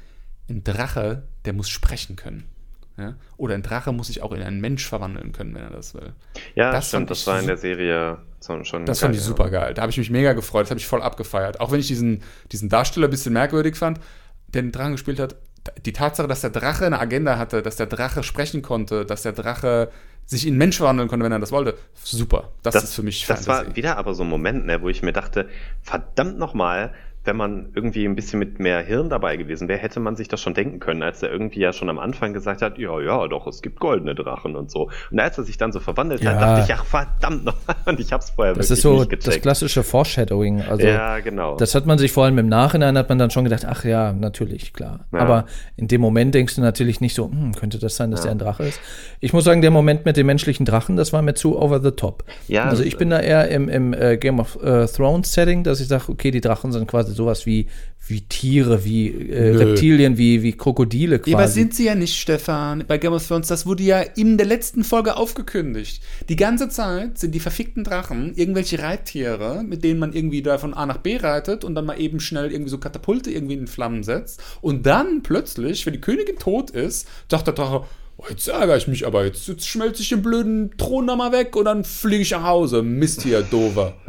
ein 0.48 0.64
Drache, 0.64 1.28
der 1.44 1.52
muss 1.52 1.68
sprechen 1.68 2.16
können. 2.16 2.48
Ja? 2.96 3.16
Oder 3.36 3.54
ein 3.54 3.62
Drache 3.62 3.92
muss 3.92 4.08
sich 4.08 4.22
auch 4.22 4.32
in 4.32 4.42
einen 4.42 4.60
Mensch 4.60 4.86
verwandeln 4.86 5.32
können, 5.32 5.54
wenn 5.54 5.62
er 5.62 5.70
das 5.70 5.94
will. 5.94 6.12
Ja, 6.54 6.70
das 6.70 6.88
stimmt, 6.88 7.10
das 7.10 7.26
war 7.26 7.40
in 7.40 7.46
der 7.46 7.56
Serie 7.56 8.18
schon. 8.64 8.86
Das 8.86 9.00
fand 9.00 9.14
ich 9.14 9.22
super 9.22 9.50
geil. 9.50 9.74
Da 9.74 9.82
habe 9.82 9.90
ich 9.90 9.98
mich 9.98 10.10
mega 10.10 10.32
gefreut, 10.32 10.64
das 10.64 10.70
habe 10.70 10.80
ich 10.80 10.86
voll 10.86 11.02
abgefeiert. 11.02 11.60
Auch 11.60 11.70
wenn 11.70 11.80
ich 11.80 11.86
diesen, 11.86 12.22
diesen 12.50 12.68
Darsteller 12.68 13.08
ein 13.08 13.10
bisschen 13.10 13.32
merkwürdig 13.32 13.76
fand, 13.76 14.00
der 14.48 14.62
den 14.62 14.72
Drachen 14.72 14.92
gespielt 14.92 15.18
hat, 15.18 15.36
die 15.84 15.92
Tatsache, 15.92 16.28
dass 16.28 16.40
der 16.40 16.50
Drache 16.50 16.86
eine 16.86 16.98
Agenda 16.98 17.38
hatte, 17.38 17.62
dass 17.62 17.76
der 17.76 17.86
Drache 17.86 18.22
sprechen 18.22 18.62
konnte, 18.62 19.04
dass 19.06 19.22
der 19.22 19.32
Drache 19.32 19.90
sich 20.26 20.46
in 20.46 20.56
Mensch 20.56 20.76
verwandeln 20.76 21.08
konnte, 21.08 21.24
wenn 21.24 21.32
er 21.32 21.38
das 21.38 21.52
wollte, 21.52 21.76
super. 22.02 22.50
Das, 22.62 22.74
das 22.74 22.84
ist 22.84 22.94
für 22.94 23.02
mich 23.02 23.26
Fantasy. 23.26 23.46
Das 23.46 23.66
war 23.66 23.76
wieder 23.76 23.96
aber 23.96 24.14
so 24.14 24.22
ein 24.22 24.28
Moment, 24.28 24.66
ne, 24.66 24.80
wo 24.82 24.88
ich 24.88 25.02
mir 25.02 25.12
dachte, 25.12 25.48
verdammt 25.82 26.38
nochmal, 26.38 26.92
wenn 27.24 27.36
man 27.36 27.68
irgendwie 27.74 28.04
ein 28.04 28.16
bisschen 28.16 28.38
mit 28.38 28.58
mehr 28.58 28.80
Hirn 28.80 29.08
dabei 29.08 29.36
gewesen 29.36 29.68
wäre, 29.68 29.78
hätte 29.78 30.00
man 30.00 30.16
sich 30.16 30.28
das 30.28 30.40
schon 30.40 30.54
denken 30.54 30.80
können, 30.80 31.02
als 31.02 31.22
er 31.22 31.30
irgendwie 31.30 31.60
ja 31.60 31.72
schon 31.72 31.88
am 31.88 31.98
Anfang 31.98 32.32
gesagt 32.32 32.62
hat, 32.62 32.78
ja, 32.78 33.00
ja, 33.00 33.28
doch, 33.28 33.46
es 33.46 33.62
gibt 33.62 33.78
goldene 33.78 34.14
Drachen 34.14 34.56
und 34.56 34.70
so. 34.70 34.90
Und 35.10 35.20
als 35.20 35.38
er 35.38 35.44
sich 35.44 35.56
dann 35.56 35.72
so 35.72 35.78
verwandelt 35.78 36.22
ja. 36.22 36.32
hat, 36.32 36.42
dachte 36.42 36.64
ich, 36.66 36.74
ach, 36.74 36.84
verdammt 36.84 37.44
noch. 37.44 37.56
Und 37.86 38.00
ich 38.00 38.12
hab's 38.12 38.30
vorher 38.30 38.54
das 38.54 38.70
wirklich 38.70 38.78
ist 38.78 38.82
so 38.82 38.94
nicht 38.94 39.10
gecheckt. 39.10 39.26
Das 39.28 39.40
klassische 39.40 39.82
Foreshadowing. 39.84 40.62
Also, 40.62 40.86
ja, 40.86 41.20
genau. 41.20 41.56
Das 41.56 41.74
hat 41.74 41.86
man 41.86 41.98
sich 41.98 42.10
vor 42.10 42.24
allem 42.24 42.38
im 42.38 42.48
Nachhinein, 42.48 42.98
hat 42.98 43.08
man 43.08 43.18
dann 43.18 43.30
schon 43.30 43.44
gedacht, 43.44 43.64
ach 43.66 43.84
ja, 43.84 44.12
natürlich, 44.12 44.72
klar. 44.72 45.06
Ja. 45.12 45.20
Aber 45.20 45.46
in 45.76 45.86
dem 45.86 46.00
Moment 46.00 46.34
denkst 46.34 46.56
du 46.56 46.60
natürlich 46.60 47.00
nicht 47.00 47.14
so, 47.14 47.30
hm, 47.30 47.54
könnte 47.54 47.78
das 47.78 47.96
sein, 47.96 48.10
dass 48.10 48.20
ja. 48.20 48.24
der 48.24 48.32
ein 48.32 48.38
Drache 48.38 48.64
ist. 48.64 48.80
Ich 49.20 49.32
muss 49.32 49.44
sagen, 49.44 49.62
der 49.62 49.70
Moment 49.70 50.04
mit 50.04 50.16
dem 50.16 50.26
menschlichen 50.26 50.66
Drachen, 50.66 50.96
das 50.96 51.12
war 51.12 51.22
mir 51.22 51.34
zu 51.34 51.56
over 51.60 51.80
the 51.80 51.92
top. 51.92 52.24
Ja, 52.48 52.64
also 52.64 52.82
ich 52.82 52.96
bin 52.96 53.10
da 53.10 53.20
eher 53.20 53.48
im, 53.48 53.68
im 53.68 53.94
äh, 53.94 54.16
Game 54.16 54.40
of 54.40 54.60
äh, 54.62 54.86
Thrones 54.86 55.32
Setting, 55.32 55.62
dass 55.62 55.80
ich 55.80 55.86
sage, 55.86 56.04
okay, 56.08 56.32
die 56.32 56.40
Drachen 56.40 56.72
sind 56.72 56.88
quasi 56.88 57.11
sowas 57.12 57.46
wie 57.46 57.68
wie 58.08 58.22
Tiere, 58.22 58.84
wie 58.84 59.30
äh, 59.30 59.56
Reptilien, 59.56 60.18
wie, 60.18 60.42
wie 60.42 60.52
Krokodile 60.52 61.20
quasi. 61.20 61.30
Ja, 61.30 61.38
aber 61.38 61.48
sind 61.48 61.72
sie 61.74 61.84
ja 61.84 61.94
nicht, 61.94 62.18
Stefan, 62.18 62.84
bei 62.88 62.98
Game 62.98 63.12
of 63.12 63.26
Thrones. 63.26 63.46
Das 63.46 63.64
wurde 63.64 63.84
ja 63.84 64.00
in 64.00 64.36
der 64.36 64.46
letzten 64.46 64.82
Folge 64.82 65.16
aufgekündigt. 65.16 66.02
Die 66.28 66.34
ganze 66.34 66.68
Zeit 66.68 67.18
sind 67.18 67.32
die 67.32 67.40
verfickten 67.40 67.84
Drachen 67.84 68.34
irgendwelche 68.34 68.80
Reittiere, 68.80 69.62
mit 69.62 69.84
denen 69.84 70.00
man 70.00 70.12
irgendwie 70.12 70.42
da 70.42 70.58
von 70.58 70.74
A 70.74 70.84
nach 70.84 70.98
B 70.98 71.16
reitet 71.16 71.64
und 71.64 71.76
dann 71.76 71.86
mal 71.86 72.00
eben 72.00 72.18
schnell 72.18 72.50
irgendwie 72.50 72.70
so 72.70 72.78
Katapulte 72.78 73.30
irgendwie 73.30 73.54
in 73.54 73.68
Flammen 73.68 74.02
setzt. 74.02 74.42
Und 74.60 74.84
dann 74.84 75.22
plötzlich, 75.22 75.86
wenn 75.86 75.92
die 75.92 76.00
Königin 76.00 76.38
tot 76.38 76.70
ist, 76.70 77.06
sagt 77.30 77.46
der 77.46 77.54
Drache, 77.54 77.84
oh, 78.16 78.24
jetzt 78.28 78.48
ärgere 78.48 78.76
ich 78.76 78.88
mich 78.88 79.06
aber, 79.06 79.24
jetzt, 79.24 79.48
jetzt 79.48 79.66
schmelze 79.66 80.02
ich 80.02 80.08
den 80.08 80.22
blöden 80.22 80.76
Thron 80.76 81.06
da 81.06 81.16
mal 81.16 81.32
weg 81.32 81.56
und 81.56 81.64
dann 81.64 81.84
fliege 81.84 82.22
ich 82.22 82.30
nach 82.30 82.44
Hause. 82.44 82.82
Mist 82.82 83.22
hier, 83.22 83.42
dover. 83.42 83.94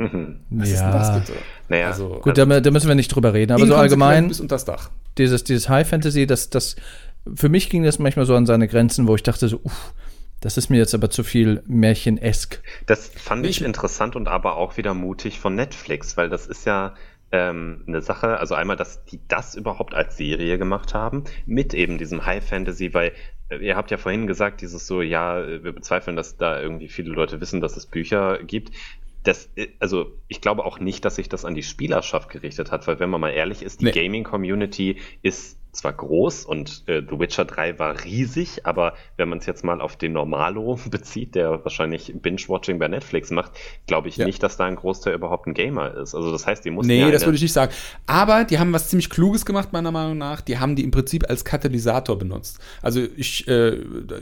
Was 0.50 0.70
ja. 0.70 0.76
ist 0.76 0.82
denn 0.82 0.92
das 0.92 1.20
bitte? 1.20 1.39
Naja, 1.70 1.88
also, 1.88 2.20
gut, 2.22 2.38
da, 2.38 2.46
da, 2.46 2.72
müssen 2.72 2.88
wir 2.88 2.96
nicht 2.96 3.10
drüber 3.10 3.34
reden, 3.34 3.54
aber 3.54 3.66
so 3.66 3.76
allgemein. 3.76 4.28
Bis 4.28 4.39
unter 4.39 4.56
das 4.56 4.66
Dach. 4.66 4.89
Dieses, 5.18 5.44
dieses 5.44 5.70
High 5.70 5.88
Fantasy, 5.88 6.28
das, 6.28 6.50
das, 6.50 6.76
für 7.36 7.50
mich 7.50 7.70
ging 7.70 7.84
das 7.84 8.00
manchmal 8.00 8.26
so 8.26 8.36
an 8.36 8.46
seine 8.46 8.68
Grenzen, 8.68 9.08
wo 9.08 9.16
ich 9.16 9.24
dachte 9.24 9.48
so, 9.48 9.60
uff, 9.63 9.94
das 10.42 10.58
ist 10.58 10.70
mir 10.70 10.78
jetzt 10.78 10.94
aber 10.94 11.10
zu 11.10 11.24
viel 11.24 11.63
Märchenesk. 11.68 12.62
Das 12.86 13.08
fand 13.08 13.46
ich, 13.46 13.62
ich 13.62 13.66
interessant 13.66 14.18
und 14.18 14.28
aber 14.28 14.58
auch 14.58 14.76
wieder 14.76 14.94
mutig 14.94 15.39
von 15.39 15.56
Netflix, 15.56 16.18
weil 16.18 16.28
das 16.28 16.48
ist 16.48 16.66
ja 16.66 16.96
ähm, 17.32 17.84
eine 17.88 18.02
Sache, 18.02 18.38
also 18.39 18.54
einmal, 18.54 18.76
dass 18.76 19.06
die 19.06 19.20
das 19.28 19.56
überhaupt 19.56 19.94
als 19.94 20.18
Serie 20.18 20.58
gemacht 20.58 20.94
haben, 20.94 21.24
mit 21.46 21.74
eben 21.74 21.98
diesem 21.98 22.26
High 22.26 22.46
Fantasy, 22.46 22.94
weil 22.94 23.13
ihr 23.62 23.76
habt 23.76 23.92
ja 23.92 23.98
vorhin 23.98 24.28
gesagt, 24.28 24.62
dieses 24.62 24.88
so, 24.88 25.02
ja, 25.02 25.46
wir 25.48 25.71
bezweifeln, 25.71 26.15
dass 26.15 26.38
da 26.38 26.62
irgendwie 26.62 26.88
viele 26.88 27.12
Leute 27.12 27.42
wissen, 27.42 27.62
dass 27.62 27.77
es 27.77 27.86
Bücher 27.86 28.40
gibt 28.44 28.71
das, 29.23 29.50
äh, 29.56 29.69
also 29.80 30.17
ich 30.27 30.42
glaube 30.42 30.65
auch 30.65 30.80
nicht, 30.80 31.04
dass 31.06 31.15
sich 31.15 31.30
das 31.30 31.46
an 31.46 31.56
die 31.56 31.63
Spielerschaft 31.63 32.30
gerichtet 32.30 32.71
hat, 32.71 32.88
weil 32.88 33.00
wenn 33.00 33.10
man 33.10 33.21
mal 33.21 33.32
ehrlich 33.32 33.63
ist, 33.63 33.82
die 33.82 33.86
nee. 33.86 33.92
Gaming-Community 33.92 34.98
ist 35.21 35.60
zwar 35.74 35.94
groß 35.94 36.46
und 36.46 36.84
äh, 36.86 37.02
The 37.02 37.19
Witcher 37.19 37.46
3 37.46 37.80
war 37.80 38.04
riesig, 38.04 38.65
aber 38.65 38.94
wenn 39.17 39.28
man 39.28 39.40
es 39.40 39.48
jetzt 39.48 39.63
mal 39.63 39.82
auf 39.82 39.98
den 39.98 40.13
Normalo 40.13 40.80
bezieht, 40.90 41.36
der 41.36 41.63
wahrscheinlich 41.63 42.13
Binge-Watching 42.15 42.78
bei 42.78 42.88
Netflix 42.88 43.32
macht, 43.32 43.52
glaube 43.88 44.08
ich 44.08 44.17
ja. 44.17 44.26
nicht, 44.26 44.42
dass 44.44 44.56
da 44.56 44.65
ein 44.65 44.76
Großteil 44.76 45.15
überhaupt 45.15 45.48
ein 45.48 45.56
Gamer 45.56 45.96
ist. 45.96 46.13
Also 46.13 46.32
das 46.32 46.46
heißt, 46.46 46.63
die 46.63 46.69
mussten 46.69 46.90
Nee, 46.90 47.02
ja 47.02 47.12
das 47.12 47.26
würde 47.26 47.36
ich 47.36 47.42
nicht 47.42 47.54
sagen. 47.54 47.74
Aber 48.06 48.44
die 48.44 48.60
haben 48.60 48.71
was 48.71 48.90
ziemlich 48.90 49.10
Kluges 49.10 49.46
gemacht, 49.46 49.74
meiner 49.74 49.92
Meinung 49.92 50.17
nach. 50.17 50.42
Die 50.42 50.60
haben 50.60 50.76
die 50.76 50.84
im 50.84 50.92
Prinzip 50.92 51.28
als 51.28 51.44
Katalysator 51.44 52.17
benutzt. 52.19 52.60
Also 52.84 53.02
ich 53.17 53.48
äh, 53.48 53.78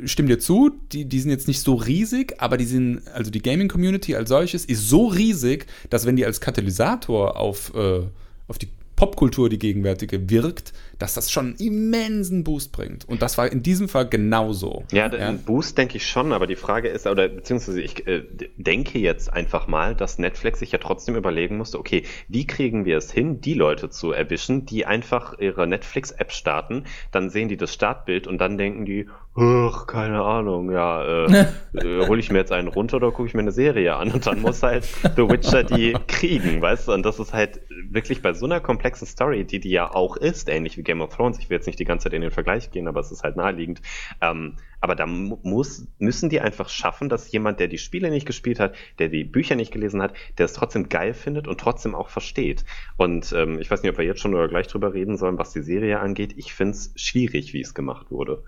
stimme 0.06 0.30
dir 0.30 0.40
zu, 0.40 0.72
die, 0.94 1.06
die 1.06 1.20
sind 1.20 1.32
jetzt 1.32 1.50
nicht 1.50 1.62
so 1.62 1.76
riesig, 1.76 2.36
aber 2.40 2.56
die 2.56 2.66
sind, 2.66 3.02
also 3.14 3.30
die 3.30 3.42
Gaming-Community 3.42 4.16
als 4.16 4.30
solches 4.30 4.64
ist 4.64 4.88
so 4.88 5.08
riesig, 5.08 5.66
dass 5.90 6.06
wenn 6.06 6.16
die 6.16 6.26
als 6.26 6.40
Katalysator 6.40 7.38
auf, 7.38 7.74
äh, 7.76 8.04
auf 8.48 8.58
die 8.58 8.70
Popkultur, 9.02 9.50
die 9.50 9.58
gegenwärtige, 9.58 10.30
wirkt, 10.30 10.74
dass 11.02 11.16
das 11.16 11.32
schon 11.32 11.48
einen 11.48 11.56
immensen 11.56 12.44
Boost 12.44 12.72
bringt. 12.72 13.08
Und 13.08 13.22
das 13.22 13.38
war 13.38 13.52
in 13.52 13.64
diesem 13.64 13.90
Fall 13.90 14.08
genauso. 14.08 14.84
Ja, 14.92 15.08
ja. 15.08 15.28
einen 15.28 15.40
Boost 15.40 15.78
denke 15.78 15.98
ich 15.98 16.06
schon, 16.06 16.32
aber 16.32 16.46
die 16.46 16.56
Frage 16.56 16.90
ist, 16.90 17.08
oder 17.08 17.28
beziehungsweise 17.28 17.82
ich 17.82 18.08
äh, 18.08 18.24
denke 18.58 19.00
jetzt 19.00 19.34
einfach 19.34 19.68
mal, 19.68 19.96
dass 19.96 20.20
Netflix 20.20 20.60
sich 20.60 20.72
ja 20.72 20.78
trotzdem 20.78 21.16
überlegen 21.16 21.58
musste, 21.58 21.80
okay, 21.80 22.04
wie 22.28 22.46
kriegen 22.46 22.86
wir 22.86 22.98
es 22.98 23.12
hin, 23.12 23.42
die 23.42 23.56
Leute 23.56 23.90
zu 23.90 24.12
erwischen, 24.12 24.66
die 24.66 24.86
einfach 24.86 25.40
ihre 25.40 25.66
Netflix-App 25.66 26.32
starten, 26.32 26.86
dann 27.12 27.30
sehen 27.30 27.50
die 27.50 27.58
das 27.58 27.74
Startbild 27.74 28.28
und 28.28 28.40
dann 28.40 28.58
denken 28.58 28.86
die, 28.86 29.08
ach, 29.36 29.88
keine 29.88 30.22
Ahnung, 30.22 30.72
ja, 30.72 31.04
äh, 31.04 31.46
äh, 31.74 32.08
hole 32.08 32.20
ich 32.20 32.32
mir 32.32 32.40
jetzt 32.40 32.52
einen 32.52 32.68
runter 32.68 32.98
oder 32.98 33.12
gucke 33.12 33.28
ich 33.28 33.34
mir 33.34 33.42
eine 33.42 33.52
Serie 33.52 33.96
an 33.96 34.12
und 34.12 34.28
dann 34.28 34.42
muss 34.42 34.62
halt 34.62 34.86
The 35.16 35.30
Witcher 35.30 35.64
die 35.64 35.94
kriegen, 36.08 36.62
weißt 36.62 36.88
du? 36.88 36.94
Und 36.94 37.04
das 37.06 37.20
ist 37.20 37.34
halt 37.34 37.62
wirklich 37.90 38.22
bei 38.22 38.34
so 38.34 38.46
einer 38.46 38.60
komplexen 38.60 39.08
Story, 39.08 39.46
die 39.46 39.60
die 39.60 39.70
ja 39.70 39.94
auch 39.94 40.18
ist, 40.18 40.50
ähnlich 40.50 40.78
wie 40.78 40.84
Game 40.92 41.02
of 41.02 41.16
Thrones. 41.16 41.40
Ich 41.40 41.50
will 41.50 41.56
jetzt 41.56 41.68
nicht 41.68 41.80
die 41.80 41.86
ganze 41.86 42.04
Zeit 42.04 42.14
in 42.14 42.22
den 42.22 42.32
Vergleich 42.32 42.70
gehen, 42.70 42.90
aber 42.90 43.00
es 43.00 43.14
ist 43.14 43.24
halt 43.24 43.38
naheliegend. 43.38 43.82
Ähm, 44.20 44.58
aber 44.82 44.96
da 44.96 45.06
muss, 45.06 45.88
müssen 46.00 46.30
die 46.30 46.42
einfach 46.42 46.68
schaffen, 46.68 47.08
dass 47.08 47.32
jemand, 47.32 47.62
der 47.62 47.70
die 47.70 47.78
Spiele 47.78 48.10
nicht 48.10 48.26
gespielt 48.26 48.60
hat, 48.60 48.76
der 49.00 49.08
die 49.08 49.24
Bücher 49.24 49.56
nicht 49.56 49.72
gelesen 49.72 50.02
hat, 50.02 50.14
der 50.38 50.48
es 50.48 50.54
trotzdem 50.54 50.90
geil 50.90 51.14
findet 51.14 51.48
und 51.48 51.62
trotzdem 51.62 51.96
auch 51.96 52.10
versteht. 52.10 52.66
Und 52.98 53.32
ähm, 53.32 53.58
ich 53.62 53.72
weiß 53.72 53.84
nicht, 53.84 53.92
ob 53.92 53.98
wir 53.98 54.06
jetzt 54.06 54.20
schon 54.20 54.36
oder 54.36 54.50
gleich 54.50 54.68
drüber 54.68 54.94
reden 54.94 55.16
sollen, 55.16 55.38
was 55.38 55.54
die 55.54 55.62
Serie 55.62 56.02
angeht. 56.02 56.34
Ich 56.36 56.54
finde 56.54 56.74
es 56.74 56.92
schwierig, 56.98 57.54
wie 57.54 57.62
es 57.62 57.74
gemacht 57.74 58.12
wurde. 58.12 58.44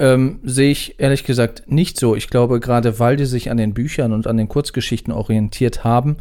Ähm, 0.00 0.40
sehe 0.42 0.72
ich 0.72 0.98
ehrlich 0.98 1.22
gesagt 1.22 1.70
nicht 1.70 2.00
so. 2.00 2.16
Ich 2.16 2.28
glaube, 2.30 2.58
gerade 2.58 2.98
weil 2.98 3.14
die 3.14 3.26
sich 3.26 3.48
an 3.48 3.58
den 3.58 3.74
Büchern 3.74 4.12
und 4.12 4.26
an 4.26 4.38
den 4.38 4.48
Kurzgeschichten 4.48 5.12
orientiert 5.12 5.84
haben, 5.84 6.16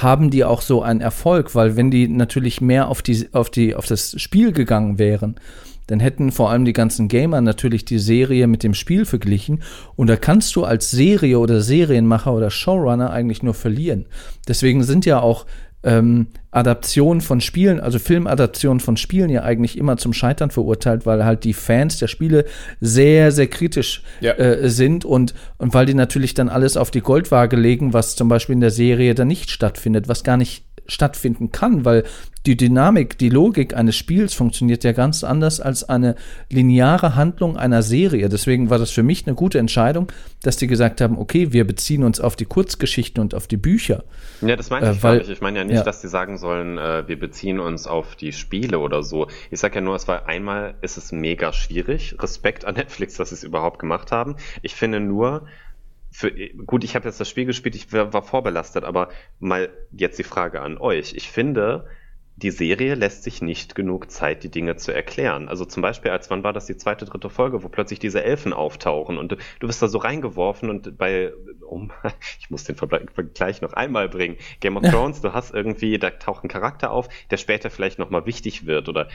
haben 0.00 0.30
die 0.30 0.44
auch 0.44 0.62
so 0.62 0.82
einen 0.82 1.00
Erfolg, 1.00 1.54
weil 1.54 1.76
wenn 1.76 1.90
die 1.90 2.08
natürlich 2.08 2.60
mehr 2.60 2.88
auf 2.88 3.02
die, 3.02 3.28
auf 3.32 3.50
die, 3.50 3.74
auf 3.74 3.86
das 3.86 4.20
Spiel 4.20 4.52
gegangen 4.52 4.98
wären, 4.98 5.36
dann 5.86 6.00
hätten 6.00 6.32
vor 6.32 6.50
allem 6.50 6.64
die 6.64 6.72
ganzen 6.72 7.08
Gamer 7.08 7.40
natürlich 7.42 7.84
die 7.84 7.98
Serie 7.98 8.46
mit 8.46 8.62
dem 8.62 8.72
Spiel 8.72 9.04
verglichen. 9.04 9.62
Und 9.94 10.06
da 10.06 10.16
kannst 10.16 10.56
du 10.56 10.64
als 10.64 10.90
Serie 10.90 11.38
oder 11.38 11.60
Serienmacher 11.60 12.32
oder 12.32 12.50
Showrunner 12.50 13.10
eigentlich 13.10 13.42
nur 13.42 13.54
verlieren. 13.54 14.06
Deswegen 14.48 14.84
sind 14.84 15.04
ja 15.04 15.20
auch 15.20 15.44
ähm, 15.82 16.28
Adaption 16.50 17.20
von 17.20 17.40
Spielen, 17.40 17.80
also 17.80 17.98
Filmadaption 17.98 18.80
von 18.80 18.96
Spielen 18.96 19.30
ja 19.30 19.42
eigentlich 19.42 19.78
immer 19.78 19.96
zum 19.96 20.12
Scheitern 20.12 20.50
verurteilt, 20.50 21.06
weil 21.06 21.24
halt 21.24 21.44
die 21.44 21.54
Fans 21.54 21.98
der 21.98 22.08
Spiele 22.08 22.44
sehr, 22.80 23.32
sehr 23.32 23.46
kritisch 23.46 24.02
ja. 24.20 24.32
äh, 24.32 24.68
sind 24.68 25.04
und, 25.04 25.34
und 25.58 25.74
weil 25.74 25.86
die 25.86 25.94
natürlich 25.94 26.34
dann 26.34 26.48
alles 26.48 26.76
auf 26.76 26.90
die 26.90 27.00
Goldwaage 27.00 27.56
legen, 27.56 27.92
was 27.92 28.16
zum 28.16 28.28
Beispiel 28.28 28.54
in 28.54 28.60
der 28.60 28.70
Serie 28.70 29.14
dann 29.14 29.28
nicht 29.28 29.50
stattfindet, 29.50 30.08
was 30.08 30.24
gar 30.24 30.36
nicht 30.36 30.64
stattfinden 30.86 31.52
kann, 31.52 31.84
weil 31.84 32.04
die 32.44 32.56
Dynamik, 32.56 33.18
die 33.18 33.28
Logik 33.28 33.74
eines 33.74 33.96
Spiels 33.96 34.34
funktioniert 34.34 34.82
ja 34.82 34.92
ganz 34.92 35.22
anders 35.22 35.60
als 35.60 35.88
eine 35.88 36.16
lineare 36.50 37.14
Handlung 37.14 37.56
einer 37.56 37.82
Serie. 37.82 38.28
Deswegen 38.28 38.68
war 38.68 38.78
das 38.78 38.90
für 38.90 39.04
mich 39.04 39.26
eine 39.26 39.36
gute 39.36 39.60
Entscheidung, 39.60 40.10
dass 40.42 40.56
die 40.56 40.66
gesagt 40.66 41.00
haben, 41.00 41.18
okay, 41.18 41.52
wir 41.52 41.64
beziehen 41.64 42.02
uns 42.02 42.20
auf 42.20 42.34
die 42.34 42.44
Kurzgeschichten 42.44 43.22
und 43.22 43.34
auf 43.34 43.46
die 43.46 43.56
Bücher. 43.56 44.02
Ja, 44.40 44.56
das 44.56 44.70
meine 44.70 44.90
ich 44.90 44.98
äh, 44.98 45.02
weil, 45.04 45.18
nicht. 45.18 45.30
Ich 45.30 45.40
meine 45.40 45.60
ja 45.60 45.64
nicht, 45.64 45.76
ja. 45.76 45.82
dass 45.84 46.00
die 46.00 46.08
sagen 46.08 46.36
sollen, 46.36 46.78
äh, 46.78 47.06
wir 47.06 47.18
beziehen 47.18 47.60
uns 47.60 47.86
auf 47.86 48.16
die 48.16 48.32
Spiele 48.32 48.80
oder 48.80 49.04
so. 49.04 49.28
Ich 49.52 49.60
sage 49.60 49.76
ja 49.76 49.80
nur, 49.80 49.94
es 49.94 50.08
war 50.08 50.26
einmal, 50.26 50.74
ist 50.82 50.96
es 50.96 51.12
mega 51.12 51.52
schwierig. 51.52 52.16
Respekt 52.20 52.64
an 52.64 52.74
Netflix, 52.74 53.14
dass 53.14 53.28
sie 53.28 53.36
es 53.36 53.44
überhaupt 53.44 53.78
gemacht 53.78 54.10
haben. 54.10 54.34
Ich 54.62 54.74
finde 54.74 54.98
nur, 54.98 55.46
für, 56.22 56.30
gut, 56.64 56.84
ich 56.84 56.94
habe 56.94 57.08
jetzt 57.08 57.20
das 57.20 57.28
Spiel 57.28 57.46
gespielt, 57.46 57.74
ich 57.74 57.92
war, 57.92 58.12
war 58.12 58.22
vorbelastet, 58.22 58.84
aber 58.84 59.08
mal 59.40 59.70
jetzt 59.90 60.18
die 60.18 60.24
Frage 60.24 60.60
an 60.60 60.78
euch. 60.78 61.14
Ich 61.14 61.30
finde, 61.30 61.86
die 62.36 62.52
Serie 62.52 62.94
lässt 62.94 63.24
sich 63.24 63.42
nicht 63.42 63.74
genug 63.74 64.10
Zeit, 64.10 64.44
die 64.44 64.48
Dinge 64.48 64.76
zu 64.76 64.94
erklären. 64.94 65.48
Also 65.48 65.64
zum 65.64 65.82
Beispiel, 65.82 66.12
als 66.12 66.30
wann 66.30 66.44
war 66.44 66.52
das 66.52 66.66
die 66.66 66.76
zweite, 66.76 67.04
dritte 67.04 67.28
Folge, 67.28 67.62
wo 67.62 67.68
plötzlich 67.68 67.98
diese 67.98 68.22
Elfen 68.22 68.52
auftauchen 68.52 69.18
und 69.18 69.32
du, 69.32 69.36
du 69.58 69.66
bist 69.66 69.82
da 69.82 69.88
so 69.88 69.98
reingeworfen 69.98 70.70
und 70.70 70.96
bei, 70.96 71.32
um, 71.68 71.90
ich 72.38 72.50
muss 72.50 72.64
den 72.64 72.76
Vergleich 72.76 73.60
noch 73.60 73.72
einmal 73.72 74.08
bringen, 74.08 74.36
Game 74.60 74.76
of 74.76 74.82
Thrones, 74.90 75.20
du 75.22 75.32
hast 75.32 75.52
irgendwie, 75.52 75.98
da 75.98 76.10
taucht 76.10 76.44
ein 76.44 76.48
Charakter 76.48 76.92
auf, 76.92 77.08
der 77.30 77.36
später 77.36 77.68
vielleicht 77.68 77.98
nochmal 77.98 78.26
wichtig 78.26 78.64
wird 78.64 78.88
oder 78.88 79.08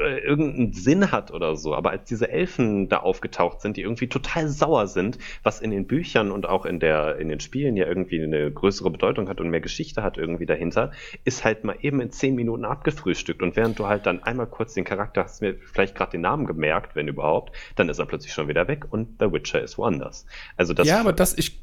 äh, 0.00 0.18
irgendeinen 0.18 0.72
Sinn 0.72 1.12
hat 1.12 1.30
oder 1.30 1.56
so. 1.56 1.74
Aber 1.74 1.90
als 1.90 2.04
diese 2.04 2.30
Elfen 2.30 2.88
da 2.88 2.98
aufgetaucht 2.98 3.60
sind, 3.60 3.76
die 3.76 3.82
irgendwie 3.82 4.08
total 4.08 4.48
sauer 4.48 4.86
sind, 4.86 5.18
was 5.42 5.60
in 5.60 5.70
den 5.70 5.86
Büchern 5.86 6.30
und 6.30 6.48
auch 6.48 6.66
in 6.66 6.80
der 6.80 7.18
in 7.18 7.28
den 7.28 7.40
Spielen 7.40 7.76
ja 7.76 7.86
irgendwie 7.86 8.22
eine 8.22 8.50
größere 8.50 8.90
Bedeutung 8.90 9.28
hat 9.28 9.40
und 9.40 9.50
mehr 9.50 9.60
Geschichte 9.60 10.02
hat 10.02 10.18
irgendwie 10.18 10.46
dahinter, 10.46 10.92
ist 11.24 11.44
halt 11.44 11.64
mal 11.64 11.76
eben 11.80 12.00
in 12.00 12.10
zehn 12.10 12.34
Minuten 12.34 12.64
abgefrühstückt. 12.64 13.42
Und 13.42 13.56
während 13.56 13.78
du 13.78 13.86
halt 13.86 14.06
dann 14.06 14.22
einmal 14.22 14.46
kurz 14.46 14.74
den 14.74 14.84
Charakter 14.84 15.24
hast 15.24 15.42
mir 15.42 15.54
vielleicht 15.54 15.94
gerade 15.94 16.12
den 16.12 16.22
Namen 16.22 16.46
gemerkt, 16.46 16.96
wenn 16.96 17.08
überhaupt, 17.08 17.56
dann 17.76 17.88
ist 17.88 17.98
er 17.98 18.06
plötzlich 18.06 18.32
schon 18.32 18.48
wieder 18.48 18.68
weg 18.68 18.86
und 18.90 19.20
The 19.20 19.32
Witcher 19.32 19.60
ist 19.60 19.78
woanders. 19.78 20.26
Also 20.56 20.74
das 20.74 20.88
ja, 20.88 21.00
aber 21.00 21.12
das 21.12 21.36
ich 21.36 21.60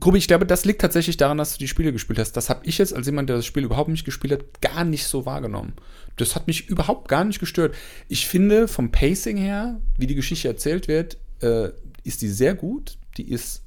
Grubi, 0.00 0.18
ich 0.18 0.28
glaube, 0.28 0.46
das 0.46 0.64
liegt 0.64 0.80
tatsächlich 0.80 1.16
daran, 1.16 1.38
dass 1.38 1.52
du 1.52 1.58
die 1.58 1.68
Spiele 1.68 1.92
gespielt 1.92 2.18
hast. 2.18 2.32
Das 2.32 2.50
habe 2.50 2.60
ich 2.64 2.78
jetzt 2.78 2.94
als 2.94 3.06
jemand, 3.06 3.28
der 3.28 3.36
das 3.36 3.46
Spiel 3.46 3.64
überhaupt 3.64 3.88
nicht 3.88 4.04
gespielt 4.04 4.32
hat, 4.32 4.60
gar 4.60 4.84
nicht 4.84 5.06
so 5.06 5.26
wahrgenommen. 5.26 5.74
Das 6.16 6.34
hat 6.34 6.46
mich 6.46 6.68
überhaupt 6.68 7.08
gar 7.08 7.24
nicht 7.24 7.38
gestört. 7.38 7.74
Ich 8.08 8.26
finde, 8.26 8.68
vom 8.68 8.90
Pacing 8.90 9.36
her, 9.36 9.80
wie 9.96 10.06
die 10.06 10.14
Geschichte 10.14 10.48
erzählt 10.48 10.88
wird, 10.88 11.18
äh, 11.40 11.70
ist 12.04 12.22
die 12.22 12.28
sehr 12.28 12.54
gut. 12.54 12.98
Die 13.16 13.30
ist 13.30 13.62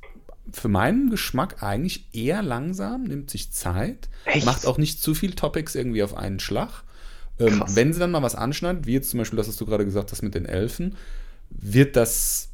für 0.52 0.68
meinen 0.68 1.10
Geschmack 1.10 1.64
eigentlich 1.64 2.08
eher 2.14 2.42
langsam, 2.42 3.04
nimmt 3.04 3.30
sich 3.30 3.52
Zeit, 3.52 4.10
Echt? 4.26 4.46
macht 4.46 4.66
auch 4.66 4.78
nicht 4.78 5.02
zu 5.02 5.14
viel 5.14 5.34
Topics 5.34 5.76
irgendwie 5.76 6.04
auf 6.04 6.16
einen 6.16 6.40
Schlag. 6.40 6.84
Ähm, 7.40 7.64
wenn 7.70 7.94
sie 7.94 8.00
dann 8.00 8.12
mal 8.12 8.22
was 8.22 8.36
anschneidet, 8.36 8.86
wie 8.86 8.94
jetzt 8.94 9.10
zum 9.10 9.20
Beispiel 9.20 9.38
das, 9.38 9.48
was 9.48 9.56
du 9.56 9.66
gerade 9.66 9.86
gesagt 9.86 10.12
hast 10.12 10.22
mit 10.22 10.36
den 10.36 10.46
Elfen, 10.46 10.96
wird 11.50 11.96
das 11.96 12.51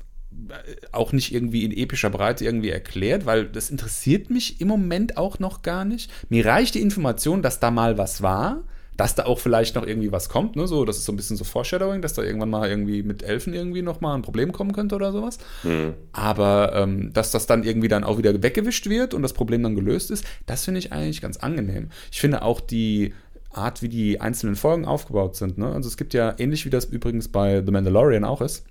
auch 0.92 1.12
nicht 1.12 1.34
irgendwie 1.34 1.66
in 1.66 1.72
epischer 1.72 2.10
Breite 2.10 2.46
irgendwie 2.46 2.70
erklärt, 2.70 3.26
weil 3.26 3.46
das 3.46 3.70
interessiert 3.70 4.30
mich 4.30 4.62
im 4.62 4.68
Moment 4.68 5.18
auch 5.18 5.40
noch 5.40 5.62
gar 5.62 5.86
nicht. 5.86 6.12
Mir 6.30 6.46
reicht 6.46 6.76
die 6.76 6.82
Information, 6.82 7.42
dass 7.42 7.60
da 7.60 7.72
mal 7.72 7.98
was 7.98 8.22
war, 8.22 8.64
dass 8.98 9.14
da 9.14 9.26
auch 9.26 9.40
vielleicht 9.40 9.76
noch 9.76 9.86
irgendwie 9.86 10.12
was 10.12 10.28
kommt, 10.28 10.56
ne? 10.56 10.68
So, 10.68 10.84
das 10.84 10.98
ist 10.98 11.06
so 11.06 11.12
ein 11.12 11.16
bisschen 11.16 11.38
so 11.38 11.44
Foreshadowing, 11.44 12.02
dass 12.02 12.14
da 12.14 12.24
irgendwann 12.24 12.50
mal 12.50 12.68
irgendwie 12.68 13.04
mit 13.04 13.22
Elfen 13.22 13.54
irgendwie 13.54 13.84
noch 13.84 14.02
mal 14.02 14.16
ein 14.16 14.24
Problem 14.24 14.52
kommen 14.52 14.74
könnte 14.74 14.96
oder 14.96 15.12
sowas. 15.12 15.38
Mhm. 15.64 15.94
Aber 16.14 16.74
ähm, 16.74 17.14
dass 17.14 17.32
das 17.32 17.46
dann 17.46 17.64
irgendwie 17.64 17.88
dann 17.88 18.04
auch 18.04 18.18
wieder 18.18 18.42
weggewischt 18.42 18.90
wird 18.90 19.14
und 19.14 19.22
das 19.22 19.34
Problem 19.34 19.62
dann 19.62 19.76
gelöst 19.76 20.10
ist, 20.10 20.26
das 20.48 20.66
finde 20.66 20.80
ich 20.80 20.92
eigentlich 20.92 21.22
ganz 21.22 21.38
angenehm. 21.38 21.90
Ich 22.12 22.20
finde 22.20 22.42
auch 22.42 22.60
die 22.60 23.14
Art, 23.52 23.82
wie 23.82 23.90
die 23.90 24.20
einzelnen 24.20 24.56
Folgen 24.56 24.86
aufgebaut 24.86 25.36
sind. 25.36 25.58
Ne? 25.58 25.72
Also 25.72 25.88
es 25.88 25.98
gibt 25.98 26.14
ja 26.14 26.34
ähnlich 26.38 26.66
wie 26.66 26.70
das 26.70 26.86
übrigens 26.86 27.28
bei 27.28 27.64
The 27.64 27.72
Mandalorian 27.72 28.24
auch 28.24 28.42
ist 28.42 28.66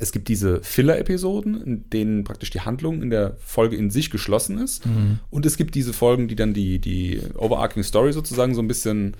es 0.00 0.12
gibt 0.12 0.28
diese 0.28 0.62
Filler-Episoden, 0.62 1.62
in 1.62 1.90
denen 1.90 2.24
praktisch 2.24 2.50
die 2.50 2.60
Handlung 2.60 3.02
in 3.02 3.10
der 3.10 3.36
Folge 3.44 3.76
in 3.76 3.90
sich 3.90 4.10
geschlossen 4.10 4.58
ist. 4.58 4.84
Mhm. 4.86 5.18
Und 5.30 5.46
es 5.46 5.56
gibt 5.56 5.74
diese 5.74 5.92
Folgen, 5.92 6.28
die 6.28 6.36
dann 6.36 6.54
die, 6.54 6.78
die 6.78 7.20
overarching 7.36 7.82
Story 7.82 8.12
sozusagen 8.12 8.54
so 8.54 8.62
ein 8.62 8.68
bisschen 8.68 9.16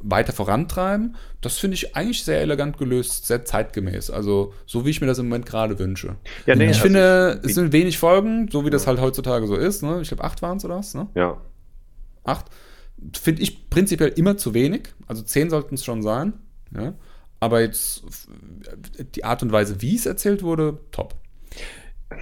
weiter 0.00 0.32
vorantreiben. 0.32 1.16
Das 1.40 1.58
finde 1.58 1.74
ich 1.74 1.96
eigentlich 1.96 2.22
sehr 2.22 2.40
elegant 2.40 2.78
gelöst, 2.78 3.26
sehr 3.26 3.44
zeitgemäß. 3.44 4.10
Also 4.10 4.52
so 4.66 4.84
wie 4.84 4.90
ich 4.90 5.00
mir 5.00 5.06
das 5.06 5.18
im 5.18 5.26
Moment 5.26 5.46
gerade 5.46 5.78
wünsche. 5.78 6.16
Ja, 6.46 6.54
nee, 6.54 6.64
ich 6.64 6.68
also 6.70 6.80
finde, 6.82 7.40
ich, 7.42 7.50
es 7.50 7.54
sind 7.54 7.72
wenig 7.72 7.98
Folgen, 7.98 8.48
so 8.50 8.64
wie 8.64 8.70
das 8.70 8.86
halt 8.86 9.00
heutzutage 9.00 9.46
so 9.46 9.56
ist. 9.56 9.82
Ne? 9.82 10.00
Ich 10.02 10.08
glaube, 10.08 10.24
acht 10.24 10.42
waren 10.42 10.58
es 10.58 10.64
oder 10.64 10.76
was? 10.76 10.94
Ne? 10.94 11.08
Ja. 11.14 11.38
Acht. 12.24 12.46
Finde 13.20 13.42
ich 13.42 13.70
prinzipiell 13.70 14.10
immer 14.10 14.36
zu 14.36 14.54
wenig. 14.54 14.88
Also 15.06 15.22
zehn 15.22 15.50
sollten 15.50 15.76
es 15.76 15.84
schon 15.84 16.02
sein. 16.02 16.34
Ja. 16.74 16.94
Aber 17.40 17.60
jetzt 17.60 18.02
die 19.14 19.24
Art 19.24 19.42
und 19.42 19.52
Weise, 19.52 19.82
wie 19.82 19.96
es 19.96 20.06
erzählt 20.06 20.42
wurde, 20.42 20.78
top. 20.90 21.14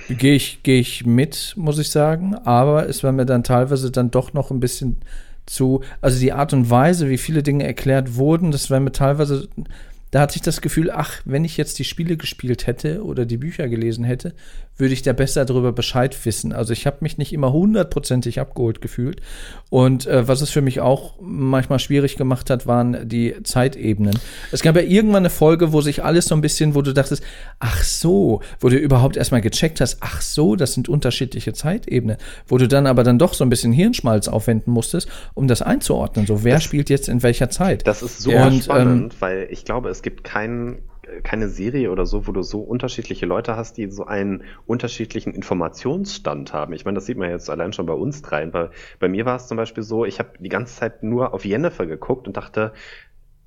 Gehe 0.08 0.34
ich, 0.34 0.62
geh 0.62 0.80
ich 0.80 1.04
mit, 1.04 1.54
muss 1.56 1.78
ich 1.78 1.90
sagen. 1.90 2.34
Aber 2.34 2.88
es 2.88 3.04
war 3.04 3.12
mir 3.12 3.26
dann 3.26 3.44
teilweise 3.44 3.90
dann 3.90 4.10
doch 4.10 4.32
noch 4.32 4.50
ein 4.50 4.60
bisschen 4.60 4.98
zu. 5.46 5.82
Also 6.00 6.18
die 6.18 6.32
Art 6.32 6.52
und 6.52 6.70
Weise, 6.70 7.08
wie 7.08 7.18
viele 7.18 7.42
Dinge 7.42 7.64
erklärt 7.64 8.16
wurden, 8.16 8.50
das 8.50 8.70
war 8.70 8.80
mir 8.80 8.92
teilweise. 8.92 9.48
Da 10.10 10.20
hatte 10.20 10.36
ich 10.36 10.42
das 10.42 10.60
Gefühl, 10.60 10.90
ach, 10.90 11.20
wenn 11.24 11.44
ich 11.44 11.56
jetzt 11.56 11.78
die 11.78 11.84
Spiele 11.84 12.16
gespielt 12.16 12.66
hätte 12.66 13.04
oder 13.04 13.26
die 13.26 13.36
Bücher 13.36 13.68
gelesen 13.68 14.04
hätte, 14.04 14.34
würde 14.76 14.94
ich 14.94 15.02
da 15.02 15.12
besser 15.12 15.44
darüber 15.44 15.72
Bescheid 15.72 16.16
wissen. 16.24 16.52
Also 16.52 16.72
ich 16.72 16.86
habe 16.86 16.98
mich 17.00 17.16
nicht 17.18 17.32
immer 17.32 17.52
hundertprozentig 17.52 18.40
abgeholt 18.40 18.80
gefühlt. 18.80 19.20
Und 19.70 20.06
äh, 20.06 20.26
was 20.26 20.40
es 20.40 20.50
für 20.50 20.62
mich 20.62 20.80
auch 20.80 21.14
manchmal 21.20 21.78
schwierig 21.78 22.16
gemacht 22.16 22.50
hat, 22.50 22.66
waren 22.66 23.08
die 23.08 23.34
Zeitebenen. 23.44 24.18
Es 24.50 24.62
gab 24.62 24.74
ja 24.76 24.82
irgendwann 24.82 25.18
eine 25.18 25.30
Folge, 25.30 25.72
wo 25.72 25.80
sich 25.80 26.02
alles 26.02 26.26
so 26.26 26.34
ein 26.34 26.40
bisschen, 26.40 26.74
wo 26.74 26.82
du 26.82 26.92
dachtest, 26.92 27.22
ach 27.60 27.82
so, 27.82 28.40
wo 28.58 28.68
du 28.68 28.76
überhaupt 28.76 29.16
erstmal 29.16 29.40
gecheckt 29.40 29.80
hast, 29.80 29.98
ach 30.00 30.20
so, 30.20 30.56
das 30.56 30.72
sind 30.72 30.88
unterschiedliche 30.88 31.52
Zeitebenen. 31.52 32.16
Wo 32.48 32.58
du 32.58 32.66
dann 32.66 32.86
aber 32.86 33.04
dann 33.04 33.18
doch 33.18 33.34
so 33.34 33.44
ein 33.44 33.50
bisschen 33.50 33.72
Hirnschmalz 33.72 34.26
aufwenden 34.26 34.72
musstest, 34.72 35.08
um 35.34 35.46
das 35.46 35.62
einzuordnen. 35.62 36.26
So, 36.26 36.42
wer 36.42 36.54
das, 36.54 36.64
spielt 36.64 36.90
jetzt 36.90 37.08
in 37.08 37.22
welcher 37.22 37.48
Zeit? 37.48 37.86
Das 37.86 38.02
ist 38.02 38.20
so 38.20 38.32
Und, 38.32 38.64
spannend, 38.64 39.12
ähm, 39.14 39.20
weil 39.20 39.48
ich 39.50 39.64
glaube, 39.64 39.88
es 39.88 40.02
gibt 40.02 40.24
keinen 40.24 40.78
keine 41.22 41.48
Serie 41.48 41.90
oder 41.90 42.06
so, 42.06 42.26
wo 42.26 42.32
du 42.32 42.42
so 42.42 42.60
unterschiedliche 42.60 43.26
Leute 43.26 43.56
hast, 43.56 43.76
die 43.76 43.90
so 43.90 44.06
einen 44.06 44.44
unterschiedlichen 44.66 45.34
Informationsstand 45.34 46.52
haben. 46.52 46.72
Ich 46.72 46.84
meine, 46.84 46.96
das 46.96 47.06
sieht 47.06 47.18
man 47.18 47.30
jetzt 47.30 47.50
allein 47.50 47.72
schon 47.72 47.86
bei 47.86 47.92
uns 47.92 48.22
dreien. 48.22 48.50
Bei, 48.50 48.70
bei 48.98 49.08
mir 49.08 49.24
war 49.24 49.36
es 49.36 49.46
zum 49.46 49.56
Beispiel 49.56 49.82
so, 49.82 50.04
ich 50.04 50.18
habe 50.18 50.30
die 50.38 50.48
ganze 50.48 50.76
Zeit 50.76 51.02
nur 51.02 51.34
auf 51.34 51.44
Jennifer 51.44 51.86
geguckt 51.86 52.26
und 52.26 52.36
dachte, 52.36 52.72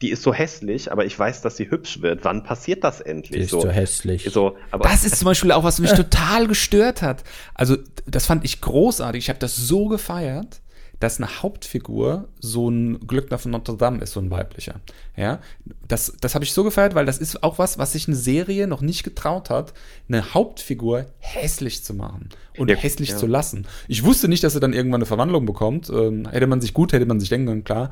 die 0.02 0.12
ist 0.12 0.22
so 0.22 0.34
hässlich, 0.34 0.92
aber 0.92 1.06
ich 1.06 1.18
weiß, 1.18 1.42
dass 1.42 1.58
sie 1.58 1.72
hübsch 1.72 2.02
wird. 2.02 2.24
Wann 2.24 2.44
passiert 2.44 2.84
das 2.84 3.02
endlich? 3.02 3.32
Die 3.32 3.44
ist 3.46 3.50
so, 3.50 3.62
so 3.62 3.70
hässlich. 3.70 4.30
So, 4.32 4.56
das 4.80 5.04
ist 5.04 5.18
zum 5.18 5.26
Beispiel 5.26 5.52
auch, 5.52 5.64
was 5.64 5.80
mich 5.80 5.92
total 5.96 6.48
gestört 6.48 7.02
hat. 7.02 7.24
Also, 7.56 7.78
das 8.06 8.28
fand 8.28 8.46
ich 8.46 8.62
großartig. 8.62 9.24
Ich 9.24 9.30
habe 9.30 9.40
das 9.40 9.56
so 9.56 9.88
gefeiert 9.88 10.62
dass 11.00 11.18
eine 11.18 11.42
Hauptfigur 11.42 12.28
so 12.40 12.70
ein 12.70 13.00
Glückner 13.06 13.38
von 13.38 13.52
Notre 13.52 13.78
Dame 13.78 14.00
ist, 14.02 14.14
so 14.14 14.20
ein 14.20 14.32
weiblicher. 14.32 14.76
Ja, 15.16 15.40
das, 15.88 16.14
das 16.20 16.34
habe 16.34 16.44
ich 16.44 16.54
so 16.54 16.64
gefeiert, 16.64 16.96
weil 16.96 17.06
das 17.06 17.20
ist 17.20 17.44
auch 17.44 17.60
was, 17.60 17.78
was 17.78 17.92
sich 17.92 18.08
eine 18.08 18.16
Serie 18.16 18.68
noch 18.68 18.82
nicht 18.82 19.04
getraut 19.04 19.50
hat, 19.50 19.74
eine 20.10 20.34
Hauptfigur 20.34 21.06
hässlich 21.20 21.84
zu 21.84 21.94
machen 21.94 22.30
und 22.58 22.70
ja, 22.70 22.76
hässlich 22.76 23.10
ja. 23.10 23.18
zu 23.18 23.28
lassen. 23.28 23.68
Ich 23.88 24.04
wusste 24.04 24.28
nicht, 24.28 24.44
dass 24.44 24.56
er 24.56 24.62
dann 24.62 24.74
irgendwann 24.74 25.00
eine 25.00 25.06
Verwandlung 25.06 25.46
bekommt. 25.46 25.90
Ähm, 25.90 26.28
hätte 26.30 26.48
man 26.48 26.62
sich 26.62 26.74
gut, 26.74 26.94
hätte 26.94 27.06
man 27.06 27.20
sich 27.20 27.30
denken 27.30 27.48
können, 27.48 27.64
klar. 27.64 27.92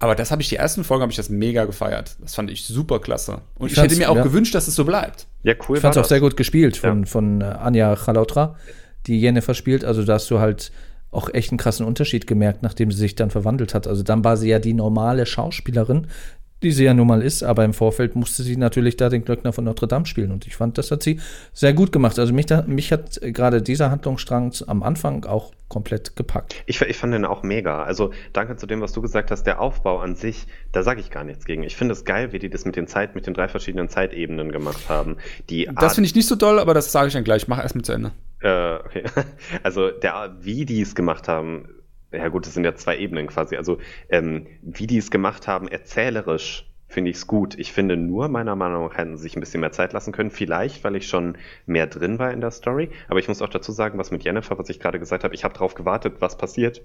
Aber 0.00 0.14
das 0.14 0.30
habe 0.30 0.40
ich, 0.40 0.48
die 0.48 0.56
ersten 0.56 0.82
Folgen 0.82 1.02
habe 1.02 1.12
ich 1.12 1.16
das 1.16 1.28
mega 1.28 1.66
gefeiert. 1.66 2.16
Das 2.20 2.34
fand 2.34 2.50
ich 2.50 2.64
super 2.64 3.00
klasse. 3.00 3.42
Und 3.56 3.66
ich, 3.66 3.76
ich 3.76 3.82
hätte 3.82 3.96
mir 3.96 4.10
auch 4.10 4.16
ja. 4.16 4.22
gewünscht, 4.22 4.54
dass 4.54 4.66
es 4.66 4.74
so 4.74 4.84
bleibt. 4.84 5.26
Ja, 5.42 5.54
cool. 5.68 5.76
Ich 5.76 5.82
fand 5.82 5.94
es 5.94 6.02
auch 6.02 6.08
sehr 6.08 6.20
gut 6.20 6.38
gespielt 6.38 6.78
von, 6.78 7.04
von 7.04 7.42
äh, 7.42 7.44
Anja 7.44 7.94
Chalautra, 7.96 8.56
die 9.06 9.20
Jennifer 9.20 9.52
spielt. 9.52 9.84
Also, 9.84 10.02
da 10.02 10.14
hast 10.14 10.30
du 10.30 10.40
halt 10.40 10.72
auch 11.10 11.32
echt 11.32 11.50
einen 11.50 11.58
krassen 11.58 11.86
Unterschied 11.86 12.26
gemerkt, 12.26 12.62
nachdem 12.62 12.90
sie 12.92 12.98
sich 12.98 13.14
dann 13.14 13.30
verwandelt 13.30 13.74
hat. 13.74 13.86
Also 13.86 14.02
dann 14.02 14.24
war 14.24 14.36
sie 14.36 14.48
ja 14.48 14.58
die 14.58 14.74
normale 14.74 15.26
Schauspielerin, 15.26 16.06
die 16.62 16.72
sie 16.72 16.84
ja 16.84 16.94
nun 16.94 17.06
mal 17.06 17.22
ist, 17.22 17.42
aber 17.42 17.64
im 17.64 17.72
Vorfeld 17.72 18.16
musste 18.16 18.42
sie 18.42 18.56
natürlich 18.56 18.96
da 18.96 19.08
den 19.08 19.24
Glöckner 19.24 19.52
von 19.52 19.64
Notre 19.64 19.88
Dame 19.88 20.06
spielen 20.06 20.30
und 20.30 20.46
ich 20.46 20.56
fand, 20.56 20.78
das 20.78 20.90
hat 20.90 21.02
sie 21.02 21.20
sehr 21.52 21.72
gut 21.72 21.92
gemacht. 21.92 22.18
Also 22.18 22.32
mich, 22.32 22.46
da, 22.46 22.62
mich 22.62 22.92
hat 22.92 23.20
gerade 23.22 23.62
dieser 23.62 23.90
Handlungsstrang 23.90 24.52
am 24.66 24.82
Anfang 24.82 25.24
auch 25.24 25.52
komplett 25.68 26.16
gepackt. 26.16 26.56
Ich, 26.66 26.80
ich 26.82 26.96
fand 26.96 27.14
den 27.14 27.24
auch 27.24 27.42
mega. 27.42 27.82
Also 27.84 28.10
danke 28.32 28.56
zu 28.56 28.66
dem, 28.66 28.80
was 28.80 28.92
du 28.92 29.00
gesagt 29.00 29.30
hast, 29.30 29.44
der 29.44 29.60
Aufbau 29.60 30.00
an 30.00 30.16
sich, 30.16 30.46
da 30.72 30.82
sage 30.82 31.00
ich 31.00 31.10
gar 31.10 31.24
nichts 31.24 31.44
gegen. 31.44 31.62
Ich 31.62 31.76
finde 31.76 31.92
es 31.92 32.04
geil, 32.04 32.32
wie 32.32 32.38
die 32.38 32.50
das 32.50 32.64
mit 32.64 32.76
den 32.76 32.86
Zeit, 32.86 33.14
mit 33.14 33.26
den 33.26 33.34
drei 33.34 33.48
verschiedenen 33.48 33.88
Zeitebenen 33.88 34.52
gemacht 34.52 34.88
haben. 34.88 35.16
Die 35.48 35.70
das 35.78 35.94
finde 35.94 36.08
ich 36.08 36.14
nicht 36.14 36.26
so 36.26 36.34
doll, 36.34 36.58
aber 36.58 36.74
das 36.74 36.92
sage 36.92 37.08
ich 37.08 37.14
dann 37.14 37.24
gleich. 37.24 37.48
Mach 37.48 37.58
erstmal 37.58 37.84
zu 37.84 37.92
Ende. 37.92 38.12
Äh, 38.42 38.76
okay. 38.76 39.04
Also 39.62 39.90
der, 39.90 40.36
wie 40.40 40.64
die 40.64 40.80
es 40.80 40.94
gemacht 40.94 41.28
haben, 41.28 41.68
ja 42.12 42.28
gut, 42.28 42.46
das 42.46 42.54
sind 42.54 42.64
ja 42.64 42.74
zwei 42.74 42.98
Ebenen 42.98 43.26
quasi. 43.28 43.56
Also 43.56 43.78
ähm, 44.08 44.46
wie 44.62 44.86
die 44.86 44.98
es 44.98 45.10
gemacht 45.10 45.46
haben, 45.48 45.68
erzählerisch 45.68 46.66
finde 46.88 47.10
ich 47.10 47.18
es 47.18 47.26
gut. 47.26 47.56
Ich 47.58 47.72
finde 47.72 47.96
nur, 47.96 48.28
meiner 48.28 48.56
Meinung 48.56 48.86
nach 48.86 48.96
hätten 48.96 49.16
sie 49.16 49.22
sich 49.22 49.36
ein 49.36 49.40
bisschen 49.40 49.60
mehr 49.60 49.72
Zeit 49.72 49.92
lassen 49.92 50.12
können. 50.12 50.30
Vielleicht, 50.30 50.82
weil 50.82 50.96
ich 50.96 51.06
schon 51.06 51.38
mehr 51.66 51.86
drin 51.86 52.18
war 52.18 52.32
in 52.32 52.40
der 52.40 52.50
Story. 52.50 52.90
Aber 53.08 53.20
ich 53.20 53.28
muss 53.28 53.42
auch 53.42 53.48
dazu 53.48 53.70
sagen, 53.70 53.98
was 53.98 54.10
mit 54.10 54.24
Jennifer, 54.24 54.58
was 54.58 54.68
ich 54.68 54.80
gerade 54.80 54.98
gesagt 54.98 55.22
habe, 55.22 55.34
ich 55.34 55.44
habe 55.44 55.54
darauf 55.54 55.74
gewartet, 55.74 56.16
was 56.18 56.36
passiert 56.36 56.82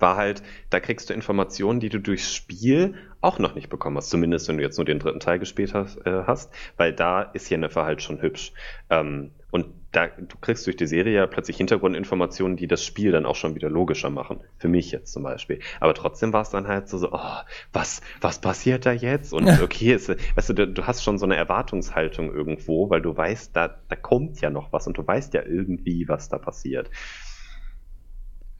war 0.00 0.16
halt, 0.16 0.42
da 0.70 0.80
kriegst 0.80 1.10
du 1.10 1.14
Informationen, 1.14 1.80
die 1.80 1.88
du 1.88 1.98
durchs 1.98 2.34
Spiel 2.34 2.94
auch 3.20 3.38
noch 3.38 3.54
nicht 3.54 3.68
bekommen 3.68 3.96
hast. 3.96 4.10
Zumindest, 4.10 4.48
wenn 4.48 4.56
du 4.56 4.62
jetzt 4.62 4.78
nur 4.78 4.84
den 4.84 4.98
dritten 4.98 5.20
Teil 5.20 5.38
gespielt 5.38 5.74
hast, 5.74 5.98
äh, 6.06 6.22
hast 6.26 6.52
weil 6.76 6.92
da 6.92 7.22
ist 7.22 7.50
Jennifer 7.50 7.84
halt 7.84 8.02
schon 8.02 8.20
hübsch. 8.22 8.52
Ähm, 8.90 9.32
und 9.50 9.66
da, 9.92 10.08
du 10.08 10.36
kriegst 10.38 10.66
durch 10.66 10.76
die 10.76 10.86
Serie 10.86 11.14
ja 11.14 11.26
plötzlich 11.26 11.56
Hintergrundinformationen, 11.56 12.58
die 12.58 12.66
das 12.66 12.84
Spiel 12.84 13.10
dann 13.10 13.24
auch 13.24 13.36
schon 13.36 13.54
wieder 13.54 13.70
logischer 13.70 14.10
machen. 14.10 14.40
Für 14.58 14.68
mich 14.68 14.90
jetzt 14.90 15.12
zum 15.12 15.22
Beispiel. 15.22 15.60
Aber 15.80 15.94
trotzdem 15.94 16.34
war 16.34 16.42
es 16.42 16.50
dann 16.50 16.68
halt 16.68 16.88
so, 16.88 16.98
so 16.98 17.12
oh, 17.12 17.36
was, 17.72 18.02
was 18.20 18.40
passiert 18.40 18.84
da 18.84 18.92
jetzt? 18.92 19.32
Und 19.32 19.48
okay, 19.62 19.94
ist, 19.94 20.10
weißt 20.10 20.50
du, 20.50 20.66
du 20.66 20.86
hast 20.86 21.02
schon 21.02 21.18
so 21.18 21.24
eine 21.24 21.36
Erwartungshaltung 21.36 22.32
irgendwo, 22.32 22.90
weil 22.90 23.00
du 23.00 23.16
weißt, 23.16 23.56
da, 23.56 23.80
da 23.88 23.96
kommt 23.96 24.40
ja 24.42 24.50
noch 24.50 24.72
was 24.72 24.86
und 24.86 24.98
du 24.98 25.06
weißt 25.06 25.32
ja 25.32 25.42
irgendwie, 25.42 26.06
was 26.06 26.28
da 26.28 26.36
passiert. 26.36 26.90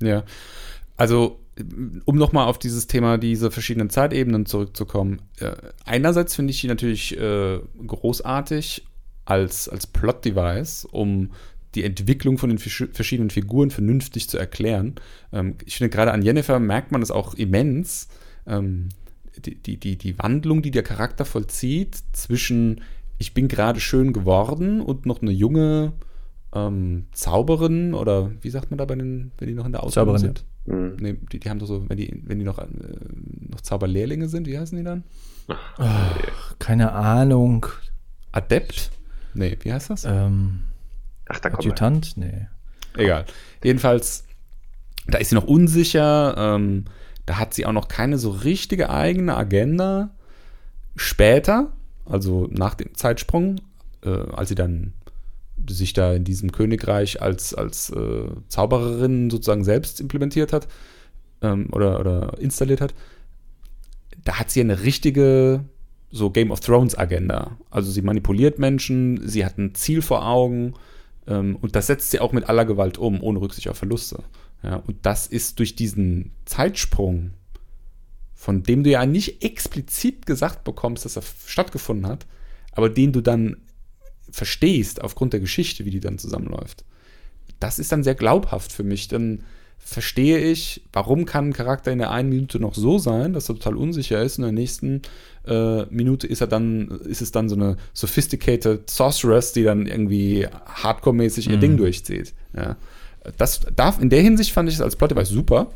Ja. 0.00 0.24
Also, 0.96 1.44
um 2.06 2.16
nochmal 2.16 2.46
auf 2.46 2.58
dieses 2.58 2.86
Thema, 2.86 3.18
diese 3.18 3.50
verschiedenen 3.50 3.90
Zeitebenen 3.90 4.46
zurückzukommen. 4.46 5.22
Äh, 5.38 5.52
einerseits 5.84 6.34
finde 6.34 6.52
ich 6.52 6.60
die 6.60 6.68
natürlich 6.68 7.18
äh, 7.18 7.60
großartig 7.86 8.87
als, 9.28 9.68
als 9.68 9.86
Plot-Device, 9.86 10.86
um 10.86 11.30
die 11.74 11.84
Entwicklung 11.84 12.38
von 12.38 12.48
den 12.48 12.58
verschiedenen 12.58 13.30
Figuren 13.30 13.70
vernünftig 13.70 14.28
zu 14.28 14.38
erklären. 14.38 14.94
Ähm, 15.32 15.56
ich 15.66 15.76
finde, 15.76 15.90
gerade 15.90 16.12
an 16.12 16.22
Jennifer 16.22 16.58
merkt 16.58 16.92
man 16.92 17.02
das 17.02 17.10
auch 17.10 17.34
immens. 17.34 18.08
Ähm, 18.46 18.88
die, 19.36 19.54
die, 19.54 19.76
die, 19.78 19.96
die 19.96 20.18
Wandlung, 20.18 20.62
die 20.62 20.70
der 20.70 20.82
Charakter 20.82 21.24
vollzieht 21.24 21.96
zwischen 22.12 22.80
ich 23.18 23.34
bin 23.34 23.48
gerade 23.48 23.80
schön 23.80 24.12
geworden 24.12 24.80
und 24.80 25.04
noch 25.04 25.20
eine 25.22 25.32
junge 25.32 25.92
ähm, 26.54 27.06
Zauberin 27.12 27.92
oder 27.92 28.30
wie 28.40 28.50
sagt 28.50 28.70
man 28.70 28.78
da 28.78 28.84
bei 28.84 28.94
den, 28.94 29.32
wenn 29.38 29.48
die 29.48 29.54
noch 29.54 29.66
in 29.66 29.72
der 29.72 29.82
Ausbildung 29.82 30.16
Zauberin, 30.16 30.34
sind? 30.34 30.44
Mhm. 30.66 30.96
Nee, 31.00 31.16
die, 31.32 31.40
die 31.40 31.50
haben 31.50 31.58
doch 31.58 31.66
so, 31.66 31.88
wenn 31.88 31.96
die, 31.96 32.22
wenn 32.24 32.38
die 32.38 32.44
noch, 32.44 32.58
äh, 32.58 32.66
noch 33.50 33.60
Zauberlehrlinge 33.60 34.28
sind, 34.28 34.46
wie 34.46 34.58
heißen 34.58 34.78
die 34.78 34.84
dann? 34.84 35.04
Ach, 35.76 36.54
keine 36.58 36.92
Ahnung. 36.92 37.66
Adept? 38.32 38.92
Nee, 39.34 39.56
wie 39.60 39.72
heißt 39.72 39.90
das? 39.90 40.04
Ähm, 40.04 40.64
Ach, 41.28 41.40
da 41.40 41.50
Adjutant? 41.50 42.16
Nee. 42.16 42.46
Egal. 42.96 43.24
Jedenfalls, 43.62 44.24
da 45.06 45.18
ist 45.18 45.30
sie 45.30 45.34
noch 45.34 45.44
unsicher. 45.44 46.34
Ähm, 46.36 46.84
da 47.26 47.38
hat 47.38 47.54
sie 47.54 47.66
auch 47.66 47.72
noch 47.72 47.88
keine 47.88 48.18
so 48.18 48.30
richtige 48.30 48.90
eigene 48.90 49.36
Agenda. 49.36 50.10
Später, 50.96 51.72
also 52.06 52.48
nach 52.50 52.74
dem 52.74 52.94
Zeitsprung, 52.94 53.60
äh, 54.02 54.08
als 54.08 54.48
sie 54.48 54.54
dann 54.54 54.94
sich 55.68 55.92
da 55.92 56.14
in 56.14 56.24
diesem 56.24 56.52
Königreich 56.52 57.20
als, 57.20 57.54
als 57.54 57.90
äh, 57.90 58.28
Zaubererin 58.48 59.30
sozusagen 59.30 59.64
selbst 59.64 60.00
implementiert 60.00 60.52
hat 60.52 60.68
ähm, 61.42 61.68
oder, 61.72 62.00
oder 62.00 62.38
installiert 62.38 62.80
hat, 62.80 62.94
da 64.24 64.38
hat 64.38 64.50
sie 64.50 64.60
eine 64.60 64.82
richtige 64.82 65.64
so 66.10 66.30
Game 66.30 66.50
of 66.50 66.60
Thrones 66.60 66.96
Agenda. 66.96 67.56
Also 67.70 67.90
sie 67.90 68.02
manipuliert 68.02 68.58
Menschen, 68.58 69.26
sie 69.26 69.44
hat 69.44 69.58
ein 69.58 69.74
Ziel 69.74 70.02
vor 70.02 70.26
Augen 70.26 70.74
ähm, 71.26 71.56
und 71.60 71.76
das 71.76 71.86
setzt 71.86 72.10
sie 72.10 72.20
auch 72.20 72.32
mit 72.32 72.48
aller 72.48 72.64
Gewalt 72.64 72.98
um, 72.98 73.22
ohne 73.22 73.40
Rücksicht 73.40 73.68
auf 73.68 73.78
Verluste. 73.78 74.22
Ja, 74.62 74.76
und 74.76 74.96
das 75.02 75.26
ist 75.26 75.58
durch 75.58 75.76
diesen 75.76 76.32
Zeitsprung, 76.44 77.32
von 78.34 78.62
dem 78.62 78.82
du 78.84 78.90
ja 78.90 79.06
nicht 79.06 79.44
explizit 79.44 80.26
gesagt 80.26 80.64
bekommst, 80.64 81.04
dass 81.04 81.16
er 81.16 81.22
stattgefunden 81.46 82.06
hat, 82.06 82.26
aber 82.72 82.88
den 82.88 83.12
du 83.12 83.20
dann 83.20 83.56
verstehst 84.30 85.02
aufgrund 85.02 85.32
der 85.32 85.40
Geschichte, 85.40 85.84
wie 85.84 85.90
die 85.90 86.00
dann 86.00 86.18
zusammenläuft. 86.18 86.84
Das 87.60 87.78
ist 87.78 87.92
dann 87.92 88.04
sehr 88.04 88.14
glaubhaft 88.14 88.72
für 88.72 88.84
mich. 88.84 89.08
Dann 89.08 89.44
verstehe 89.78 90.38
ich, 90.38 90.82
warum 90.92 91.24
kann 91.24 91.48
ein 91.48 91.52
Charakter 91.52 91.90
in 91.90 91.98
der 91.98 92.10
einen 92.10 92.28
Minute 92.28 92.60
noch 92.60 92.74
so 92.74 92.98
sein, 92.98 93.32
dass 93.32 93.48
er 93.48 93.54
total 93.54 93.76
unsicher 93.76 94.22
ist, 94.22 94.38
in 94.38 94.42
der 94.42 94.52
nächsten 94.52 95.02
äh, 95.48 95.86
Minute 95.90 96.26
ist 96.26 96.40
er 96.40 96.46
dann, 96.46 96.88
ist 97.04 97.22
es 97.22 97.32
dann 97.32 97.48
so 97.48 97.56
eine 97.56 97.76
sophisticated 97.92 98.88
Sorceress, 98.88 99.52
die 99.52 99.64
dann 99.64 99.86
irgendwie 99.86 100.46
hardcore-mäßig 100.46 101.48
ihr 101.48 101.56
mhm. 101.56 101.60
Ding 101.60 101.76
durchzieht. 101.76 102.34
Ja. 102.56 102.76
Das 103.36 103.60
darf, 103.74 104.00
in 104.00 104.10
der 104.10 104.22
Hinsicht 104.22 104.52
fand 104.52 104.68
ich 104.68 104.76
es 104.76 104.80
als 104.80 104.96
Plot-Device 104.96 105.28
super. 105.28 105.72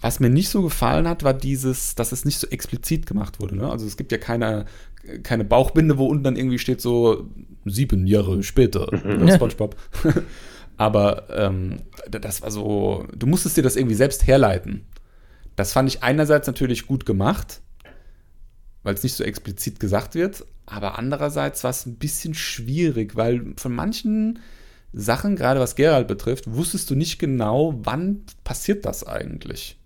Was 0.00 0.20
mir 0.20 0.28
nicht 0.28 0.48
so 0.48 0.62
gefallen 0.62 1.08
hat, 1.08 1.22
war 1.22 1.34
dieses, 1.34 1.94
dass 1.94 2.12
es 2.12 2.24
nicht 2.24 2.38
so 2.38 2.46
explizit 2.48 3.06
gemacht 3.06 3.40
wurde. 3.40 3.56
Ne? 3.56 3.70
Also 3.70 3.86
es 3.86 3.96
gibt 3.96 4.12
ja 4.12 4.18
keine, 4.18 4.66
keine 5.22 5.44
Bauchbinde, 5.44 5.96
wo 5.96 6.06
unten 6.06 6.24
dann 6.24 6.36
irgendwie 6.36 6.58
steht 6.58 6.80
so 6.80 7.28
sieben 7.64 8.06
Jahre 8.06 8.42
später. 8.42 8.88
Mhm. 8.92 9.30
SpongeBob. 9.30 9.76
Aber 10.76 11.24
ähm, 11.30 11.80
das 12.10 12.42
war 12.42 12.50
so, 12.50 13.06
du 13.16 13.26
musstest 13.26 13.56
dir 13.56 13.62
das 13.62 13.76
irgendwie 13.76 13.96
selbst 13.96 14.26
herleiten. 14.26 14.86
Das 15.56 15.72
fand 15.72 15.88
ich 15.88 16.04
einerseits 16.04 16.46
natürlich 16.46 16.86
gut 16.86 17.04
gemacht, 17.04 17.62
weil 18.82 18.94
es 18.94 19.02
nicht 19.02 19.14
so 19.14 19.24
explizit 19.24 19.80
gesagt 19.80 20.14
wird, 20.14 20.44
aber 20.66 20.98
andererseits 20.98 21.64
war 21.64 21.70
es 21.70 21.86
ein 21.86 21.96
bisschen 21.96 22.34
schwierig, 22.34 23.16
weil 23.16 23.54
von 23.56 23.74
manchen 23.74 24.38
Sachen, 24.92 25.36
gerade 25.36 25.60
was 25.60 25.76
Gerald 25.76 26.08
betrifft, 26.08 26.44
wusstest 26.52 26.90
du 26.90 26.94
nicht 26.94 27.18
genau, 27.18 27.74
wann 27.82 28.22
passiert 28.44 28.84
das 28.84 29.06
eigentlich. 29.06 29.78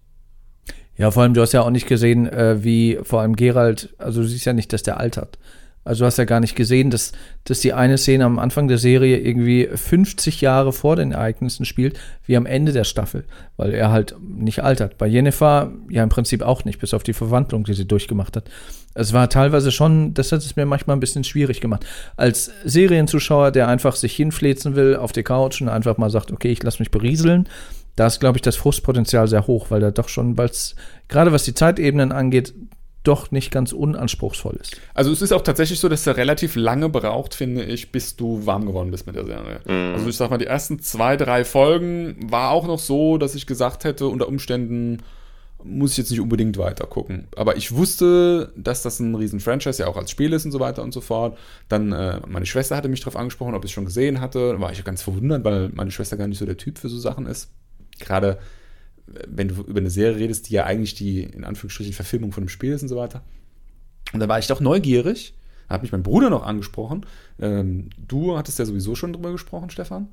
Ja, 0.97 1.11
vor 1.11 1.22
allem, 1.22 1.34
du 1.34 1.40
hast 1.40 1.53
ja 1.53 1.62
auch 1.62 1.70
nicht 1.70 1.86
gesehen, 1.86 2.26
äh, 2.28 2.62
wie 2.62 2.99
vor 3.03 3.22
allem 3.22 3.34
Gerald, 3.34 3.95
also 3.99 4.22
du 4.22 4.28
siehst 4.28 4.45
ja 4.45 4.53
nicht, 4.53 4.72
dass 4.72 4.82
der 4.82 4.99
altert. 4.99 5.38
Also 5.85 6.01
du 6.01 6.07
hast 6.07 6.18
ja 6.18 6.24
gar 6.24 6.41
nicht 6.41 6.55
gesehen, 6.55 6.91
dass, 6.91 7.12
dass 7.45 7.61
die 7.61 7.72
eine 7.72 7.99
Szene 7.99 8.24
am 8.24 8.39
Anfang 8.39 8.68
der 8.68 8.78
Serie 8.78 9.18
irgendwie 9.18 9.68
50 9.72 10.41
Jahre 10.41 10.72
vor 10.72 10.97
den 10.97 11.12
Ereignissen 11.12 11.64
spielt, 11.64 11.99
wie 12.24 12.37
am 12.37 12.47
Ende 12.47 12.72
der 12.72 12.85
Staffel, 12.85 13.24
weil 13.57 13.74
er 13.74 13.91
halt 13.91 14.14
nicht 14.20 14.62
altert. 14.62 14.97
Bei 14.99 15.07
Jennifer 15.07 15.72
ja 15.89 16.03
im 16.03 16.09
Prinzip 16.09 16.43
auch 16.43 16.64
nicht, 16.64 16.78
bis 16.78 16.95
auf 16.95 17.03
die 17.03 17.14
Verwandlung, 17.14 17.64
die 17.64 17.74
sie 17.74 17.87
durchgemacht 17.87 18.37
hat. 18.37 18.49
Es 18.95 19.12
war 19.12 19.28
teilweise 19.28 19.72
schon, 19.72 20.14
das 20.14 20.30
hat 20.30 20.41
es 20.41 20.55
mir 20.55 20.66
manchmal 20.66 20.97
ein 20.97 21.01
bisschen 21.01 21.24
schwierig 21.24 21.61
gemacht. 21.61 21.85
Als 22.16 22.53
Serienzuschauer, 22.64 23.51
der 23.51 23.68
einfach 23.68 23.97
sich 23.97 24.14
hinflezen 24.14 24.76
will 24.76 24.97
auf 24.97 25.12
die 25.12 25.22
Couch 25.22 25.61
und 25.62 25.68
einfach 25.68 25.97
mal 25.97 26.11
sagt, 26.11 26.30
okay, 26.30 26.53
ich 26.53 26.62
lasse 26.62 26.80
mich 26.80 26.91
berieseln, 26.91 27.49
da 27.97 28.07
ist, 28.07 28.20
glaube 28.20 28.39
ich, 28.39 28.43
das 28.43 28.57
Frustpotenzial 28.57 29.28
sehr 29.28 29.47
hoch, 29.47 29.66
weil 29.70 29.80
da 29.80 29.91
doch 29.91 30.09
schon, 30.09 30.39
weil 30.39 30.51
gerade 31.09 31.33
was 31.33 31.45
die 31.45 31.55
Zeitebenen 31.55 32.12
angeht, 32.12 32.55
doch 33.03 33.30
nicht 33.30 33.50
ganz 33.50 33.72
unanspruchsvoll 33.72 34.57
ist. 34.61 34.76
Also 34.94 35.11
es 35.11 35.22
ist 35.22 35.32
auch 35.32 35.42
tatsächlich 35.42 35.80
so, 35.80 35.88
dass 35.88 36.07
er 36.07 36.16
relativ 36.16 36.55
lange 36.57 36.88
braucht, 36.88 37.34
finde 37.34 37.64
ich, 37.64 37.90
bis 37.90 38.16
du 38.16 38.46
warm 38.46 38.66
geworden 38.66 38.90
bist 38.90 39.07
mit 39.07 39.16
der 39.16 39.24
Serie. 39.24 39.61
Mhm. 39.66 39.94
Also 39.94 40.09
ich 40.09 40.16
sag 40.16 40.30
mal, 40.30 40.38
die 40.38 40.46
ersten 40.46 40.78
zwei, 40.80 41.16
drei 41.16 41.44
Folgen 41.44 42.16
war 42.30 42.50
auch 42.50 42.66
noch 42.66 42.78
so, 42.78 43.18
dass 43.18 43.34
ich 43.34 43.46
gesagt 43.46 43.84
hätte, 43.84 44.07
unter 44.07 44.28
Umständen 44.28 45.03
muss 45.64 45.92
ich 45.92 45.98
jetzt 45.98 46.11
nicht 46.11 46.20
unbedingt 46.20 46.59
weiter 46.59 46.86
gucken. 46.86 47.28
Aber 47.36 47.57
ich 47.57 47.72
wusste, 47.72 48.53
dass 48.57 48.82
das 48.82 49.00
ein 49.00 49.14
riesen 49.14 49.40
Franchise 49.40 49.82
ja 49.82 49.88
auch 49.88 49.96
als 49.96 50.11
Spiel 50.11 50.32
ist 50.32 50.44
und 50.44 50.53
so 50.53 50.61
weiter 50.61 50.82
und 50.82 50.92
so 50.92 51.00
fort. 51.00 51.38
Dann, 51.68 51.92
äh, 51.92 52.20
meine 52.26 52.46
Schwester 52.46 52.76
hatte 52.76 52.88
mich 52.88 53.00
darauf 53.00 53.16
angesprochen, 53.16 53.55
ob 53.55 53.64
ich 53.64 53.70
es 53.70 53.74
schon 53.74 53.84
gesehen 53.84 54.20
hatte. 54.20 54.53
Da 54.53 54.61
war 54.61 54.72
ich 54.72 54.82
ganz 54.84 55.03
verwundert, 55.03 55.44
weil 55.44 55.70
meine 55.72 55.90
Schwester 55.90 56.16
gar 56.16 56.26
nicht 56.26 56.38
so 56.38 56.46
der 56.46 56.57
Typ 56.57 56.78
für 56.78 56.88
so 56.88 56.98
Sachen 56.98 57.26
ist. 57.26 57.50
Gerade 58.00 58.38
wenn 59.26 59.48
du 59.48 59.62
über 59.62 59.80
eine 59.80 59.90
Serie 59.90 60.18
redest, 60.18 60.48
die 60.48 60.54
ja 60.54 60.64
eigentlich 60.64 60.94
die, 60.94 61.22
in 61.22 61.44
Anführungsstrichen, 61.44 61.92
Verfilmung 61.92 62.32
von 62.32 62.42
einem 62.42 62.48
Spiel 62.48 62.72
ist 62.72 62.82
und 62.82 62.88
so 62.88 62.96
weiter. 62.96 63.22
Und 64.12 64.20
da 64.20 64.28
war 64.28 64.38
ich 64.38 64.46
doch 64.46 64.60
neugierig. 64.60 65.34
Da 65.68 65.74
hat 65.74 65.82
mich 65.82 65.92
mein 65.92 66.02
Bruder 66.02 66.30
noch 66.30 66.44
angesprochen. 66.44 67.06
Ähm, 67.40 67.90
du 67.96 68.36
hattest 68.36 68.58
ja 68.58 68.64
sowieso 68.64 68.94
schon 68.94 69.12
drüber 69.12 69.32
gesprochen, 69.32 69.70
Stefan. 69.70 70.08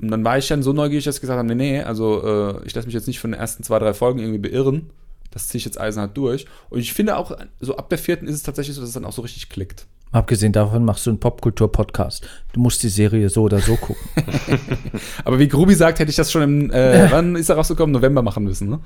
Und 0.00 0.10
dann 0.10 0.24
war 0.24 0.38
ich 0.38 0.48
dann 0.48 0.62
so 0.62 0.72
neugierig, 0.72 1.04
dass 1.04 1.16
ich 1.16 1.20
gesagt 1.20 1.38
habe, 1.38 1.48
nee, 1.48 1.54
nee, 1.54 1.82
also 1.82 2.22
äh, 2.24 2.66
ich 2.66 2.74
lasse 2.74 2.86
mich 2.86 2.94
jetzt 2.94 3.08
nicht 3.08 3.18
von 3.18 3.32
den 3.32 3.40
ersten 3.40 3.64
zwei, 3.64 3.78
drei 3.78 3.92
Folgen 3.94 4.20
irgendwie 4.20 4.48
beirren. 4.48 4.90
Das 5.30 5.48
ziehe 5.48 5.58
ich 5.58 5.64
jetzt 5.64 5.80
eisenhart 5.80 6.16
durch. 6.16 6.46
Und 6.70 6.78
ich 6.78 6.92
finde 6.92 7.16
auch, 7.16 7.36
so 7.60 7.76
ab 7.76 7.90
der 7.90 7.98
vierten 7.98 8.26
ist 8.26 8.36
es 8.36 8.42
tatsächlich 8.42 8.76
so, 8.76 8.80
dass 8.80 8.88
es 8.88 8.94
dann 8.94 9.04
auch 9.04 9.12
so 9.12 9.22
richtig 9.22 9.48
klickt. 9.50 9.86
Abgesehen 10.10 10.52
davon 10.52 10.84
machst 10.84 11.06
du 11.06 11.10
einen 11.10 11.20
Popkultur-Podcast. 11.20 12.26
Du 12.52 12.60
musst 12.60 12.82
die 12.82 12.88
Serie 12.88 13.28
so 13.28 13.42
oder 13.42 13.58
so 13.58 13.76
gucken. 13.76 14.08
Aber 15.24 15.38
wie 15.38 15.48
Grubi 15.48 15.74
sagt, 15.74 15.98
hätte 15.98 16.10
ich 16.10 16.16
das 16.16 16.32
schon 16.32 16.42
im, 16.42 16.70
äh, 16.70 17.10
wann 17.10 17.36
ist 17.36 17.50
er 17.50 17.56
rausgekommen? 17.56 17.92
November 17.92 18.22
machen 18.22 18.44
müssen, 18.44 18.70
ne? 18.70 18.80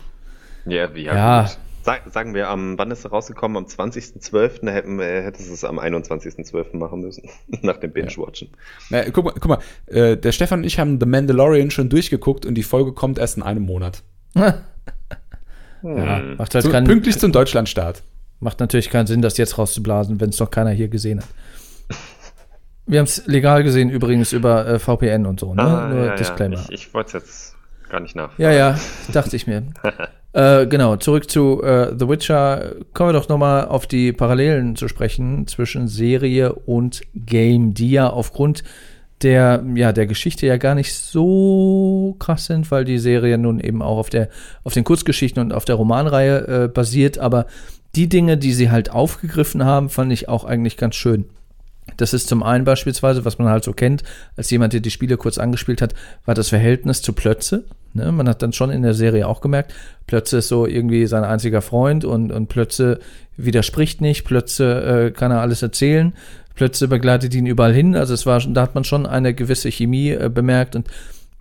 Ja, 0.66 0.88
ja. 0.94 1.14
ja. 1.14 1.50
Sag, 1.84 2.12
sagen 2.12 2.34
wir, 2.34 2.48
am, 2.48 2.78
wann 2.78 2.90
ist 2.90 3.04
er 3.04 3.10
rausgekommen? 3.10 3.56
Am 3.56 3.64
20.12. 3.64 4.70
hätten 4.70 5.00
hättest 5.00 5.48
du 5.48 5.54
es 5.54 5.64
am 5.64 5.78
21.12. 5.78 6.76
machen 6.76 7.00
müssen. 7.00 7.28
nach 7.62 7.76
dem 7.76 7.92
Binge-Watchen. 7.92 8.48
Ja. 8.90 9.08
guck 9.10 9.24
mal, 9.24 9.34
guck 9.34 9.48
mal 9.48 9.58
äh, 9.86 10.16
der 10.16 10.32
Stefan 10.32 10.60
und 10.60 10.64
ich 10.64 10.78
haben 10.78 10.98
The 11.00 11.06
Mandalorian 11.06 11.70
schon 11.70 11.88
durchgeguckt 11.88 12.46
und 12.46 12.54
die 12.54 12.62
Folge 12.62 12.92
kommt 12.92 13.18
erst 13.18 13.36
in 13.36 13.42
einem 13.42 13.64
Monat. 13.64 14.02
ja, 14.34 14.62
macht 15.82 16.54
halt 16.54 16.64
so, 16.64 16.70
keinen, 16.70 16.86
pünktlich 16.86 17.18
zum 17.18 17.32
Deutschlandstart. 17.32 18.02
Macht 18.42 18.58
natürlich 18.58 18.90
keinen 18.90 19.06
Sinn, 19.06 19.22
das 19.22 19.38
jetzt 19.38 19.56
rauszublasen, 19.56 20.20
wenn 20.20 20.30
es 20.30 20.40
noch 20.40 20.50
keiner 20.50 20.70
hier 20.70 20.88
gesehen 20.88 21.20
hat. 21.20 21.28
Wir 22.86 22.98
haben 22.98 23.06
es 23.06 23.24
legal 23.28 23.62
gesehen, 23.62 23.88
übrigens 23.88 24.32
über 24.32 24.66
äh, 24.66 24.78
VPN 24.80 25.26
und 25.26 25.38
so, 25.38 25.54
ne? 25.54 25.62
Ah, 25.62 25.88
Nur 25.88 26.06
ja, 26.06 26.16
Disclaimer. 26.16 26.56
Ja. 26.56 26.64
Ich, 26.70 26.86
ich 26.86 26.94
wollte 26.94 27.18
es 27.18 27.22
jetzt 27.22 27.56
gar 27.88 28.00
nicht 28.00 28.16
nach. 28.16 28.36
Ja, 28.40 28.50
ja, 28.50 28.76
dachte 29.12 29.36
ich 29.36 29.46
mir. 29.46 29.62
äh, 30.32 30.66
genau, 30.66 30.96
zurück 30.96 31.30
zu 31.30 31.62
äh, 31.62 31.94
The 31.96 32.08
Witcher. 32.08 32.72
Kommen 32.92 33.10
wir 33.10 33.20
doch 33.20 33.28
nochmal 33.28 33.66
auf 33.66 33.86
die 33.86 34.12
Parallelen 34.12 34.74
zu 34.74 34.88
sprechen 34.88 35.46
zwischen 35.46 35.86
Serie 35.86 36.52
und 36.52 37.02
Game, 37.14 37.74
die 37.74 37.92
ja 37.92 38.10
aufgrund 38.10 38.64
der, 39.22 39.64
ja, 39.76 39.92
der 39.92 40.06
Geschichte 40.08 40.46
ja 40.48 40.56
gar 40.56 40.74
nicht 40.74 40.92
so 40.92 42.16
krass 42.18 42.46
sind, 42.46 42.72
weil 42.72 42.84
die 42.84 42.98
Serie 42.98 43.38
nun 43.38 43.60
eben 43.60 43.82
auch 43.82 43.98
auf, 43.98 44.10
der, 44.10 44.30
auf 44.64 44.74
den 44.74 44.82
Kurzgeschichten 44.82 45.40
und 45.40 45.52
auf 45.52 45.64
der 45.64 45.76
Romanreihe 45.76 46.64
äh, 46.64 46.68
basiert. 46.68 47.18
Aber 47.18 47.46
die 47.94 48.08
Dinge, 48.08 48.38
die 48.38 48.52
sie 48.52 48.70
halt 48.70 48.90
aufgegriffen 48.90 49.64
haben, 49.64 49.90
fand 49.90 50.12
ich 50.12 50.28
auch 50.28 50.44
eigentlich 50.44 50.76
ganz 50.76 50.94
schön. 50.94 51.26
Das 51.96 52.14
ist 52.14 52.28
zum 52.28 52.42
einen 52.42 52.64
beispielsweise, 52.64 53.24
was 53.24 53.38
man 53.38 53.48
halt 53.48 53.64
so 53.64 53.72
kennt, 53.72 54.02
als 54.36 54.50
jemand, 54.50 54.72
der 54.72 54.80
die 54.80 54.90
Spiele 54.90 55.16
kurz 55.16 55.38
angespielt 55.38 55.82
hat, 55.82 55.94
war 56.24 56.34
das 56.34 56.48
Verhältnis 56.48 57.02
zu 57.02 57.12
Plötze. 57.12 57.64
Ne? 57.92 58.12
Man 58.12 58.28
hat 58.28 58.40
dann 58.42 58.52
schon 58.52 58.70
in 58.70 58.82
der 58.82 58.94
Serie 58.94 59.26
auch 59.26 59.40
gemerkt, 59.40 59.74
Plötze 60.06 60.38
ist 60.38 60.48
so 60.48 60.66
irgendwie 60.66 61.06
sein 61.06 61.24
einziger 61.24 61.60
Freund 61.60 62.04
und, 62.04 62.30
und 62.32 62.48
Plötze 62.48 63.00
widerspricht 63.36 64.00
nicht, 64.00 64.24
Plötze 64.24 65.06
äh, 65.06 65.10
kann 65.10 65.32
er 65.32 65.40
alles 65.40 65.62
erzählen, 65.62 66.14
Plötze 66.54 66.88
begleitet 66.88 67.34
ihn 67.34 67.46
überall 67.46 67.74
hin. 67.74 67.96
Also 67.96 68.14
es 68.14 68.26
war, 68.26 68.40
da 68.40 68.62
hat 68.62 68.74
man 68.74 68.84
schon 68.84 69.04
eine 69.04 69.34
gewisse 69.34 69.70
Chemie 69.70 70.10
äh, 70.10 70.30
bemerkt 70.32 70.76
und 70.76 70.88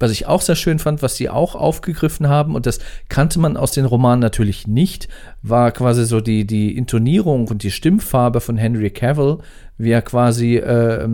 was 0.02 0.12
ich 0.12 0.28
auch 0.28 0.42
sehr 0.42 0.56
schön 0.56 0.80
fand, 0.80 1.02
was 1.02 1.16
sie 1.16 1.30
auch 1.30 1.56
aufgegriffen 1.56 2.28
haben, 2.28 2.56
und 2.56 2.66
das 2.66 2.80
kannte 3.10 3.40
man 3.40 3.58
aus 3.58 3.72
den 3.72 3.86
Romanen 3.86 4.22
natürlich 4.22 4.68
nicht, 4.68 5.08
war 5.42 5.72
quasi 5.72 6.06
so 6.06 6.22
die, 6.22 6.46
die 6.46 6.76
Intonierung 6.76 7.48
und 7.48 7.64
die 7.64 7.72
Stimmfarbe 7.72 8.42
von 8.42 8.58
Henry 8.58 8.90
Cavill, 8.90 9.38
wie 9.78 9.92
er 9.92 10.02
quasi 10.02 10.58
äh, 10.58 11.08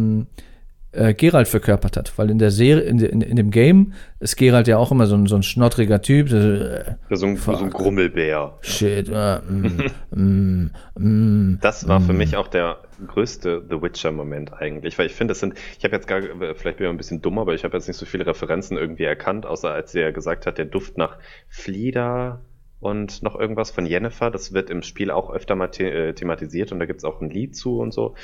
äh, 0.97 1.13
Geralt 1.13 1.47
verkörpert 1.47 1.97
hat. 1.97 2.17
Weil 2.17 2.29
in 2.29 2.39
der 2.39 2.51
Serie, 2.51 2.83
in, 2.83 2.99
in, 2.99 3.21
in, 3.21 3.35
dem 3.35 3.51
Game 3.51 3.93
ist 4.19 4.35
Geralt 4.35 4.67
ja 4.67 4.77
auch 4.77 4.91
immer 4.91 5.05
so 5.05 5.15
ein, 5.15 5.27
so 5.27 5.35
ein 5.35 5.43
schnottriger 5.43 6.01
Typ. 6.01 6.29
So, 6.29 6.37
äh, 6.37 6.95
so, 7.09 7.27
ein, 7.27 7.37
so 7.37 7.55
ein 7.55 7.69
Grummelbär. 7.69 8.57
Shit. 8.61 9.09
Äh, 9.09 9.39
mm, 9.39 9.91
mm, 10.15 10.71
mm, 10.97 11.59
das 11.61 11.87
war 11.87 12.01
für 12.01 12.13
mm. 12.13 12.17
mich 12.17 12.35
auch 12.35 12.47
der 12.47 12.77
größte 13.05 13.63
The 13.69 13.81
Witcher-Moment 13.81 14.53
eigentlich, 14.53 14.97
weil 14.97 15.05
ich 15.05 15.13
finde, 15.13 15.33
es 15.33 15.39
sind, 15.39 15.53
ich 15.77 15.83
habe 15.83 15.95
jetzt 15.95 16.07
gar, 16.07 16.21
vielleicht 16.55 16.77
bin 16.77 16.87
ich 16.87 16.89
ein 16.89 16.97
bisschen 16.97 17.21
dumm, 17.21 17.37
aber 17.37 17.53
ich 17.53 17.63
habe 17.63 17.77
jetzt 17.77 17.87
nicht 17.87 17.97
so 17.97 18.07
viele 18.07 18.25
Referenzen 18.25 18.75
irgendwie 18.75 19.03
erkannt, 19.03 19.45
außer 19.45 19.71
als 19.71 19.93
er 19.93 20.11
gesagt 20.11 20.47
hat, 20.47 20.57
der 20.57 20.65
Duft 20.65 20.97
nach 20.97 21.17
Flieder, 21.47 22.41
und 22.79 23.23
noch 23.23 23.35
irgendwas 23.35 23.71
von 23.71 23.85
Jennifer. 23.85 24.29
Das 24.29 24.53
wird 24.53 24.69
im 24.69 24.83
Spiel 24.83 25.11
auch 25.11 25.31
öfter 25.31 25.55
mal 25.55 25.71
the 25.73 25.83
äh, 25.83 26.13
thematisiert 26.13 26.71
und 26.71 26.79
da 26.79 26.85
gibt 26.85 26.99
es 26.99 27.05
auch 27.05 27.21
ein 27.21 27.29
Lied 27.29 27.55
zu 27.55 27.79
und 27.79 27.93
so. 27.93 28.15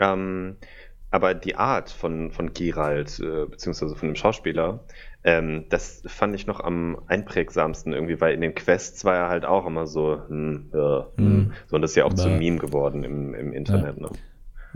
Ähm, 0.00 0.56
aber 1.12 1.34
die 1.34 1.56
Art 1.56 1.90
von, 1.90 2.30
von 2.32 2.52
Gerald, 2.54 3.20
äh, 3.20 3.44
beziehungsweise 3.44 3.94
von 3.94 4.08
dem 4.08 4.16
Schauspieler, 4.16 4.80
ähm, 5.24 5.66
das 5.68 6.02
fand 6.06 6.34
ich 6.34 6.46
noch 6.46 6.58
am 6.58 6.98
einprägsamsten 7.06 7.92
irgendwie, 7.92 8.20
weil 8.20 8.34
in 8.34 8.40
den 8.40 8.54
Quests 8.54 9.04
war 9.04 9.14
er 9.14 9.28
halt 9.28 9.44
auch 9.44 9.66
immer 9.66 9.86
so, 9.86 10.20
hm, 10.26 10.70
ja, 10.72 11.06
hm. 11.16 11.26
hm. 11.26 11.52
so 11.66 11.76
und 11.76 11.82
das 11.82 11.92
ist 11.92 11.96
ja 11.96 12.06
auch 12.06 12.14
zum 12.14 12.38
Meme 12.38 12.58
geworden 12.58 13.04
im, 13.04 13.34
im 13.34 13.52
Internet. 13.52 13.96
Ja. 13.98 14.02
Ne? 14.02 14.08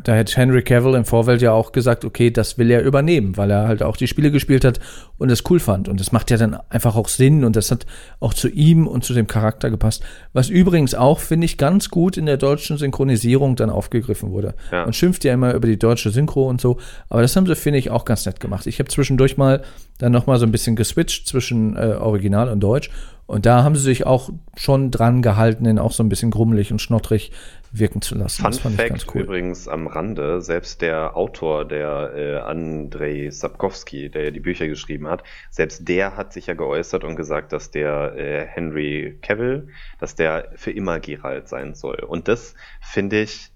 Da 0.04 0.14
hätte 0.14 0.36
Henry 0.36 0.62
Cavill 0.62 0.94
im 0.94 1.04
Vorfeld 1.04 1.40
ja 1.40 1.52
auch 1.52 1.72
gesagt, 1.72 2.04
okay, 2.04 2.30
das 2.30 2.58
will 2.58 2.70
er 2.70 2.82
übernehmen, 2.82 3.36
weil 3.36 3.50
er 3.50 3.66
halt 3.66 3.82
auch 3.82 3.96
die 3.96 4.06
Spiele 4.06 4.30
gespielt 4.30 4.64
hat 4.64 4.78
und 5.18 5.30
es 5.30 5.42
cool 5.48 5.58
fand. 5.58 5.88
Und 5.88 6.00
das 6.00 6.12
macht 6.12 6.30
ja 6.30 6.36
dann 6.36 6.58
einfach 6.68 6.96
auch 6.96 7.08
Sinn 7.08 7.44
und 7.44 7.56
das 7.56 7.70
hat 7.70 7.86
auch 8.20 8.34
zu 8.34 8.48
ihm 8.48 8.86
und 8.86 9.04
zu 9.04 9.14
dem 9.14 9.26
Charakter 9.26 9.70
gepasst. 9.70 10.02
Was 10.32 10.50
übrigens 10.50 10.94
auch, 10.94 11.20
finde 11.20 11.46
ich, 11.46 11.56
ganz 11.56 11.88
gut 11.88 12.16
in 12.16 12.26
der 12.26 12.36
deutschen 12.36 12.76
Synchronisierung 12.76 13.56
dann 13.56 13.70
aufgegriffen 13.70 14.30
wurde. 14.30 14.54
Ja. 14.70 14.84
Man 14.84 14.92
schimpft 14.92 15.24
ja 15.24 15.32
immer 15.32 15.54
über 15.54 15.66
die 15.66 15.78
deutsche 15.78 16.10
Synchro 16.10 16.48
und 16.48 16.60
so, 16.60 16.78
aber 17.08 17.22
das 17.22 17.34
haben 17.34 17.46
sie, 17.46 17.56
finde 17.56 17.78
ich, 17.78 17.90
auch 17.90 18.04
ganz 18.04 18.26
nett 18.26 18.38
gemacht. 18.38 18.66
Ich 18.66 18.78
habe 18.78 18.88
zwischendurch 18.88 19.36
mal 19.36 19.62
dann 19.98 20.12
noch 20.12 20.26
mal 20.26 20.38
so 20.38 20.44
ein 20.44 20.52
bisschen 20.52 20.76
geswitcht 20.76 21.26
zwischen 21.26 21.74
äh, 21.76 21.96
Original 21.98 22.50
und 22.50 22.60
Deutsch 22.60 22.90
und 23.26 23.44
da 23.44 23.64
haben 23.64 23.74
sie 23.74 23.82
sich 23.82 24.06
auch 24.06 24.30
schon 24.56 24.90
dran 24.90 25.20
gehalten, 25.20 25.64
ihn 25.66 25.78
auch 25.80 25.90
so 25.90 26.02
ein 26.02 26.08
bisschen 26.08 26.30
grummelig 26.30 26.70
und 26.70 26.80
schnottrig 26.80 27.32
wirken 27.72 28.00
zu 28.00 28.14
lassen. 28.14 28.42
Fun 28.42 28.50
das 28.52 28.60
fand 28.60 28.76
Fact 28.76 28.86
ich 28.86 28.90
ganz 28.90 29.14
cool. 29.14 29.22
übrigens 29.22 29.66
am 29.66 29.88
Rande, 29.88 30.40
selbst 30.40 30.80
der 30.80 31.16
Autor, 31.16 31.64
der 31.64 32.12
äh, 32.14 32.36
Andrei 32.36 33.28
Sapkowski, 33.30 34.10
der 34.10 34.24
ja 34.24 34.30
die 34.30 34.40
Bücher 34.40 34.68
geschrieben 34.68 35.08
hat, 35.08 35.24
selbst 35.50 35.88
der 35.88 36.16
hat 36.16 36.32
sich 36.32 36.46
ja 36.46 36.54
geäußert 36.54 37.02
und 37.02 37.16
gesagt, 37.16 37.52
dass 37.52 37.72
der 37.72 38.14
äh, 38.16 38.46
Henry 38.46 39.18
Cavill, 39.22 39.68
dass 39.98 40.14
der 40.14 40.52
für 40.54 40.70
immer 40.70 41.00
Geralt 41.00 41.48
sein 41.48 41.74
soll. 41.74 42.04
Und 42.06 42.28
das 42.28 42.54
finde 42.80 43.22
ich 43.22 43.50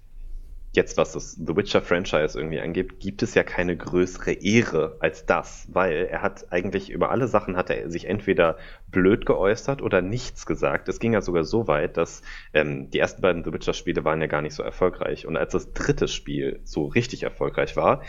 jetzt 0.73 0.97
was 0.97 1.11
das 1.11 1.33
The 1.33 1.55
Witcher 1.55 1.81
Franchise 1.81 2.37
irgendwie 2.37 2.59
angeht, 2.61 2.99
gibt 2.99 3.23
es 3.23 3.35
ja 3.35 3.43
keine 3.43 3.75
größere 3.75 4.31
Ehre 4.31 4.97
als 4.99 5.25
das, 5.25 5.67
weil 5.71 6.07
er 6.09 6.21
hat 6.21 6.51
eigentlich 6.51 6.89
über 6.89 7.11
alle 7.11 7.27
Sachen 7.27 7.57
hat 7.57 7.69
er 7.69 7.89
sich 7.89 8.05
entweder 8.05 8.57
blöd 8.87 9.25
geäußert 9.25 9.81
oder 9.81 10.01
nichts 10.01 10.45
gesagt. 10.45 10.87
Es 10.87 10.99
ging 10.99 11.13
ja 11.13 11.21
sogar 11.21 11.43
so 11.43 11.67
weit, 11.67 11.97
dass 11.97 12.21
ähm, 12.53 12.89
die 12.89 12.99
ersten 12.99 13.21
beiden 13.21 13.43
The 13.43 13.51
Witcher 13.53 13.73
Spiele 13.73 14.05
waren 14.05 14.21
ja 14.21 14.27
gar 14.27 14.41
nicht 14.41 14.55
so 14.55 14.63
erfolgreich 14.63 15.27
und 15.27 15.35
als 15.35 15.51
das 15.51 15.73
dritte 15.73 16.07
Spiel 16.07 16.61
so 16.63 16.85
richtig 16.85 17.23
erfolgreich 17.23 17.75
war, 17.75 18.01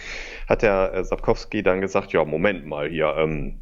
hat 0.49 0.63
der 0.63 0.95
äh, 0.95 1.05
Sapkowski 1.05 1.63
dann 1.63 1.81
gesagt, 1.81 2.13
ja 2.13 2.25
Moment 2.25 2.67
mal 2.67 2.89
hier, 2.89 3.15
ähm, 3.19 3.59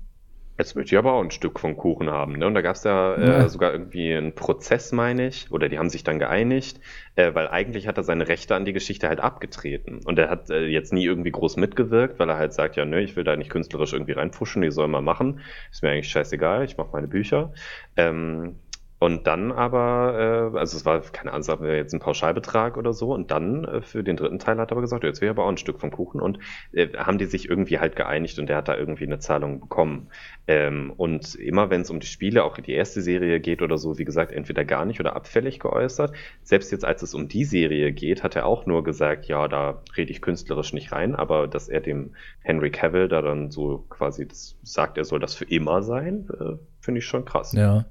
Jetzt 0.61 0.77
möchte 0.77 0.95
ich 0.95 0.99
aber 0.99 1.15
auch 1.15 1.23
ein 1.23 1.31
Stück 1.31 1.59
vom 1.59 1.75
Kuchen 1.75 2.11
haben. 2.11 2.35
Ne? 2.35 2.47
Und 2.47 2.53
da 2.53 2.61
gab 2.61 2.77
es 2.77 2.85
ja, 2.85 3.15
äh, 3.15 3.27
ja, 3.27 3.49
sogar 3.49 3.73
irgendwie 3.73 4.13
einen 4.13 4.35
Prozess, 4.35 4.93
meine 4.93 5.29
ich, 5.29 5.51
oder 5.51 5.71
die 5.71 5.79
haben 5.79 5.89
sich 5.89 6.05
dann 6.05 6.19
geeinigt, 6.19 6.81
äh, 7.17 7.33
weil 7.33 7.49
eigentlich 7.49 7.89
hat 7.89 7.97
er 7.97 8.03
seine 8.03 8.29
Rechte 8.29 8.55
an 8.55 8.67
die 8.67 8.75
Geschichte 8.75 9.09
halt 9.09 9.21
abgetreten. 9.21 10.03
Und 10.05 10.19
er 10.19 10.29
hat 10.29 10.51
äh, 10.51 10.67
jetzt 10.67 10.93
nie 10.93 11.07
irgendwie 11.07 11.31
groß 11.31 11.57
mitgewirkt, 11.57 12.19
weil 12.19 12.29
er 12.29 12.37
halt 12.37 12.53
sagt, 12.53 12.77
ja, 12.77 12.85
nö, 12.85 13.01
ich 13.01 13.17
will 13.17 13.25
da 13.25 13.37
nicht 13.37 13.49
künstlerisch 13.49 13.95
irgendwie 13.95 14.13
reinpfuschen, 14.13 14.61
die 14.61 14.71
sollen 14.71 14.91
mal 14.91 15.01
machen. 15.01 15.41
Ist 15.73 15.83
mir 15.83 15.93
eigentlich 15.93 16.11
scheißegal, 16.11 16.63
ich 16.65 16.77
mache 16.77 16.91
meine 16.93 17.09
Bücher. 17.09 17.55
Ähm, 17.97 18.57
und 19.01 19.27
dann 19.27 19.51
aber, 19.51 20.53
äh, 20.53 20.59
also 20.59 20.77
es 20.77 20.85
war, 20.85 21.01
keine 21.01 21.33
Ahnung, 21.33 21.43
sagen 21.43 21.65
wir 21.65 21.75
jetzt 21.75 21.95
ein 21.95 22.01
Pauschalbetrag 22.01 22.77
oder 22.77 22.93
so. 22.93 23.15
Und 23.15 23.31
dann 23.31 23.65
äh, 23.65 23.81
für 23.81 24.05
den 24.05 24.19
dritten 24.19 24.39
Teil 24.39 24.59
hat 24.59 24.71
er 24.71 24.73
aber 24.73 24.83
gesagt, 24.83 25.05
jetzt 25.05 25.23
will 25.23 25.29
ich 25.29 25.31
aber 25.31 25.45
auch 25.45 25.49
ein 25.49 25.57
Stück 25.57 25.81
vom 25.81 25.91
Kuchen. 25.91 26.21
Und 26.21 26.39
äh, 26.73 26.87
haben 26.99 27.17
die 27.17 27.25
sich 27.25 27.49
irgendwie 27.49 27.79
halt 27.79 27.97
geeinigt 27.97 28.39
und 28.39 28.51
der 28.51 28.59
hat 28.59 28.69
da 28.69 28.77
irgendwie 28.77 29.07
eine 29.07 29.19
Zahlung 29.19 29.59
bekommen. 29.61 30.09
Ähm, 30.47 30.93
und 30.95 31.35
immer 31.35 31.71
wenn 31.71 31.81
es 31.81 31.89
um 31.89 31.99
die 31.99 32.07
Spiele, 32.07 32.45
auch 32.45 32.59
die 32.59 32.75
erste 32.75 33.01
Serie 33.01 33.41
geht 33.41 33.63
oder 33.63 33.79
so, 33.79 33.97
wie 33.97 34.05
gesagt, 34.05 34.33
entweder 34.33 34.67
gar 34.67 34.85
nicht 34.85 35.01
oder 35.01 35.17
abfällig 35.17 35.61
geäußert. 35.61 36.13
Selbst 36.43 36.71
jetzt, 36.71 36.85
als 36.85 37.01
es 37.01 37.15
um 37.15 37.27
die 37.27 37.47
Serie 37.47 37.93
geht, 37.93 38.23
hat 38.23 38.37
er 38.37 38.45
auch 38.45 38.67
nur 38.67 38.85
gesagt, 38.85 39.25
ja, 39.25 39.49
da 39.49 39.83
rede 39.97 40.11
ich 40.11 40.21
künstlerisch 40.21 40.75
nicht 40.75 40.93
rein, 40.93 41.15
aber 41.15 41.49
dass 41.49 41.71
er 41.71 41.81
dem 41.81 42.15
Henry 42.41 42.71
Cavill 42.71 43.09
da 43.09 43.23
dann 43.23 43.51
so 43.51 43.79
quasi 43.89 44.29
das 44.29 44.59
sagt, 44.63 44.99
er 44.99 45.07
soll 45.07 45.21
das 45.21 45.35
für 45.35 45.47
immer 45.47 45.83
sein, 45.83 46.29
äh, 46.39 46.59
finde 46.81 46.99
ich 46.99 47.07
schon 47.07 47.25
krass. 47.25 47.55
Ja. 47.55 47.87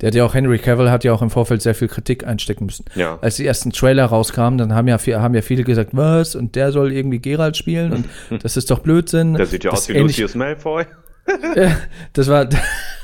Der 0.00 0.08
hat 0.08 0.14
ja 0.14 0.24
auch, 0.24 0.34
Henry 0.34 0.58
Cavill 0.58 0.90
hat 0.90 1.04
ja 1.04 1.12
auch 1.12 1.22
im 1.22 1.30
Vorfeld 1.30 1.62
sehr 1.62 1.74
viel 1.74 1.88
Kritik 1.88 2.26
einstecken 2.26 2.66
müssen. 2.66 2.84
Ja. 2.94 3.18
Als 3.20 3.36
die 3.36 3.46
ersten 3.46 3.70
Trailer 3.70 4.06
rauskamen, 4.06 4.58
dann 4.58 4.74
haben 4.74 4.88
ja, 4.88 4.98
haben 4.98 5.34
ja 5.34 5.42
viele 5.42 5.64
gesagt, 5.64 5.90
was? 5.92 6.34
Und 6.34 6.56
der 6.56 6.72
soll 6.72 6.92
irgendwie 6.92 7.20
Geralt 7.20 7.56
spielen 7.56 7.92
und 7.92 8.08
das 8.42 8.56
ist 8.56 8.70
doch 8.70 8.80
Blödsinn. 8.80 9.34
Der 9.34 9.46
sieht 9.46 9.64
ja 9.64 9.70
das 9.70 9.80
aus 9.80 9.88
wie 9.88 9.98
Lucius 9.98 10.34
Malfoy. 10.34 10.84
Das 12.12 12.28
war, 12.28 12.48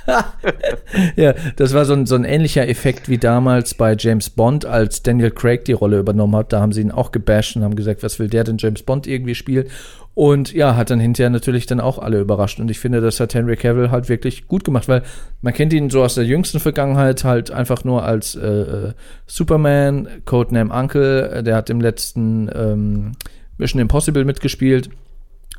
ja, 1.16 1.34
das 1.56 1.74
war 1.74 1.84
so 1.84 1.94
ein, 1.94 2.06
so 2.06 2.14
ein 2.14 2.24
ähnlicher 2.24 2.68
Effekt 2.68 3.08
wie 3.08 3.18
damals 3.18 3.74
bei 3.74 3.94
James 3.98 4.30
Bond, 4.30 4.64
als 4.64 5.02
Daniel 5.02 5.30
Craig 5.30 5.64
die 5.64 5.72
Rolle 5.72 5.98
übernommen 5.98 6.36
hat. 6.36 6.52
Da 6.52 6.60
haben 6.60 6.72
sie 6.72 6.82
ihn 6.82 6.90
auch 6.90 7.12
gebasht 7.12 7.56
und 7.56 7.64
haben 7.64 7.76
gesagt, 7.76 8.02
was 8.02 8.18
will 8.18 8.28
der 8.28 8.44
denn 8.44 8.58
James 8.58 8.82
Bond 8.82 9.06
irgendwie 9.06 9.34
spielen? 9.34 9.66
Und 10.14 10.52
ja, 10.52 10.76
hat 10.76 10.90
dann 10.90 11.00
hinterher 11.00 11.30
natürlich 11.30 11.66
dann 11.66 11.80
auch 11.80 11.98
alle 11.98 12.20
überrascht. 12.20 12.58
Und 12.60 12.70
ich 12.70 12.80
finde, 12.80 13.00
das 13.00 13.20
hat 13.20 13.32
Henry 13.32 13.56
Cavill 13.56 13.90
halt 13.90 14.08
wirklich 14.08 14.48
gut 14.48 14.64
gemacht, 14.64 14.88
weil 14.88 15.02
man 15.40 15.54
kennt 15.54 15.72
ihn 15.72 15.88
so 15.88 16.02
aus 16.02 16.16
der 16.16 16.24
jüngsten 16.24 16.60
Vergangenheit 16.60 17.24
halt 17.24 17.50
einfach 17.50 17.84
nur 17.84 18.04
als 18.04 18.34
äh, 18.34 18.46
äh 18.46 18.92
Superman, 19.26 20.08
Codename 20.24 20.74
Uncle. 20.74 21.42
Der 21.44 21.56
hat 21.56 21.70
im 21.70 21.80
letzten 21.80 22.50
ähm, 22.54 23.12
Mission 23.56 23.80
Impossible 23.80 24.24
mitgespielt. 24.24 24.90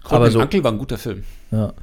Codename 0.03 0.31
so, 0.31 0.41
Uncle 0.41 0.63
war 0.63 0.73
ein 0.73 0.77
guter 0.77 0.97
Film. 0.97 1.23
Ja. 1.51 1.73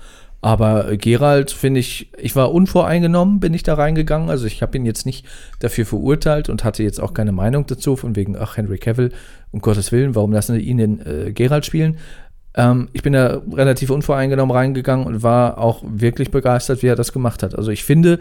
Aber 0.41 0.97
Gerald 0.97 1.51
finde 1.51 1.81
ich, 1.81 2.11
ich 2.17 2.37
war 2.37 2.53
unvoreingenommen, 2.53 3.41
bin 3.41 3.55
ich 3.55 3.65
da 3.65 3.75
reingegangen. 3.75 4.31
Also 4.31 4.47
ich 4.47 4.63
habe 4.63 4.77
ihn 4.77 4.87
jetzt 4.87 5.05
nicht 5.05 5.27
dafür 5.59 5.85
verurteilt 5.85 6.49
und 6.49 6.63
hatte 6.63 6.85
jetzt 6.85 7.01
auch 7.01 7.13
keine 7.13 7.33
Meinung 7.33 7.67
dazu, 7.67 7.97
von 7.97 8.15
wegen, 8.15 8.37
ach, 8.37 8.57
Henry 8.57 8.79
Cavill, 8.79 9.11
um 9.51 9.61
Gottes 9.61 9.91
Willen, 9.91 10.15
warum 10.15 10.33
lassen 10.33 10.55
wir 10.55 10.63
ihn 10.63 10.79
den 10.79 11.01
äh, 11.05 11.33
Gerald 11.33 11.67
spielen? 11.67 11.99
Ähm, 12.55 12.89
ich 12.93 13.03
bin 13.03 13.15
da 13.15 13.43
relativ 13.53 13.91
unvoreingenommen 13.91 14.55
reingegangen 14.55 15.07
und 15.07 15.23
war 15.25 15.59
auch 15.59 15.83
wirklich 15.85 16.31
begeistert, 16.31 16.83
wie 16.83 16.89
er 16.89 16.97
das 16.97 17.13
gemacht 17.13 17.43
hat. 17.43 17.57
Also 17.57 17.73
ich 17.73 17.85
finde, 17.85 18.21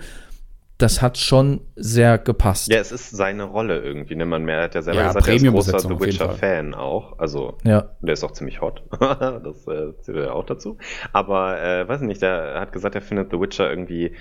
das 0.77 1.01
hat 1.01 1.17
schon 1.17 1.61
sehr 1.75 2.19
gepasst. 2.19 2.71
Ja, 2.71 2.79
es 2.79 2.91
ist 2.91 3.09
seine 3.09 3.45
Rolle 3.45 3.79
irgendwie. 3.81 4.15
Ne? 4.15 4.25
Man 4.25 4.43
merkt 4.43 4.75
ja 4.75 4.83
selber 4.83 5.01
ja, 5.01 5.07
gesagt, 5.07 5.27
er 5.27 5.35
ist 5.35 5.43
großer 5.43 5.79
The 5.79 5.99
Witcher-Fan 5.99 6.75
auch. 6.75 7.17
Also, 7.17 7.57
ja. 7.63 7.95
der 8.01 8.13
ist 8.13 8.23
auch 8.23 8.31
ziemlich 8.31 8.61
hot. 8.61 8.83
das 8.99 9.67
äh, 9.67 9.93
zählt 10.01 10.17
er 10.17 10.35
auch 10.35 10.45
dazu. 10.45 10.77
Aber, 11.13 11.59
äh, 11.59 11.87
weiß 11.87 12.01
nicht, 12.01 12.21
der 12.21 12.59
hat 12.59 12.73
gesagt, 12.73 12.93
er 12.93 13.01
findet 13.01 13.31
The 13.31 13.39
Witcher 13.39 13.69
irgendwie, 13.69 14.13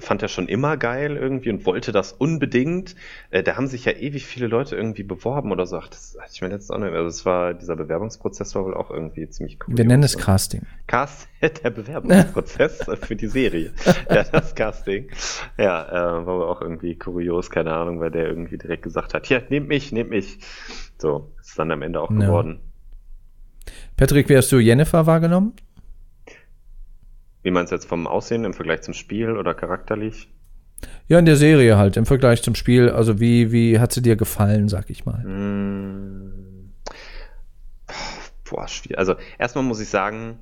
fand 0.00 0.22
er 0.22 0.28
schon 0.28 0.48
immer 0.48 0.76
geil 0.76 1.16
irgendwie 1.16 1.50
und 1.50 1.64
wollte 1.64 1.92
das 1.92 2.12
unbedingt. 2.12 2.96
Äh, 3.30 3.44
da 3.44 3.56
haben 3.56 3.68
sich 3.68 3.84
ja 3.84 3.92
ewig 3.92 4.26
viele 4.26 4.48
Leute 4.48 4.74
irgendwie 4.74 5.04
beworben 5.04 5.52
oder 5.52 5.66
so. 5.66 5.76
Ach, 5.76 5.88
das 5.88 6.16
hatte 6.20 6.32
ich 6.32 6.42
mir 6.42 6.48
letztens 6.48 6.72
auch 6.72 6.78
nicht. 6.78 6.92
Also, 6.92 7.06
es 7.06 7.24
war, 7.24 7.54
dieser 7.54 7.76
Bewerbungsprozess 7.76 8.54
war 8.56 8.64
wohl 8.64 8.74
auch 8.74 8.90
irgendwie 8.90 9.28
ziemlich 9.28 9.58
cool. 9.66 9.76
Wir 9.76 9.84
nennen 9.84 10.02
es 10.02 10.18
Casting. 10.18 10.66
Cast, 10.88 11.28
der 11.40 11.70
Bewerbungsprozess 11.70 12.86
für 13.00 13.14
die 13.14 13.28
Serie. 13.28 13.72
Ja, 14.10 14.24
das 14.24 14.54
Casting. 14.54 15.08
Ja, 15.56 15.82
äh, 15.88 15.99
war 16.04 16.34
aber 16.34 16.48
auch 16.48 16.60
irgendwie 16.60 16.96
kurios, 16.96 17.50
keine 17.50 17.72
Ahnung, 17.72 18.00
weil 18.00 18.10
der 18.10 18.26
irgendwie 18.26 18.58
direkt 18.58 18.82
gesagt 18.82 19.14
hat, 19.14 19.28
ja, 19.28 19.40
nehmt 19.48 19.68
mich, 19.68 19.92
nehmt 19.92 20.10
mich. 20.10 20.38
So, 20.98 21.32
ist 21.40 21.58
dann 21.58 21.70
am 21.70 21.82
Ende 21.82 22.00
auch 22.00 22.08
geworden. 22.08 22.60
Patrick, 23.96 24.28
wie 24.28 24.36
hast 24.36 24.50
du 24.52 24.58
Jennifer 24.58 25.06
wahrgenommen? 25.06 25.54
Wie 27.42 27.50
meinst 27.50 27.72
du 27.72 27.76
jetzt 27.76 27.86
vom 27.86 28.06
Aussehen 28.06 28.44
im 28.44 28.52
Vergleich 28.52 28.82
zum 28.82 28.94
Spiel 28.94 29.36
oder 29.36 29.54
charakterlich? 29.54 30.28
Ja, 31.08 31.18
in 31.18 31.26
der 31.26 31.36
Serie 31.36 31.76
halt, 31.76 31.96
im 31.96 32.06
Vergleich 32.06 32.42
zum 32.42 32.54
Spiel. 32.54 32.90
Also 32.90 33.20
wie, 33.20 33.52
wie 33.52 33.78
hat 33.78 33.92
sie 33.92 34.02
dir 34.02 34.16
gefallen, 34.16 34.68
sag 34.68 34.90
ich 34.90 35.04
mal? 35.06 35.24
Mmh. 35.24 36.32
Boah, 38.48 38.68
schwierig. 38.68 38.98
Also 38.98 39.14
erstmal 39.38 39.64
muss 39.64 39.80
ich 39.80 39.88
sagen, 39.88 40.38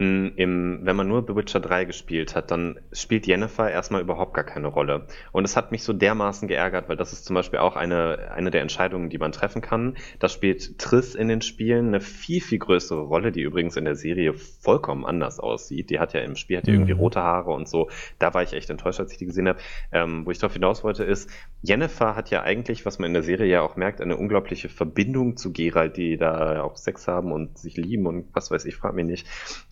im, 0.00 0.80
wenn 0.82 0.96
man 0.96 1.08
nur 1.08 1.24
The 1.26 1.36
Witcher 1.36 1.60
3 1.60 1.84
gespielt 1.84 2.34
hat, 2.34 2.50
dann 2.50 2.80
spielt 2.90 3.26
Jennifer 3.26 3.70
erstmal 3.70 4.00
überhaupt 4.00 4.32
gar 4.32 4.44
keine 4.44 4.68
Rolle. 4.68 5.06
Und 5.30 5.44
es 5.44 5.56
hat 5.56 5.72
mich 5.72 5.82
so 5.82 5.92
dermaßen 5.92 6.48
geärgert, 6.48 6.88
weil 6.88 6.96
das 6.96 7.12
ist 7.12 7.26
zum 7.26 7.34
Beispiel 7.34 7.58
auch 7.58 7.76
eine, 7.76 8.30
eine 8.34 8.50
der 8.50 8.62
Entscheidungen, 8.62 9.10
die 9.10 9.18
man 9.18 9.32
treffen 9.32 9.60
kann. 9.60 9.98
Da 10.18 10.30
spielt 10.30 10.78
Triss 10.78 11.14
in 11.14 11.28
den 11.28 11.42
Spielen 11.42 11.88
eine 11.88 12.00
viel, 12.00 12.40
viel 12.40 12.58
größere 12.58 13.00
Rolle, 13.00 13.30
die 13.30 13.42
übrigens 13.42 13.76
in 13.76 13.84
der 13.84 13.94
Serie 13.94 14.32
vollkommen 14.32 15.04
anders 15.04 15.38
aussieht. 15.38 15.90
Die 15.90 15.98
hat 15.98 16.14
ja 16.14 16.20
im 16.20 16.34
Spiel 16.34 16.56
hat 16.56 16.66
ja 16.66 16.72
irgendwie 16.72 16.94
mhm. 16.94 17.00
rote 17.00 17.20
Haare 17.20 17.50
und 17.50 17.68
so. 17.68 17.90
Da 18.18 18.32
war 18.32 18.42
ich 18.42 18.54
echt 18.54 18.70
enttäuscht, 18.70 19.00
als 19.00 19.12
ich 19.12 19.18
die 19.18 19.26
gesehen 19.26 19.48
habe. 19.48 19.58
Ähm, 19.92 20.24
wo 20.24 20.30
ich 20.30 20.38
darauf 20.38 20.54
hinaus 20.54 20.82
wollte, 20.82 21.04
ist, 21.04 21.28
Jennifer 21.60 22.16
hat 22.16 22.30
ja 22.30 22.42
eigentlich, 22.42 22.86
was 22.86 22.98
man 22.98 23.08
in 23.08 23.14
der 23.14 23.22
Serie 23.22 23.50
ja 23.52 23.60
auch 23.60 23.76
merkt, 23.76 24.00
eine 24.00 24.16
unglaubliche 24.16 24.70
Verbindung 24.70 25.36
zu 25.36 25.52
Geralt, 25.52 25.98
die 25.98 26.16
da 26.16 26.62
auch 26.62 26.78
Sex 26.78 27.06
haben 27.06 27.32
und 27.32 27.58
sich 27.58 27.76
lieben 27.76 28.06
und 28.06 28.28
was 28.32 28.50
weiß 28.50 28.64
ich, 28.64 28.76
frag 28.76 28.94
mich 28.94 29.04
nicht. 29.04 29.26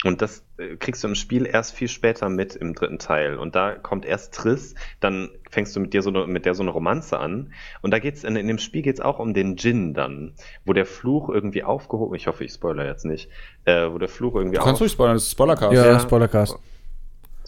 Und 0.04 0.17
das 0.22 0.44
äh, 0.58 0.76
kriegst 0.76 1.02
du 1.02 1.08
im 1.08 1.14
Spiel 1.14 1.46
erst 1.46 1.74
viel 1.74 1.88
später 1.88 2.28
mit 2.28 2.54
im 2.54 2.74
dritten 2.74 2.98
Teil. 2.98 3.38
Und 3.38 3.54
da 3.54 3.74
kommt 3.74 4.04
erst 4.04 4.34
Triss, 4.34 4.74
dann 5.00 5.30
fängst 5.50 5.74
du 5.74 5.80
mit 5.80 5.94
dir 5.94 6.02
so 6.02 6.10
eine, 6.10 6.26
mit 6.26 6.44
der 6.44 6.54
so 6.54 6.62
eine 6.62 6.70
Romanze 6.70 7.18
an. 7.18 7.52
Und 7.82 7.92
da 7.92 7.98
geht's 7.98 8.24
in, 8.24 8.36
in 8.36 8.48
dem 8.48 8.58
Spiel 8.58 8.82
geht's 8.82 9.00
auch 9.00 9.18
um 9.18 9.34
den 9.34 9.56
Djinn 9.56 9.94
dann, 9.94 10.34
wo 10.64 10.72
der 10.72 10.86
Fluch 10.86 11.28
irgendwie 11.28 11.64
aufgehoben, 11.64 12.14
ich 12.14 12.26
hoffe, 12.26 12.44
ich 12.44 12.52
spoiler 12.52 12.86
jetzt 12.86 13.04
nicht, 13.04 13.30
äh, 13.64 13.90
wo 13.90 13.98
der 13.98 14.08
Fluch 14.08 14.34
irgendwie 14.34 14.58
du 14.58 14.62
Kannst 14.62 14.80
du 14.80 14.88
spoilern, 14.88 15.14
das 15.14 15.24
ist 15.24 15.32
Spoilercast. 15.32 15.72
Ja, 15.72 15.86
ja 15.86 16.00
Spoilercast. 16.00 16.58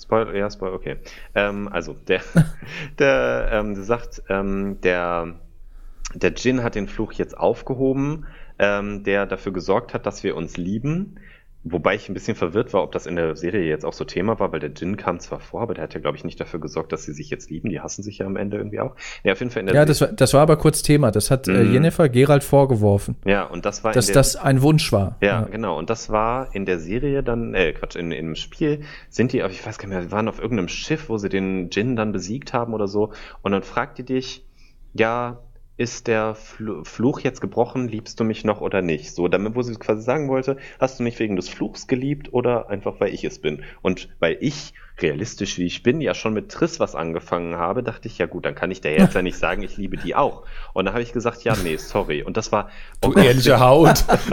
Spoiler, 0.01 0.35
ja, 0.35 0.51
Spoiler, 0.51 0.75
okay. 0.75 0.97
Ähm, 1.35 1.69
also, 1.69 1.93
der, 1.93 2.21
der, 2.99 3.49
ähm, 3.53 3.75
sagt, 3.83 4.23
ähm, 4.29 4.81
der, 4.81 5.35
der 6.15 6.31
Djinn 6.31 6.63
hat 6.63 6.75
den 6.75 6.89
Fluch 6.89 7.13
jetzt 7.13 7.37
aufgehoben, 7.37 8.27
ähm, 8.59 9.05
der 9.05 9.27
dafür 9.27 9.53
gesorgt 9.53 9.95
hat, 9.95 10.07
dass 10.07 10.23
wir 10.23 10.37
uns 10.37 10.57
lieben. 10.57 11.17
Wobei 11.63 11.95
ich 11.95 12.09
ein 12.09 12.15
bisschen 12.15 12.37
verwirrt 12.37 12.73
war, 12.73 12.83
ob 12.83 12.93
das 12.93 13.05
in 13.05 13.17
der 13.17 13.37
Serie 13.37 13.69
jetzt 13.69 13.85
auch 13.85 13.93
so 13.93 14.05
Thema 14.05 14.41
war, 14.41 14.51
weil 14.51 14.61
der 14.61 14.71
Jin 14.71 14.97
kam 14.97 15.21
zwar 15.21 15.41
vor, 15.41 15.61
aber 15.61 15.75
der 15.75 15.85
hat 15.85 15.93
ja, 15.93 16.01
glaube 16.01 16.17
ich, 16.17 16.25
nicht 16.25 16.41
dafür 16.41 16.59
gesorgt, 16.59 16.91
dass 16.91 17.05
sie 17.05 17.13
sich 17.13 17.29
jetzt 17.29 17.51
lieben. 17.51 17.69
Die 17.69 17.81
hassen 17.81 18.03
sich 18.03 18.19
ja 18.19 18.27
am 18.27 18.37
Ende 18.37 18.57
irgendwie 18.57 18.81
auch. 18.81 18.97
Ja, 19.25 19.33
auf 19.33 19.41
jeden 19.41 19.51
Fall 19.51 19.61
in 19.61 19.67
der 19.67 19.75
Ja, 19.75 19.85
das 19.85 20.01
war, 20.01 20.09
das 20.09 20.33
war 20.33 20.41
aber 20.41 20.57
kurz 20.57 20.83
Thema. 20.83 21.11
Das 21.11 21.31
hat 21.31 21.49
äh, 21.49 21.53
mhm. 21.53 21.75
Jennifer 21.75 22.09
Gerald 22.09 22.45
vorgeworfen. 22.45 23.17
Ja, 23.27 23.45
und 23.45 23.67
das 23.67 23.85
war. 23.85 23.93
Dass 23.93 24.11
das 24.11 24.37
ein 24.37 24.63
Wunsch 24.63 24.91
war. 24.91 25.17
Ja, 25.21 25.29
ja, 25.29 25.43
genau. 25.43 25.79
Und 25.79 25.91
das 25.91 26.09
war 26.09 26.55
in 26.55 26.65
der 26.65 26.79
Serie 26.79 27.23
dann, 27.23 27.53
äh, 27.53 27.73
Quatsch, 27.75 27.95
in, 27.95 28.11
in 28.11 28.29
dem 28.29 28.35
Spiel 28.37 28.81
sind 29.11 29.35
die, 29.35 29.41
ich 29.41 29.67
weiß 29.67 29.77
gar 29.77 29.87
nicht 29.87 29.99
mehr, 29.99 30.11
waren 30.11 30.29
auf 30.29 30.41
irgendeinem 30.41 30.69
Schiff, 30.69 31.11
wo 31.11 31.19
sie 31.19 31.29
den 31.29 31.69
Jin 31.69 31.95
dann 31.95 32.13
besiegt 32.13 32.55
haben 32.55 32.73
oder 32.73 32.89
so. 32.89 33.13
Und 33.43 33.53
dann 33.53 33.63
fragt 33.63 33.99
die 33.99 34.05
dich, 34.05 34.47
ja, 34.95 35.41
ist 35.81 36.09
der 36.09 36.35
Fluch 36.35 37.21
jetzt 37.21 37.41
gebrochen, 37.41 37.89
liebst 37.89 38.21
du 38.21 38.25
mich 38.25 38.45
noch 38.45 38.61
oder 38.61 38.83
nicht? 38.83 39.15
So, 39.15 39.29
damit, 39.29 39.55
wo 39.55 39.63
sie 39.63 39.75
quasi 39.77 40.03
sagen 40.03 40.29
wollte, 40.29 40.59
hast 40.79 40.99
du 40.99 41.03
mich 41.03 41.19
wegen 41.19 41.37
des 41.37 41.49
Fluchs 41.49 41.87
geliebt 41.87 42.35
oder 42.35 42.69
einfach 42.69 43.01
weil 43.01 43.15
ich 43.15 43.25
es 43.25 43.39
bin? 43.39 43.63
Und 43.81 44.11
weil 44.19 44.37
ich 44.41 44.75
realistisch 45.03 45.59
wie 45.59 45.67
ich 45.67 45.83
bin, 45.83 46.01
ja 46.01 46.15
schon 46.15 46.33
mit 46.33 46.51
Triss 46.51 46.81
was 46.81 46.95
angefangen 46.95 47.57
habe, 47.57 47.83
dachte 47.83 48.09
ich, 48.09 48.19
ja 48.19 48.27
gut, 48.27 48.45
dann 48.45 48.55
kann 48.55 48.71
ich 48.71 48.81
der 48.81 48.93
jetzt 48.93 49.15
ja 49.15 49.23
nicht 49.23 49.39
sagen, 49.39 49.63
ich 49.63 49.77
liebe 49.77 49.97
die 49.97 50.15
auch. 50.15 50.45
Und 50.73 50.85
dann 50.85 50.95
habe 50.95 51.03
ich 51.03 51.13
gesagt, 51.13 51.45
ja, 51.45 51.55
nee, 51.63 51.77
sorry. 51.77 52.23
Und 52.23 52.37
das 52.37 52.53
war. 52.53 52.71
Oh 53.05 53.11
du 53.11 53.21
ehrliche 53.21 53.61
Haut. 53.61 54.05
und 54.09 54.31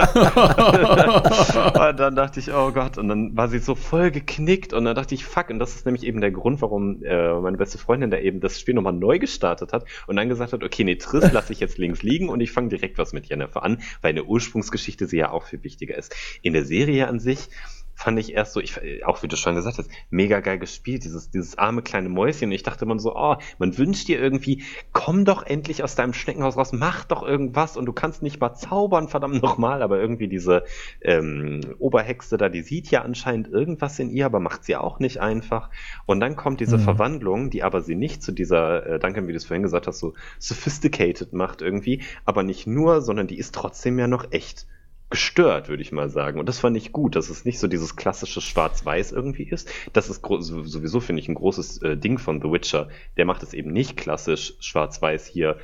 dann 2.00 2.16
dachte 2.16 2.40
ich, 2.40 2.54
oh 2.54 2.72
Gott. 2.72 2.98
Und 2.98 3.08
dann 3.08 3.36
war 3.36 3.48
sie 3.48 3.60
so 3.60 3.76
voll 3.76 4.12
geknickt 4.12 4.74
und 4.74 4.86
dann 4.86 4.96
dachte 4.96 5.16
ich, 5.16 5.26
fuck. 5.26 5.50
Und 5.50 5.60
das 5.60 5.76
ist 5.76 5.86
nämlich 5.86 6.04
eben 6.04 6.22
der 6.22 6.32
Grund, 6.32 6.62
warum 6.62 7.04
äh, 7.04 7.34
meine 7.40 7.58
beste 7.58 7.78
Freundin 7.78 8.12
da 8.12 8.18
eben 8.18 8.40
das 8.40 8.60
Spiel 8.60 8.76
nochmal 8.76 8.94
neu 8.94 9.20
gestartet 9.20 9.74
hat 9.74 9.86
und 10.08 10.16
dann 10.16 10.30
gesagt 10.30 10.54
hat, 10.54 10.64
okay, 10.64 10.84
nee, 10.84 10.96
Triss 10.96 11.32
lasse 11.32 11.54
ich 11.54 11.60
jetzt 11.60 11.78
links 11.78 12.04
liegen 12.04 12.30
und 12.30 12.42
ich 12.42 12.52
fange 12.52 12.70
direkt 12.70 12.98
was 12.98 13.14
mit 13.14 13.28
Jennifer 13.28 13.64
an, 13.64 13.82
weil 14.02 14.12
eine 14.12 14.24
Ursprungsgeschichte 14.24 15.08
sie 15.08 15.18
ja 15.18 15.32
auch 15.32 15.44
viel 15.44 15.64
wichtiger 15.64 15.98
ist. 15.98 16.16
In 16.42 16.54
der 16.54 16.66
Serie 16.66 17.08
an 17.08 17.20
sich 17.20 17.50
fand 17.98 18.20
ich 18.20 18.34
erst 18.34 18.54
so, 18.54 18.60
ich, 18.60 18.80
auch 19.06 19.24
wie 19.24 19.28
du 19.28 19.36
schon 19.36 19.56
gesagt 19.56 19.80
hast, 19.80 19.90
mega 20.12 20.40
geil 20.40 20.60
gespielt, 20.60 21.04
dieses, 21.04 21.32
dieses 21.32 21.58
arme 21.58 21.82
kleine 21.82 22.10
Mäuschen. 22.10 22.50
Und 22.50 22.52
ich 22.52 22.62
dachte 22.62 22.86
immer 22.86 23.00
so, 23.00 23.16
oh, 23.16 23.38
man 23.58 23.76
wünscht 23.76 24.08
dir 24.08 24.22
irgendwie, 24.22 24.64
komm 24.94 25.26
doch 25.26 25.44
endlich 25.44 25.84
aus 25.84 25.96
deinem 25.96 26.14
Schneckenhaus 26.14 26.58
raus, 26.58 26.74
mach 26.74 27.06
doch 27.06 27.24
irgendwas 27.24 27.76
und 27.76 27.88
du 27.88 27.94
kannst 27.94 28.22
nicht 28.22 28.40
mal 28.40 28.54
zaubern, 28.54 29.08
verdammt 29.08 29.42
nochmal, 29.42 29.82
aber 29.82 30.00
irgendwie 30.00 30.28
diese 30.28 30.64
ähm, 31.02 31.62
Oberhexe 31.80 32.38
da, 32.38 32.50
die 32.50 32.62
sieht 32.62 32.92
ja 32.92 33.02
anscheinend 33.02 33.48
irgendwas 33.48 33.98
in 33.98 34.12
ihr, 34.12 34.28
aber 34.28 34.40
macht 34.40 34.64
sie 34.64 34.76
auch 34.76 35.00
nicht 35.00 35.20
einfach. 35.20 35.72
Und 36.06 36.20
dann 36.20 36.36
kommt 36.36 36.60
diese 36.60 36.78
mhm. 36.78 36.82
Verwandlung, 36.82 37.50
die 37.50 37.64
aber 37.64 37.82
sie 37.82 37.96
nicht 37.96 38.22
zu 38.22 38.32
dieser, 38.32 38.86
äh, 38.86 39.00
danke, 39.00 39.28
wie 39.28 39.32
du 39.32 39.38
es 39.38 39.46
vorhin 39.46 39.64
gesagt 39.64 39.88
hast, 39.88 39.98
so 39.98 40.14
sophisticated 40.38 41.34
macht 41.34 41.64
irgendwie, 41.64 42.04
aber 42.26 42.44
nicht 42.44 42.68
nur, 42.68 43.02
sondern 43.02 43.26
die 43.26 43.40
ist 43.40 43.56
trotzdem 43.56 43.98
ja 43.98 44.06
noch 44.06 44.32
echt 44.32 44.68
gestört, 45.10 45.70
würde 45.70 45.82
ich 45.82 45.92
mal 45.92 46.10
sagen. 46.10 46.40
Und 46.40 46.50
das 46.50 46.60
fand 46.60 46.76
ich 46.76 46.92
gut, 46.92 47.16
dass 47.16 47.30
es 47.30 47.46
nicht 47.46 47.60
so 47.60 47.68
dieses 47.68 47.96
klassische 47.96 48.42
Schwarz-Weiß 48.42 49.14
irgendwie 49.14 49.44
ist. 49.44 49.70
Das 49.94 50.10
ist 50.10 50.26
sowieso, 50.26 51.00
finde 51.00 51.22
ich, 51.22 51.30
ein 51.30 51.36
großes 51.36 51.82
äh, 51.82 51.98
Ding 51.98 52.18
von 52.18 52.42
The 52.42 52.52
Witcher. 52.52 52.90
Der 53.16 53.26
macht 53.26 53.44
es 53.44 53.54
eben 53.54 53.72
nicht 53.72 53.96
klassisch 53.96 54.56
Schwarz-Weiß 54.60 55.26
hier. 55.26 55.58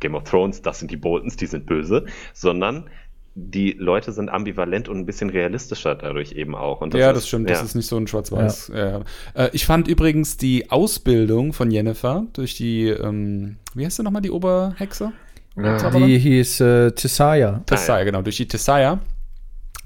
Game 0.00 0.14
of 0.14 0.24
Thrones, 0.24 0.60
das 0.60 0.78
sind 0.78 0.90
die 0.90 0.98
Boltons, 0.98 1.36
die 1.36 1.46
sind 1.46 1.64
böse, 1.64 2.04
sondern 2.34 2.90
die 3.34 3.72
Leute 3.72 4.12
sind 4.12 4.30
ambivalent 4.30 4.88
und 4.88 4.98
ein 4.98 5.06
bisschen 5.06 5.28
realistischer 5.28 5.94
dadurch 5.94 6.32
eben 6.32 6.54
auch. 6.54 6.86
Das 6.88 6.98
ja, 6.98 7.10
ist, 7.10 7.16
das 7.16 7.28
stimmt. 7.28 7.50
Ja. 7.50 7.56
Das 7.56 7.64
ist 7.64 7.74
nicht 7.74 7.86
so 7.86 7.96
ein 7.96 8.06
Schwarz-Weiß. 8.06 8.72
Ja. 8.74 8.90
Ja. 8.90 9.04
Äh, 9.34 9.50
ich 9.52 9.66
fand 9.66 9.88
übrigens 9.88 10.38
die 10.38 10.70
Ausbildung 10.70 11.52
von 11.52 11.70
Jennifer 11.70 12.26
durch 12.32 12.56
die, 12.56 12.88
ähm, 12.88 13.56
wie 13.74 13.84
heißt 13.84 13.96
sie 13.96 14.02
nochmal, 14.02 14.22
die 14.22 14.30
Oberhexe? 14.30 15.12
Ja. 15.56 15.90
Die 15.90 16.18
hieß 16.18 16.60
äh, 16.60 16.90
Tessaya. 16.92 17.62
Tessaya, 17.66 18.04
genau. 18.04 18.22
Durch 18.22 18.36
die 18.36 18.48
Tessaya. 18.48 19.00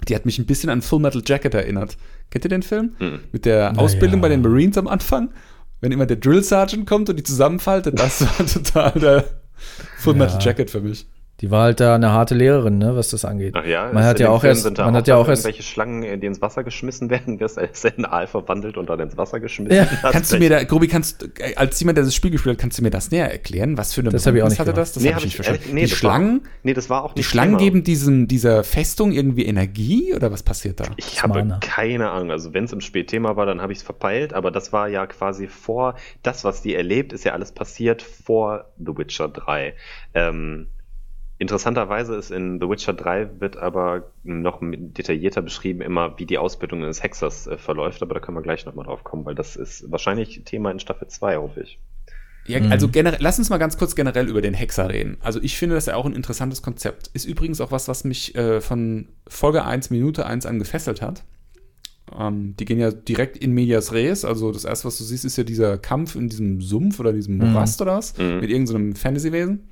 Die 0.08 0.14
hat 0.14 0.26
mich 0.26 0.38
ein 0.38 0.46
bisschen 0.46 0.70
an 0.70 0.82
Full 0.82 1.00
Metal 1.00 1.22
Jacket 1.24 1.54
erinnert. 1.54 1.96
Kennt 2.30 2.44
ihr 2.44 2.48
den 2.48 2.62
Film? 2.62 2.94
Mhm. 2.98 3.20
Mit 3.32 3.44
der 3.44 3.78
Ausbildung 3.78 4.20
ja. 4.20 4.22
bei 4.22 4.28
den 4.30 4.40
Marines 4.40 4.78
am 4.78 4.88
Anfang? 4.88 5.30
wenn 5.80 5.92
immer 5.92 6.06
der 6.06 6.16
Drill 6.16 6.42
Sergeant 6.42 6.86
kommt 6.86 7.08
und 7.08 7.16
die 7.16 7.22
zusammenfaltet, 7.22 7.98
das 7.98 8.20
war 8.22 8.46
total 8.46 8.92
der 8.92 9.24
Full 9.98 10.14
Metal 10.14 10.38
ja. 10.38 10.46
Jacket 10.46 10.70
für 10.70 10.80
mich. 10.80 11.06
Die 11.40 11.50
war 11.50 11.64
halt 11.64 11.80
da 11.80 11.94
eine 11.94 12.12
harte 12.12 12.34
Lehrerin, 12.34 12.76
ne, 12.76 12.94
was 12.96 13.08
das 13.08 13.24
angeht. 13.24 13.54
Ach 13.56 13.64
ja, 13.64 13.90
man 13.92 14.04
hat 14.04 14.20
ja 14.20 14.28
auch 14.28 14.44
erst, 14.44 14.76
man 14.76 14.94
hat 14.94 15.08
ja 15.08 15.16
auch 15.16 15.26
erst 15.26 15.46
irgendwelche 15.46 15.62
Schlangen, 15.62 16.20
die 16.20 16.26
ins 16.26 16.42
Wasser 16.42 16.64
geschmissen 16.64 17.08
werden, 17.10 17.38
das 17.38 17.56
Aal 17.56 18.26
verwandelt 18.26 18.76
und 18.76 18.90
dann 18.90 19.00
ins 19.00 19.16
Wasser 19.16 19.40
geschmissen. 19.40 19.74
Ja. 19.74 19.86
Kannst 20.10 20.32
du 20.32 20.38
mir 20.38 20.50
da, 20.50 20.62
Grobi, 20.64 20.86
kannst 20.86 21.30
äh, 21.38 21.54
als 21.56 21.80
jemand, 21.80 21.96
der 21.96 22.04
das 22.04 22.14
Spiel 22.14 22.30
gespielt 22.30 22.56
hat, 22.56 22.60
kannst 22.60 22.78
du 22.78 22.82
mir 22.82 22.90
das 22.90 23.10
näher 23.10 23.30
erklären? 23.30 23.78
Was 23.78 23.94
für 23.94 24.02
eine 24.02 24.10
das 24.10 24.26
ich 24.26 24.42
auch 24.42 24.48
nicht 24.48 24.60
hatte 24.60 24.74
das? 24.74 24.92
Das 24.92 25.02
nee, 25.02 25.10
habe 25.10 25.20
ich 25.20 25.26
nicht 25.26 25.36
verstanden. 25.36 25.62
Ehrlich, 25.62 25.74
nee, 25.74 25.84
die 25.86 25.90
Schlangen, 25.90 26.42
war, 26.42 26.50
nee, 26.62 26.74
das 26.74 26.90
war 26.90 27.04
auch 27.04 27.14
nicht 27.14 27.18
Die 27.18 27.24
Schlangen 27.24 27.56
Thema. 27.56 27.70
geben 27.70 27.84
diesem, 27.84 28.28
dieser 28.28 28.62
Festung 28.62 29.12
irgendwie 29.12 29.46
Energie 29.46 30.14
oder 30.14 30.30
was 30.30 30.42
passiert 30.42 30.80
da? 30.80 30.84
Ich 30.96 31.22
habe 31.22 31.38
Mana. 31.38 31.58
keine 31.60 32.10
Ahnung. 32.10 32.30
Also 32.30 32.52
wenn 32.52 32.64
es 32.64 32.72
im 32.72 32.82
Spätthema 32.82 33.36
war, 33.36 33.46
dann 33.46 33.62
habe 33.62 33.72
ich 33.72 33.78
es 33.78 33.84
verpeilt, 33.84 34.34
aber 34.34 34.50
das 34.50 34.74
war 34.74 34.88
ja 34.88 35.06
quasi 35.06 35.46
vor, 35.46 35.94
das, 36.22 36.44
was 36.44 36.60
die 36.60 36.74
erlebt, 36.74 37.14
ist 37.14 37.24
ja 37.24 37.32
alles 37.32 37.52
passiert 37.52 38.02
vor 38.02 38.66
The 38.78 38.96
Witcher 38.98 39.28
3. 39.28 39.74
Ähm, 40.12 40.66
Interessanterweise 41.40 42.16
ist 42.16 42.30
in 42.30 42.60
The 42.60 42.68
Witcher 42.68 42.92
3 42.92 43.40
wird 43.40 43.56
aber 43.56 44.12
noch 44.24 44.58
detaillierter 44.60 45.40
beschrieben 45.40 45.80
immer, 45.80 46.18
wie 46.18 46.26
die 46.26 46.36
Ausbildung 46.36 46.82
eines 46.82 47.02
Hexers 47.02 47.46
äh, 47.46 47.56
verläuft, 47.56 48.02
aber 48.02 48.12
da 48.12 48.20
können 48.20 48.36
wir 48.36 48.42
gleich 48.42 48.66
nochmal 48.66 48.84
drauf 48.84 49.04
kommen, 49.04 49.24
weil 49.24 49.34
das 49.34 49.56
ist 49.56 49.90
wahrscheinlich 49.90 50.42
Thema 50.44 50.70
in 50.70 50.78
Staffel 50.80 51.08
2, 51.08 51.36
hoffe 51.38 51.62
ich. 51.62 51.78
Ja, 52.46 52.60
also 52.68 52.88
mhm. 52.88 52.92
generell, 52.92 53.20
lass 53.22 53.38
uns 53.38 53.48
mal 53.48 53.56
ganz 53.56 53.78
kurz 53.78 53.96
generell 53.96 54.28
über 54.28 54.42
den 54.42 54.52
Hexer 54.52 54.90
reden. 54.90 55.16
Also 55.22 55.40
ich 55.40 55.56
finde 55.56 55.76
das 55.76 55.86
ja 55.86 55.96
auch 55.96 56.04
ein 56.04 56.12
interessantes 56.12 56.60
Konzept. 56.60 57.06
Ist 57.14 57.24
übrigens 57.24 57.62
auch 57.62 57.72
was, 57.72 57.88
was 57.88 58.04
mich 58.04 58.34
äh, 58.34 58.60
von 58.60 59.08
Folge 59.26 59.64
1, 59.64 59.88
Minute 59.88 60.26
1 60.26 60.44
an 60.44 60.58
gefesselt 60.58 61.00
hat. 61.00 61.24
Ähm, 62.18 62.54
die 62.58 62.66
gehen 62.66 62.80
ja 62.80 62.90
direkt 62.90 63.38
in 63.38 63.52
Medias 63.52 63.94
Res. 63.94 64.26
Also 64.26 64.52
das 64.52 64.66
erste, 64.66 64.88
was 64.88 64.98
du 64.98 65.04
siehst, 65.04 65.24
ist 65.24 65.38
ja 65.38 65.44
dieser 65.44 65.78
Kampf 65.78 66.16
in 66.16 66.28
diesem 66.28 66.60
Sumpf 66.60 67.00
oder 67.00 67.14
diesem 67.14 67.38
mhm. 67.38 67.52
Morast 67.52 67.80
mhm. 67.80 67.84
oder 67.84 67.96
was, 67.96 68.18
mhm. 68.18 68.40
mit 68.40 68.50
irgendeinem 68.50 68.92
so 68.92 69.00
Fantasy-Wesen. 69.00 69.69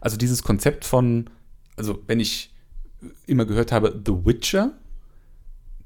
Also 0.00 0.16
dieses 0.16 0.42
Konzept 0.42 0.84
von, 0.84 1.30
also 1.76 2.02
wenn 2.06 2.20
ich 2.20 2.52
immer 3.26 3.44
gehört 3.44 3.72
habe, 3.72 4.00
The 4.04 4.12
Witcher, 4.24 4.72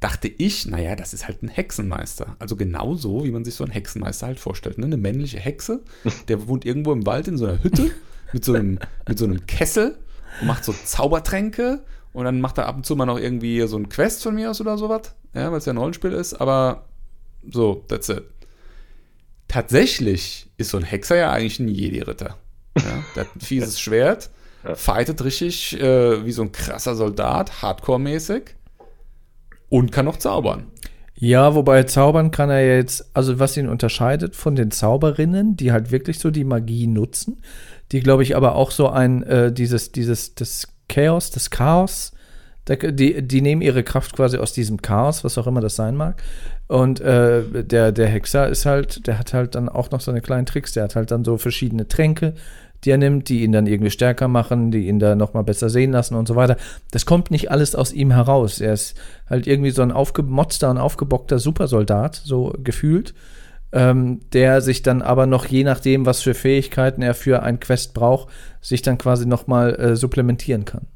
dachte 0.01 0.29
ich, 0.29 0.67
naja, 0.67 0.97
das 0.97 1.15
ist 1.15 1.29
halt 1.29 1.43
ein 1.43 1.49
Hexenmeister. 1.49 2.37
Also 2.39 2.57
genau 2.57 2.95
so, 2.95 3.25
wie 3.25 3.31
man 3.31 3.45
sich 3.45 3.55
so 3.55 3.65
einen 3.65 3.73
Hexenmeister 3.73 4.27
halt 4.27 4.41
vorstellt. 4.41 4.79
Ne? 4.79 4.87
Eine 4.87 4.97
männliche 4.97 5.39
Hexe, 5.39 5.83
der 6.29 6.49
wohnt 6.49 6.65
irgendwo 6.65 6.93
im 6.93 7.07
Wald 7.07 7.29
in 7.29 7.39
so 7.39 7.47
einer 7.47 7.63
Hütte 7.63 7.91
mit 8.33 8.45
so 8.45 8.55
einem, 8.55 8.79
mit 9.09 9.19
so 9.19 9.25
einem 9.25 9.47
Kessel 9.47 9.99
und 10.41 10.47
macht 10.47 10.65
so 10.65 10.73
Zaubertränke 10.73 11.85
und 12.13 12.25
dann 12.25 12.41
macht 12.41 12.59
er 12.59 12.67
ab 12.67 12.77
und 12.77 12.87
zu 12.87 12.97
mal 12.97 13.07
noch 13.07 13.19
irgendwie 13.19 13.67
so 13.67 13.77
ein 13.77 13.89
Quest 13.89 14.23
von 14.23 14.35
mir 14.35 14.51
aus 14.51 14.61
oder 14.61 14.77
sowas, 14.79 15.15
ja, 15.35 15.51
weil 15.51 15.59
es 15.59 15.67
ja 15.67 15.73
ein 15.73 15.79
Rollenspiel 15.79 16.13
ist, 16.13 16.35
aber 16.35 16.87
so, 17.51 17.85
that's 17.89 18.09
it. 18.09 18.25
Tatsächlich 19.49 20.49
ist 20.57 20.71
so 20.71 20.79
ein 20.79 20.85
Hexer 20.85 21.17
ja 21.17 21.33
eigentlich 21.33 21.59
ein 21.59 21.69
Jedi-Ritter. 21.69 22.39
Ja, 22.79 23.05
der 23.15 23.25
hat 23.25 23.37
ein 23.37 23.41
fieses 23.41 23.81
Schwert, 23.81 24.31
ja. 24.65 24.75
fightet 24.75 25.23
richtig 25.25 25.79
äh, 25.81 26.25
wie 26.25 26.33
so 26.33 26.43
ein 26.43 26.53
krasser 26.53 26.95
Soldat, 26.95 27.63
Hardcore-mäßig 27.63 28.55
und 29.69 29.93
kann 29.93 30.05
noch 30.05 30.19
zaubern. 30.19 30.67
Ja, 31.15 31.55
wobei 31.55 31.85
zaubern 31.85 32.31
kann 32.31 32.51
er 32.51 32.77
jetzt, 32.77 33.11
also 33.15 33.39
was 33.39 33.57
ihn 33.57 33.69
unterscheidet 33.69 34.35
von 34.35 34.57
den 34.57 34.71
Zauberinnen, 34.71 35.57
die 35.57 35.71
halt 35.71 35.93
wirklich 35.93 36.19
so 36.19 36.31
die 36.31 36.45
Magie 36.45 36.87
nutzen, 36.87 37.43
die 37.93 38.01
glaube 38.01 38.23
ich 38.25 38.35
aber 38.35 38.57
auch 38.57 38.71
so 38.71 38.89
ein, 38.89 39.23
äh, 39.23 39.53
dieses, 39.53 39.93
dieses, 39.93 40.35
das 40.35 40.67
Chaos, 40.89 41.31
das 41.31 41.51
Chaos, 41.51 42.13
die, 42.69 43.23
die 43.23 43.41
nehmen 43.41 43.63
ihre 43.63 43.83
Kraft 43.83 44.15
quasi 44.15 44.39
aus 44.39 44.53
diesem 44.53 44.83
Chaos, 44.83 45.25
was 45.25 45.37
auch 45.39 45.47
immer 45.47 45.61
das 45.61 45.77
sein 45.77 45.97
mag. 45.97 46.23
Und 46.69 47.01
äh, 47.01 47.65
der, 47.65 47.93
der 47.93 48.09
Hexer 48.09 48.49
ist 48.49 48.67
halt, 48.67 49.07
der 49.07 49.19
hat 49.19 49.35
halt 49.35 49.55
dann 49.55 49.69
auch 49.69 49.91
noch 49.91 50.01
seine 50.01 50.21
kleinen 50.21 50.47
Tricks, 50.47 50.73
der 50.73 50.85
hat 50.85 50.97
halt 50.97 51.11
dann 51.11 51.25
so 51.25 51.37
verschiedene 51.37 51.89
Tränke, 51.89 52.35
die 52.85 52.91
er 52.91 52.99
nimmt, 52.99 53.29
die 53.29 53.43
ihn 53.43 53.53
dann 53.53 53.67
irgendwie 53.67 53.91
stärker 53.91 54.29
machen, 54.29 54.71
die 54.71 54.89
ihn 54.89 54.99
da 54.99 55.15
nochmal 55.15 55.45
besser 55.45 55.71
sehen 55.71 55.93
lassen 55.93 56.15
und 56.15 56.27
so 56.27 56.37
weiter. 56.37 56.57
Das 56.91 57.05
kommt 57.07 57.31
nicht 57.31 57.51
alles 57.51 57.75
aus 57.75 57.93
ihm 57.93 58.11
heraus. 58.11 58.61
Er 58.61 58.73
ist 58.73 58.97
halt 59.29 59.47
irgendwie 59.47 59.71
so 59.71 59.83
ein 59.83 59.93
aufgemotzter 59.93 60.71
und 60.71 60.79
aufgebockter 60.79 61.39
Supersoldat, 61.39 62.17
so 62.25 62.53
gefühlt, 62.63 63.15
ähm, 63.73 64.21
der 64.33 64.61
sich 64.61 64.83
dann 64.83 65.03
aber 65.03 65.27
noch 65.27 65.47
je 65.47 65.65
nachdem, 65.65 66.07
was 66.07 66.23
für 66.23 66.35
Fähigkeiten 66.35 67.03
er 67.03 67.15
für 67.15 67.43
ein 67.43 67.61
Quest 67.61 67.95
braucht, 67.95 68.29
sich 68.61 68.83
dann 68.83 68.99
quasi 68.99 69.27
nochmal 69.27 69.75
äh, 69.77 69.97
supplementieren 69.97 70.65
kann. 70.65 70.87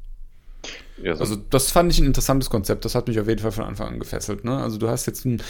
Ja, 1.01 1.15
so. 1.15 1.21
Also 1.21 1.35
das 1.35 1.71
fand 1.71 1.91
ich 1.91 1.99
ein 1.99 2.05
interessantes 2.05 2.49
Konzept. 2.49 2.85
Das 2.85 2.95
hat 2.95 3.07
mich 3.07 3.19
auf 3.19 3.27
jeden 3.27 3.41
Fall 3.41 3.51
von 3.51 3.65
Anfang 3.65 3.93
an 3.93 3.99
gefesselt. 3.99 4.43
Ne? 4.43 4.57
Also 4.57 4.77
du 4.77 4.89
hast 4.89 5.05
jetzt 5.05 5.25
ein, 5.25 5.41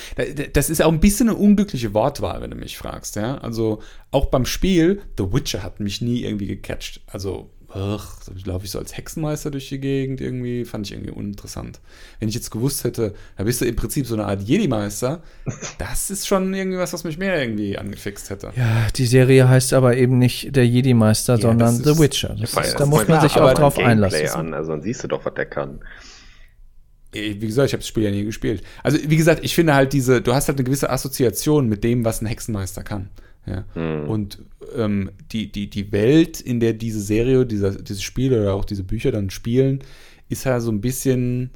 das 0.53 0.70
ist 0.70 0.82
auch 0.82 0.91
ein 0.91 0.99
bisschen 0.99 1.30
eine 1.30 1.38
unglückliche 1.38 1.93
Wortwahl, 1.93 2.41
wenn 2.41 2.51
du 2.51 2.57
mich 2.57 2.78
fragst. 2.78 3.15
Ja, 3.15 3.38
also 3.38 3.82
auch 4.11 4.28
beim 4.28 4.45
Spiel 4.45 5.01
The 5.18 5.32
Witcher 5.32 5.63
hat 5.63 5.80
mich 5.80 6.01
nie 6.01 6.24
irgendwie 6.24 6.47
gecatcht. 6.47 7.01
Also 7.07 7.49
laufe 7.74 8.65
ich 8.65 8.72
so 8.72 8.80
als 8.80 8.95
Hexenmeister 8.95 9.51
durch 9.51 9.68
die 9.70 9.80
Gegend 9.80 10.22
irgendwie, 10.22 10.63
fand 10.63 10.88
ich 10.88 10.93
irgendwie 10.93 11.11
uninteressant. 11.11 11.80
Wenn 12.20 12.30
ich 12.30 12.36
jetzt 12.36 12.49
gewusst 12.49 12.84
hätte, 12.84 13.13
da 13.36 13.43
bist 13.43 13.61
du 13.61 13.65
im 13.65 13.76
Prinzip 13.76 14.07
so 14.07 14.15
eine 14.15 14.26
Art 14.26 14.41
Jedi-Meister, 14.41 15.22
das 15.78 16.09
ist 16.09 16.28
schon 16.28 16.53
irgendwie 16.53 16.78
was, 16.78 16.93
was 16.93 17.03
mich 17.03 17.18
mehr 17.18 17.41
irgendwie 17.41 17.78
angefixt 17.78 18.30
hätte. 18.30 18.51
Ja, 18.55 18.88
die 18.95 19.05
Serie 19.05 19.49
heißt 19.49 19.74
aber 19.74 19.97
eben 19.97 20.18
nicht 20.18 20.55
der 20.55 20.65
Jedi-Meister, 20.65 21.36
ja, 21.36 21.41
sondern 21.41 21.76
The 21.76 21.99
Witcher. 21.99 22.36
Das 22.39 22.53
ist, 22.53 22.80
da 22.80 22.86
muss 22.86 23.07
man 23.07 23.22
sich 23.22 23.36
auch 23.38 23.53
drauf 23.53 23.78
einlassen. 23.78 24.30
An, 24.30 24.53
also 24.53 24.72
dann 24.72 24.82
siehst 24.82 25.03
du 25.03 25.07
doch, 25.07 25.26
was 25.26 25.34
der 25.34 25.45
kann. 25.45 25.82
Wie 27.11 27.39
gesagt, 27.39 27.68
ich 27.68 27.74
habe 27.74 27.82
das 27.82 27.88
Spiel 27.88 28.03
ja 28.03 28.11
nie 28.11 28.26
gespielt. 28.26 28.63
Also, 28.84 28.97
wie 29.01 29.18
gesagt, 29.18 29.43
ich 29.43 29.55
finde 29.55 29.74
halt 29.74 29.93
diese, 29.93 30.22
du 30.22 30.34
hast 30.34 30.47
halt 30.47 30.57
eine 30.57 30.65
gewisse 30.65 30.89
Assoziation 30.89 31.68
mit 31.68 31.84
dem, 31.84 32.05
was 32.05 32.22
ein 32.22 32.28
Hexenmeister 32.28 32.84
kann. 32.84 33.09
Ja. 33.48 33.66
Mhm. 33.76 34.10
Und 34.10 34.43
ähm, 34.76 35.12
die, 35.32 35.52
die, 35.52 35.70
die 35.70 35.91
Welt, 35.91 36.41
in 36.41 36.60
der 36.60 36.74
diese 36.74 37.00
Serie, 37.00 37.45
dieser, 37.45 37.72
dieses 37.72 38.04
Spiel 38.04 38.34
oder 38.34 38.54
auch 38.54 38.66
diese 38.66 38.84
Bücher 38.84 39.12
dann 39.12 39.30
spielen, 39.30 39.84
ist 40.30 40.43
ja 40.43 40.60
so 40.60 40.72
ein 40.72 40.82
bisschen, 40.82 41.52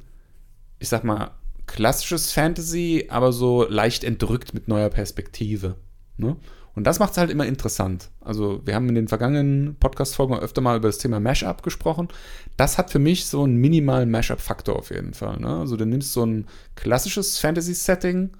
ich 0.78 0.88
sag 0.88 1.04
mal, 1.04 1.32
klassisches 1.66 2.32
Fantasy, 2.32 3.06
aber 3.08 3.32
so 3.32 3.66
leicht 3.68 4.04
entrückt 4.04 4.54
mit 4.54 4.68
neuer 4.68 4.88
Perspektive. 4.88 5.76
Ne? 6.16 6.36
Und 6.74 6.86
das 6.86 6.98
macht 6.98 7.12
es 7.12 7.18
halt 7.18 7.30
immer 7.30 7.46
interessant. 7.46 8.10
Also, 8.20 8.62
wir 8.64 8.74
haben 8.74 8.88
in 8.88 8.94
den 8.94 9.08
vergangenen 9.08 9.76
Podcast-Folgen 9.78 10.38
öfter 10.38 10.62
mal 10.62 10.78
über 10.78 10.88
das 10.88 10.98
Thema 10.98 11.20
Mashup 11.20 11.62
gesprochen. 11.62 12.08
Das 12.56 12.78
hat 12.78 12.90
für 12.90 12.98
mich 12.98 13.26
so 13.26 13.44
einen 13.44 13.56
minimalen 13.56 14.10
Mashup-Faktor 14.10 14.76
auf 14.76 14.90
jeden 14.90 15.12
Fall. 15.12 15.38
Ne? 15.38 15.48
Also, 15.48 15.76
du 15.76 15.84
nimmst 15.84 16.14
so 16.14 16.24
ein 16.24 16.46
klassisches 16.74 17.38
Fantasy-Setting 17.38 18.30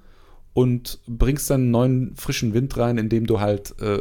und 0.53 0.99
bringst 1.07 1.49
dann 1.49 1.61
einen 1.61 1.71
neuen 1.71 2.15
frischen 2.15 2.53
Wind 2.53 2.77
rein, 2.77 2.97
indem 2.97 3.25
du 3.25 3.39
halt 3.39 3.73
äh, 3.81 3.99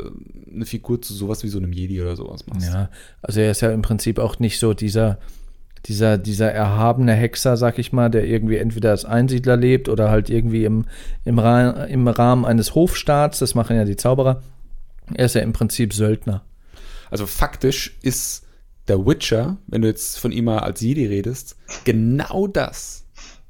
eine 0.53 0.67
Figur 0.67 1.01
zu 1.01 1.15
sowas 1.15 1.43
wie 1.43 1.49
so 1.49 1.59
einem 1.59 1.73
Jedi 1.73 2.01
oder 2.01 2.15
sowas 2.15 2.47
machst. 2.47 2.69
Ja, 2.69 2.91
also 3.23 3.41
er 3.41 3.51
ist 3.51 3.63
ja 3.63 3.71
im 3.71 3.83
Prinzip 3.83 4.19
auch 4.19 4.39
nicht 4.39 4.59
so 4.59 4.75
dieser, 4.75 5.19
dieser, 5.87 6.19
dieser 6.19 6.53
erhabene 6.53 7.15
Hexer, 7.15 7.57
sag 7.57 7.79
ich 7.79 7.93
mal, 7.93 8.11
der 8.11 8.27
irgendwie 8.27 8.59
entweder 8.59 8.91
als 8.91 9.07
Einsiedler 9.07 9.57
lebt 9.57 9.89
oder 9.89 10.11
halt 10.11 10.29
irgendwie 10.29 10.65
im, 10.65 10.85
im, 11.25 11.39
Ra 11.39 11.85
im 11.85 12.07
Rahmen 12.07 12.45
eines 12.45 12.75
Hofstaats, 12.75 13.39
das 13.39 13.55
machen 13.55 13.77
ja 13.77 13.87
die 13.87 13.97
Zauberer. 13.97 14.43
Er 15.15 15.25
ist 15.25 15.35
ja 15.35 15.41
im 15.41 15.55
Prinzip 15.55 15.95
Söldner. 15.95 16.45
Also 17.11 17.27
faktisch 17.27 17.99
ist 18.03 18.45
der 18.89 19.07
Witcher, 19.07 19.57
wenn 19.69 19.83
du 19.83 19.89
jetzt 19.89 20.19
von 20.19 20.33
ihm 20.33 20.47
mal 20.47 20.59
als 20.59 20.81
Jedi 20.83 21.07
redest, 21.07 21.57
genau 21.85 22.47
das 22.47 23.02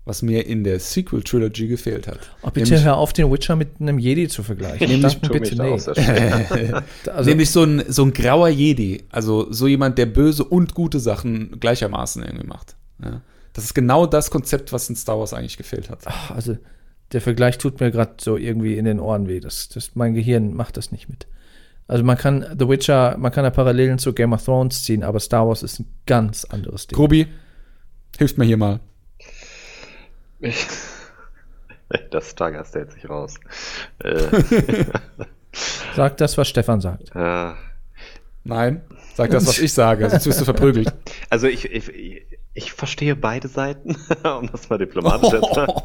was 0.05 0.22
mir 0.22 0.46
in 0.46 0.64
der 0.64 0.80
Sequel-Trilogy 0.80 1.68
gefehlt 1.68 2.09
hat. 2.09 2.18
Oh, 2.42 2.50
bitte 2.50 2.70
nämlich, 2.70 2.84
hör 2.84 2.96
auf, 2.96 3.12
den 3.12 3.30
Witcher 3.30 3.55
mit 3.55 3.80
einem 3.80 3.98
Jedi 3.98 4.26
zu 4.26 4.42
vergleichen. 4.42 4.88
Nämlich, 4.88 5.20
bitte 5.20 5.55
nee. 5.62 6.72
also, 7.11 7.30
nämlich 7.30 7.50
so 7.50 7.62
ein, 7.62 7.84
so 7.88 8.05
ein 8.05 8.12
grauer 8.12 8.48
Jedi. 8.48 9.05
Also 9.11 9.53
so 9.53 9.68
jemand, 9.68 9.98
der 9.98 10.07
böse 10.07 10.44
und 10.44 10.74
gute 10.74 10.98
Sachen 10.98 11.61
gleichermaßen 11.61 12.22
irgendwie 12.22 12.46
macht. 12.46 12.76
Ja. 13.03 13.22
Das 13.53 13.64
ist 13.64 13.74
genau 13.74 14.07
das 14.07 14.30
Konzept, 14.30 14.72
was 14.72 14.88
in 14.88 14.96
Star 14.96 15.18
Wars 15.18 15.34
eigentlich 15.34 15.57
gefehlt 15.57 15.88
hat. 15.88 16.00
Ach, 16.07 16.32
also 16.32 16.57
der 17.12 17.20
Vergleich 17.20 17.59
tut 17.59 17.78
mir 17.80 17.90
gerade 17.90 18.14
so 18.20 18.36
irgendwie 18.36 18.76
in 18.76 18.84
den 18.84 18.98
Ohren 18.98 19.28
weh. 19.28 19.38
Das, 19.38 19.68
das, 19.68 19.94
mein 19.94 20.14
Gehirn 20.14 20.55
macht 20.55 20.76
das 20.76 20.90
nicht 20.90 21.09
mit. 21.09 21.26
Also 21.86 22.03
man 22.05 22.16
kann 22.16 22.46
The 22.59 22.68
Witcher, 22.68 23.16
man 23.18 23.30
kann 23.30 23.44
da 23.44 23.50
Parallelen 23.50 23.98
zu 23.98 24.14
Game 24.14 24.32
of 24.32 24.44
Thrones 24.44 24.82
ziehen, 24.82 25.03
aber 25.03 25.20
Star 25.20 25.46
Wars 25.46 25.62
ist 25.62 25.80
ein 25.80 25.86
ganz 26.07 26.44
anderes 26.44 26.86
Ding. 26.86 26.96
Kobi, 26.96 27.26
hilft 28.18 28.38
mir 28.38 28.46
hier 28.46 28.57
mal. 28.57 28.80
Ich, 30.43 30.66
das 32.11 32.30
Stargast 32.30 32.74
hält 32.74 32.93
sich 32.93 33.09
raus. 33.09 33.36
Äh. 34.05 34.84
sag 35.95 36.16
das, 36.16 36.36
was 36.38 36.49
Stefan 36.49 36.80
sagt. 36.80 37.14
Ja. 37.14 37.57
Nein, 38.45 38.82
sag 39.14 39.30
das, 39.30 39.47
was 39.47 39.59
ich 39.59 39.72
sage, 39.72 40.09
sonst 40.11 40.26
wirst 40.26 40.40
du 40.40 40.45
verprügelt. 40.45 40.93
Also 41.30 41.47
ich, 41.47 41.70
ich, 41.70 42.24
ich 42.55 42.72
verstehe 42.72 43.14
beide 43.14 43.49
Seiten, 43.49 43.97
um 44.24 44.51
das 44.51 44.68
mal 44.68 44.78
diplomatisch 44.78 45.30
zu 45.30 45.66
oh. 45.68 45.82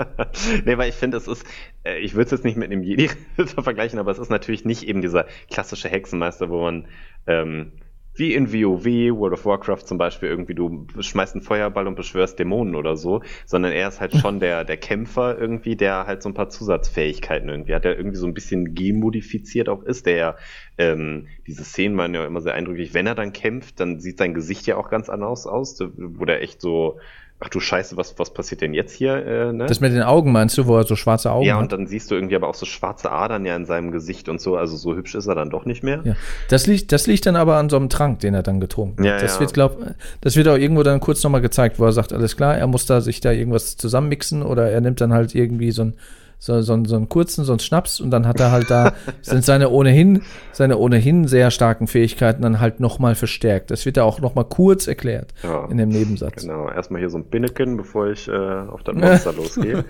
Nee, 0.65 0.77
weil 0.77 0.89
ich 0.89 0.95
finde, 0.95 1.17
es 1.17 1.27
ist, 1.27 1.45
äh, 1.83 1.99
ich 1.99 2.13
würde 2.15 2.25
es 2.25 2.31
jetzt 2.31 2.45
nicht 2.45 2.57
mit 2.57 2.71
einem 2.71 2.83
Jedi 2.83 3.09
vergleichen, 3.45 3.99
aber 3.99 4.11
es 4.11 4.19
ist 4.19 4.29
natürlich 4.29 4.65
nicht 4.65 4.83
eben 4.83 5.01
dieser 5.01 5.27
klassische 5.51 5.89
Hexenmeister, 5.89 6.49
wo 6.49 6.61
man 6.61 6.87
ähm, 7.27 7.73
wie 8.17 8.33
in 8.33 8.51
WoW, 8.51 8.85
World 9.17 9.33
of 9.33 9.45
Warcraft 9.45 9.85
zum 9.85 9.97
Beispiel, 9.97 10.29
irgendwie 10.29 10.55
du 10.55 10.85
schmeißt 10.99 11.35
einen 11.35 11.41
Feuerball 11.41 11.87
und 11.87 11.95
beschwörst 11.95 12.39
Dämonen 12.39 12.75
oder 12.75 12.95
so, 12.95 13.21
sondern 13.45 13.71
er 13.71 13.87
ist 13.87 14.01
halt 14.01 14.15
schon 14.21 14.39
der, 14.39 14.63
der 14.63 14.77
Kämpfer 14.77 15.37
irgendwie, 15.37 15.75
der 15.75 16.07
halt 16.07 16.23
so 16.23 16.29
ein 16.29 16.33
paar 16.33 16.49
Zusatzfähigkeiten 16.49 17.49
irgendwie 17.49 17.75
hat, 17.75 17.85
der 17.85 17.97
irgendwie 17.97 18.17
so 18.17 18.27
ein 18.27 18.33
bisschen 18.33 18.75
gemodifiziert 18.75 19.69
auch 19.69 19.83
ist, 19.83 20.05
der 20.05 20.37
ähm, 20.77 21.27
diese 21.45 21.63
Szenen 21.63 21.97
waren 21.97 22.13
ja 22.13 22.25
immer 22.25 22.41
sehr 22.41 22.53
eindrücklich. 22.53 22.93
Wenn 22.93 23.07
er 23.07 23.15
dann 23.15 23.33
kämpft, 23.33 23.79
dann 23.79 23.99
sieht 23.99 24.17
sein 24.17 24.33
Gesicht 24.33 24.67
ja 24.67 24.77
auch 24.77 24.89
ganz 24.89 25.09
anders 25.09 25.47
aus, 25.47 25.79
wo 25.97 26.25
der 26.25 26.41
echt 26.41 26.61
so 26.61 26.99
ach 27.39 27.49
du 27.49 27.59
Scheiße, 27.59 27.97
was, 27.97 28.17
was 28.17 28.33
passiert 28.33 28.61
denn 28.61 28.73
jetzt 28.73 28.93
hier? 28.93 29.15
Äh, 29.25 29.53
ne? 29.53 29.67
Das 29.67 29.79
mit 29.79 29.93
den 29.93 30.01
Augen 30.01 30.31
meinst 30.31 30.57
du, 30.57 30.65
wo 30.65 30.75
er 30.75 30.85
so 30.85 30.95
schwarze 30.95 31.31
Augen 31.31 31.45
hat? 31.45 31.47
Ja, 31.47 31.59
und 31.59 31.71
dann 31.71 31.85
siehst 31.85 32.09
du 32.09 32.15
irgendwie 32.15 32.35
aber 32.35 32.47
auch 32.47 32.55
so 32.55 32.65
schwarze 32.65 33.11
Adern 33.11 33.45
ja 33.45 33.55
in 33.55 33.65
seinem 33.65 33.91
Gesicht 33.91 34.27
und 34.27 34.41
so, 34.41 34.57
also 34.57 34.75
so 34.75 34.95
hübsch 34.95 35.13
ist 35.13 35.27
er 35.27 35.35
dann 35.35 35.49
doch 35.49 35.65
nicht 35.65 35.83
mehr. 35.83 36.01
Ja. 36.03 36.15
Das, 36.49 36.65
liegt, 36.65 36.91
das 36.91 37.05
liegt 37.05 37.25
dann 37.25 37.35
aber 37.35 37.57
an 37.57 37.69
so 37.69 37.75
einem 37.75 37.89
Trank, 37.89 38.19
den 38.19 38.33
er 38.33 38.43
dann 38.43 38.59
getrunken 38.59 39.03
hat. 39.03 39.05
Ja, 39.05 39.19
das 39.19 39.35
ja. 39.35 39.41
wird, 39.41 39.53
glaub, 39.53 39.77
das 40.21 40.35
wird 40.35 40.47
auch 40.47 40.57
irgendwo 40.57 40.81
dann 40.81 40.99
kurz 40.99 41.23
nochmal 41.23 41.41
gezeigt, 41.41 41.79
wo 41.79 41.85
er 41.85 41.91
sagt, 41.91 42.11
alles 42.11 42.35
klar, 42.35 42.57
er 42.57 42.67
muss 42.67 42.87
da 42.87 43.01
sich 43.01 43.21
da 43.21 43.31
irgendwas 43.31 43.77
zusammenmixen 43.77 44.41
oder 44.41 44.71
er 44.71 44.81
nimmt 44.81 44.99
dann 44.99 45.13
halt 45.13 45.35
irgendwie 45.35 45.71
so 45.71 45.83
ein 45.83 45.93
so, 46.39 46.61
so, 46.61 46.83
so 46.85 46.95
einen 46.95 47.09
kurzen, 47.09 47.43
so 47.43 47.53
einen 47.53 47.59
Schnaps 47.59 47.99
und 47.99 48.11
dann 48.11 48.27
hat 48.27 48.39
er 48.39 48.51
halt 48.51 48.69
da, 48.69 48.93
sind 49.21 49.43
seine 49.43 49.69
ohnehin, 49.69 50.21
seine 50.51 50.77
ohnehin 50.77 51.27
sehr 51.27 51.49
starken 51.49 51.87
Fähigkeiten 51.87 52.43
dann 52.43 52.59
halt 52.59 52.79
nochmal 52.79 53.15
verstärkt. 53.15 53.71
Das 53.71 53.85
wird 53.85 53.97
ja 53.97 54.03
auch 54.03 54.19
nochmal 54.19 54.45
kurz 54.45 54.87
erklärt 54.87 55.33
ja, 55.43 55.65
in 55.65 55.77
dem 55.77 55.89
Nebensatz. 55.89 56.43
Genau, 56.43 56.69
erstmal 56.69 57.01
hier 57.01 57.09
so 57.09 57.17
ein 57.17 57.25
Binneken, 57.25 57.75
bevor 57.75 58.07
ich 58.07 58.27
äh, 58.27 58.31
auf 58.31 58.83
das 58.83 58.95
Monster 58.95 59.33
losgehe. 59.37 59.83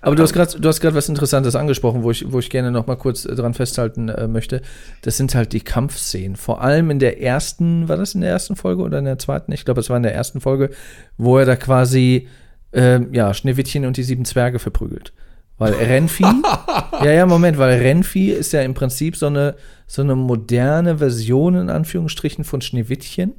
Aber 0.00 0.16
du 0.16 0.22
hast 0.22 0.32
gerade, 0.32 0.58
du 0.58 0.68
hast 0.68 0.80
gerade 0.80 0.96
was 0.96 1.08
Interessantes 1.08 1.54
angesprochen, 1.54 2.02
wo 2.02 2.10
ich, 2.10 2.32
wo 2.32 2.38
ich 2.38 2.48
gerne 2.48 2.70
nochmal 2.70 2.96
kurz 2.96 3.26
äh, 3.26 3.34
dran 3.34 3.52
festhalten 3.52 4.08
äh, 4.08 4.26
möchte. 4.26 4.62
Das 5.02 5.18
sind 5.18 5.34
halt 5.34 5.52
die 5.52 5.60
Kampfszenen. 5.60 6.36
Vor 6.36 6.62
allem 6.62 6.90
in 6.90 6.98
der 6.98 7.20
ersten, 7.20 7.88
war 7.88 7.98
das 7.98 8.14
in 8.14 8.22
der 8.22 8.30
ersten 8.30 8.56
Folge 8.56 8.82
oder 8.82 8.98
in 8.98 9.04
der 9.04 9.18
zweiten? 9.18 9.52
Ich 9.52 9.66
glaube, 9.66 9.80
es 9.80 9.90
war 9.90 9.98
in 9.98 10.02
der 10.02 10.14
ersten 10.14 10.40
Folge, 10.40 10.70
wo 11.18 11.36
er 11.38 11.44
da 11.44 11.56
quasi, 11.56 12.28
äh, 12.72 13.00
ja, 13.12 13.34
Schneewittchen 13.34 13.84
und 13.84 13.98
die 13.98 14.02
sieben 14.02 14.24
Zwerge 14.24 14.58
verprügelt. 14.58 15.12
Weil 15.56 15.74
Renfi, 15.74 16.24
ja, 17.04 17.12
ja, 17.12 17.26
Moment, 17.26 17.58
weil 17.58 17.78
Renfi 17.78 18.30
ist 18.30 18.52
ja 18.52 18.62
im 18.62 18.74
Prinzip 18.74 19.14
so 19.16 19.26
eine, 19.26 19.54
so 19.86 20.02
eine 20.02 20.16
moderne 20.16 20.98
Version 20.98 21.54
in 21.54 21.70
Anführungsstrichen 21.70 22.42
von 22.44 22.60
Schneewittchen. 22.60 23.34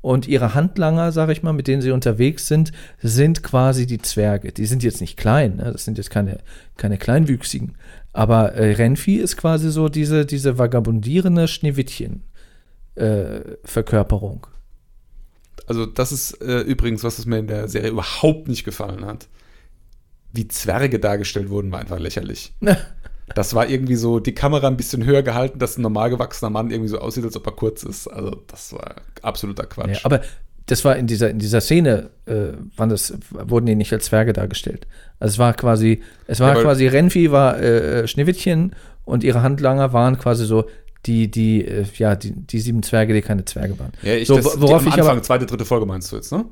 Und 0.00 0.28
ihre 0.28 0.54
Handlanger, 0.54 1.10
sag 1.10 1.28
ich 1.28 1.42
mal, 1.42 1.52
mit 1.52 1.66
denen 1.66 1.82
sie 1.82 1.90
unterwegs 1.90 2.46
sind, 2.46 2.70
sind 3.02 3.42
quasi 3.42 3.84
die 3.84 3.98
Zwerge. 3.98 4.52
Die 4.52 4.64
sind 4.64 4.84
jetzt 4.84 5.00
nicht 5.00 5.16
klein, 5.16 5.56
ne? 5.56 5.72
das 5.72 5.84
sind 5.84 5.98
jetzt 5.98 6.10
keine, 6.10 6.38
keine 6.76 6.98
Kleinwüchsigen. 6.98 7.74
Aber 8.12 8.52
äh, 8.52 8.74
Renfi 8.74 9.16
ist 9.16 9.36
quasi 9.36 9.70
so 9.70 9.88
diese, 9.88 10.24
diese 10.24 10.56
vagabundierende 10.56 11.48
Schneewittchen-Verkörperung. 11.48 14.46
Äh, 14.46 14.50
also, 15.66 15.84
das 15.84 16.12
ist 16.12 16.40
äh, 16.40 16.60
übrigens 16.60 17.02
was, 17.02 17.18
was 17.18 17.26
mir 17.26 17.38
in 17.38 17.48
der 17.48 17.66
Serie 17.68 17.90
überhaupt 17.90 18.46
nicht 18.46 18.62
gefallen 18.64 19.04
hat 19.04 19.26
wie 20.32 20.48
Zwerge 20.48 20.98
dargestellt 20.98 21.50
wurden, 21.50 21.72
war 21.72 21.80
einfach 21.80 21.98
lächerlich. 21.98 22.52
das 23.34 23.54
war 23.54 23.68
irgendwie 23.68 23.96
so, 23.96 24.20
die 24.20 24.34
Kamera 24.34 24.68
ein 24.68 24.76
bisschen 24.76 25.04
höher 25.04 25.22
gehalten, 25.22 25.58
dass 25.58 25.78
ein 25.78 25.82
normal 25.82 26.10
gewachsener 26.10 26.50
Mann 26.50 26.70
irgendwie 26.70 26.88
so 26.88 26.98
aussieht, 26.98 27.24
als 27.24 27.36
ob 27.36 27.46
er 27.46 27.52
kurz 27.52 27.82
ist. 27.82 28.06
Also, 28.08 28.42
das 28.46 28.72
war 28.72 28.96
absoluter 29.22 29.66
Quatsch. 29.66 29.96
Ja, 29.96 30.00
aber 30.04 30.22
das 30.66 30.84
war 30.84 30.96
in 30.96 31.06
dieser, 31.06 31.30
in 31.30 31.38
dieser 31.38 31.60
Szene, 31.60 32.10
äh, 32.26 32.52
waren 32.76 32.90
das, 32.90 33.14
wurden 33.30 33.66
die 33.66 33.74
nicht 33.74 33.92
als 33.92 34.06
Zwerge 34.06 34.34
dargestellt. 34.34 34.86
Also 35.18 35.32
es 35.32 35.38
war 35.38 35.54
quasi, 35.54 36.02
es 36.26 36.40
war 36.40 36.54
ja, 36.54 36.62
quasi 36.62 36.86
Renfi 36.86 37.32
war 37.32 37.58
äh, 37.60 38.06
Schneewittchen 38.06 38.74
und 39.04 39.24
ihre 39.24 39.42
Handlanger 39.42 39.94
waren 39.94 40.18
quasi 40.18 40.44
so 40.44 40.66
die, 41.06 41.30
die, 41.30 41.64
äh, 41.64 41.84
ja, 41.96 42.16
die, 42.16 42.32
die 42.32 42.60
sieben 42.60 42.82
Zwerge, 42.82 43.14
die 43.14 43.22
keine 43.22 43.44
Zwerge 43.46 43.78
waren. 43.78 43.92
Ja, 44.02 44.14
ich, 44.14 44.28
so, 44.28 44.36
das, 44.36 44.60
worauf 44.60 44.82
die 44.82 44.88
am 44.88 44.94
Anfang, 44.94 45.10
aber, 45.10 45.22
zweite, 45.22 45.46
dritte 45.46 45.64
Folge 45.64 45.86
meinst 45.86 46.12
du 46.12 46.16
jetzt, 46.16 46.32
ne? 46.32 46.44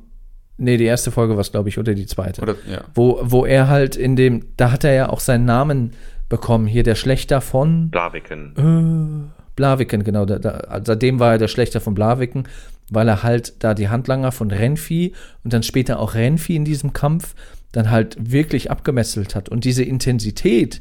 Nee, 0.57 0.77
die 0.77 0.85
erste 0.85 1.11
Folge 1.11 1.35
war 1.35 1.41
es, 1.41 1.51
glaube 1.51 1.69
ich, 1.69 1.77
oder 1.77 1.93
die 1.93 2.07
zweite. 2.07 2.41
Oder, 2.41 2.55
ja. 2.69 2.81
Wo, 2.95 3.19
wo 3.21 3.45
er 3.45 3.69
halt 3.69 3.95
in 3.95 4.15
dem, 4.15 4.45
da 4.57 4.71
hat 4.71 4.83
er 4.83 4.93
ja 4.93 5.09
auch 5.09 5.19
seinen 5.19 5.45
Namen 5.45 5.91
bekommen. 6.29 6.65
Hier 6.65 6.83
der 6.83 6.95
Schlechter 6.95 7.41
von. 7.41 7.89
Blaviken. 7.91 8.53
Äh, 8.57 9.51
Blaviken, 9.55 10.03
genau. 10.03 10.25
Da, 10.25 10.39
da, 10.39 10.81
seitdem 10.83 11.19
war 11.19 11.33
er 11.33 11.37
der 11.37 11.47
Schlechter 11.47 11.79
von 11.79 11.93
Blaviken, 11.93 12.47
weil 12.89 13.07
er 13.07 13.21
halt 13.21 13.63
da 13.63 13.75
die 13.75 13.89
Handlanger 13.89 14.31
von 14.31 14.49
Renfi 14.49 15.13
und 15.43 15.53
dann 15.53 15.63
später 15.63 15.99
auch 15.99 16.15
Renfi 16.15 16.55
in 16.55 16.65
diesem 16.65 16.91
Kampf 16.91 17.35
dann 17.71 17.91
halt 17.91 18.17
wirklich 18.19 18.71
abgemesselt 18.71 19.35
hat. 19.35 19.49
Und 19.49 19.63
diese 19.63 19.83
Intensität, 19.83 20.79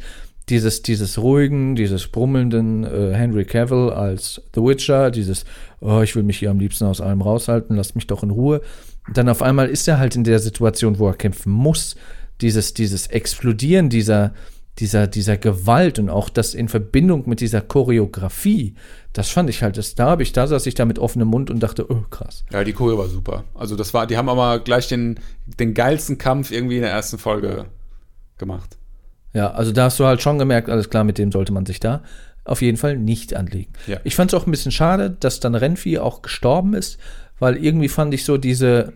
dieses, 0.48 0.82
dieses 0.82 1.18
ruhigen, 1.18 1.74
dieses 1.74 2.06
brummelnden 2.06 2.84
äh, 2.84 3.12
Henry 3.12 3.44
Cavill 3.44 3.90
als 3.90 4.40
The 4.54 4.62
Witcher, 4.62 5.10
dieses, 5.10 5.44
oh, 5.80 6.00
ich 6.00 6.14
will 6.16 6.22
mich 6.22 6.38
hier 6.38 6.50
am 6.50 6.60
liebsten 6.60 6.84
aus 6.84 7.00
allem 7.00 7.20
raushalten, 7.20 7.76
lasst 7.76 7.96
mich 7.96 8.06
doch 8.06 8.22
in 8.22 8.30
Ruhe 8.30 8.62
dann 9.12 9.28
auf 9.28 9.42
einmal 9.42 9.68
ist 9.68 9.86
er 9.88 9.98
halt 9.98 10.16
in 10.16 10.24
der 10.24 10.38
Situation, 10.38 10.98
wo 10.98 11.08
er 11.08 11.14
kämpfen 11.14 11.52
muss. 11.52 11.96
Dieses, 12.40 12.74
dieses 12.74 13.06
Explodieren 13.06 13.88
dieser, 13.88 14.34
dieser, 14.78 15.06
dieser 15.06 15.36
Gewalt 15.38 15.98
und 15.98 16.10
auch 16.10 16.28
das 16.28 16.54
in 16.54 16.68
Verbindung 16.68 17.28
mit 17.28 17.40
dieser 17.40 17.62
Choreografie, 17.62 18.74
das 19.12 19.30
fand 19.30 19.48
ich 19.48 19.62
halt, 19.62 19.78
das, 19.78 19.94
da 19.94 20.10
habe 20.10 20.22
ich, 20.22 20.32
da 20.32 20.46
saß 20.46 20.66
ich 20.66 20.74
da 20.74 20.84
mit 20.84 20.98
offenem 20.98 21.28
Mund 21.28 21.50
und 21.50 21.60
dachte, 21.60 21.90
oh, 21.90 22.04
krass. 22.10 22.44
Ja, 22.52 22.62
die 22.62 22.74
Choreo 22.74 22.98
war 22.98 23.08
super. 23.08 23.44
Also 23.54 23.74
das 23.76 23.94
war, 23.94 24.06
die 24.06 24.18
haben 24.18 24.28
aber 24.28 24.58
gleich 24.58 24.88
den, 24.88 25.18
den 25.46 25.72
geilsten 25.72 26.18
Kampf 26.18 26.50
irgendwie 26.50 26.76
in 26.76 26.82
der 26.82 26.90
ersten 26.90 27.16
Folge 27.16 27.66
gemacht. 28.36 28.76
Ja, 29.32 29.52
also 29.52 29.72
da 29.72 29.84
hast 29.84 29.98
du 29.98 30.04
halt 30.04 30.20
schon 30.20 30.38
gemerkt, 30.38 30.68
alles 30.68 30.90
klar, 30.90 31.04
mit 31.04 31.16
dem 31.16 31.32
sollte 31.32 31.52
man 31.52 31.64
sich 31.64 31.80
da 31.80 32.02
auf 32.44 32.62
jeden 32.62 32.76
Fall 32.76 32.96
nicht 32.96 33.34
anlegen. 33.34 33.72
Ja. 33.86 33.98
Ich 34.04 34.14
fand 34.14 34.32
es 34.32 34.38
auch 34.38 34.46
ein 34.46 34.50
bisschen 34.50 34.72
schade, 34.72 35.10
dass 35.10 35.40
dann 35.40 35.54
Renfi 35.54 35.98
auch 35.98 36.22
gestorben 36.22 36.74
ist, 36.74 36.98
weil 37.38 37.56
irgendwie 37.56 37.88
fand 37.88 38.14
ich 38.14 38.24
so 38.24 38.36
diese, 38.36 38.92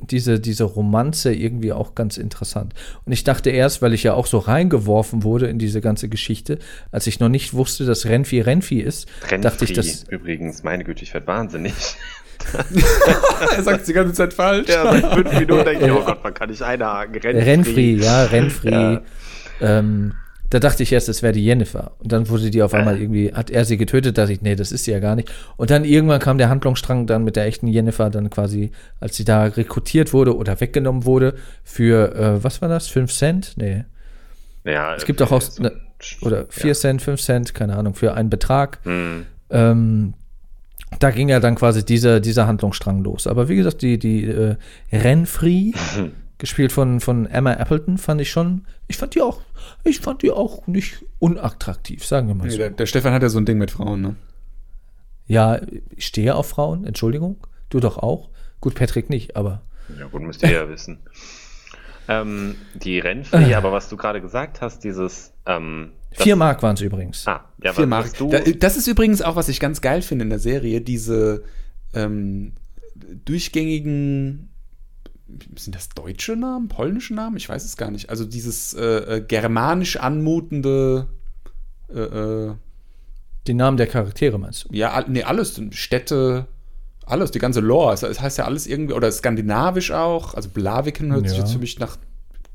diese, 0.00 0.40
diese 0.40 0.64
Romanze 0.64 1.32
irgendwie 1.34 1.72
auch 1.72 1.94
ganz 1.94 2.16
interessant. 2.16 2.74
Und 3.04 3.12
ich 3.12 3.24
dachte 3.24 3.50
erst, 3.50 3.82
weil 3.82 3.92
ich 3.92 4.02
ja 4.02 4.14
auch 4.14 4.26
so 4.26 4.38
reingeworfen 4.38 5.22
wurde 5.22 5.46
in 5.46 5.58
diese 5.58 5.80
ganze 5.80 6.08
Geschichte, 6.08 6.58
als 6.90 7.06
ich 7.06 7.20
noch 7.20 7.28
nicht 7.28 7.54
wusste, 7.54 7.84
dass 7.84 8.06
Renfi 8.06 8.40
Renfi 8.40 8.80
ist, 8.80 9.08
Renfri, 9.22 9.40
dachte 9.40 9.64
ich, 9.64 9.72
dass. 9.72 10.04
Übrigens, 10.04 10.62
meine 10.62 10.84
Güte, 10.84 11.02
ich 11.04 11.14
werde 11.14 11.26
wahnsinnig. 11.26 11.74
er 13.56 13.62
sagt 13.62 13.86
die 13.86 13.92
ganze 13.92 14.14
Zeit 14.14 14.34
falsch. 14.34 14.68
Ja, 14.68 14.82
seit 14.90 15.12
fünf 15.12 15.32
Minuten 15.32 15.64
denke 15.64 15.86
ich, 15.86 15.92
oh 15.92 16.04
Gott, 16.04 16.24
man 16.24 16.34
kann 16.34 16.50
ich 16.50 16.64
einhaken. 16.64 17.14
Renfri. 17.14 17.42
Renfri, 17.42 17.94
ja, 17.96 18.24
Renfri. 18.24 18.70
Ja. 18.70 19.02
Ähm, 19.60 20.14
da 20.52 20.58
dachte 20.58 20.82
ich 20.82 20.92
erst, 20.92 21.08
es 21.08 21.22
wäre 21.22 21.32
die 21.32 21.42
Jennifer. 21.42 21.92
Und 21.98 22.12
dann 22.12 22.28
wurde 22.28 22.50
die 22.50 22.62
auf 22.62 22.74
einmal 22.74 23.00
irgendwie, 23.00 23.32
hat 23.32 23.48
er 23.48 23.64
sie 23.64 23.78
getötet, 23.78 24.18
da 24.18 24.22
dachte 24.22 24.34
ich, 24.34 24.42
nee, 24.42 24.54
das 24.54 24.70
ist 24.70 24.84
sie 24.84 24.90
ja 24.90 24.98
gar 24.98 25.16
nicht. 25.16 25.32
Und 25.56 25.70
dann 25.70 25.86
irgendwann 25.86 26.20
kam 26.20 26.36
der 26.36 26.50
Handlungsstrang 26.50 27.06
dann 27.06 27.24
mit 27.24 27.36
der 27.36 27.46
echten 27.46 27.68
Jennifer 27.68 28.10
dann 28.10 28.28
quasi, 28.28 28.70
als 29.00 29.16
sie 29.16 29.24
da 29.24 29.44
rekrutiert 29.44 30.12
wurde 30.12 30.36
oder 30.36 30.60
weggenommen 30.60 31.06
wurde 31.06 31.36
für, 31.64 32.14
äh, 32.14 32.44
was 32.44 32.60
war 32.60 32.68
das, 32.68 32.88
5 32.88 33.10
Cent? 33.10 33.54
Nee. 33.56 33.84
Ja, 34.64 34.94
es 34.94 35.06
gibt 35.06 35.22
auch, 35.22 35.32
auch 35.32 35.42
ne, 35.58 35.72
oder 36.20 36.44
4 36.50 36.66
ja. 36.66 36.74
Cent, 36.74 37.00
5 37.00 37.22
Cent, 37.22 37.54
keine 37.54 37.78
Ahnung, 37.78 37.94
für 37.94 38.12
einen 38.12 38.28
Betrag. 38.28 38.84
Mhm. 38.84 39.24
Ähm, 39.48 40.12
da 40.98 41.12
ging 41.12 41.30
ja 41.30 41.40
dann 41.40 41.54
quasi 41.54 41.82
dieser, 41.82 42.20
dieser 42.20 42.46
Handlungsstrang 42.46 43.02
los. 43.02 43.26
Aber 43.26 43.48
wie 43.48 43.56
gesagt, 43.56 43.80
die, 43.80 43.98
die 43.98 44.26
äh, 44.26 44.56
Renfri, 44.92 45.72
gespielt 46.42 46.72
von, 46.72 46.98
von 46.98 47.26
Emma 47.26 47.52
Appleton, 47.52 47.98
fand 47.98 48.20
ich 48.20 48.32
schon, 48.32 48.66
ich 48.88 48.96
fand 48.96 49.14
die 49.14 49.22
auch, 49.22 49.42
ich 49.84 50.00
fand 50.00 50.22
die 50.22 50.32
auch 50.32 50.66
nicht 50.66 51.04
unattraktiv, 51.20 52.04
sagen 52.04 52.26
wir 52.26 52.34
mal 52.34 52.50
so. 52.50 52.58
der, 52.58 52.70
der, 52.70 52.86
Stefan 52.86 53.12
hat 53.12 53.22
ja 53.22 53.28
so 53.28 53.38
ein 53.38 53.46
Ding 53.46 53.58
mit 53.58 53.70
Frauen, 53.70 54.00
ne? 54.00 54.16
Ja, 55.28 55.60
ich 55.94 56.06
stehe 56.06 56.34
auf 56.34 56.48
Frauen, 56.48 56.84
Entschuldigung. 56.84 57.46
Du 57.70 57.78
doch 57.78 57.96
auch. 57.96 58.28
Gut, 58.60 58.74
Patrick 58.74 59.08
nicht, 59.08 59.36
aber. 59.36 59.62
Ja, 59.96 60.06
gut, 60.06 60.20
müsst 60.22 60.42
ihr 60.42 60.50
ja 60.50 60.68
wissen. 60.68 60.98
Ähm, 62.08 62.56
die 62.74 62.98
Rennfree, 62.98 63.54
aber 63.54 63.70
was 63.70 63.88
du 63.88 63.96
gerade 63.96 64.20
gesagt 64.20 64.60
hast, 64.60 64.82
dieses. 64.82 65.32
Ähm, 65.46 65.92
Vier 66.10 66.34
Mark 66.34 66.60
waren 66.64 66.74
es 66.74 66.80
übrigens. 66.80 67.26
Ah, 67.28 67.44
ja, 67.62 67.72
Vier 67.72 67.86
Mark. 67.86 68.18
Du 68.18 68.30
das 68.30 68.76
ist 68.76 68.88
übrigens 68.88 69.22
auch, 69.22 69.36
was 69.36 69.48
ich 69.48 69.60
ganz 69.60 69.80
geil 69.80 70.02
finde 70.02 70.24
in 70.24 70.30
der 70.30 70.40
Serie, 70.40 70.80
diese 70.80 71.44
ähm, 71.94 72.54
durchgängigen 73.24 74.51
sind 75.56 75.74
das 75.74 75.88
deutsche 75.90 76.36
Namen, 76.36 76.68
polnische 76.68 77.14
Namen? 77.14 77.36
Ich 77.36 77.48
weiß 77.48 77.64
es 77.64 77.76
gar 77.76 77.90
nicht. 77.90 78.10
Also 78.10 78.24
dieses 78.24 78.74
äh, 78.74 79.16
äh 79.16 79.20
germanisch 79.20 79.96
anmutende 79.96 81.08
äh, 81.94 82.00
äh, 82.00 82.54
Die 83.46 83.54
Namen 83.54 83.76
der 83.76 83.86
Charaktere 83.86 84.38
meinst 84.38 84.64
du? 84.64 84.68
Ja, 84.72 85.04
nee, 85.08 85.22
alles. 85.22 85.60
Städte, 85.70 86.46
alles, 87.06 87.30
die 87.30 87.38
ganze 87.38 87.60
Lore. 87.60 87.92
Es 87.94 88.20
heißt 88.20 88.38
ja 88.38 88.44
alles 88.44 88.66
irgendwie, 88.66 88.94
oder 88.94 89.10
skandinavisch 89.10 89.90
auch. 89.90 90.34
Also 90.34 90.48
Blaviken 90.48 91.12
hört 91.12 91.24
ja. 91.24 91.28
sich 91.30 91.38
jetzt 91.38 91.52
für 91.52 91.58
mich 91.58 91.78
nach 91.78 91.96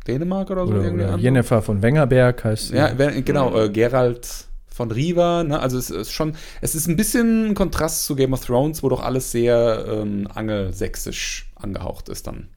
Dänemark 0.07 0.49
oder 0.49 0.65
so 0.65 0.73
oder, 0.73 0.83
irgendwie 0.83 1.03
oder 1.03 1.13
an. 1.13 1.19
Jennifer 1.19 1.61
von 1.61 1.81
Wengerberg 1.81 2.43
heißt 2.43 2.71
Ja, 2.71 2.93
genau, 2.93 3.57
äh, 3.57 3.69
Gerald 3.69 4.47
von 4.77 4.91
Riva, 4.91 5.43
ne? 5.43 5.59
Also 5.59 5.77
es 5.77 5.89
ist 5.89 6.11
schon, 6.11 6.35
es 6.61 6.75
ist 6.75 6.87
ein 6.87 6.95
bisschen 6.95 7.49
ein 7.49 7.55
Kontrast 7.55 8.05
zu 8.05 8.15
Game 8.15 8.33
of 8.33 8.45
Thrones, 8.45 8.83
wo 8.83 8.89
doch 8.89 9.01
alles 9.03 9.31
sehr 9.31 9.85
ähm, 9.89 10.27
angelsächsisch 10.33 11.49
angehaucht 11.55 12.09
ist 12.09 12.27
dann. 12.27 12.47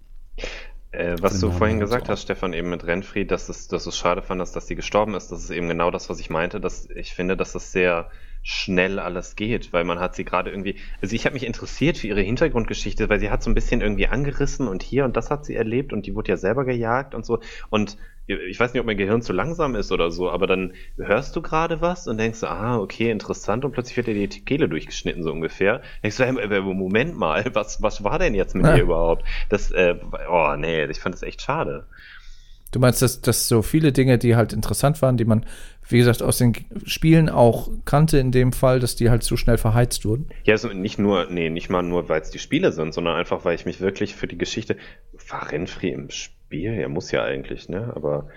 Äh, 0.93 1.17
was 1.21 1.39
du 1.39 1.53
vorhin 1.53 1.79
gesagt 1.79 2.09
hast, 2.09 2.23
Stefan, 2.23 2.53
eben 2.53 2.71
mit 2.71 2.85
Renfried, 2.85 3.31
dass 3.31 3.49
es, 3.49 3.69
dass 3.69 3.87
es 3.87 3.97
schade 3.97 4.23
fandest, 4.23 4.57
dass 4.57 4.67
sie 4.67 4.75
gestorben 4.75 5.15
ist, 5.15 5.31
das 5.31 5.45
ist 5.45 5.51
eben 5.51 5.69
genau 5.69 5.91
das, 5.93 6.11
was 6.11 6.19
ich 6.19 6.31
meinte. 6.31 6.61
Dass 6.61 6.91
ich 6.91 7.15
finde, 7.15 7.37
dass 7.37 7.53
das 7.53 7.71
sehr 7.71 8.11
schnell 8.43 8.99
alles 8.99 9.37
geht, 9.37 9.73
weil 9.73 9.85
man 9.85 10.01
hat 10.01 10.15
sie 10.15 10.25
gerade 10.25 10.51
irgendwie, 10.51 10.77
also 11.03 11.15
ich 11.15 11.27
habe 11.27 11.35
mich 11.35 11.45
interessiert 11.45 11.99
für 11.99 12.07
ihre 12.07 12.23
Hintergrundgeschichte, 12.23 13.09
weil 13.09 13.21
sie 13.21 13.31
hat 13.31 13.43
so 13.43 13.51
ein 13.51 13.55
bisschen 13.55 13.83
irgendwie 13.83 14.07
angerissen 14.07 14.67
und 14.67 14.83
hier 14.83 15.05
und 15.05 15.17
das 15.17 15.31
hat 15.31 15.45
sie 15.45 15.55
erlebt 15.55 15.93
und 15.93 16.07
die 16.07 16.15
wurde 16.15 16.31
ja 16.31 16.37
selber 16.37 16.65
gejagt 16.65 17.15
und 17.15 17.27
so 17.27 17.41
und 17.69 17.99
ich 18.31 18.59
weiß 18.59 18.73
nicht, 18.73 18.81
ob 18.81 18.87
mein 18.87 18.97
Gehirn 18.97 19.23
zu 19.23 19.33
langsam 19.33 19.75
ist 19.75 19.93
oder 19.93 20.11
so, 20.11 20.31
aber 20.31 20.47
dann 20.47 20.73
hörst 20.97 21.35
du 21.37 21.43
gerade 21.43 21.81
was 21.81 22.07
und 22.07 22.19
denkst, 22.19 22.43
ah, 22.45 22.79
okay, 22.79 23.11
interessant 23.11 23.65
und 23.65 23.73
plötzlich 23.73 23.97
wird 23.97 24.07
dir 24.07 24.29
die 24.29 24.45
Kehle 24.45 24.69
durchgeschnitten, 24.69 25.23
so 25.23 25.33
ungefähr. 25.33 25.83
Denkst 26.03 26.17
du, 26.17 26.25
hey, 26.25 26.61
Moment 26.61 27.17
mal, 27.17 27.45
was, 27.55 27.83
was 27.83 28.05
war 28.05 28.19
denn 28.19 28.35
jetzt 28.35 28.55
mit 28.55 28.67
dir 28.67 28.83
überhaupt? 28.83 29.25
Das, 29.49 29.71
äh, 29.71 29.97
oh 30.31 30.55
nee, 30.57 30.85
ich 30.87 31.01
fand 31.01 31.15
das 31.15 31.23
echt 31.23 31.43
schade. 31.43 31.87
Du 32.73 32.79
meinst, 32.79 33.03
dass, 33.03 33.21
dass 33.21 33.49
so 33.49 33.63
viele 33.63 33.91
Dinge, 33.91 34.17
die 34.17 34.37
halt 34.37 34.53
interessant 34.53 35.03
waren, 35.03 35.17
die 35.17 35.25
man, 35.25 35.45
wie 35.89 35.99
gesagt, 35.99 36.23
aus 36.23 36.39
den 36.39 36.55
Spielen 36.87 37.29
auch 37.29 37.69
kannte 37.85 38.19
in 38.19 38.31
dem 38.31 38.53
Fall, 38.53 38.79
dass 38.79 38.95
die 38.95 39.11
halt 39.11 39.25
zu 39.25 39.37
schnell 39.37 39.59
verheizt 39.59 40.05
wurden? 40.05 40.29
Ja, 40.45 40.55
also 40.55 40.69
nicht 40.69 40.99
nur, 40.99 41.27
nee, 41.29 41.51
nicht 41.51 41.69
mal 41.69 41.83
nur, 41.83 42.09
weil 42.09 42.21
es 42.21 42.31
die 42.31 42.39
Spiele 42.39 42.71
sind, 42.71 42.95
sondern 42.95 43.17
einfach, 43.17 43.45
weil 43.45 43.57
ich 43.57 43.67
mich 43.67 43.81
wirklich 43.81 44.15
für 44.15 44.29
die 44.29 44.39
Geschichte, 44.39 44.77
war 45.29 45.51
Renfri 45.51 45.91
im 45.91 46.11
Spiel? 46.11 46.40
Ja, 46.51 46.89
muss 46.89 47.11
ja 47.13 47.23
eigentlich, 47.23 47.69
ne? 47.69 47.93
Aber 47.95 48.29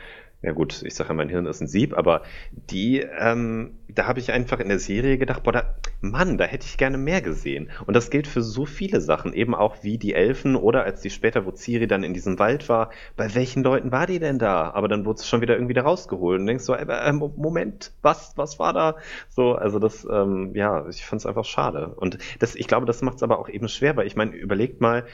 ja 0.44 0.52
gut, 0.52 0.84
ich 0.84 0.94
sage 0.94 1.10
ja, 1.10 1.14
mein 1.16 1.30
Hirn 1.30 1.46
ist 1.46 1.62
ein 1.62 1.68
Sieb, 1.68 1.98
aber 1.98 2.24
die, 2.52 3.00
ähm, 3.00 3.78
da 3.88 4.08
habe 4.08 4.20
ich 4.20 4.32
einfach 4.34 4.60
in 4.60 4.68
der 4.68 4.78
Serie 4.78 5.18
gedacht, 5.18 5.44
boah, 5.44 5.54
da, 5.54 5.76
Mann, 6.02 6.38
da 6.38 6.44
hätte 6.44 6.66
ich 6.68 6.78
gerne 6.78 6.98
mehr 6.98 7.22
gesehen. 7.22 7.72
Und 7.88 7.94
das 7.96 8.10
gilt 8.10 8.28
für 8.28 8.42
so 8.42 8.66
viele 8.66 9.00
Sachen, 9.00 9.34
eben 9.34 9.56
auch 9.56 9.84
wie 9.84 9.98
die 9.98 10.14
Elfen 10.14 10.58
oder 10.58 10.84
als 10.84 11.00
die 11.00 11.10
später, 11.10 11.46
wo 11.46 11.52
Ciri 11.52 11.88
dann 11.88 12.04
in 12.04 12.14
diesem 12.14 12.40
Wald 12.40 12.68
war, 12.68 12.92
bei 13.16 13.34
welchen 13.36 13.64
Leuten 13.64 13.94
war 13.94 14.06
die 14.06 14.20
denn 14.20 14.38
da? 14.38 14.72
Aber 14.72 14.90
dann 14.90 15.06
wurde 15.06 15.20
es 15.22 15.28
schon 15.30 15.40
wieder 15.40 15.56
irgendwie 15.56 15.74
da 15.76 15.84
rausgeholt 15.84 16.42
und 16.42 16.46
denkst 16.46 16.66
so, 16.66 16.74
äh, 16.76 16.86
äh, 16.86 17.14
Moment, 17.14 17.94
was, 18.02 18.34
was 18.36 18.60
war 18.60 18.74
da? 18.74 18.98
So, 19.30 19.56
also 19.56 19.80
das, 19.80 20.06
ähm, 20.12 20.52
ja, 20.56 20.86
ich 20.90 21.06
fand 21.06 21.22
es 21.22 21.26
einfach 21.26 21.46
schade. 21.46 21.88
Und 21.96 22.18
das, 22.40 22.56
ich 22.56 22.68
glaube, 22.68 22.86
das 22.86 23.02
macht 23.02 23.16
es 23.16 23.24
aber 23.24 23.40
auch 23.40 23.48
eben 23.48 23.70
schwer, 23.70 23.96
weil 23.96 24.08
ich 24.08 24.18
meine, 24.18 24.36
überlegt 24.36 24.82
mal, 24.82 25.06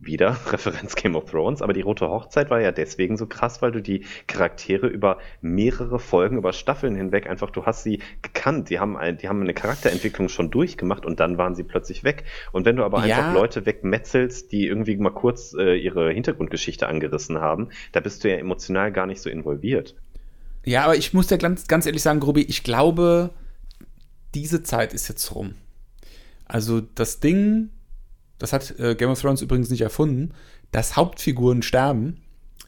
wieder 0.00 0.36
Referenz 0.52 0.94
Game 0.94 1.16
of 1.16 1.30
Thrones, 1.30 1.62
aber 1.62 1.72
die 1.72 1.80
Rote 1.80 2.08
Hochzeit 2.08 2.50
war 2.50 2.60
ja 2.60 2.72
deswegen 2.72 3.16
so 3.16 3.26
krass, 3.26 3.62
weil 3.62 3.72
du 3.72 3.80
die 3.80 4.04
Charaktere 4.26 4.86
über 4.86 5.18
mehrere 5.40 5.98
Folgen, 5.98 6.36
über 6.36 6.52
Staffeln 6.52 6.96
hinweg 6.96 7.28
einfach, 7.28 7.50
du 7.50 7.64
hast 7.64 7.82
sie 7.82 8.00
gekannt, 8.22 8.70
die 8.70 8.78
haben, 8.78 8.96
die 9.18 9.28
haben 9.28 9.40
eine 9.40 9.54
Charakterentwicklung 9.54 10.28
schon 10.28 10.50
durchgemacht 10.50 11.06
und 11.06 11.20
dann 11.20 11.38
waren 11.38 11.54
sie 11.54 11.62
plötzlich 11.62 12.04
weg. 12.04 12.24
Und 12.52 12.64
wenn 12.66 12.76
du 12.76 12.84
aber 12.84 13.06
ja. 13.06 13.18
einfach 13.18 13.34
Leute 13.34 13.66
wegmetzelst, 13.66 14.52
die 14.52 14.66
irgendwie 14.66 14.96
mal 14.96 15.10
kurz 15.10 15.54
äh, 15.54 15.76
ihre 15.76 16.12
Hintergrundgeschichte 16.12 16.86
angerissen 16.86 17.38
haben, 17.38 17.68
da 17.92 18.00
bist 18.00 18.24
du 18.24 18.30
ja 18.30 18.36
emotional 18.36 18.92
gar 18.92 19.06
nicht 19.06 19.20
so 19.20 19.30
involviert. 19.30 19.94
Ja, 20.64 20.84
aber 20.84 20.96
ich 20.96 21.12
muss 21.12 21.26
dir 21.26 21.38
ganz, 21.38 21.68
ganz 21.68 21.86
ehrlich 21.86 22.02
sagen, 22.02 22.20
Grubi, 22.20 22.42
ich 22.42 22.62
glaube, 22.62 23.30
diese 24.34 24.62
Zeit 24.62 24.92
ist 24.94 25.08
jetzt 25.08 25.34
rum. 25.34 25.54
Also 26.46 26.80
das 26.80 27.20
Ding 27.20 27.70
das 28.38 28.52
hat 28.52 28.78
äh, 28.78 28.94
Game 28.94 29.10
of 29.10 29.20
Thrones 29.20 29.42
übrigens 29.42 29.70
nicht 29.70 29.82
erfunden, 29.82 30.32
dass 30.72 30.96
Hauptfiguren 30.96 31.62
sterben. 31.62 32.20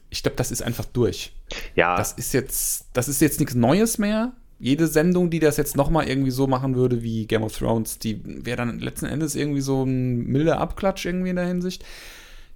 Ich 0.09 0.23
glaube, 0.23 0.37
das 0.37 0.51
ist 0.51 0.61
einfach 0.61 0.85
durch. 0.85 1.33
Ja. 1.75 1.97
Das 1.97 2.13
ist 2.13 2.33
jetzt, 2.33 2.87
das 2.93 3.07
ist 3.07 3.21
jetzt 3.21 3.39
nichts 3.39 3.55
Neues 3.55 3.97
mehr. 3.97 4.33
Jede 4.59 4.87
Sendung, 4.87 5.29
die 5.29 5.39
das 5.39 5.57
jetzt 5.57 5.75
nochmal 5.75 6.07
irgendwie 6.07 6.31
so 6.31 6.47
machen 6.47 6.75
würde 6.75 7.03
wie 7.03 7.27
Game 7.27 7.43
of 7.43 7.55
Thrones, 7.55 7.99
die 7.99 8.21
wäre 8.23 8.57
dann 8.57 8.79
letzten 8.79 9.05
Endes 9.05 9.35
irgendwie 9.35 9.61
so 9.61 9.83
ein 9.83 10.25
milder 10.25 10.59
Abklatsch 10.59 11.05
irgendwie 11.05 11.29
in 11.29 11.35
der 11.35 11.45
Hinsicht. 11.45 11.83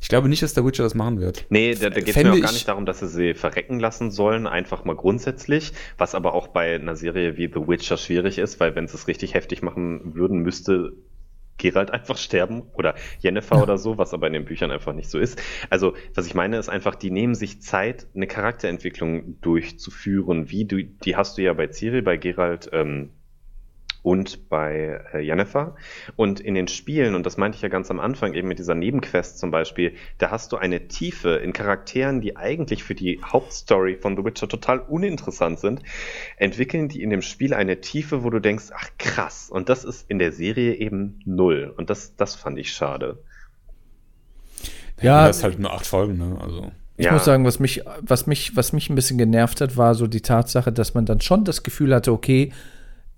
Ich 0.01 0.09
glaube 0.09 0.27
nicht, 0.27 0.41
dass 0.41 0.55
der 0.55 0.65
Witcher 0.65 0.83
das 0.83 0.95
machen 0.95 1.21
wird. 1.21 1.45
Nee, 1.49 1.75
da, 1.75 1.91
da 1.91 1.99
geht 1.99 2.15
es 2.15 2.23
mir 2.23 2.33
auch 2.33 2.41
gar 2.41 2.51
nicht 2.51 2.67
darum, 2.67 2.87
dass 2.87 3.01
sie 3.01 3.07
sie 3.07 3.33
verrecken 3.35 3.79
lassen 3.79 4.09
sollen, 4.09 4.47
einfach 4.47 4.83
mal 4.83 4.95
grundsätzlich, 4.95 5.73
was 5.99 6.15
aber 6.15 6.33
auch 6.33 6.47
bei 6.47 6.73
einer 6.73 6.95
Serie 6.95 7.37
wie 7.37 7.47
The 7.47 7.67
Witcher 7.67 7.97
schwierig 7.97 8.39
ist, 8.39 8.59
weil 8.59 8.75
wenn 8.75 8.87
sie 8.87 8.95
es 8.95 9.07
richtig 9.07 9.35
heftig 9.35 9.61
machen 9.61 10.15
würden, 10.15 10.39
müsste 10.39 10.93
Geralt 11.57 11.91
einfach 11.91 12.17
sterben 12.17 12.63
oder 12.73 12.95
Jennifer 13.19 13.57
ja. 13.57 13.63
oder 13.63 13.77
so, 13.77 13.97
was 13.97 14.13
aber 14.13 14.27
in 14.27 14.33
den 14.33 14.45
Büchern 14.45 14.71
einfach 14.71 14.93
nicht 14.93 15.09
so 15.09 15.19
ist. 15.19 15.41
Also, 15.69 15.93
was 16.15 16.25
ich 16.25 16.33
meine, 16.33 16.57
ist 16.57 16.69
einfach, 16.69 16.95
die 16.95 17.11
nehmen 17.11 17.35
sich 17.35 17.61
Zeit, 17.61 18.07
eine 18.15 18.27
Charakterentwicklung 18.27 19.39
durchzuführen, 19.41 20.49
wie 20.49 20.65
du, 20.65 20.83
die 20.83 21.15
hast 21.15 21.37
du 21.37 21.43
ja 21.43 21.53
bei 21.53 21.67
Ciri, 21.67 22.01
bei 22.01 22.17
Geralt 22.17 22.69
ähm, 22.73 23.11
und 24.03 24.49
bei 24.49 25.01
äh, 25.13 25.19
Jennifer. 25.19 25.75
Und 26.15 26.39
in 26.39 26.55
den 26.55 26.67
Spielen, 26.67 27.15
und 27.15 27.25
das 27.25 27.37
meinte 27.37 27.55
ich 27.55 27.61
ja 27.61 27.69
ganz 27.69 27.91
am 27.91 27.99
Anfang, 27.99 28.33
eben 28.33 28.47
mit 28.47 28.59
dieser 28.59 28.75
Nebenquest 28.75 29.37
zum 29.39 29.51
Beispiel, 29.51 29.93
da 30.17 30.31
hast 30.31 30.51
du 30.51 30.57
eine 30.57 30.87
Tiefe 30.87 31.35
in 31.35 31.53
Charakteren, 31.53 32.21
die 32.21 32.35
eigentlich 32.35 32.83
für 32.83 32.95
die 32.95 33.21
Hauptstory 33.23 33.97
von 33.97 34.15
The 34.17 34.23
Witcher 34.23 34.47
total 34.47 34.79
uninteressant 34.79 35.59
sind, 35.59 35.81
entwickeln 36.37 36.87
die 36.87 37.01
in 37.01 37.09
dem 37.09 37.21
Spiel 37.21 37.53
eine 37.53 37.81
Tiefe, 37.81 38.23
wo 38.23 38.29
du 38.29 38.39
denkst, 38.39 38.65
ach 38.75 38.89
krass, 38.97 39.49
und 39.51 39.69
das 39.69 39.83
ist 39.83 40.09
in 40.09 40.19
der 40.19 40.31
Serie 40.31 40.75
eben 40.75 41.19
null. 41.25 41.73
Und 41.75 41.89
das, 41.89 42.15
das 42.15 42.35
fand 42.35 42.57
ich 42.57 42.73
schade. 42.73 43.19
Ja, 45.01 45.27
das 45.27 45.37
ist 45.37 45.43
halt 45.43 45.59
nur 45.59 45.73
acht 45.73 45.87
Folgen, 45.87 46.17
ne? 46.17 46.37
Also. 46.39 46.71
Ich 46.97 47.05
ja. 47.05 47.13
muss 47.13 47.25
sagen, 47.25 47.45
was 47.45 47.59
mich, 47.59 47.81
was 48.01 48.27
mich, 48.27 48.55
was 48.55 48.73
mich 48.73 48.89
ein 48.89 48.95
bisschen 48.95 49.17
genervt 49.17 49.59
hat, 49.61 49.75
war 49.75 49.95
so 49.95 50.05
die 50.05 50.21
Tatsache, 50.21 50.71
dass 50.71 50.93
man 50.93 51.05
dann 51.05 51.19
schon 51.19 51.45
das 51.45 51.63
Gefühl 51.63 51.95
hatte, 51.95 52.11
okay, 52.11 52.51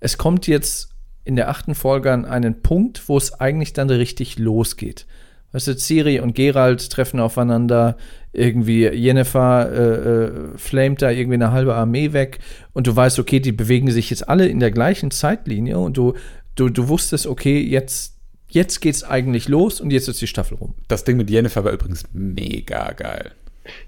es 0.04 0.18
kommt 0.18 0.46
jetzt 0.46 0.90
in 1.24 1.34
der 1.34 1.48
achten 1.48 1.74
Folge 1.74 2.12
an 2.12 2.26
einen 2.26 2.60
Punkt, 2.60 3.08
wo 3.08 3.16
es 3.16 3.32
eigentlich 3.40 3.72
dann 3.72 3.88
richtig 3.88 4.38
losgeht. 4.38 5.06
Weißt 5.52 5.68
du, 5.68 5.76
Ciri 5.78 6.20
und 6.20 6.34
Gerald 6.34 6.90
treffen 6.90 7.20
aufeinander, 7.20 7.96
irgendwie 8.34 8.86
Jennifer 8.86 9.72
äh, 9.72 10.24
äh, 10.24 10.58
flamet 10.58 11.00
da 11.00 11.10
irgendwie 11.10 11.36
eine 11.36 11.52
halbe 11.52 11.74
Armee 11.74 12.12
weg 12.12 12.40
und 12.74 12.86
du 12.86 12.94
weißt, 12.94 13.18
okay, 13.18 13.40
die 13.40 13.52
bewegen 13.52 13.90
sich 13.90 14.10
jetzt 14.10 14.28
alle 14.28 14.46
in 14.46 14.60
der 14.60 14.72
gleichen 14.72 15.10
Zeitlinie 15.10 15.78
und 15.78 15.96
du, 15.96 16.12
du, 16.54 16.68
du 16.68 16.88
wusstest, 16.88 17.26
okay, 17.26 17.58
jetzt, 17.62 18.18
jetzt 18.48 18.80
geht's 18.80 19.04
eigentlich 19.04 19.48
los 19.48 19.80
und 19.80 19.90
jetzt 19.90 20.08
ist 20.08 20.20
die 20.20 20.26
Staffel 20.26 20.58
rum. 20.58 20.74
Das 20.86 21.04
Ding 21.04 21.16
mit 21.16 21.30
Jennifer 21.30 21.64
war 21.64 21.72
übrigens 21.72 22.04
mega 22.12 22.92
geil. 22.92 23.30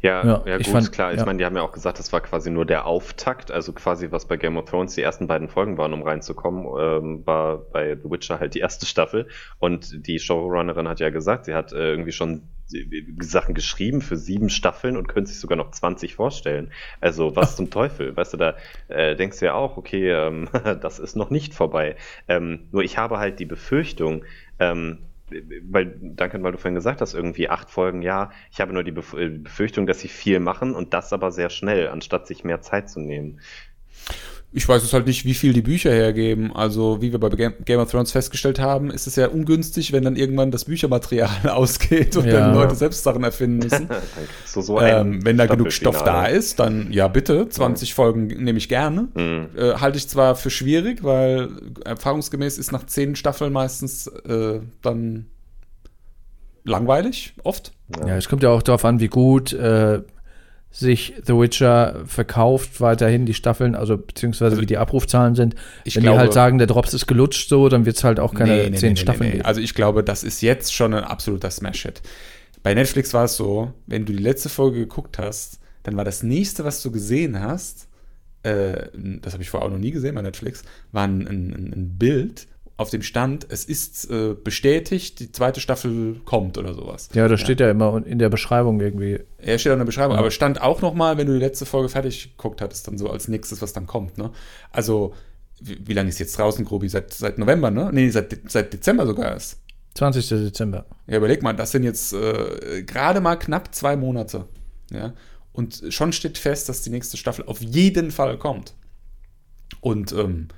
Ja, 0.00 0.24
ja, 0.24 0.42
ja 0.46 0.56
gut, 0.56 0.66
fand, 0.66 0.92
klar. 0.92 1.12
Ich 1.12 1.18
ja. 1.18 1.26
meine, 1.26 1.38
die 1.38 1.44
haben 1.44 1.56
ja 1.56 1.62
auch 1.62 1.72
gesagt, 1.72 1.98
das 1.98 2.12
war 2.12 2.20
quasi 2.20 2.50
nur 2.50 2.64
der 2.64 2.86
Auftakt, 2.86 3.50
also 3.50 3.72
quasi 3.72 4.10
was 4.10 4.26
bei 4.26 4.36
Game 4.36 4.56
of 4.56 4.70
Thrones 4.70 4.94
die 4.94 5.02
ersten 5.02 5.26
beiden 5.26 5.48
Folgen 5.48 5.78
waren, 5.78 5.92
um 5.92 6.02
reinzukommen, 6.02 6.66
ähm, 6.78 7.26
war 7.26 7.58
bei 7.58 7.96
The 7.96 8.10
Witcher 8.10 8.40
halt 8.40 8.54
die 8.54 8.60
erste 8.60 8.86
Staffel. 8.86 9.28
Und 9.58 10.06
die 10.06 10.18
Showrunnerin 10.18 10.88
hat 10.88 11.00
ja 11.00 11.10
gesagt, 11.10 11.44
sie 11.46 11.54
hat 11.54 11.72
äh, 11.72 11.90
irgendwie 11.90 12.12
schon 12.12 12.48
Sachen 13.20 13.54
geschrieben 13.54 14.00
für 14.00 14.16
sieben 14.16 14.50
Staffeln 14.50 14.96
und 14.96 15.06
könnte 15.06 15.30
sich 15.30 15.38
sogar 15.38 15.56
noch 15.56 15.70
20 15.70 16.16
vorstellen. 16.16 16.72
Also 17.00 17.36
was 17.36 17.52
Ach. 17.52 17.56
zum 17.56 17.70
Teufel? 17.70 18.16
Weißt 18.16 18.32
du, 18.32 18.36
da 18.36 18.56
äh, 18.88 19.14
denkst 19.14 19.38
du 19.38 19.46
ja 19.46 19.54
auch, 19.54 19.76
okay, 19.76 20.10
ähm, 20.10 20.48
das 20.80 20.98
ist 20.98 21.16
noch 21.16 21.30
nicht 21.30 21.54
vorbei. 21.54 21.96
Ähm, 22.28 22.68
nur 22.72 22.82
ich 22.82 22.98
habe 22.98 23.18
halt 23.18 23.38
die 23.38 23.44
Befürchtung, 23.44 24.24
ähm, 24.58 24.98
weil, 25.30 25.98
danke, 26.00 26.42
weil 26.42 26.52
du 26.52 26.58
vorhin 26.58 26.74
gesagt 26.74 27.00
hast, 27.00 27.14
irgendwie 27.14 27.48
acht 27.48 27.70
Folgen, 27.70 28.02
ja, 28.02 28.30
ich 28.52 28.60
habe 28.60 28.72
nur 28.72 28.84
die 28.84 28.92
äh, 28.92 29.28
Befürchtung, 29.28 29.86
dass 29.86 30.00
sie 30.00 30.08
viel 30.08 30.40
machen 30.40 30.74
und 30.74 30.94
das 30.94 31.12
aber 31.12 31.30
sehr 31.30 31.50
schnell, 31.50 31.88
anstatt 31.88 32.26
sich 32.26 32.44
mehr 32.44 32.60
Zeit 32.60 32.88
zu 32.88 33.00
nehmen. 33.00 33.40
Ich 34.52 34.66
weiß 34.66 34.82
es 34.82 34.92
halt 34.92 35.06
nicht, 35.06 35.24
wie 35.24 35.34
viel 35.34 35.52
die 35.52 35.60
Bücher 35.60 35.90
hergeben. 35.90 36.54
Also, 36.54 37.02
wie 37.02 37.12
wir 37.12 37.18
bei 37.18 37.28
Game 37.28 37.80
of 37.80 37.90
Thrones 37.90 38.12
festgestellt 38.12 38.58
haben, 38.58 38.90
ist 38.90 39.06
es 39.06 39.16
ja 39.16 39.28
ungünstig, 39.28 39.92
wenn 39.92 40.04
dann 40.04 40.16
irgendwann 40.16 40.50
das 40.50 40.64
Büchermaterial 40.64 41.48
ausgeht 41.50 42.16
und 42.16 42.26
ja. 42.26 42.40
dann 42.40 42.54
Leute 42.54 42.74
selbst 42.74 43.02
Sachen 43.02 43.24
erfinden 43.24 43.58
müssen. 43.58 43.88
so, 44.46 44.62
so 44.62 44.80
ähm, 44.80 45.24
wenn 45.24 45.36
da 45.36 45.46
genug 45.46 45.72
Stoff 45.72 46.02
da 46.04 46.26
ist, 46.26 46.58
dann 46.58 46.90
ja 46.90 47.08
bitte, 47.08 47.48
20 47.48 47.90
mhm. 47.90 47.94
Folgen 47.94 48.26
nehme 48.28 48.58
ich 48.58 48.68
gerne. 48.68 49.08
Mhm. 49.14 49.48
Äh, 49.56 49.74
halte 49.74 49.98
ich 49.98 50.08
zwar 50.08 50.36
für 50.36 50.50
schwierig, 50.50 51.04
weil 51.04 51.50
erfahrungsgemäß 51.84 52.56
ist 52.56 52.72
nach 52.72 52.86
10 52.86 53.16
Staffeln 53.16 53.52
meistens 53.52 54.06
äh, 54.06 54.60
dann 54.80 55.26
langweilig, 56.66 57.34
oft. 57.44 57.72
Ja, 58.06 58.16
es 58.16 58.28
kommt 58.28 58.42
ja 58.42 58.50
auch 58.50 58.62
darauf 58.62 58.84
an, 58.84 59.00
wie 59.00 59.08
gut 59.08 59.52
äh, 59.52 60.02
sich 60.78 61.14
The 61.24 61.32
Witcher 61.32 62.02
verkauft, 62.06 62.82
weiterhin 62.82 63.24
die 63.24 63.32
Staffeln, 63.32 63.74
also 63.74 63.96
beziehungsweise 63.96 64.52
also, 64.52 64.62
wie 64.62 64.66
die 64.66 64.76
Abrufzahlen 64.76 65.34
sind. 65.34 65.54
Wenn 65.84 66.02
glaube, 66.02 66.08
die 66.08 66.18
halt 66.18 66.32
sagen, 66.34 66.58
der 66.58 66.66
Drops 66.66 66.92
ist 66.92 67.06
gelutscht 67.06 67.48
so, 67.48 67.70
dann 67.70 67.86
wird 67.86 67.96
es 67.96 68.04
halt 68.04 68.20
auch 68.20 68.34
keine 68.34 68.56
nee, 68.56 68.70
nee, 68.70 68.76
zehn 68.76 68.92
nee, 68.92 69.00
Staffeln 69.00 69.30
geben. 69.30 69.44
Also 69.44 69.62
ich 69.62 69.74
glaube, 69.74 70.04
das 70.04 70.22
ist 70.22 70.42
jetzt 70.42 70.74
schon 70.74 70.92
ein 70.92 71.04
absoluter 71.04 71.50
Smash-Hit. 71.50 72.02
Bei 72.62 72.74
Netflix 72.74 73.14
war 73.14 73.24
es 73.24 73.36
so, 73.36 73.72
wenn 73.86 74.04
du 74.04 74.12
die 74.12 74.22
letzte 74.22 74.50
Folge 74.50 74.80
geguckt 74.80 75.18
hast, 75.18 75.60
dann 75.82 75.96
war 75.96 76.04
das 76.04 76.22
nächste, 76.22 76.64
was 76.64 76.82
du 76.82 76.90
gesehen 76.90 77.40
hast, 77.40 77.88
äh, 78.42 78.88
das 79.22 79.32
habe 79.32 79.42
ich 79.42 79.48
vorher 79.48 79.66
auch 79.66 79.72
noch 79.72 79.78
nie 79.78 79.92
gesehen 79.92 80.14
bei 80.14 80.22
Netflix, 80.22 80.62
war 80.92 81.04
ein, 81.04 81.26
ein, 81.26 81.72
ein 81.74 81.96
Bild 81.96 82.48
auf 82.78 82.90
dem 82.90 83.02
Stand, 83.02 83.46
es 83.48 83.64
ist 83.64 84.10
äh, 84.10 84.34
bestätigt, 84.34 85.20
die 85.20 85.32
zweite 85.32 85.60
Staffel 85.60 86.20
kommt 86.24 86.58
oder 86.58 86.74
sowas. 86.74 87.08
Ja, 87.14 87.26
das 87.26 87.40
ja. 87.40 87.46
steht 87.46 87.60
ja 87.60 87.70
immer 87.70 88.04
in 88.04 88.18
der 88.18 88.28
Beschreibung 88.28 88.80
irgendwie. 88.80 89.20
Er 89.38 89.58
steht 89.58 89.70
auch 89.70 89.74
in 89.74 89.80
der 89.80 89.86
Beschreibung, 89.86 90.14
ja. 90.14 90.20
aber 90.20 90.30
stand 90.30 90.60
auch 90.60 90.82
noch 90.82 90.92
mal, 90.92 91.16
wenn 91.16 91.26
du 91.26 91.32
die 91.32 91.38
letzte 91.38 91.64
Folge 91.64 91.88
fertig 91.88 92.36
geguckt 92.36 92.60
hattest, 92.60 92.86
dann 92.86 92.98
so 92.98 93.08
als 93.08 93.28
nächstes, 93.28 93.62
was 93.62 93.72
dann 93.72 93.86
kommt. 93.86 94.18
Ne? 94.18 94.30
Also, 94.72 95.14
wie, 95.58 95.78
wie 95.86 95.94
lange 95.94 96.10
ist 96.10 96.18
jetzt 96.18 96.38
draußen, 96.38 96.66
Grobi? 96.66 96.88
Seit, 96.90 97.14
seit 97.14 97.38
November, 97.38 97.70
ne? 97.70 97.88
Nee, 97.92 98.10
seit, 98.10 98.36
seit 98.48 98.72
Dezember 98.74 99.06
sogar 99.06 99.30
erst. 99.30 99.58
20. 99.94 100.28
Dezember. 100.28 100.84
Ja, 101.06 101.16
überleg 101.16 101.42
mal, 101.42 101.54
das 101.54 101.70
sind 101.70 101.82
jetzt 101.82 102.12
äh, 102.12 102.82
gerade 102.82 103.22
mal 103.22 103.36
knapp 103.36 103.74
zwei 103.74 103.96
Monate. 103.96 104.44
Ja? 104.90 105.14
Und 105.52 105.82
schon 105.88 106.12
steht 106.12 106.36
fest, 106.36 106.68
dass 106.68 106.82
die 106.82 106.90
nächste 106.90 107.16
Staffel 107.16 107.46
auf 107.46 107.62
jeden 107.62 108.10
Fall 108.10 108.36
kommt. 108.36 108.74
Und 109.80 110.12
ähm, 110.12 110.48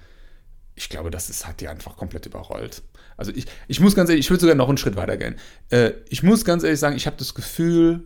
ich 0.79 0.89
glaube, 0.89 1.11
das 1.11 1.29
ist, 1.29 1.47
hat 1.47 1.61
die 1.61 1.69
einfach 1.69 1.97
komplett 1.97 2.27
überrollt. 2.27 2.83
Also 3.17 3.33
ich, 3.35 3.47
ich 3.67 3.81
muss 3.81 3.97
ganz 3.97 4.09
ehrlich, 4.11 4.27
ich 4.27 4.31
würde 4.31 4.43
sogar 4.43 4.55
noch 4.55 4.69
einen 4.69 4.79
Schritt 4.79 4.97
weiter 4.97 5.17
gehen. 5.17 5.35
Äh, 5.71 5.93
ich 6.09 6.23
muss 6.23 6.45
ganz 6.45 6.63
ehrlich 6.63 6.79
sagen, 6.79 6.97
ich 6.97 7.07
habe 7.07 7.17
das 7.17 7.35
Gefühl, 7.35 8.05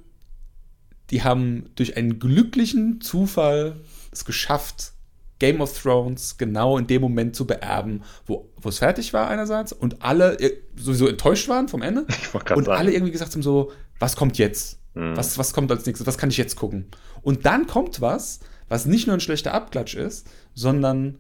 die 1.11 1.23
haben 1.23 1.71
durch 1.75 1.97
einen 1.97 2.19
glücklichen 2.19 3.03
Zufall 3.03 3.77
es 4.11 4.25
geschafft, 4.25 4.93
Game 5.39 5.61
of 5.61 5.79
Thrones 5.81 6.39
genau 6.39 6.79
in 6.79 6.87
dem 6.87 7.03
Moment 7.03 7.37
zu 7.37 7.47
beerben, 7.47 8.05
wo 8.27 8.49
es 8.65 8.79
fertig 8.79 9.13
war 9.13 9.29
einerseits 9.29 9.73
und 9.73 10.01
alle 10.01 10.39
äh, 10.41 10.57
sowieso 10.77 11.09
enttäuscht 11.09 11.49
waren 11.49 11.69
vom 11.69 11.83
Ende 11.83 12.07
und 12.33 12.65
sagen. 12.65 12.71
alle 12.71 12.93
irgendwie 12.93 13.13
gesagt 13.13 13.35
haben 13.35 13.43
so, 13.43 13.73
was 13.99 14.17
kommt 14.17 14.39
jetzt? 14.39 14.79
Mhm. 14.95 15.17
Was, 15.17 15.37
was 15.37 15.53
kommt 15.53 15.71
als 15.71 15.85
nächstes? 15.85 16.07
Was 16.07 16.17
kann 16.17 16.31
ich 16.31 16.39
jetzt 16.39 16.57
gucken? 16.57 16.87
Und 17.23 17.45
dann 17.45 17.67
kommt 17.67 18.01
was, 18.01 18.41
was 18.69 18.87
nicht 18.87 19.07
nur 19.07 19.15
ein 19.15 19.21
schlechter 19.21 19.53
Abklatsch 19.53 19.95
ist, 19.95 20.27
sondern 20.55 21.19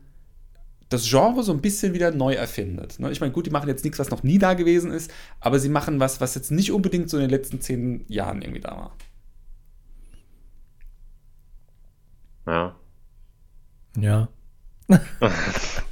das 0.92 1.08
Genre 1.08 1.42
so 1.42 1.52
ein 1.52 1.60
bisschen 1.60 1.94
wieder 1.94 2.10
neu 2.10 2.34
erfindet. 2.34 2.98
Ne? 2.98 3.10
Ich 3.10 3.20
meine, 3.20 3.32
gut, 3.32 3.46
die 3.46 3.50
machen 3.50 3.68
jetzt 3.68 3.84
nichts, 3.84 3.98
was 3.98 4.10
noch 4.10 4.22
nie 4.22 4.38
da 4.38 4.54
gewesen 4.54 4.90
ist, 4.90 5.10
aber 5.40 5.58
sie 5.58 5.68
machen 5.68 6.00
was, 6.00 6.20
was 6.20 6.34
jetzt 6.34 6.50
nicht 6.50 6.72
unbedingt 6.72 7.10
so 7.10 7.16
in 7.16 7.22
den 7.22 7.30
letzten 7.30 7.60
zehn 7.60 8.04
Jahren 8.08 8.42
irgendwie 8.42 8.60
da 8.60 8.70
war. 8.70 8.96
Ja. 12.46 12.76
Ja. 13.96 14.28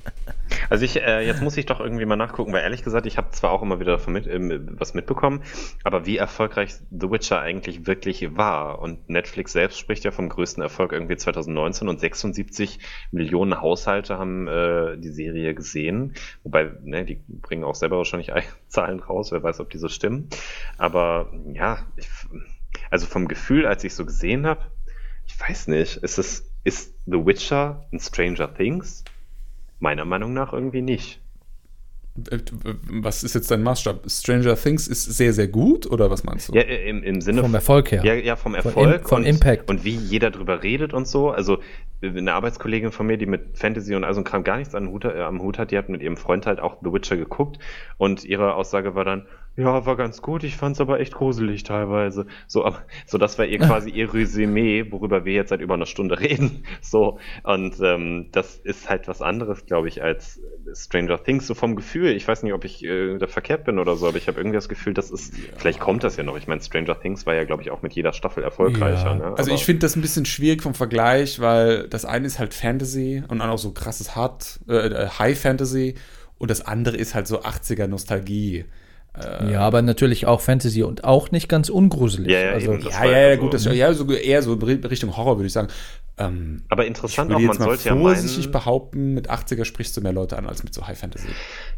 Also 0.70 0.84
ich, 0.84 1.02
äh, 1.02 1.26
jetzt 1.26 1.42
muss 1.42 1.56
ich 1.56 1.66
doch 1.66 1.80
irgendwie 1.80 2.06
mal 2.06 2.14
nachgucken, 2.14 2.52
weil 2.52 2.62
ehrlich 2.62 2.84
gesagt, 2.84 3.04
ich 3.04 3.18
habe 3.18 3.30
zwar 3.32 3.50
auch 3.50 3.60
immer 3.60 3.80
wieder 3.80 3.98
mit, 4.06 4.26
äh, 4.28 4.60
was 4.78 4.94
mitbekommen, 4.94 5.42
aber 5.82 6.06
wie 6.06 6.16
erfolgreich 6.16 6.74
The 6.90 7.10
Witcher 7.10 7.40
eigentlich 7.40 7.88
wirklich 7.88 8.36
war. 8.36 8.78
Und 8.78 9.10
Netflix 9.10 9.52
selbst 9.52 9.78
spricht 9.78 10.04
ja 10.04 10.12
vom 10.12 10.28
größten 10.28 10.62
Erfolg 10.62 10.92
irgendwie 10.92 11.16
2019 11.16 11.88
und 11.88 11.98
76 11.98 12.78
Millionen 13.10 13.60
Haushalte 13.60 14.16
haben 14.16 14.46
äh, 14.46 14.96
die 14.96 15.10
Serie 15.10 15.54
gesehen. 15.54 16.14
Wobei, 16.44 16.70
ne, 16.84 17.04
die 17.04 17.20
bringen 17.26 17.64
auch 17.64 17.74
selber 17.74 17.96
wahrscheinlich 17.96 18.30
Zahlen 18.68 19.00
raus, 19.00 19.32
wer 19.32 19.42
weiß, 19.42 19.58
ob 19.58 19.70
die 19.70 19.78
so 19.78 19.88
stimmen. 19.88 20.28
Aber 20.78 21.32
ja, 21.52 21.78
ich, 21.96 22.08
also 22.90 23.06
vom 23.06 23.26
Gefühl, 23.26 23.66
als 23.66 23.82
ich 23.82 23.94
so 23.94 24.06
gesehen 24.06 24.46
habe, 24.46 24.60
ich 25.26 25.40
weiß 25.40 25.66
nicht, 25.66 25.96
ist 25.96 26.18
es, 26.18 26.48
ist 26.62 26.94
The 27.06 27.26
Witcher 27.26 27.86
ein 27.92 27.98
Stranger 27.98 28.54
Things? 28.54 29.04
Meiner 29.80 30.04
Meinung 30.04 30.32
nach 30.32 30.52
irgendwie 30.52 30.82
nicht. 30.82 31.20
Äh, 32.30 32.38
was 32.90 33.22
ist 33.24 33.34
jetzt 33.34 33.50
dein 33.50 33.62
Maßstab? 33.62 34.10
Stranger 34.10 34.56
Things 34.56 34.88
ist 34.88 35.04
sehr, 35.04 35.32
sehr 35.32 35.48
gut 35.48 35.90
oder 35.90 36.10
was 36.10 36.24
meinst 36.24 36.48
du? 36.48 36.54
Ja, 36.54 36.62
im, 36.62 37.02
im 37.02 37.20
Sinne 37.20 37.40
vom 37.40 37.54
Erfolg 37.54 37.92
her. 37.92 38.04
Ja, 38.04 38.14
ja 38.14 38.36
vom 38.36 38.54
Erfolg. 38.54 38.74
Von, 38.74 39.08
von 39.08 39.24
Impact. 39.24 39.70
Und 39.70 39.84
wie 39.84 39.96
jeder 39.96 40.30
drüber 40.30 40.62
redet 40.62 40.92
und 40.92 41.06
so. 41.06 41.30
Also 41.30 41.58
eine 42.02 42.32
Arbeitskollegin 42.32 42.92
von 42.92 43.06
mir, 43.06 43.18
die 43.18 43.26
mit 43.26 43.58
Fantasy 43.58 43.94
und 43.94 44.04
also 44.04 44.22
Kram 44.22 44.44
gar 44.44 44.56
nichts 44.56 44.74
am 44.74 44.88
Hut, 44.88 45.04
äh, 45.04 45.20
am 45.20 45.40
Hut 45.42 45.58
hat, 45.58 45.70
die 45.70 45.78
hat 45.78 45.88
mit 45.88 46.02
ihrem 46.02 46.16
Freund 46.16 46.46
halt 46.46 46.60
auch 46.60 46.78
The 46.82 46.92
Witcher 46.92 47.16
geguckt 47.16 47.58
und 47.98 48.24
ihre 48.24 48.54
Aussage 48.54 48.94
war 48.94 49.04
dann, 49.04 49.26
ja, 49.60 49.86
war 49.86 49.96
ganz 49.96 50.22
gut, 50.22 50.44
ich 50.44 50.56
fand's 50.56 50.80
aber 50.80 51.00
echt 51.00 51.14
gruselig 51.14 51.62
teilweise. 51.62 52.26
So, 52.46 52.64
aber, 52.64 52.82
so 53.06 53.18
das 53.18 53.38
war 53.38 53.46
ihr 53.46 53.58
quasi 53.60 53.90
ihr 53.90 54.12
Resümee, 54.12 54.90
worüber 54.90 55.24
wir 55.24 55.34
jetzt 55.34 55.50
seit 55.50 55.60
über 55.60 55.74
einer 55.74 55.86
Stunde 55.86 56.20
reden. 56.20 56.64
So, 56.80 57.18
und 57.42 57.76
ähm, 57.82 58.28
das 58.32 58.56
ist 58.56 58.88
halt 58.88 59.08
was 59.08 59.22
anderes, 59.22 59.66
glaube 59.66 59.88
ich, 59.88 60.02
als 60.02 60.40
Stranger 60.74 61.22
Things, 61.22 61.46
so 61.46 61.54
vom 61.54 61.76
Gefühl. 61.76 62.12
Ich 62.12 62.26
weiß 62.26 62.42
nicht, 62.42 62.52
ob 62.52 62.64
ich 62.64 62.84
äh, 62.84 63.18
da 63.18 63.26
verkehrt 63.26 63.64
bin 63.64 63.78
oder 63.78 63.96
so, 63.96 64.08
aber 64.08 64.16
ich 64.16 64.28
habe 64.28 64.38
irgendwie 64.38 64.56
das 64.56 64.68
Gefühl, 64.68 64.94
das 64.94 65.10
ist, 65.10 65.34
ja. 65.34 65.42
vielleicht 65.56 65.80
kommt 65.80 66.04
das 66.04 66.16
ja 66.16 66.22
noch. 66.22 66.36
Ich 66.36 66.46
meine, 66.46 66.60
Stranger 66.60 66.98
Things 66.98 67.26
war 67.26 67.34
ja, 67.34 67.44
glaube 67.44 67.62
ich, 67.62 67.70
auch 67.70 67.82
mit 67.82 67.92
jeder 67.92 68.12
Staffel 68.12 68.42
erfolgreicher. 68.42 69.06
Ja. 69.06 69.14
Ne? 69.14 69.34
Also 69.36 69.52
ich 69.52 69.64
finde 69.64 69.80
das 69.80 69.96
ein 69.96 70.02
bisschen 70.02 70.24
schwierig 70.24 70.62
vom 70.62 70.74
Vergleich, 70.74 71.40
weil 71.40 71.88
das 71.88 72.04
eine 72.04 72.26
ist 72.26 72.38
halt 72.38 72.54
Fantasy 72.54 73.22
und 73.28 73.38
dann 73.38 73.50
auch 73.50 73.58
so 73.58 73.72
krasses 73.72 74.16
Hard, 74.16 74.60
äh, 74.68 74.74
äh 74.74 75.08
High 75.18 75.38
Fantasy 75.38 75.94
und 76.40 76.50
das 76.50 76.62
andere 76.62 76.96
ist 76.96 77.14
halt 77.14 77.26
so 77.26 77.42
80er 77.42 77.86
Nostalgie. 77.86 78.64
Ja, 79.50 79.60
aber 79.60 79.82
natürlich 79.82 80.26
auch 80.26 80.40
Fantasy 80.40 80.82
und 80.82 81.04
auch 81.04 81.30
nicht 81.30 81.48
ganz 81.48 81.68
ungruselig. 81.68 82.30
Ja, 82.30 82.38
ja, 82.38 82.52
also, 82.52 82.74
ja, 82.74 83.04
ja, 83.04 83.28
ja, 83.30 83.36
gut, 83.36 83.52
das, 83.52 83.64
ja, 83.64 83.92
so, 83.92 84.10
eher 84.10 84.42
so 84.42 84.54
Richtung 84.54 85.16
Horror, 85.16 85.36
würde 85.36 85.46
ich 85.46 85.52
sagen. 85.52 85.68
Ähm, 86.20 86.62
aber 86.68 86.86
interessant 86.86 87.30
ich 87.30 87.36
auch, 87.36 87.40
man 87.40 87.56
sollte 87.56 87.88
ja 87.88 87.96
vorsichtig 87.96 88.50
behaupten, 88.50 89.14
mit 89.14 89.30
80er 89.30 89.64
sprichst 89.64 89.96
du 89.96 90.02
mehr 90.02 90.12
Leute 90.12 90.36
an 90.36 90.46
als 90.46 90.62
mit 90.62 90.74
so 90.74 90.86
High 90.86 90.98
Fantasy. 90.98 91.28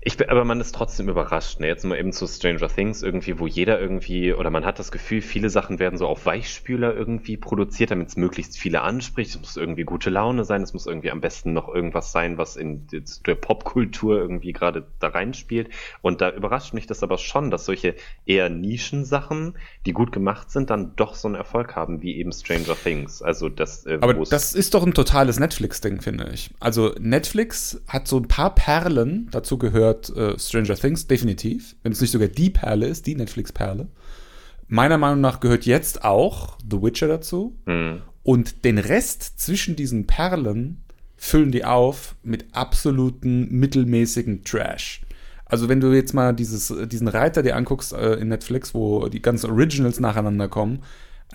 Ich 0.00 0.16
bin, 0.16 0.28
aber 0.28 0.44
man 0.44 0.60
ist 0.60 0.74
trotzdem 0.74 1.08
überrascht. 1.08 1.60
Ne? 1.60 1.68
Jetzt 1.68 1.84
mal 1.84 1.96
eben 1.96 2.12
zu 2.12 2.26
Stranger 2.26 2.66
Things 2.68 3.02
irgendwie, 3.02 3.38
wo 3.38 3.46
jeder 3.46 3.80
irgendwie, 3.80 4.32
oder 4.32 4.50
man 4.50 4.64
hat 4.64 4.80
das 4.80 4.90
Gefühl, 4.90 5.22
viele 5.22 5.48
Sachen 5.48 5.78
werden 5.78 5.96
so 5.96 6.08
auf 6.08 6.26
Weichspüler 6.26 6.94
irgendwie 6.94 7.36
produziert, 7.36 7.92
damit 7.92 8.08
es 8.08 8.16
möglichst 8.16 8.58
viele 8.58 8.82
anspricht. 8.82 9.30
Es 9.30 9.38
muss 9.38 9.56
irgendwie 9.56 9.84
gute 9.84 10.10
Laune 10.10 10.44
sein, 10.44 10.62
es 10.62 10.72
muss 10.72 10.86
irgendwie 10.86 11.12
am 11.12 11.20
besten 11.20 11.52
noch 11.52 11.72
irgendwas 11.72 12.10
sein, 12.10 12.36
was 12.36 12.56
in 12.56 12.88
der 13.26 13.36
Popkultur 13.36 14.18
irgendwie 14.18 14.52
gerade 14.52 14.88
da 14.98 15.08
reinspielt. 15.08 15.68
Und 16.00 16.20
da 16.20 16.30
überrascht 16.30 16.74
mich 16.74 16.86
das 16.86 17.04
aber 17.04 17.18
schon, 17.18 17.52
dass 17.52 17.64
solche 17.64 17.94
eher 18.26 18.48
Nischensachen, 18.48 19.54
die 19.86 19.92
gut 19.92 20.10
gemacht 20.10 20.50
sind, 20.50 20.70
dann 20.70 20.96
doch 20.96 21.14
so 21.14 21.28
einen 21.28 21.36
Erfolg 21.36 21.76
haben, 21.76 22.02
wie 22.02 22.16
eben 22.16 22.32
Stranger 22.32 22.74
Things. 22.74 23.22
Also 23.22 23.48
das, 23.48 23.86
äh, 23.86 23.98
aber 24.00 24.14
das 24.32 24.54
ist 24.54 24.72
doch 24.72 24.86
ein 24.86 24.94
totales 24.94 25.38
Netflix-Ding, 25.38 26.00
finde 26.00 26.30
ich. 26.32 26.50
Also 26.58 26.94
Netflix 26.98 27.82
hat 27.86 28.08
so 28.08 28.16
ein 28.16 28.28
paar 28.28 28.54
Perlen, 28.54 29.28
dazu 29.30 29.58
gehört 29.58 30.08
äh, 30.16 30.38
Stranger 30.38 30.74
Things, 30.74 31.06
definitiv. 31.06 31.76
Wenn 31.82 31.92
es 31.92 32.00
nicht 32.00 32.12
sogar 32.12 32.28
die 32.28 32.48
Perle 32.48 32.86
ist, 32.86 33.06
die 33.06 33.14
Netflix-Perle. 33.14 33.88
Meiner 34.68 34.96
Meinung 34.96 35.20
nach 35.20 35.40
gehört 35.40 35.66
jetzt 35.66 36.02
auch 36.02 36.56
The 36.70 36.80
Witcher 36.80 37.08
dazu. 37.08 37.58
Mhm. 37.66 38.00
Und 38.22 38.64
den 38.64 38.78
Rest 38.78 39.38
zwischen 39.38 39.76
diesen 39.76 40.06
Perlen 40.06 40.82
füllen 41.16 41.52
die 41.52 41.66
auf 41.66 42.16
mit 42.22 42.46
absoluten 42.52 43.48
mittelmäßigen 43.50 44.44
Trash. 44.44 45.02
Also 45.44 45.68
wenn 45.68 45.80
du 45.80 45.92
jetzt 45.92 46.14
mal 46.14 46.32
dieses, 46.32 46.72
diesen 46.86 47.08
Reiter 47.08 47.42
dir 47.42 47.54
anguckst 47.54 47.92
äh, 47.92 48.14
in 48.14 48.28
Netflix, 48.28 48.72
wo 48.72 49.08
die 49.08 49.20
ganzen 49.20 49.50
Originals 49.50 50.00
nacheinander 50.00 50.48
kommen, 50.48 50.82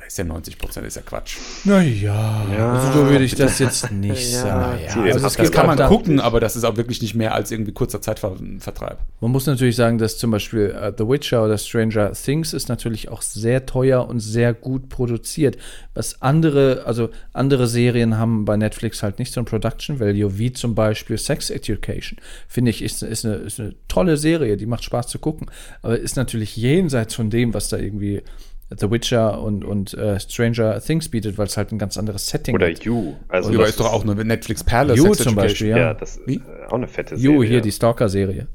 ist 0.05 0.17
ja 0.17 0.23
90 0.23 0.57
Prozent, 0.57 0.85
ist 0.87 0.95
ja 0.95 1.01
Quatsch. 1.01 1.37
Naja, 1.65 2.45
ja, 2.55 2.73
also 2.73 2.99
so 2.99 3.09
würde 3.09 3.25
ich 3.25 3.35
das 3.35 3.59
jetzt 3.59 3.91
nicht 3.91 4.31
ja, 4.31 4.41
sagen. 4.41 4.79
Ja, 4.85 5.01
also 5.03 5.19
das, 5.19 5.35
das 5.35 5.51
kann 5.51 5.67
man 5.67 5.77
gucken, 5.77 6.19
aber 6.19 6.39
das 6.39 6.55
ist 6.55 6.63
auch 6.63 6.77
wirklich 6.77 7.01
nicht 7.01 7.15
mehr 7.15 7.33
als 7.33 7.51
irgendwie 7.51 7.71
kurzer 7.71 8.01
Zeitvertreib. 8.01 8.99
Man 9.19 9.31
muss 9.31 9.45
natürlich 9.45 9.75
sagen, 9.75 9.97
dass 9.97 10.17
zum 10.17 10.31
Beispiel 10.31 10.75
uh, 10.75 10.91
The 10.97 11.07
Witcher 11.07 11.43
oder 11.43 11.57
Stranger 11.57 12.13
Things 12.13 12.53
ist 12.53 12.69
natürlich 12.69 13.09
auch 13.09 13.21
sehr 13.21 13.65
teuer 13.65 14.07
und 14.07 14.19
sehr 14.19 14.53
gut 14.53 14.89
produziert. 14.89 15.57
Was 15.93 16.21
andere, 16.21 16.83
also 16.85 17.09
andere 17.33 17.67
Serien 17.67 18.17
haben 18.17 18.45
bei 18.45 18.55
Netflix 18.55 19.03
halt 19.03 19.19
nicht 19.19 19.33
so 19.33 19.41
ein 19.41 19.45
Production 19.45 19.99
Value, 19.99 20.37
wie 20.37 20.53
zum 20.53 20.75
Beispiel 20.75 21.17
Sex 21.17 21.49
Education. 21.49 22.19
Finde 22.47 22.71
ich, 22.71 22.81
ist, 22.81 23.03
ist, 23.03 23.25
eine, 23.25 23.35
ist 23.35 23.59
eine 23.59 23.75
tolle 23.87 24.17
Serie, 24.17 24.57
die 24.57 24.65
macht 24.67 24.83
Spaß 24.83 25.07
zu 25.07 25.19
gucken, 25.19 25.49
aber 25.81 25.99
ist 25.99 26.15
natürlich 26.15 26.55
jenseits 26.55 27.15
von 27.15 27.29
dem, 27.29 27.53
was 27.53 27.69
da 27.69 27.77
irgendwie 27.77 28.21
The 28.69 28.91
Witcher 28.91 29.41
und, 29.41 29.63
und 29.63 29.93
uh, 29.93 30.19
Stranger 30.19 30.81
Things 30.81 31.07
bietet, 31.09 31.37
weil 31.37 31.47
es 31.47 31.55
halt 31.55 31.71
ein 31.71 31.79
ganz 31.79 31.97
anderes 31.97 32.27
Setting 32.27 32.55
Oder 32.55 32.67
hat. 32.67 32.83
You. 32.83 33.13
Also 33.29 33.49
Oder 33.51 33.67
ist 33.67 33.79
doch 33.79 33.91
auch 33.91 34.03
eine 34.03 34.15
Netflix-Perle. 34.23 34.95
You 34.95 35.15
zum 35.15 35.35
Beispiel, 35.35 35.69
ja. 35.69 35.77
ja 35.77 35.93
das 35.93 36.17
ist 36.17 36.41
auch 36.67 36.73
eine 36.73 36.87
fette 36.87 37.17
Serie. 37.17 37.35
You, 37.35 37.43
hier 37.43 37.61
die 37.61 37.71
Stalker-Serie. 37.71 38.47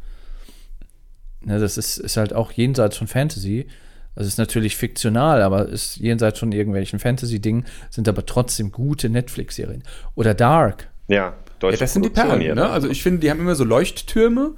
Ja, 1.47 1.59
das 1.59 1.79
ist, 1.79 1.97
ist 1.99 2.17
halt 2.17 2.35
auch 2.35 2.53
jenseits 2.53 2.99
von 2.99 3.07
Fantasy. 3.07 3.67
Das 4.15 4.27
ist 4.27 4.37
natürlich 4.37 4.77
fiktional, 4.77 5.41
aber 5.41 5.69
ist 5.69 5.97
jenseits 5.97 6.39
von 6.39 6.53
irgendwelchen 6.53 6.99
Fantasy-Dingen, 6.99 7.65
sind 7.89 8.07
aber 8.09 8.27
trotzdem 8.27 8.71
gute 8.71 9.09
Netflix-Serien. 9.09 9.83
Oder 10.15 10.35
Dark. 10.35 10.91
Ja, 11.09 11.35
deutsche 11.59 11.77
ja, 11.77 11.81
das 11.81 11.95
sind 11.95 12.05
die 12.05 12.11
Perlen. 12.11 12.55
Ne? 12.55 12.69
Also 12.69 12.91
ich 12.91 13.03
finde, 13.03 13.21
die 13.21 13.31
haben 13.31 13.41
immer 13.41 13.55
so 13.55 13.65
Leuchttürme 13.65 14.53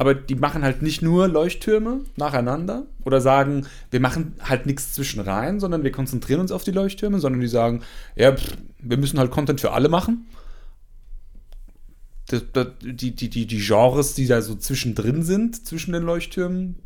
aber 0.00 0.14
die 0.14 0.34
machen 0.34 0.62
halt 0.62 0.80
nicht 0.80 1.02
nur 1.02 1.28
Leuchttürme 1.28 2.00
nacheinander 2.16 2.86
oder 3.04 3.20
sagen, 3.20 3.66
wir 3.90 4.00
machen 4.00 4.32
halt 4.40 4.64
nichts 4.64 4.94
zwischen 4.94 5.20
rein, 5.20 5.60
sondern 5.60 5.84
wir 5.84 5.92
konzentrieren 5.92 6.40
uns 6.40 6.52
auf 6.52 6.64
die 6.64 6.70
Leuchttürme, 6.70 7.18
sondern 7.18 7.42
die 7.42 7.48
sagen, 7.48 7.82
ja, 8.16 8.34
pff, 8.34 8.56
wir 8.78 8.96
müssen 8.96 9.18
halt 9.18 9.30
Content 9.30 9.60
für 9.60 9.72
alle 9.72 9.90
machen. 9.90 10.26
Die, 12.30 12.40
die, 12.94 13.28
die, 13.28 13.46
die, 13.46 13.58
Genres, 13.58 14.14
die 14.14 14.26
da 14.26 14.40
so 14.40 14.54
zwischendrin 14.54 15.22
sind, 15.22 15.66
zwischen 15.66 15.92
den 15.92 16.04
Leuchttürmen, 16.04 16.76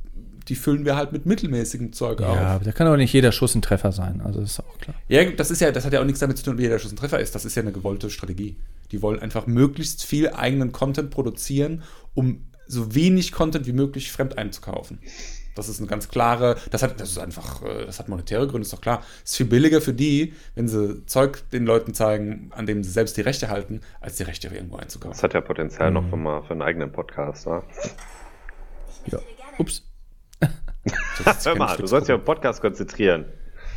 die 0.48 0.56
füllen 0.56 0.84
wir 0.84 0.96
halt 0.96 1.12
mit 1.12 1.24
mittelmäßigem 1.24 1.92
Zeug 1.92 2.18
ja, 2.18 2.30
auf. 2.30 2.36
Ja, 2.36 2.58
da 2.58 2.72
kann 2.72 2.88
auch 2.88 2.96
nicht 2.96 3.12
jeder 3.12 3.30
Schuss 3.30 3.54
ein 3.54 3.62
Treffer 3.62 3.92
sein, 3.92 4.22
also 4.22 4.40
das 4.40 4.50
ist 4.50 4.60
auch 4.60 4.78
klar. 4.78 4.96
Ja, 5.06 5.30
das 5.30 5.52
ist 5.52 5.60
ja, 5.60 5.70
das 5.70 5.84
hat 5.84 5.92
ja 5.92 6.00
auch 6.00 6.04
nichts 6.04 6.18
damit 6.18 6.38
zu 6.38 6.42
tun, 6.42 6.58
wie 6.58 6.62
jeder 6.62 6.80
Schuss 6.80 6.90
ein 6.90 6.96
Treffer 6.96 7.20
ist. 7.20 7.32
Das 7.36 7.44
ist 7.44 7.54
ja 7.54 7.62
eine 7.62 7.70
gewollte 7.70 8.10
Strategie. 8.10 8.56
Die 8.90 9.02
wollen 9.02 9.20
einfach 9.20 9.46
möglichst 9.46 10.04
viel 10.04 10.30
eigenen 10.30 10.72
Content 10.72 11.10
produzieren, 11.10 11.84
um 12.14 12.40
so 12.66 12.94
wenig 12.94 13.32
Content 13.32 13.66
wie 13.66 13.72
möglich 13.72 14.12
fremd 14.12 14.38
einzukaufen. 14.38 14.98
Das 15.54 15.68
ist 15.68 15.78
eine 15.78 15.86
ganz 15.86 16.08
klare, 16.08 16.56
das 16.70 16.82
hat, 16.82 17.00
das 17.00 17.10
ist 17.10 17.18
einfach, 17.18 17.62
äh, 17.62 17.86
das 17.86 17.98
hat 18.00 18.08
monetäre 18.08 18.46
Gründe, 18.46 18.62
ist 18.62 18.72
doch 18.72 18.80
klar. 18.80 19.02
Es 19.24 19.32
ist 19.32 19.36
viel 19.36 19.46
billiger 19.46 19.80
für 19.80 19.92
die, 19.92 20.34
wenn 20.56 20.66
sie 20.66 21.06
Zeug 21.06 21.48
den 21.50 21.64
Leuten 21.64 21.94
zeigen, 21.94 22.50
an 22.54 22.66
dem 22.66 22.82
sie 22.82 22.90
selbst 22.90 23.16
die 23.16 23.20
Rechte 23.20 23.48
halten, 23.48 23.80
als 24.00 24.16
die 24.16 24.24
Rechte 24.24 24.48
irgendwo 24.48 24.76
einzukaufen. 24.76 25.12
Das 25.12 25.22
hat 25.22 25.34
ja 25.34 25.40
Potenzial 25.40 25.90
mhm. 25.90 25.94
noch 25.94 26.08
für, 26.08 26.16
mal, 26.16 26.42
für 26.42 26.50
einen 26.50 26.62
eigenen 26.62 26.90
Podcast, 26.90 27.46
oder? 27.46 27.62
Ja. 29.06 29.20
Ups. 29.58 29.86
Hör 31.44 31.56
mal, 31.56 31.76
du 31.76 31.86
sollst 31.86 32.08
ja 32.08 32.16
auf 32.16 32.24
Podcast 32.24 32.60
konzentrieren. 32.60 33.26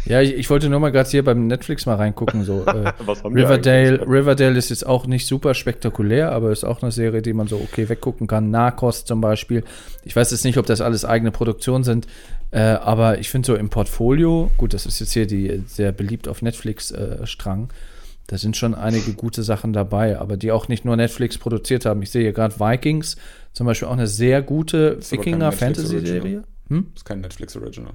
Ja, 0.05 0.21
ich, 0.21 0.33
ich 0.35 0.49
wollte 0.49 0.69
nur 0.69 0.79
mal 0.79 0.91
gerade 0.91 1.09
hier 1.09 1.23
beim 1.23 1.47
Netflix 1.47 1.85
mal 1.85 1.95
reingucken. 1.95 2.43
So, 2.43 2.63
äh, 2.65 2.93
Riverdale, 3.25 4.07
Riverdale 4.07 4.57
ist 4.57 4.69
jetzt 4.69 4.85
auch 4.85 5.05
nicht 5.05 5.27
super 5.27 5.53
spektakulär, 5.53 6.31
aber 6.31 6.51
ist 6.51 6.63
auch 6.63 6.81
eine 6.81 6.91
Serie, 6.91 7.21
die 7.21 7.33
man 7.33 7.47
so 7.47 7.57
okay 7.57 7.89
weggucken 7.89 8.27
kann. 8.27 8.51
Narcos 8.51 9.05
zum 9.05 9.21
Beispiel. 9.21 9.63
Ich 10.03 10.15
weiß 10.15 10.31
jetzt 10.31 10.45
nicht, 10.45 10.57
ob 10.57 10.65
das 10.65 10.81
alles 10.81 11.03
eigene 11.03 11.31
Produktionen 11.31 11.83
sind, 11.83 12.07
äh, 12.51 12.59
aber 12.59 13.19
ich 13.19 13.29
finde 13.29 13.47
so 13.47 13.55
im 13.55 13.69
Portfolio, 13.69 14.51
gut, 14.57 14.73
das 14.73 14.85
ist 14.85 14.99
jetzt 14.99 15.11
hier 15.11 15.27
die 15.27 15.63
sehr 15.67 15.91
beliebt 15.91 16.27
auf 16.27 16.41
Netflix-Strang. 16.41 17.63
Äh, 17.65 17.73
da 18.27 18.37
sind 18.37 18.57
schon 18.57 18.75
einige 18.75 19.13
gute 19.13 19.41
Sachen 19.41 19.71
dabei, 19.71 20.19
aber 20.19 20.35
die 20.35 20.51
auch 20.51 20.67
nicht 20.67 20.83
nur 20.83 20.97
Netflix 20.97 21.37
produziert 21.37 21.85
haben. 21.85 22.01
Ich 22.01 22.11
sehe 22.11 22.23
hier 22.23 22.33
gerade 22.33 22.59
Vikings, 22.59 23.15
zum 23.53 23.65
Beispiel 23.65 23.87
auch 23.87 23.93
eine 23.93 24.07
sehr 24.07 24.41
gute 24.41 24.97
Wikinger-Fantasy-Serie. 24.99 26.43
Hm? 26.67 26.87
Das 26.93 27.01
ist 27.01 27.05
kein 27.05 27.21
Netflix-Original. 27.21 27.93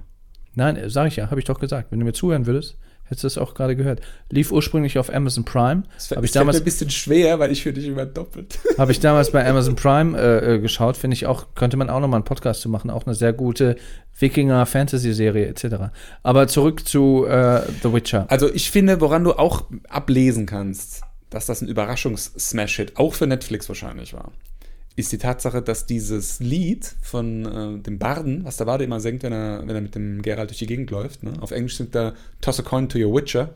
Nein, 0.54 0.78
sage 0.88 1.08
ich 1.08 1.16
ja, 1.16 1.30
habe 1.30 1.40
ich 1.40 1.46
doch 1.46 1.60
gesagt. 1.60 1.90
Wenn 1.90 1.98
du 1.98 2.04
mir 2.04 2.12
zuhören 2.12 2.46
würdest, 2.46 2.76
hättest 3.04 3.24
du 3.24 3.26
es 3.26 3.38
auch 3.38 3.54
gerade 3.54 3.76
gehört. 3.76 4.00
Lief 4.30 4.52
ursprünglich 4.52 4.98
auf 4.98 5.12
Amazon 5.12 5.44
Prime. 5.44 5.82
Das 5.94 6.10
habe 6.10 6.24
ich 6.24 6.32
damals 6.32 6.58
ein 6.58 6.64
bisschen 6.64 6.90
schwer, 6.90 7.38
weil 7.38 7.52
ich 7.52 7.62
für 7.62 7.72
dich 7.72 7.86
immer 7.86 8.06
doppelt. 8.06 8.58
Habe 8.78 8.92
ich 8.92 9.00
damals 9.00 9.30
bei 9.30 9.46
Amazon 9.48 9.76
Prime 9.76 10.18
äh, 10.18 10.54
äh, 10.54 10.58
geschaut, 10.58 10.96
finde 10.96 11.14
ich 11.14 11.26
auch, 11.26 11.54
könnte 11.54 11.76
man 11.76 11.90
auch 11.90 12.00
noch 12.00 12.08
mal 12.08 12.16
einen 12.16 12.24
Podcast 12.24 12.62
zu 12.62 12.68
machen, 12.68 12.90
auch 12.90 13.06
eine 13.06 13.14
sehr 13.14 13.32
gute 13.32 13.76
Wikinger 14.18 14.66
Fantasy 14.66 15.12
Serie 15.12 15.46
etc. 15.46 15.92
Aber 16.22 16.48
zurück 16.48 16.86
zu 16.86 17.26
äh, 17.26 17.62
The 17.82 17.92
Witcher. 17.92 18.26
Also 18.28 18.52
ich 18.52 18.70
finde, 18.70 19.00
woran 19.00 19.24
du 19.24 19.32
auch 19.32 19.64
ablesen 19.88 20.46
kannst, 20.46 21.02
dass 21.30 21.46
das 21.46 21.62
ein 21.62 21.68
Überraschungs-Smash-Hit 21.68 22.96
auch 22.96 23.14
für 23.14 23.26
Netflix 23.26 23.68
wahrscheinlich 23.68 24.12
war 24.12 24.32
ist 24.96 25.12
die 25.12 25.18
Tatsache, 25.18 25.62
dass 25.62 25.86
dieses 25.86 26.40
Lied 26.40 26.94
von 27.00 27.46
äh, 27.46 27.82
dem 27.82 27.98
Barden, 27.98 28.44
was 28.44 28.58
der 28.58 28.66
Barde 28.66 28.84
immer 28.84 29.00
singt, 29.00 29.22
wenn 29.22 29.32
er, 29.32 29.60
wenn 29.66 29.74
er 29.74 29.80
mit 29.80 29.94
dem 29.94 30.22
Geralt 30.22 30.50
durch 30.50 30.58
die 30.58 30.66
Gegend 30.66 30.90
läuft, 30.90 31.22
ne? 31.22 31.32
auf 31.40 31.50
Englisch 31.50 31.76
singt 31.76 31.94
er 31.94 32.14
Toss 32.40 32.60
a 32.60 32.62
Coin 32.62 32.88
to 32.88 32.98
Your 32.98 33.14
Witcher, 33.14 33.54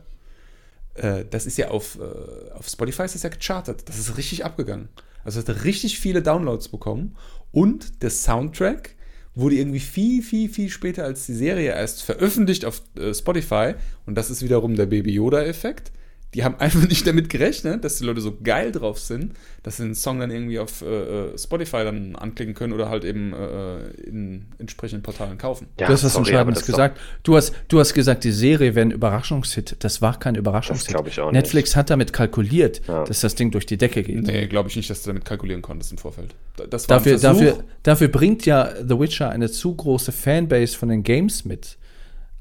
äh, 0.97 1.25
das 1.29 1.45
ist 1.45 1.57
ja 1.57 1.69
auf, 1.69 1.99
äh, 1.99 2.51
auf 2.53 2.67
Spotify 2.67 3.03
ist 3.03 3.15
das 3.15 3.23
ja 3.23 3.29
gechartet. 3.29 3.87
Das 3.87 3.97
ist 3.97 4.17
richtig 4.17 4.45
abgegangen. 4.45 4.89
Also 5.23 5.39
hat 5.39 5.63
richtig 5.63 5.99
viele 5.99 6.21
Downloads 6.21 6.69
bekommen 6.69 7.15
und 7.51 8.01
der 8.01 8.09
Soundtrack 8.09 8.95
wurde 9.35 9.55
irgendwie 9.55 9.79
viel, 9.79 10.23
viel, 10.23 10.49
viel 10.49 10.69
später 10.69 11.03
als 11.03 11.25
die 11.25 11.33
Serie 11.33 11.71
erst 11.71 12.01
veröffentlicht 12.01 12.65
auf 12.65 12.81
äh, 12.97 13.13
Spotify 13.13 13.75
und 14.05 14.15
das 14.15 14.29
ist 14.29 14.41
wiederum 14.41 14.75
der 14.75 14.87
Baby 14.87 15.13
Yoda-Effekt 15.13 15.91
die 16.33 16.43
haben 16.43 16.55
einfach 16.59 16.87
nicht 16.87 17.05
damit 17.07 17.29
gerechnet, 17.29 17.83
dass 17.83 17.97
die 17.97 18.03
Leute 18.03 18.21
so 18.21 18.37
geil 18.41 18.71
drauf 18.71 18.99
sind, 18.99 19.33
dass 19.63 19.77
sie 19.77 19.83
den 19.83 19.95
Song 19.95 20.19
dann 20.19 20.31
irgendwie 20.31 20.59
auf 20.59 20.81
äh, 20.81 20.85
äh, 20.85 21.37
Spotify 21.37 21.83
dann 21.83 22.15
anklicken 22.15 22.53
können 22.53 22.73
oder 22.73 22.89
halt 22.89 23.03
eben 23.03 23.33
äh, 23.33 23.87
in 24.01 24.45
entsprechenden 24.59 25.03
Portalen 25.03 25.37
kaufen. 25.37 25.67
Ja, 25.79 25.87
du 25.87 25.93
hast 25.93 26.03
was 26.03 26.15
Entscheidendes 26.15 26.65
gesagt. 26.65 26.99
Du 27.23 27.35
hast, 27.35 27.53
du 27.67 27.79
hast 27.79 27.93
gesagt, 27.93 28.23
die 28.23 28.31
Serie 28.31 28.75
wäre 28.75 28.85
ein 28.85 28.91
Überraschungshit. 28.91 29.77
Das 29.79 30.01
war 30.01 30.19
kein 30.19 30.35
Überraschungshit. 30.35 30.87
Das 30.87 30.93
glaube 30.93 31.09
ich 31.09 31.19
auch 31.19 31.31
nicht. 31.31 31.41
Netflix 31.41 31.75
hat 31.75 31.89
damit 31.89 32.13
kalkuliert, 32.13 32.81
ja. 32.87 33.03
dass 33.03 33.21
das 33.21 33.35
Ding 33.35 33.51
durch 33.51 33.65
die 33.65 33.77
Decke 33.77 34.03
geht. 34.03 34.23
Nee, 34.23 34.47
glaube 34.47 34.69
ich 34.69 34.75
nicht, 34.75 34.89
dass 34.89 35.03
du 35.03 35.09
damit 35.09 35.25
kalkulieren 35.25 35.61
konntest 35.61 35.91
im 35.91 35.97
Vorfeld. 35.97 36.35
Das 36.69 36.89
war 36.89 36.97
dafür, 36.97 37.17
dafür, 37.19 37.63
dafür 37.83 38.07
bringt 38.07 38.45
ja 38.45 38.69
The 38.75 38.99
Witcher 38.99 39.29
eine 39.29 39.49
zu 39.49 39.75
große 39.75 40.11
Fanbase 40.11 40.77
von 40.77 40.89
den 40.89 41.03
Games 41.03 41.45
mit. 41.45 41.77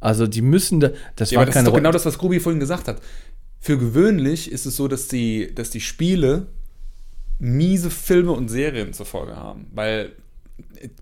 Also 0.01 0.27
die 0.27 0.43
müssen 0.43 0.81
da, 0.81 0.91
das 1.17 1.31
ja, 1.31 1.39
war 1.39 1.47
das 1.47 1.57
ist 1.57 1.67
doch 1.67 1.75
genau 1.75 1.91
das, 1.91 2.05
was 2.05 2.19
Grubi 2.19 2.39
vorhin 2.39 2.61
gesagt 2.61 2.87
hat 2.87 3.01
für 3.67 3.79
gewöhnlich 3.79 4.53
ist 4.53 4.65
es 4.65 4.77
so, 4.77 4.87
dass 4.87 5.09
die, 5.09 5.53
dass 5.53 5.71
die 5.71 5.81
Spiele 5.81 6.47
miese 7.41 7.91
Filme 7.91 8.31
und 8.31 8.49
Serien 8.49 8.93
zur 8.93 9.07
Folge 9.07 9.35
haben. 9.35 9.67
Weil 9.75 10.13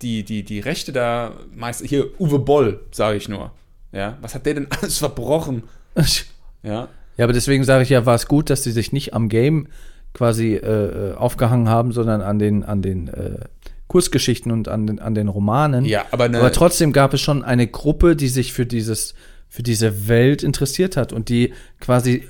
die, 0.01 0.23
die, 0.23 0.45
die 0.45 0.61
Rechte 0.61 0.91
da 0.91 1.33
meist. 1.55 1.85
Hier, 1.85 2.19
Uwe 2.19 2.39
Boll, 2.39 2.81
sage 2.91 3.19
ich 3.19 3.29
nur. 3.29 3.53
Ja, 3.93 4.17
was 4.23 4.35
hat 4.35 4.47
der 4.47 4.55
denn 4.55 4.69
alles 4.81 4.97
verbrochen? 4.97 5.65
ja. 6.63 6.89
Ja, 7.19 7.25
aber 7.25 7.35
deswegen 7.35 7.65
sage 7.65 7.83
ich 7.83 7.91
ja, 7.91 8.07
war 8.07 8.15
es 8.15 8.27
gut, 8.27 8.49
dass 8.49 8.63
sie 8.63 8.73
sich 8.73 8.93
nicht 8.93 9.13
am 9.13 9.29
Game 9.29 9.69
quasi 10.15 10.55
äh, 10.55 11.11
äh, 11.11 11.15
aufgehangen 11.17 11.69
haben, 11.69 11.93
sondern 11.93 12.23
an 12.23 12.39
den, 12.39 12.65
an 12.65 12.81
den 12.81 13.09
äh, 13.09 13.41
Kurzgeschichten 13.89 14.51
und 14.51 14.69
an 14.69 14.87
den, 14.87 15.01
an 15.01 15.15
den 15.15 15.29
Romanen. 15.29 15.85
Ja, 15.85 16.07
aber, 16.13 16.25
aber 16.25 16.51
trotzdem 16.51 16.95
gab 16.95 17.13
es 17.13 17.21
schon 17.21 17.45
eine 17.45 17.67
Gruppe, 17.67 18.17
die 18.17 18.29
sich 18.29 18.55
für 18.55 18.65
dieses, 18.65 19.15
für 19.51 19.63
diese 19.63 20.09
Welt 20.09 20.43
interessiert 20.43 20.97
hat 20.97 21.13
und 21.13 21.29
die 21.29 21.53
quasi 21.79 22.25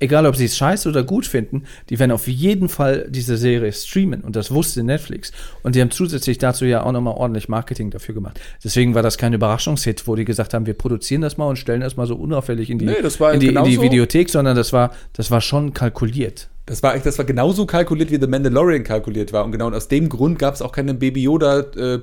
egal 0.00 0.26
ob 0.26 0.36
sie 0.36 0.44
es 0.44 0.56
scheiße 0.56 0.88
oder 0.88 1.02
gut 1.02 1.26
finden, 1.26 1.64
die 1.88 1.98
werden 1.98 2.12
auf 2.12 2.28
jeden 2.28 2.68
Fall 2.68 3.06
diese 3.08 3.36
Serie 3.36 3.72
streamen. 3.72 4.22
Und 4.22 4.36
das 4.36 4.50
wusste 4.50 4.82
Netflix. 4.82 5.32
Und 5.62 5.74
die 5.74 5.80
haben 5.80 5.90
zusätzlich 5.90 6.38
dazu 6.38 6.64
ja 6.64 6.82
auch 6.82 6.92
nochmal 6.92 7.14
ordentlich 7.14 7.48
Marketing 7.48 7.90
dafür 7.90 8.14
gemacht. 8.14 8.40
Deswegen 8.62 8.94
war 8.94 9.02
das 9.02 9.18
kein 9.18 9.32
Überraschungshit, 9.32 10.06
wo 10.06 10.14
die 10.14 10.24
gesagt 10.24 10.54
haben, 10.54 10.66
wir 10.66 10.74
produzieren 10.74 11.22
das 11.22 11.36
mal 11.36 11.46
und 11.46 11.56
stellen 11.56 11.80
das 11.80 11.96
mal 11.96 12.06
so 12.06 12.16
unauffällig 12.16 12.70
in 12.70 12.78
die, 12.78 12.86
nee, 12.86 12.94
in 12.94 13.40
die, 13.40 13.48
in 13.48 13.64
die 13.64 13.80
Videothek, 13.80 14.30
sondern 14.30 14.56
das 14.56 14.72
war, 14.72 14.92
das 15.12 15.30
war 15.30 15.40
schon 15.40 15.72
kalkuliert. 15.72 16.48
Das 16.66 16.82
war, 16.82 16.98
das 16.98 17.16
war 17.16 17.24
genauso 17.24 17.64
kalkuliert, 17.64 18.10
wie 18.10 18.20
The 18.20 18.26
Mandalorian 18.26 18.82
kalkuliert 18.82 19.32
war. 19.32 19.44
Und 19.44 19.52
genau 19.52 19.70
aus 19.70 19.86
dem 19.86 20.08
Grund 20.08 20.40
gab 20.40 20.54
es 20.54 20.62
auch 20.62 20.72
keine 20.72 20.94
Baby 20.94 21.22
Yoda 21.22 21.60
äh, 21.60 22.00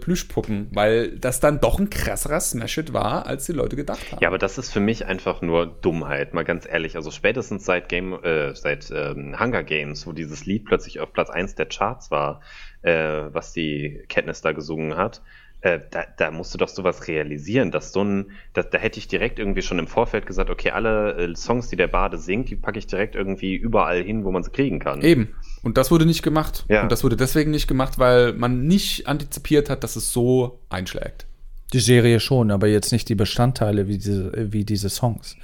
weil 0.71 1.17
das 1.17 1.41
dann 1.41 1.59
doch 1.59 1.79
ein 1.79 1.89
krasserer 1.89 2.39
Smash-It 2.39 2.93
war, 2.93 3.25
als 3.25 3.45
die 3.45 3.51
Leute 3.51 3.75
gedacht 3.75 3.99
haben. 4.09 4.19
Ja, 4.21 4.29
aber 4.29 4.37
das 4.37 4.57
ist 4.57 4.71
für 4.71 4.79
mich 4.79 5.05
einfach 5.05 5.41
nur 5.41 5.65
Dummheit, 5.65 6.33
mal 6.33 6.45
ganz 6.45 6.65
ehrlich. 6.65 6.95
Also 6.95 7.11
spätestens 7.11 7.65
seit 7.65 7.89
Game, 7.89 8.13
äh, 8.23 8.55
seit 8.55 8.89
ähm, 8.91 9.35
Hunger 9.37 9.63
Games, 9.63 10.07
wo 10.07 10.13
dieses 10.13 10.45
Lied 10.45 10.63
plötzlich 10.63 11.01
auf 11.01 11.11
Platz 11.11 11.29
1 11.29 11.55
der 11.55 11.65
Charts 11.65 12.09
war, 12.09 12.39
äh, 12.83 12.93
was 13.33 13.51
die 13.51 14.01
Katniss 14.07 14.41
da 14.41 14.53
gesungen 14.53 14.95
hat, 14.95 15.21
äh, 15.63 15.79
da, 15.91 16.03
da 16.17 16.29
musst 16.29 16.53
du 16.53 16.57
doch 16.57 16.67
sowas 16.67 17.07
realisieren, 17.07 17.71
dass 17.71 17.93
so 17.93 18.03
ein, 18.03 18.31
da, 18.51 18.63
da 18.63 18.77
hätte 18.77 18.99
ich 18.99 19.07
direkt 19.07 19.39
irgendwie 19.39 19.61
schon 19.61 19.79
im 19.79 19.87
Vorfeld 19.87 20.25
gesagt, 20.25 20.49
okay, 20.49 20.71
alle 20.71 21.13
äh, 21.13 21.35
Songs, 21.35 21.69
die 21.69 21.77
der 21.77 21.87
Bade 21.87 22.17
singt, 22.17 22.49
die 22.49 22.57
packe 22.57 22.77
ich 22.77 22.85
direkt 22.85 23.15
irgendwie 23.15 23.55
überall 23.55 24.03
hin, 24.03 24.25
wo 24.25 24.31
man 24.31 24.43
sie 24.43 24.51
kriegen 24.51 24.79
kann. 24.79 25.01
Eben. 25.01 25.29
Und 25.63 25.77
das 25.77 25.89
wurde 25.89 26.05
nicht 26.05 26.21
gemacht. 26.21 26.65
Ja. 26.67 26.83
Und 26.83 26.91
das 26.91 27.05
wurde 27.05 27.15
deswegen 27.15 27.51
nicht 27.51 27.69
gemacht, 27.69 27.97
weil 27.97 28.33
man 28.33 28.67
nicht 28.67 29.07
antizipiert 29.07 29.69
hat, 29.69 29.85
dass 29.85 29.95
es 29.95 30.11
so 30.11 30.59
einschlägt. 30.69 31.25
Die 31.71 31.79
Serie 31.79 32.19
schon, 32.19 32.51
aber 32.51 32.67
jetzt 32.67 32.91
nicht 32.91 33.07
die 33.07 33.15
Bestandteile 33.15 33.87
wie 33.87 33.97
diese, 33.97 34.51
wie 34.51 34.65
diese 34.65 34.89
Songs. 34.89 35.37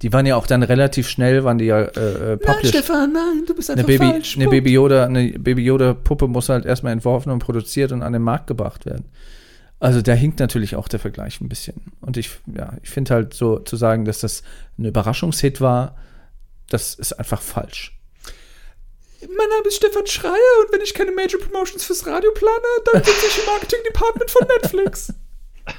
Die 0.00 0.12
waren 0.14 0.24
ja 0.24 0.36
auch 0.36 0.46
dann 0.46 0.62
relativ 0.62 1.08
schnell, 1.08 1.44
waren 1.44 1.58
die 1.58 1.66
ja 1.66 1.82
äh, 1.82 2.38
published. 2.38 2.46
Nein, 2.46 2.64
Stefan, 2.64 3.12
nein, 3.12 3.44
du 3.46 3.54
bist 3.54 3.70
einfach 3.70 3.86
eine 3.86 3.98
Baby, 3.98 4.10
falsch. 4.12 4.36
Eine 4.36 4.48
Baby 4.48 4.72
Yoda, 4.72 5.04
eine 5.04 5.38
Baby 5.38 5.62
Yoda 5.62 5.92
Puppe 5.92 6.26
muss 6.26 6.48
halt 6.48 6.64
erstmal 6.64 6.94
entworfen 6.94 7.30
und 7.30 7.40
produziert 7.40 7.92
und 7.92 8.02
an 8.02 8.14
den 8.14 8.22
Markt 8.22 8.46
gebracht 8.46 8.86
werden. 8.86 9.04
Also 9.80 10.02
da 10.02 10.12
hinkt 10.12 10.40
natürlich 10.40 10.74
auch 10.74 10.88
der 10.88 10.98
Vergleich 10.98 11.40
ein 11.40 11.48
bisschen. 11.48 11.92
Und 12.00 12.16
ich, 12.16 12.30
ja, 12.46 12.72
ich 12.82 12.90
finde 12.90 13.14
halt 13.14 13.34
so 13.34 13.60
zu 13.60 13.76
sagen, 13.76 14.04
dass 14.04 14.20
das 14.20 14.42
ein 14.76 14.86
Überraschungshit 14.86 15.60
war, 15.60 15.96
das 16.68 16.94
ist 16.94 17.12
einfach 17.12 17.40
falsch. 17.40 17.96
Mein 19.20 19.48
Name 19.48 19.66
ist 19.66 19.76
Stefan 19.76 20.06
Schreier 20.06 20.32
und 20.62 20.72
wenn 20.72 20.80
ich 20.80 20.94
keine 20.94 21.12
Major 21.12 21.40
Promotions 21.40 21.84
fürs 21.84 22.06
Radio 22.06 22.30
plane, 22.32 22.52
dann 22.92 23.02
sitze 23.02 23.26
ich 23.26 23.38
im 23.38 23.46
Marketing 23.46 23.80
Department 23.86 24.30
von 24.30 24.46
Netflix. 24.46 25.14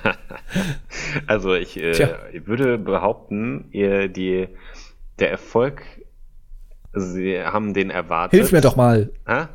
also 1.27 1.53
ich, 1.53 1.77
äh, 1.77 2.09
ich 2.33 2.47
würde 2.47 2.77
behaupten, 2.77 3.69
ihr, 3.71 4.07
die, 4.07 4.47
der 5.19 5.31
Erfolg, 5.31 5.83
sie 6.93 7.41
haben 7.41 7.73
den 7.73 7.89
erwartet. 7.89 8.37
Hilf 8.37 8.51
mir 8.51 8.61
doch 8.61 8.75
mal. 8.75 9.11
Hä? 9.25 9.47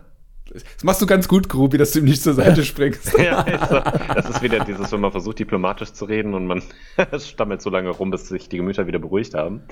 Das 0.53 0.85
machst 0.85 1.01
du 1.01 1.07
ganz 1.07 1.27
gut, 1.27 1.49
Grubi, 1.49 1.79
dass 1.79 1.93
du 1.93 2.01
ihm 2.01 2.05
nicht 2.05 2.23
zur 2.23 2.35
Seite 2.35 2.65
springst. 2.65 3.19
ja, 3.19 3.39
also, 3.39 3.81
das 4.15 4.29
ist 4.29 4.43
wieder 4.43 4.65
dieses, 4.65 4.93
wenn 4.93 5.01
man 5.01 5.11
versucht, 5.11 5.39
diplomatisch 5.39 5.93
zu 5.93 6.05
reden 6.05 6.35
und 6.35 6.47
man 6.47 6.63
stammelt 7.19 7.63
so 7.63 7.71
lange 7.71 7.91
rum, 7.91 8.11
bis 8.11 8.29
sich 8.29 8.49
die 8.49 8.59
Gemüter 8.59 8.87
wieder 8.87 8.99
beruhigt 8.99 9.35
haben. 9.35 9.63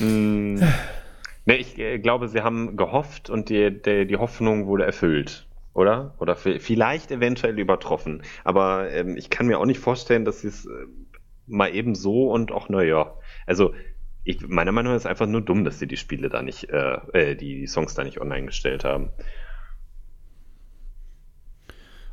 Mm, 0.00 0.54
ne, 1.44 1.56
ich 1.56 1.78
äh, 1.78 1.98
glaube, 1.98 2.28
sie 2.28 2.42
haben 2.42 2.76
gehofft 2.76 3.30
und 3.30 3.48
die, 3.48 3.70
die, 3.70 4.06
die 4.06 4.16
Hoffnung 4.16 4.66
wurde 4.66 4.84
erfüllt 4.84 5.46
oder? 5.74 6.14
Oder 6.18 6.36
vielleicht 6.36 7.10
eventuell 7.10 7.58
übertroffen. 7.58 8.22
Aber 8.44 8.90
ähm, 8.90 9.16
ich 9.16 9.28
kann 9.28 9.46
mir 9.46 9.58
auch 9.58 9.66
nicht 9.66 9.80
vorstellen, 9.80 10.24
dass 10.24 10.40
sie 10.40 10.48
es 10.48 10.66
äh, 10.66 10.70
mal 11.46 11.74
eben 11.74 11.94
so 11.94 12.30
und 12.30 12.52
auch, 12.52 12.68
naja. 12.68 13.14
Also, 13.46 13.74
ich, 14.22 14.46
meiner 14.46 14.72
Meinung 14.72 14.92
nach 14.92 14.96
ist 14.96 15.02
es 15.02 15.10
einfach 15.10 15.26
nur 15.26 15.42
dumm, 15.42 15.64
dass 15.64 15.78
sie 15.78 15.86
die 15.86 15.98
Spiele 15.98 16.30
da 16.30 16.42
nicht, 16.42 16.70
äh, 16.70 16.98
äh 17.12 17.34
die, 17.34 17.60
die 17.60 17.66
Songs 17.66 17.94
da 17.94 18.04
nicht 18.04 18.20
online 18.20 18.46
gestellt 18.46 18.84
haben. 18.84 19.10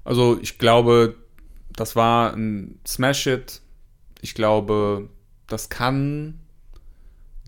Also 0.04 0.40
ich 0.42 0.58
glaube, 0.58 1.16
das 1.76 1.96
war 1.96 2.34
ein 2.34 2.80
Smash-It. 2.86 3.62
Ich 4.22 4.34
glaube, 4.34 5.10
das 5.48 5.70
kann 5.70 6.40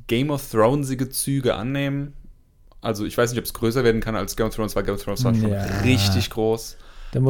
Game 0.07 0.29
of 0.29 0.49
Thronesige 0.49 1.09
Züge 1.09 1.55
annehmen. 1.55 2.13
Also 2.81 3.05
ich 3.05 3.17
weiß 3.17 3.31
nicht, 3.31 3.39
ob 3.39 3.45
es 3.45 3.53
größer 3.53 3.83
werden 3.83 4.01
kann 4.01 4.15
als 4.15 4.35
Game 4.35 4.47
of 4.47 4.55
Thrones, 4.55 4.75
weil 4.75 4.83
Game 4.83 4.95
of 4.95 5.03
Thrones 5.03 5.23
war 5.23 5.33
schon 5.33 5.49
ja. 5.49 5.63
richtig 5.81 6.29
groß. 6.29 6.77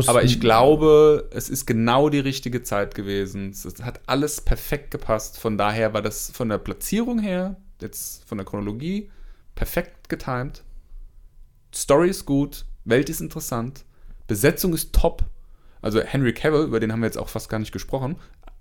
Aber 0.08 0.24
ich 0.24 0.40
glaube, 0.40 1.30
es 1.32 1.50
ist 1.50 1.66
genau 1.66 2.10
die 2.10 2.20
richtige 2.20 2.64
Zeit 2.64 2.96
gewesen. 2.96 3.50
Es 3.50 3.66
hat 3.82 4.00
alles 4.06 4.42
perfekt 4.42 4.92
gepasst. 4.92 5.38
Von 5.38 5.58
daher 5.58 5.94
war 5.94 6.02
das 6.02 6.32
von 6.32 6.50
der 6.50 6.58
Platzierung 6.58 7.20
her, 7.20 7.58
jetzt 7.82 8.28
von 8.28 8.38
der 8.38 8.46
Chronologie, 8.46 9.10
perfekt 9.56 10.10
getimt. 10.10 10.64
Story 11.76 12.10
ist 12.10 12.26
gut, 12.26 12.66
Welt 12.86 13.10
ist 13.10 13.20
interessant. 13.20 13.84
Besetzung 14.28 14.74
ist 14.74 14.94
top. 14.94 15.24
Also 15.82 16.00
Henry 16.02 16.34
Cavill, 16.34 16.64
über 16.64 16.80
den 16.80 16.92
haben 16.92 17.02
wir 17.02 17.08
jetzt 17.08 17.18
auch 17.18 17.30
fast 17.30 17.50
gar 17.50 17.60
nicht 17.60 17.72
gesprochen. 17.72 18.16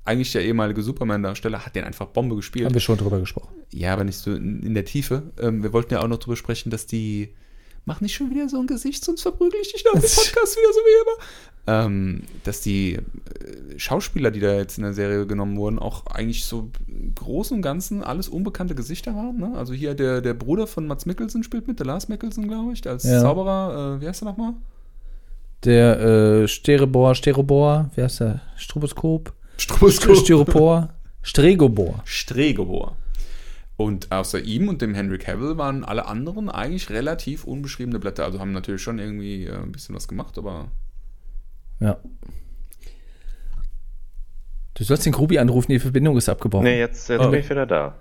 eigentlich 0.04 0.32
der 0.32 0.44
ehemalige 0.44 0.82
Superman-Darsteller, 0.82 1.64
hat 1.64 1.76
den 1.76 1.84
einfach 1.84 2.06
Bombe 2.06 2.34
gespielt. 2.34 2.64
Haben 2.66 2.74
wir 2.74 2.80
schon 2.80 2.98
drüber 2.98 3.20
gesprochen. 3.20 3.54
Ja, 3.70 3.92
aber 3.92 4.02
nicht 4.02 4.18
so 4.18 4.34
in, 4.34 4.74
der 4.74 4.84
Tiefe. 4.84 5.22
Ähm, 5.40 5.62
wir 5.62 5.72
wollten 5.72 5.94
ja 5.94 6.00
auch 6.02 6.08
noch 6.08 6.18
drüber 6.18 6.36
sprechen, 6.36 6.70
dass 6.70 6.86
die. 6.86 7.30
Mach 7.84 8.00
nicht 8.00 8.14
schon 8.14 8.30
wieder 8.30 8.48
so 8.48 8.60
ein 8.60 8.66
Gesicht, 8.66 9.04
sonst 9.04 9.22
verprügel 9.22 9.58
ich 9.60 9.72
dich 9.72 9.84
nach 9.84 9.92
dem 9.92 10.02
Podcast 10.02 10.56
wieder 10.56 10.72
so 10.72 10.80
wie 10.80 11.02
immer. 11.02 11.24
Ähm, 11.64 12.22
dass 12.42 12.60
die 12.60 12.94
äh, 12.94 13.02
Schauspieler, 13.78 14.32
die 14.32 14.40
da 14.40 14.54
jetzt 14.54 14.78
in 14.78 14.84
der 14.84 14.92
Serie 14.92 15.26
genommen 15.26 15.56
wurden, 15.56 15.78
auch 15.78 16.06
eigentlich 16.06 16.44
so 16.44 16.70
im 16.88 17.14
Großen 17.14 17.56
und 17.56 17.62
Ganzen 17.62 18.02
alles 18.02 18.28
unbekannte 18.28 18.74
Gesichter 18.74 19.14
waren. 19.14 19.36
Ne? 19.36 19.52
Also 19.56 19.72
hier 19.72 19.94
der, 19.94 20.20
der 20.20 20.34
Bruder 20.34 20.66
von 20.66 20.86
Mats 20.88 21.06
Mikkelsen 21.06 21.44
spielt 21.44 21.68
mit, 21.68 21.78
der 21.78 21.86
Lars 21.86 22.08
Mikkelsen, 22.08 22.48
glaube 22.48 22.72
ich, 22.72 22.88
als 22.88 23.04
Ja. 23.04 23.20
Zauberer. 23.20 23.96
Äh, 23.96 24.00
wie 24.00 24.08
heißt 24.08 24.22
der 24.22 24.28
nochmal? 24.28 24.54
Der 25.64 26.00
äh, 26.00 26.48
Sterebohr, 26.48 27.14
Sterobor, 27.14 27.90
wie 27.94 28.02
heißt 28.02 28.20
der? 28.20 28.40
Stroboskop? 28.56 29.32
Stroboskop. 29.58 30.16
Styropor? 30.16 30.88
Stregobor. 31.22 32.00
Stregobor. 32.04 32.96
Und 33.76 34.10
außer 34.12 34.40
ihm 34.40 34.68
und 34.68 34.82
dem 34.82 34.94
Henry 34.94 35.18
Cavill 35.18 35.56
waren 35.58 35.84
alle 35.84 36.06
anderen 36.06 36.48
eigentlich 36.50 36.90
relativ 36.90 37.44
unbeschriebene 37.44 37.98
Blätter. 38.00 38.24
Also 38.24 38.40
haben 38.40 38.52
natürlich 38.52 38.82
schon 38.82 38.98
irgendwie 38.98 39.46
äh, 39.46 39.54
ein 39.56 39.72
bisschen 39.72 39.94
was 39.94 40.08
gemacht, 40.08 40.36
aber 40.38 40.68
Ja. 41.80 41.96
Du 44.74 44.84
sollst 44.84 45.04
den 45.06 45.12
Grubi 45.12 45.38
anrufen, 45.38 45.70
die 45.70 45.78
Verbindung 45.78 46.16
ist 46.16 46.28
abgebrochen. 46.28 46.64
Nee, 46.64 46.78
jetzt, 46.78 47.08
jetzt 47.08 47.20
Oh. 47.20 47.30
bin 47.30 47.40
ich 47.40 47.48
wieder 47.50 47.66
da. 47.66 47.94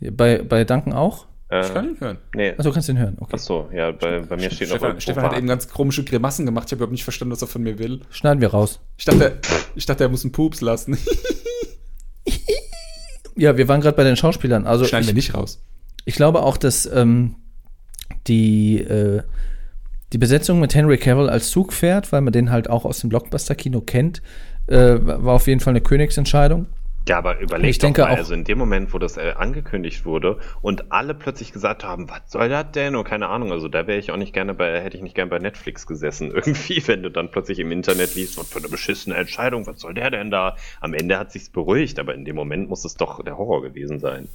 Bei, 0.00 0.42
bei 0.42 0.64
Duncan 0.64 0.92
auch? 0.92 1.26
Ich 1.50 1.72
kann 1.72 1.88
ihn 1.88 2.00
hören. 2.00 2.18
nee. 2.34 2.54
Achso, 2.58 2.70
kannst 2.72 2.88
du 2.88 2.92
ihn 2.92 2.98
hören. 2.98 3.16
Okay. 3.18 3.34
Achso, 3.34 3.70
ja, 3.72 3.90
bei, 3.90 4.20
bei 4.20 4.36
mir 4.36 4.50
steht 4.50 4.68
noch 4.68 4.76
Stefan, 4.76 4.88
irgendwo 4.88 5.00
Stefan 5.00 5.24
hat 5.24 5.36
eben 5.38 5.46
ganz 5.46 5.68
komische 5.68 6.04
Grimassen 6.04 6.44
gemacht. 6.44 6.66
Ich 6.66 6.72
habe 6.72 6.80
überhaupt 6.80 6.92
nicht 6.92 7.04
verstanden, 7.04 7.32
was 7.32 7.40
er 7.40 7.48
von 7.48 7.62
mir 7.62 7.78
will. 7.78 8.00
Schneiden 8.10 8.40
wir 8.42 8.48
raus. 8.48 8.80
Ich 8.98 9.06
dachte, 9.06 9.38
ich 9.74 9.86
dachte, 9.86 10.04
er 10.04 10.10
muss 10.10 10.24
einen 10.24 10.32
Pups 10.32 10.60
lassen. 10.60 10.98
Ja, 13.38 13.56
wir 13.56 13.68
waren 13.68 13.80
gerade 13.80 13.96
bei 13.96 14.02
den 14.02 14.16
Schauspielern. 14.16 14.66
Also 14.66 14.84
Schneiden 14.84 15.06
wir 15.06 15.10
ich, 15.10 15.28
nicht 15.28 15.34
raus. 15.34 15.62
ich 16.04 16.16
glaube 16.16 16.42
auch, 16.42 16.56
dass 16.56 16.86
ähm, 16.92 17.36
die, 18.26 18.80
äh, 18.80 19.22
die 20.12 20.18
Besetzung 20.18 20.58
mit 20.58 20.74
Henry 20.74 20.98
Cavill 20.98 21.30
als 21.30 21.50
Zugpferd, 21.50 22.10
weil 22.10 22.20
man 22.20 22.32
den 22.32 22.50
halt 22.50 22.68
auch 22.68 22.84
aus 22.84 22.98
dem 22.98 23.10
Blockbuster-Kino 23.10 23.80
kennt, 23.82 24.22
äh, 24.66 24.96
war 25.00 25.34
auf 25.34 25.46
jeden 25.46 25.60
Fall 25.60 25.70
eine 25.70 25.80
Königsentscheidung. 25.80 26.66
Ja, 27.08 27.18
aber 27.18 27.40
überleg 27.40 27.70
Ich 27.70 27.78
doch 27.78 27.86
denke 27.86 28.02
mal, 28.02 28.12
auch- 28.12 28.16
also 28.18 28.34
in 28.34 28.44
dem 28.44 28.58
Moment, 28.58 28.92
wo 28.92 28.98
das 28.98 29.16
äh, 29.16 29.32
angekündigt 29.36 30.04
wurde 30.04 30.38
und 30.60 30.92
alle 30.92 31.14
plötzlich 31.14 31.52
gesagt 31.52 31.82
haben, 31.84 32.08
was 32.10 32.20
soll 32.30 32.48
das 32.50 32.70
denn? 32.72 32.94
Und 32.96 33.04
keine 33.04 33.28
Ahnung, 33.28 33.50
also 33.50 33.66
da 33.68 33.86
wäre 33.86 33.98
ich 33.98 34.10
auch 34.10 34.16
nicht 34.16 34.32
gerne 34.34 34.52
bei, 34.54 34.80
hätte 34.80 34.96
ich 34.96 35.02
nicht 35.02 35.14
gerne 35.14 35.30
bei 35.30 35.38
Netflix 35.38 35.86
gesessen. 35.86 36.30
Irgendwie, 36.34 36.82
wenn 36.86 37.02
du 37.02 37.10
dann 37.10 37.30
plötzlich 37.30 37.58
im 37.60 37.72
Internet 37.72 38.14
liest, 38.14 38.36
was 38.38 38.50
für 38.50 38.58
eine 38.58 38.68
beschissene 38.68 39.16
Entscheidung, 39.16 39.66
was 39.66 39.80
soll 39.80 39.94
der 39.94 40.10
denn 40.10 40.30
da? 40.30 40.56
Am 40.80 40.92
Ende 40.94 41.18
hat 41.18 41.32
sich's 41.32 41.48
beruhigt, 41.50 41.98
aber 41.98 42.14
in 42.14 42.24
dem 42.24 42.36
Moment 42.36 42.68
muss 42.68 42.84
es 42.84 42.94
doch 42.94 43.24
der 43.24 43.38
Horror 43.38 43.62
gewesen 43.62 43.98
sein. 44.00 44.28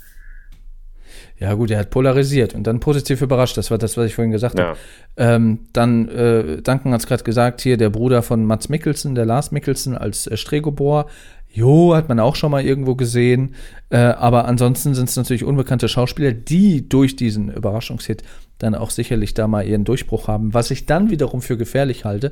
Ja, 1.38 1.54
gut, 1.54 1.72
er 1.72 1.80
hat 1.80 1.90
polarisiert 1.90 2.54
und 2.56 2.66
dann 2.66 2.80
positiv 2.80 3.22
überrascht. 3.22 3.58
Das 3.58 3.70
war 3.70 3.78
das, 3.78 3.98
was 3.98 4.06
ich 4.08 4.16
vorhin 4.16 4.32
gesagt 4.32 4.58
Ja. 4.58 4.68
habe. 4.70 4.78
Ähm, 5.18 5.60
dann, 5.74 6.08
äh, 6.10 6.62
Duncan 6.62 6.92
hat 6.94 7.02
es 7.02 7.08
gerade 7.08 7.24
gesagt, 7.24 7.62
hier 7.62 7.78
der 7.78 7.90
Bruder 7.90 8.24
von 8.24 8.46
Mats 8.46 8.70
Mikkelsen, 8.70 9.14
der 9.14 9.26
Lars 9.26 9.52
Mikkelsen 9.52 9.98
als 9.98 10.26
äh, 10.28 10.38
Stregobor. 10.38 11.08
Jo, 11.56 11.96
hat 11.96 12.10
man 12.10 12.20
auch 12.20 12.36
schon 12.36 12.50
mal 12.50 12.66
irgendwo 12.66 12.96
gesehen. 12.96 13.54
Äh, 13.92 13.98
aber 13.98 14.46
ansonsten 14.46 14.96
sind 14.96 15.08
es 15.08 15.16
natürlich 15.16 15.44
unbekannte 15.44 15.88
Schauspieler, 15.88 16.32
die 16.32 16.90
durch 16.90 17.16
diesen 17.16 17.52
Überraschungshit 17.54 18.24
dann 18.58 18.74
auch 18.74 18.90
sicherlich 18.90 19.36
da 19.36 19.48
mal 19.48 19.66
ihren 19.66 19.84
Durchbruch 19.84 20.28
haben. 20.28 20.56
Was 20.56 20.72
ich 20.72 20.88
dann 20.88 21.12
wiederum 21.12 21.44
für 21.44 21.56
gefährlich 21.56 22.06
halte, 22.06 22.32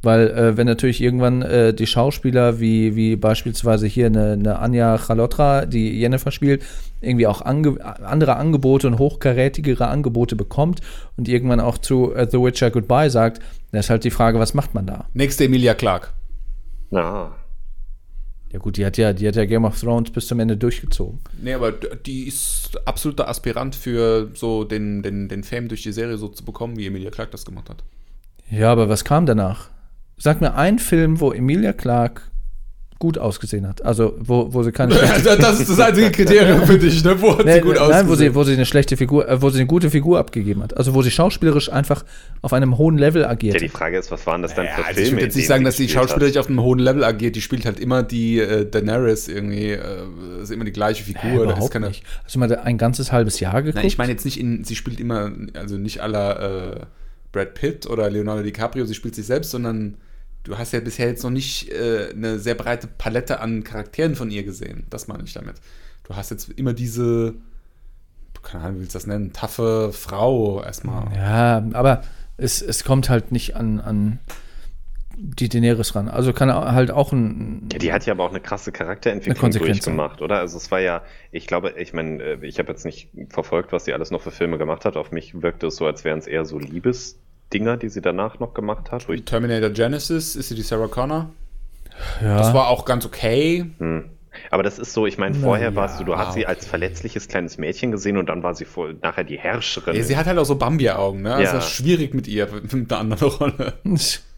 weil 0.00 0.30
äh, 0.30 0.56
wenn 0.56 0.66
natürlich 0.66 1.02
irgendwann 1.02 1.42
äh, 1.42 1.74
die 1.74 1.86
Schauspieler 1.86 2.60
wie, 2.60 2.96
wie 2.96 3.16
beispielsweise 3.16 3.86
hier 3.86 4.06
eine, 4.06 4.32
eine 4.32 4.58
Anja 4.58 4.96
Chalotra, 4.96 5.66
die 5.66 6.00
Jennifer 6.00 6.30
spielt, 6.30 6.62
irgendwie 7.02 7.26
auch 7.26 7.42
ange 7.42 7.76
andere 7.84 8.36
Angebote 8.36 8.86
und 8.86 8.98
hochkarätigere 8.98 9.86
Angebote 9.86 10.34
bekommt 10.34 10.80
und 11.18 11.28
irgendwann 11.28 11.60
auch 11.60 11.76
zu 11.76 12.14
äh, 12.14 12.26
The 12.30 12.38
Witcher 12.38 12.70
Goodbye 12.70 13.10
sagt, 13.10 13.40
dann 13.70 13.80
ist 13.80 13.90
halt 13.90 14.04
die 14.04 14.10
Frage, 14.10 14.38
was 14.38 14.54
macht 14.54 14.72
man 14.72 14.86
da? 14.86 15.04
Nächste 15.12 15.44
Emilia 15.44 15.74
Clark. 15.74 16.14
Ja. 16.90 17.32
Ja 18.52 18.58
gut, 18.58 18.76
die 18.76 18.84
hat 18.84 18.98
ja, 18.98 19.12
die 19.14 19.26
hat 19.26 19.34
ja 19.34 19.46
Game 19.46 19.64
of 19.64 19.80
Thrones 19.80 20.10
bis 20.10 20.26
zum 20.26 20.38
Ende 20.38 20.58
durchgezogen. 20.58 21.20
Nee, 21.42 21.54
aber 21.54 21.72
die 21.72 22.28
ist 22.28 22.86
absoluter 22.86 23.28
Aspirant 23.28 23.74
für 23.74 24.30
so 24.34 24.64
den, 24.64 25.02
den, 25.02 25.28
den 25.28 25.42
Fame 25.42 25.68
durch 25.68 25.82
die 25.82 25.92
Serie 25.92 26.18
so 26.18 26.28
zu 26.28 26.44
bekommen, 26.44 26.76
wie 26.76 26.86
Emilia 26.86 27.10
Clark 27.10 27.30
das 27.30 27.46
gemacht 27.46 27.70
hat. 27.70 27.82
Ja, 28.50 28.70
aber 28.70 28.90
was 28.90 29.04
kam 29.04 29.24
danach? 29.24 29.70
Sag 30.18 30.42
mir 30.42 30.54
einen 30.54 30.78
Film, 30.78 31.20
wo 31.20 31.32
Emilia 31.32 31.72
Clarke 31.72 32.22
gut 33.02 33.18
ausgesehen 33.18 33.66
hat. 33.66 33.84
Also, 33.84 34.14
wo, 34.20 34.54
wo 34.54 34.62
sie 34.62 34.70
keine 34.70 34.94
das 35.24 35.58
ist 35.60 35.68
das 35.70 35.80
einzige 35.80 36.12
Kriterium 36.12 36.64
für 36.64 36.78
dich, 36.78 37.02
ne? 37.02 37.20
Wo 37.20 37.36
hat 37.36 37.44
Nee, 37.44 37.54
sie 37.54 37.60
gut 37.60 37.74
nein, 37.74 37.82
wo 37.84 37.88
sie, 37.90 37.98
ausgesehen? 38.04 38.34
wo 38.36 38.44
sie 38.44 38.52
eine 38.52 38.64
schlechte 38.64 38.96
Figur, 38.96 39.28
äh, 39.28 39.42
wo 39.42 39.50
sie 39.50 39.58
eine 39.58 39.66
gute 39.66 39.90
Figur 39.90 40.20
abgegeben 40.20 40.62
hat. 40.62 40.76
Also 40.76 40.94
wo 40.94 41.02
sie 41.02 41.10
schauspielerisch 41.10 41.72
einfach 41.72 42.04
auf 42.42 42.52
einem 42.52 42.78
hohen 42.78 42.96
Level 42.98 43.24
agiert. 43.26 43.54
Ja, 43.54 43.60
die 43.60 43.68
Frage 43.68 43.98
ist, 43.98 44.12
was 44.12 44.24
waren 44.28 44.40
das 44.40 44.54
dann 44.54 44.66
Ja, 44.66 44.74
für 44.76 44.84
also 44.84 44.94
Filme? 44.94 45.06
ich 45.08 45.12
würde 45.14 45.24
jetzt 45.24 45.34
nicht 45.36 45.48
sagen, 45.48 45.62
sie 45.62 45.64
dass 45.64 45.76
die 45.76 45.82
gespielt 45.86 46.02
hat? 46.04 46.10
schauspielerisch 46.10 46.36
auf 46.36 46.46
einem 46.48 46.60
hohen 46.62 46.78
Level 46.78 47.02
agiert. 47.02 47.34
Die 47.34 47.40
spielt 47.40 47.66
halt 47.66 47.80
immer 47.80 48.04
die 48.04 48.38
äh, 48.38 48.64
Daenerys 48.70 49.26
irgendwie, 49.26 49.72
äh, 49.72 49.80
ist 50.40 50.52
immer 50.52 50.64
die 50.64 50.72
gleiche 50.72 51.02
Figur. 51.02 51.22
Da 51.22 51.50
ist 51.50 51.56
überhaupt 51.56 51.72
keine, 51.72 51.88
nicht. 51.88 52.04
Hast 52.24 52.36
du 52.36 52.38
mal 52.38 52.54
ein 52.56 52.78
ganzes 52.78 53.10
halbes 53.10 53.40
Jahr 53.40 53.62
geguckt? 53.62 53.74
Nein, 53.76 53.86
ich 53.86 53.98
meine 53.98 54.12
jetzt 54.12 54.24
nicht 54.24 54.38
in, 54.38 54.62
sie 54.62 54.76
spielt 54.76 55.00
immer, 55.00 55.32
also 55.54 55.76
nicht 55.76 56.00
aller 56.00 56.76
äh, 56.76 56.80
Brad 57.32 57.54
Pitt 57.54 57.86
oder 57.88 58.08
Leonardo 58.10 58.42
DiCaprio, 58.44 58.84
sie 58.84 58.94
spielt 58.94 59.16
sich 59.16 59.26
selbst, 59.26 59.50
sondern 59.50 59.96
du 60.44 60.58
hast 60.58 60.72
ja 60.72 60.80
bisher 60.80 61.08
jetzt 61.08 61.22
noch 61.22 61.30
nicht 61.30 61.70
äh, 61.70 62.10
eine 62.10 62.38
sehr 62.38 62.54
breite 62.54 62.86
Palette 62.86 63.40
an 63.40 63.64
Charakteren 63.64 64.16
von 64.16 64.30
ihr 64.30 64.42
gesehen. 64.42 64.86
Das 64.90 65.08
meine 65.08 65.24
ich 65.24 65.32
damit. 65.32 65.56
Du 66.04 66.16
hast 66.16 66.30
jetzt 66.30 66.48
immer 66.50 66.72
diese, 66.72 67.34
keine 68.42 68.64
Ahnung, 68.64 68.76
wie 68.76 68.80
willst 68.80 68.94
du 68.94 68.98
das 68.98 69.06
nennen, 69.06 69.32
taffe 69.32 69.92
Frau 69.92 70.62
erstmal. 70.62 71.14
Ja, 71.14 71.64
aber 71.72 72.02
es, 72.36 72.60
es 72.60 72.84
kommt 72.84 73.08
halt 73.08 73.30
nicht 73.30 73.56
an, 73.56 73.80
an 73.80 74.18
die 75.16 75.48
Daenerys 75.48 75.94
ran. 75.94 76.08
Also 76.08 76.32
kann 76.32 76.48
er 76.48 76.72
halt 76.72 76.90
auch 76.90 77.12
ein. 77.12 77.68
Ja, 77.72 77.78
die 77.78 77.92
hat 77.92 78.06
ja 78.06 78.14
aber 78.14 78.24
auch 78.24 78.30
eine 78.30 78.40
krasse 78.40 78.72
Charakterentwicklung 78.72 79.50
Eine 79.50 79.58
durchgemacht, 79.58 80.22
oder? 80.22 80.38
Also 80.38 80.56
es 80.56 80.70
war 80.70 80.80
ja, 80.80 81.02
ich 81.30 81.46
glaube, 81.46 81.74
ich 81.76 81.92
meine, 81.92 82.22
äh, 82.22 82.46
ich 82.46 82.58
habe 82.58 82.70
jetzt 82.70 82.84
nicht 82.84 83.10
verfolgt, 83.28 83.72
was 83.72 83.84
sie 83.84 83.92
alles 83.92 84.10
noch 84.10 84.22
für 84.22 84.30
Filme 84.30 84.58
gemacht 84.58 84.84
hat. 84.84 84.96
Auf 84.96 85.12
mich 85.12 85.40
wirkte 85.40 85.68
es 85.68 85.76
so, 85.76 85.86
als 85.86 86.04
wären 86.04 86.18
es 86.18 86.26
eher 86.26 86.44
so 86.44 86.58
Liebesdinger, 87.52 87.76
die 87.76 87.88
sie 87.88 88.00
danach 88.00 88.38
noch 88.38 88.54
gemacht 88.54 88.90
hat. 88.90 89.06
Terminator 89.26 89.70
Genesis, 89.70 90.36
ist 90.36 90.48
sie 90.48 90.54
die 90.54 90.62
Sarah 90.62 90.88
Connor? 90.88 91.30
ja, 92.22 92.38
Das 92.38 92.54
war 92.54 92.68
auch 92.68 92.84
ganz 92.84 93.04
okay. 93.06 93.66
hm. 93.78 94.04
Aber 94.50 94.62
das 94.62 94.78
ist 94.78 94.94
so, 94.94 95.06
ich 95.06 95.18
meine, 95.18 95.34
vorher 95.34 95.70
Na 95.72 95.76
warst 95.76 96.00
du, 96.00 96.04
du 96.04 96.16
hast 96.16 96.32
sie 96.32 96.40
okay. 96.40 96.46
als 96.46 96.66
verletzliches 96.66 97.28
kleines 97.28 97.58
Mädchen 97.58 97.90
gesehen 97.90 98.16
und 98.16 98.30
dann 98.30 98.42
war 98.42 98.54
sie 98.54 98.64
voll, 98.64 98.96
nachher 99.02 99.24
die 99.24 99.38
Herrscherin. 99.38 99.94
Ja, 99.94 100.02
sie 100.02 100.16
hat 100.16 100.24
halt 100.24 100.38
auch 100.38 100.46
so 100.46 100.56
Bambi-Augen, 100.56 101.20
ne? 101.20 101.34
Also 101.34 101.44
Ja. 101.44 101.52
das 101.52 101.66
ist 101.66 101.72
schwierig 101.72 102.14
mit 102.14 102.26
ihr, 102.28 102.48
mit 102.72 102.90
einer 102.90 102.98
anderen 103.00 103.28
Rolle. 103.28 103.74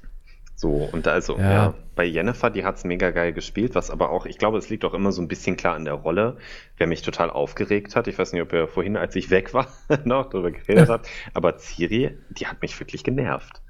So, 0.65 0.89
und 0.93 1.07
also, 1.07 1.37
Ja. 1.37 1.51
ja. 1.53 1.75
bei 1.95 2.05
Jennifer, 2.07 2.49
die 2.49 2.65
hat's 2.65 2.85
mega 2.85 3.11
geil 3.11 3.35
gespielt, 3.35 3.75
was 3.75 3.91
aber 3.91 4.09
auch, 4.09 4.25
ich 4.25 4.39
glaube, 4.39 4.57
es 4.57 4.71
liegt 4.71 4.83
auch 4.87 4.95
immer 4.95 5.13
so 5.13 5.21
ein 5.21 5.29
bisschen 5.29 5.59
klar 5.59 5.75
an 5.75 5.85
der 5.85 5.93
Rolle, 5.93 6.39
wer 6.79 6.87
mich 6.87 7.03
total 7.03 7.29
aufgeregt 7.29 7.95
hat. 7.97 8.09
Ich 8.09 8.19
weiß 8.19 8.33
nicht, 8.33 8.41
ob 8.41 8.51
er 8.55 8.67
vorhin, 8.67 8.97
als 8.97 9.15
ich 9.15 9.29
weg 9.29 9.53
war, 9.53 9.67
noch 10.05 10.31
darüber 10.31 10.51
geredet 10.51 10.89
hat, 10.89 11.07
aber 11.35 11.59
Ciri, 11.59 12.17
die 12.31 12.47
hat 12.47 12.63
mich 12.63 12.81
wirklich 12.81 13.05
genervt. 13.05 13.61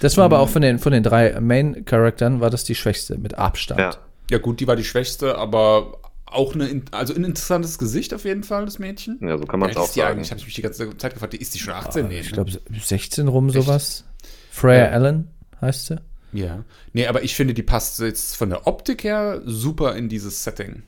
Das 0.00 0.16
war 0.16 0.26
aber 0.26 0.38
auch 0.38 0.48
von 0.48 0.62
den, 0.62 0.78
von 0.78 0.92
den 0.92 1.02
drei 1.02 1.38
Main-Charakteren 1.40 2.40
war 2.40 2.48
das 2.48 2.62
die 2.62 2.76
schwächste 2.76 3.18
mit 3.18 3.34
Abstand. 3.34 3.80
Ja. 3.80 3.90
Ja, 4.30 4.38
gut, 4.38 4.60
die 4.60 4.68
war 4.68 4.76
die 4.76 4.84
schwächste, 4.84 5.36
aber 5.36 5.98
auch 6.26 6.54
eine, 6.54 6.68
in- 6.68 6.84
also 6.92 7.12
ein 7.12 7.24
interessantes 7.24 7.76
Gesicht 7.76 8.14
auf 8.14 8.24
jeden 8.24 8.44
Fall, 8.44 8.64
das 8.66 8.78
Mädchen. 8.78 9.18
Ja, 9.20 9.36
so 9.36 9.44
kann 9.46 9.58
man 9.58 9.70
es 9.70 9.76
auch 9.76 9.92
die 9.92 9.98
sagen. 9.98 10.12
eigentlich? 10.18 10.30
Habe 10.30 10.38
ich 10.38 10.46
mich 10.46 10.54
die 10.54 10.62
ganze 10.62 10.96
Zeit 10.96 11.12
gefragt, 11.12 11.32
die 11.32 11.38
ist 11.40 11.54
die 11.54 11.58
schon 11.58 11.74
18? 11.74 12.06
nee, 12.06 12.20
Ich 12.20 12.30
ne? 12.30 12.34
glaube 12.44 12.52
16 12.72 13.26
rum 13.26 13.50
sowas. 13.50 14.04
Freya 14.50 14.84
Ja. 14.86 14.90
Allen 14.92 15.28
heißt 15.64 15.86
sie. 15.86 15.96
Ja. 16.32 16.64
Nee, 16.92 17.06
aber 17.06 17.22
ich 17.22 17.34
finde, 17.34 17.54
die 17.54 17.62
passt 17.62 18.00
jetzt 18.00 18.36
von 18.36 18.50
der 18.50 18.66
Optik 18.66 19.04
her 19.04 19.40
super 19.44 19.94
in 19.96 20.08
dieses 20.08 20.42
Setting. 20.44 20.82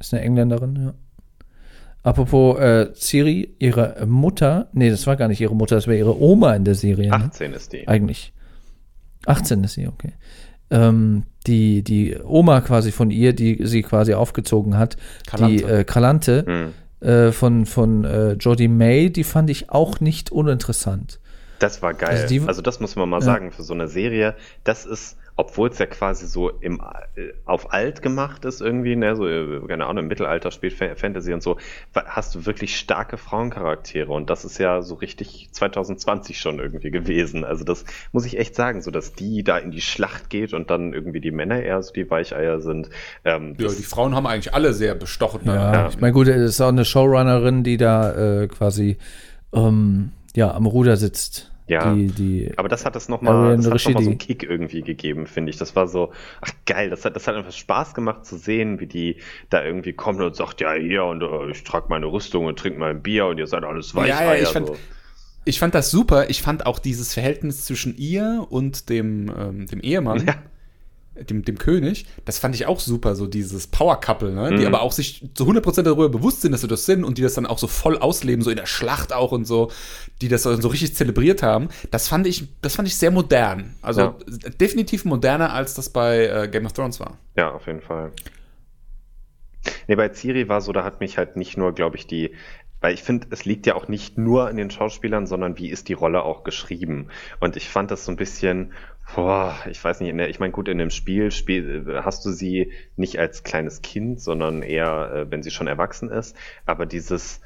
Ist 0.00 0.12
eine 0.14 0.22
Engländerin, 0.22 0.76
ja. 0.76 0.94
Apropos 2.04 2.58
äh, 2.58 2.92
Ciri, 2.94 3.54
ihre 3.58 4.06
Mutter, 4.06 4.68
nee, 4.72 4.88
das 4.88 5.06
war 5.06 5.16
gar 5.16 5.28
nicht 5.28 5.40
ihre 5.40 5.54
Mutter, 5.56 5.74
das 5.74 5.86
war 5.88 5.94
ihre 5.94 6.20
Oma 6.20 6.54
in 6.54 6.64
der 6.64 6.74
Serie. 6.76 7.10
Ne? 7.10 7.14
18 7.16 7.52
ist 7.52 7.72
die. 7.72 7.86
Eigentlich. 7.88 8.32
18 9.26 9.64
ist 9.64 9.74
sie, 9.74 9.88
okay. 9.88 10.12
Ähm, 10.70 11.24
die, 11.46 11.82
die 11.82 12.16
Oma 12.24 12.60
quasi 12.60 12.92
von 12.92 13.10
ihr, 13.10 13.32
die 13.32 13.58
sie 13.66 13.82
quasi 13.82 14.14
aufgezogen 14.14 14.76
hat, 14.78 14.96
die 14.96 15.30
Kalante. 15.62 15.78
äh, 15.78 15.84
Kalante 15.84 16.44
Hm. 16.46 17.08
äh, 17.08 17.32
von, 17.32 17.66
von 17.66 18.04
äh, 18.04 18.32
Jodie 18.34 18.68
May, 18.68 19.10
die 19.10 19.24
fand 19.24 19.50
ich 19.50 19.70
auch 19.70 20.00
nicht 20.00 20.30
uninteressant. 20.30 21.20
Das 21.58 21.82
war 21.82 21.94
geil. 21.94 22.22
Also 22.22 22.46
Also, 22.46 22.62
das 22.62 22.80
muss 22.80 22.96
man 22.96 23.08
mal 23.08 23.18
Ja. 23.18 23.22
sagen 23.24 23.52
für 23.52 23.62
so 23.62 23.74
eine 23.74 23.88
Serie. 23.88 24.34
Das 24.64 24.86
ist, 24.86 25.16
obwohl 25.36 25.68
es 25.70 25.78
ja 25.78 25.86
quasi 25.86 26.26
so 26.26 26.50
im, 26.50 26.80
äh, 27.16 27.32
auf 27.44 27.72
alt 27.72 28.02
gemacht 28.02 28.44
ist 28.44 28.60
irgendwie, 28.60 28.96
ne, 28.96 29.14
so, 29.14 29.26
äh, 29.28 29.60
keine 29.68 29.86
Ahnung, 29.86 30.04
im 30.04 30.08
Mittelalter 30.08 30.50
spielt 30.50 30.74
Fantasy 30.74 31.32
und 31.32 31.42
so, 31.44 31.56
hast 31.94 32.34
du 32.34 32.44
wirklich 32.46 32.76
starke 32.76 33.16
Frauencharaktere 33.18 34.10
und 34.12 34.30
das 34.30 34.44
ist 34.44 34.58
ja 34.58 34.82
so 34.82 34.96
richtig 34.96 35.48
2020 35.52 36.40
schon 36.40 36.58
irgendwie 36.58 36.90
gewesen. 36.90 37.44
Also 37.44 37.64
das 37.64 37.84
muss 38.12 38.24
ich 38.26 38.36
echt 38.38 38.56
sagen, 38.56 38.82
so 38.82 38.90
dass 38.90 39.12
die 39.12 39.44
da 39.44 39.58
in 39.58 39.70
die 39.70 39.80
Schlacht 39.80 40.28
geht 40.30 40.54
und 40.54 40.70
dann 40.70 40.92
irgendwie 40.92 41.20
die 41.20 41.30
Männer 41.30 41.62
eher 41.62 41.80
so 41.82 41.92
die 41.92 42.10
Weicheier 42.10 42.60
sind. 42.60 42.90
Ähm, 43.24 43.54
ja, 43.58 43.68
die 43.68 43.82
Frauen 43.84 44.14
haben 44.16 44.26
eigentlich 44.26 44.54
alle 44.54 44.72
sehr 44.74 44.94
bestochen. 44.96 45.42
Ja, 45.44 45.72
ja. 45.72 45.88
ich 45.88 46.00
meine, 46.00 46.12
gut, 46.12 46.26
es 46.28 46.50
ist 46.50 46.60
auch 46.60 46.68
eine 46.68 46.84
Showrunnerin, 46.84 47.62
die 47.62 47.76
da 47.76 48.42
äh, 48.42 48.48
quasi 48.48 48.98
ähm, 49.52 50.10
ja, 50.38 50.54
am 50.54 50.66
Ruder 50.66 50.96
sitzt. 50.96 51.50
Ja, 51.66 51.92
die, 51.92 52.06
die 52.06 52.52
aber 52.56 52.68
das 52.68 52.86
hat 52.86 52.94
es 52.96 53.08
nochmal 53.08 53.58
noch, 53.58 53.72
noch 53.72 53.78
so 53.78 53.90
einen 53.90 54.16
Kick 54.16 54.44
irgendwie 54.44 54.82
gegeben, 54.82 55.26
finde 55.26 55.50
ich. 55.50 55.58
Das 55.58 55.74
war 55.74 55.88
so, 55.88 56.12
ach 56.40 56.52
geil, 56.64 56.88
das 56.90 57.04
hat, 57.04 57.16
das 57.16 57.26
hat 57.26 57.34
einfach 57.34 57.52
Spaß 57.52 57.92
gemacht 57.92 58.24
zu 58.24 58.38
sehen, 58.38 58.78
wie 58.78 58.86
die 58.86 59.16
da 59.50 59.62
irgendwie 59.62 59.92
kommen 59.92 60.22
und 60.22 60.36
sagt, 60.36 60.60
ja, 60.60 60.72
hier, 60.74 61.04
und 61.04 61.22
uh, 61.22 61.48
ich 61.48 61.64
trage 61.64 61.86
meine 61.90 62.06
Rüstung 62.06 62.46
und 62.46 62.58
trinke 62.58 62.78
mein 62.78 63.02
Bier 63.02 63.26
und 63.26 63.38
ihr 63.38 63.48
seid 63.48 63.64
alles 63.64 63.94
weich. 63.96 64.08
Ja, 64.08 64.22
ja, 64.22 64.40
ich, 64.40 64.48
fand, 64.48 64.68
so. 64.68 64.76
ich 65.44 65.58
fand 65.58 65.74
das 65.74 65.90
super. 65.90 66.30
Ich 66.30 66.40
fand 66.40 66.64
auch 66.64 66.78
dieses 66.78 67.12
Verhältnis 67.12 67.66
zwischen 67.66 67.96
ihr 67.98 68.46
und 68.48 68.88
dem, 68.88 69.30
ähm, 69.36 69.66
dem 69.66 69.80
Ehemann. 69.80 70.24
Ja 70.26 70.34
dem, 71.24 71.44
dem 71.44 71.58
König, 71.58 72.06
das 72.24 72.38
fand 72.38 72.54
ich 72.54 72.66
auch 72.66 72.80
super, 72.80 73.14
so 73.14 73.26
dieses 73.26 73.66
Power-Couple, 73.66 74.32
ne? 74.32 74.50
Mhm. 74.50 74.56
die 74.58 74.66
aber 74.66 74.82
auch 74.82 74.92
sich 74.92 75.28
zu 75.34 75.44
100% 75.44 75.82
darüber 75.82 76.08
bewusst 76.08 76.42
sind, 76.42 76.52
dass 76.52 76.60
sie 76.60 76.68
das 76.68 76.86
sind 76.86 77.04
und 77.04 77.18
die 77.18 77.22
das 77.22 77.34
dann 77.34 77.46
auch 77.46 77.58
so 77.58 77.66
voll 77.66 77.98
ausleben, 77.98 78.42
so 78.42 78.50
in 78.50 78.56
der 78.56 78.66
Schlacht 78.66 79.12
auch 79.12 79.32
und 79.32 79.44
so, 79.44 79.70
die 80.20 80.28
das 80.28 80.42
so 80.42 80.68
richtig 80.68 80.94
zelebriert 80.94 81.42
haben. 81.42 81.68
Das 81.90 82.08
fand 82.08 82.26
ich, 82.26 82.48
das 82.60 82.76
fand 82.76 82.88
ich 82.88 82.96
sehr 82.96 83.10
modern. 83.10 83.74
Also 83.82 84.00
ja. 84.00 84.16
definitiv 84.60 85.04
moderner, 85.04 85.52
als 85.52 85.74
das 85.74 85.90
bei 85.90 86.26
äh, 86.26 86.48
Game 86.48 86.66
of 86.66 86.72
Thrones 86.72 87.00
war. 87.00 87.18
Ja, 87.36 87.52
auf 87.52 87.66
jeden 87.66 87.80
Fall. 87.80 88.12
Nee, 89.86 89.96
bei 89.96 90.08
Ciri 90.08 90.48
war 90.48 90.60
so, 90.60 90.72
da 90.72 90.84
hat 90.84 91.00
mich 91.00 91.18
halt 91.18 91.36
nicht 91.36 91.56
nur, 91.56 91.74
glaube 91.74 91.96
ich, 91.96 92.06
die 92.06 92.30
weil 92.80 92.94
ich 92.94 93.02
finde, 93.02 93.26
es 93.30 93.44
liegt 93.44 93.66
ja 93.66 93.74
auch 93.74 93.88
nicht 93.88 94.18
nur 94.18 94.48
an 94.48 94.56
den 94.56 94.70
Schauspielern, 94.70 95.26
sondern 95.26 95.58
wie 95.58 95.68
ist 95.68 95.88
die 95.88 95.94
Rolle 95.94 96.22
auch 96.22 96.44
geschrieben. 96.44 97.08
Und 97.40 97.56
ich 97.56 97.68
fand 97.68 97.90
das 97.90 98.04
so 98.04 98.12
ein 98.12 98.16
bisschen 98.16 98.72
Boah, 99.14 99.56
ich 99.70 99.82
weiß 99.82 100.00
nicht, 100.00 100.14
ich 100.14 100.38
meine, 100.38 100.52
gut, 100.52 100.68
in 100.68 100.78
dem 100.78 100.90
Spiel, 100.90 101.30
Spiel 101.30 101.88
äh, 101.88 102.02
hast 102.02 102.24
du 102.26 102.30
sie 102.30 102.72
nicht 102.96 103.18
als 103.18 103.42
kleines 103.42 103.80
Kind, 103.80 104.20
sondern 104.20 104.62
eher, 104.62 105.10
äh, 105.12 105.30
wenn 105.30 105.42
sie 105.42 105.50
schon 105.50 105.66
erwachsen 105.66 106.10
ist. 106.10 106.36
Aber 106.66 106.84
dieses, 106.84 107.40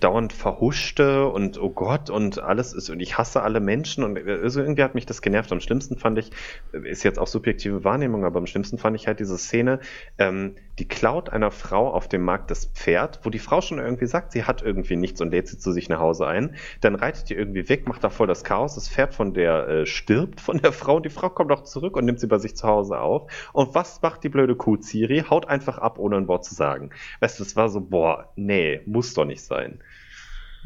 dauernd 0.00 0.32
verhuschte 0.32 1.26
und 1.28 1.60
oh 1.60 1.70
Gott 1.70 2.10
und 2.10 2.38
alles 2.38 2.72
ist 2.72 2.90
und 2.90 3.00
ich 3.00 3.16
hasse 3.16 3.42
alle 3.42 3.60
Menschen 3.60 4.04
und 4.04 4.18
also 4.28 4.60
irgendwie 4.60 4.82
hat 4.82 4.94
mich 4.94 5.06
das 5.06 5.22
genervt. 5.22 5.52
Am 5.52 5.60
schlimmsten 5.60 5.96
fand 5.96 6.18
ich, 6.18 6.30
ist 6.72 7.02
jetzt 7.02 7.18
auch 7.18 7.26
subjektive 7.26 7.82
Wahrnehmung, 7.84 8.24
aber 8.24 8.38
am 8.38 8.46
schlimmsten 8.46 8.78
fand 8.78 8.96
ich 8.96 9.06
halt 9.06 9.20
diese 9.20 9.38
Szene, 9.38 9.80
ähm, 10.18 10.56
die 10.78 10.88
klaut 10.88 11.30
einer 11.30 11.50
Frau 11.50 11.92
auf 11.92 12.08
dem 12.08 12.22
Markt 12.22 12.50
das 12.50 12.66
Pferd, 12.66 13.20
wo 13.22 13.30
die 13.30 13.38
Frau 13.38 13.60
schon 13.60 13.78
irgendwie 13.78 14.06
sagt, 14.06 14.32
sie 14.32 14.44
hat 14.44 14.62
irgendwie 14.62 14.96
nichts 14.96 15.20
und 15.20 15.30
lädt 15.30 15.48
sie 15.48 15.58
zu 15.58 15.72
sich 15.72 15.88
nach 15.88 16.00
Hause 16.00 16.26
ein. 16.26 16.56
Dann 16.80 16.94
reitet 16.94 17.28
die 17.28 17.34
irgendwie 17.34 17.68
weg, 17.68 17.86
macht 17.86 18.02
da 18.02 18.10
voll 18.10 18.26
das 18.26 18.44
Chaos, 18.44 18.74
das 18.74 18.88
Pferd 18.88 19.14
von 19.14 19.34
der 19.34 19.68
äh, 19.68 19.86
stirbt 19.86 20.40
von 20.40 20.58
der 20.58 20.72
Frau, 20.72 21.00
die 21.00 21.10
Frau 21.10 21.28
kommt 21.30 21.52
auch 21.52 21.62
zurück 21.62 21.96
und 21.96 22.04
nimmt 22.04 22.20
sie 22.20 22.26
bei 22.26 22.38
sich 22.38 22.56
zu 22.56 22.66
Hause 22.66 22.98
auf. 22.98 23.30
Und 23.52 23.74
was 23.74 24.02
macht 24.02 24.24
die 24.24 24.28
blöde 24.28 24.56
Kuh 24.56 24.76
Ciri? 24.76 25.24
Haut 25.28 25.46
einfach 25.48 25.78
ab, 25.78 25.98
ohne 25.98 26.16
ein 26.16 26.28
Wort 26.28 26.44
zu 26.44 26.54
sagen. 26.54 26.90
Weißt 27.20 27.38
du, 27.38 27.44
das 27.44 27.56
war 27.56 27.68
so, 27.68 27.80
boah, 27.80 28.32
nee, 28.36 28.80
muss 28.86 29.14
doch 29.14 29.24
nicht 29.24 29.42
sein. 29.42 29.69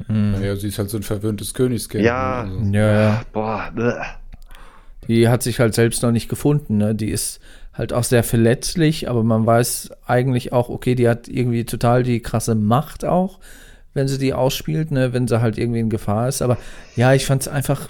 Mhm. 0.09 0.33
Naja, 0.33 0.57
sie 0.57 0.69
ist 0.69 0.79
halt 0.79 0.91
so 0.91 0.97
ein 0.97 1.03
verwöhntes 1.03 1.55
Königskind. 1.55 2.05
Ja, 2.05 2.45
ne? 2.45 2.53
also. 2.53 2.73
ja, 2.73 3.01
ja. 3.01 3.23
Boah, 3.33 3.71
bleh. 3.75 3.93
Die 5.09 5.29
hat 5.29 5.43
sich 5.43 5.61
halt 5.61 5.75
selbst 5.75 6.03
noch 6.03 6.11
nicht 6.11 6.29
gefunden. 6.29 6.79
Ne? 6.79 6.95
Die 6.95 7.11
ist 7.11 7.41
halt 7.73 7.93
auch 7.93 8.05
sehr 8.05 8.25
verletzlich, 8.25 9.09
aber 9.09 9.23
man 9.23 9.45
weiß 9.47 9.91
eigentlich 10.07 10.53
auch, 10.53 10.69
okay, 10.69 10.95
die 10.95 11.09
hat 11.09 11.29
irgendwie 11.29 11.65
total 11.65 12.03
die 12.03 12.21
krasse 12.21 12.55
Macht 12.55 13.05
auch, 13.05 13.39
wenn 13.93 14.09
sie 14.09 14.19
die 14.19 14.33
ausspielt, 14.33 14.91
ne? 14.91 15.13
wenn 15.13 15.29
sie 15.29 15.41
halt 15.41 15.59
irgendwie 15.59 15.81
in 15.81 15.91
Gefahr 15.91 16.29
ist. 16.29 16.43
Aber 16.43 16.57
ja, 16.97 17.13
ich 17.13 17.27
fand 17.27 17.43
es 17.43 17.49
einfach, 17.49 17.89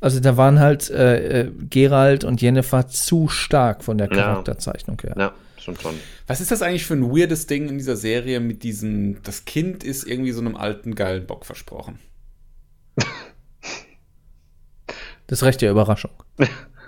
also 0.00 0.20
da 0.20 0.36
waren 0.36 0.58
halt 0.60 0.90
äh, 0.90 1.42
äh, 1.42 1.50
Gerald 1.68 2.24
und 2.24 2.40
Jennifer 2.40 2.88
zu 2.88 3.28
stark 3.28 3.84
von 3.84 3.98
der 3.98 4.08
Charakterzeichnung 4.08 4.98
her. 5.02 5.14
Ja 5.18 5.32
schon 5.64 5.78
schon. 5.78 5.98
Was 6.26 6.40
ist 6.40 6.50
das 6.50 6.62
eigentlich 6.62 6.86
für 6.86 6.94
ein 6.94 7.10
weirdes 7.10 7.46
Ding 7.46 7.68
in 7.68 7.78
dieser 7.78 7.96
Serie 7.96 8.40
mit 8.40 8.62
diesem, 8.62 9.22
das 9.22 9.44
Kind 9.44 9.82
ist 9.82 10.04
irgendwie 10.04 10.32
so 10.32 10.40
einem 10.40 10.56
alten 10.56 10.94
geilen 10.94 11.26
Bock 11.26 11.44
versprochen? 11.46 11.98
Das 15.26 15.42
Recht 15.42 15.62
der 15.62 15.70
Überraschung. 15.70 16.10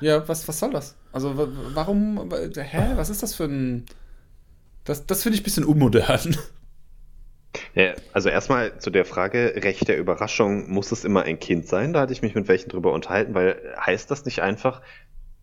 Ja, 0.02 0.28
was, 0.28 0.46
was 0.46 0.58
soll 0.58 0.70
das? 0.70 0.94
Also, 1.10 1.32
warum, 1.74 2.30
hä, 2.30 2.92
was 2.96 3.08
ist 3.08 3.22
das 3.22 3.34
für 3.34 3.44
ein. 3.44 3.86
Das, 4.84 5.06
das 5.06 5.22
finde 5.22 5.36
ich 5.36 5.40
ein 5.40 5.44
bisschen 5.44 5.64
unmodern. 5.64 6.36
Ja, 7.74 7.94
also 8.12 8.28
erstmal 8.28 8.78
zu 8.78 8.90
der 8.90 9.06
Frage, 9.06 9.54
Recht 9.56 9.88
der 9.88 9.96
Überraschung, 9.98 10.70
muss 10.70 10.92
es 10.92 11.04
immer 11.04 11.22
ein 11.22 11.38
Kind 11.38 11.66
sein? 11.66 11.94
Da 11.94 12.00
hatte 12.00 12.12
ich 12.12 12.22
mich 12.22 12.34
mit 12.34 12.48
welchen 12.48 12.68
drüber 12.68 12.92
unterhalten, 12.92 13.34
weil 13.34 13.58
heißt 13.80 14.10
das 14.10 14.26
nicht 14.26 14.42
einfach, 14.42 14.82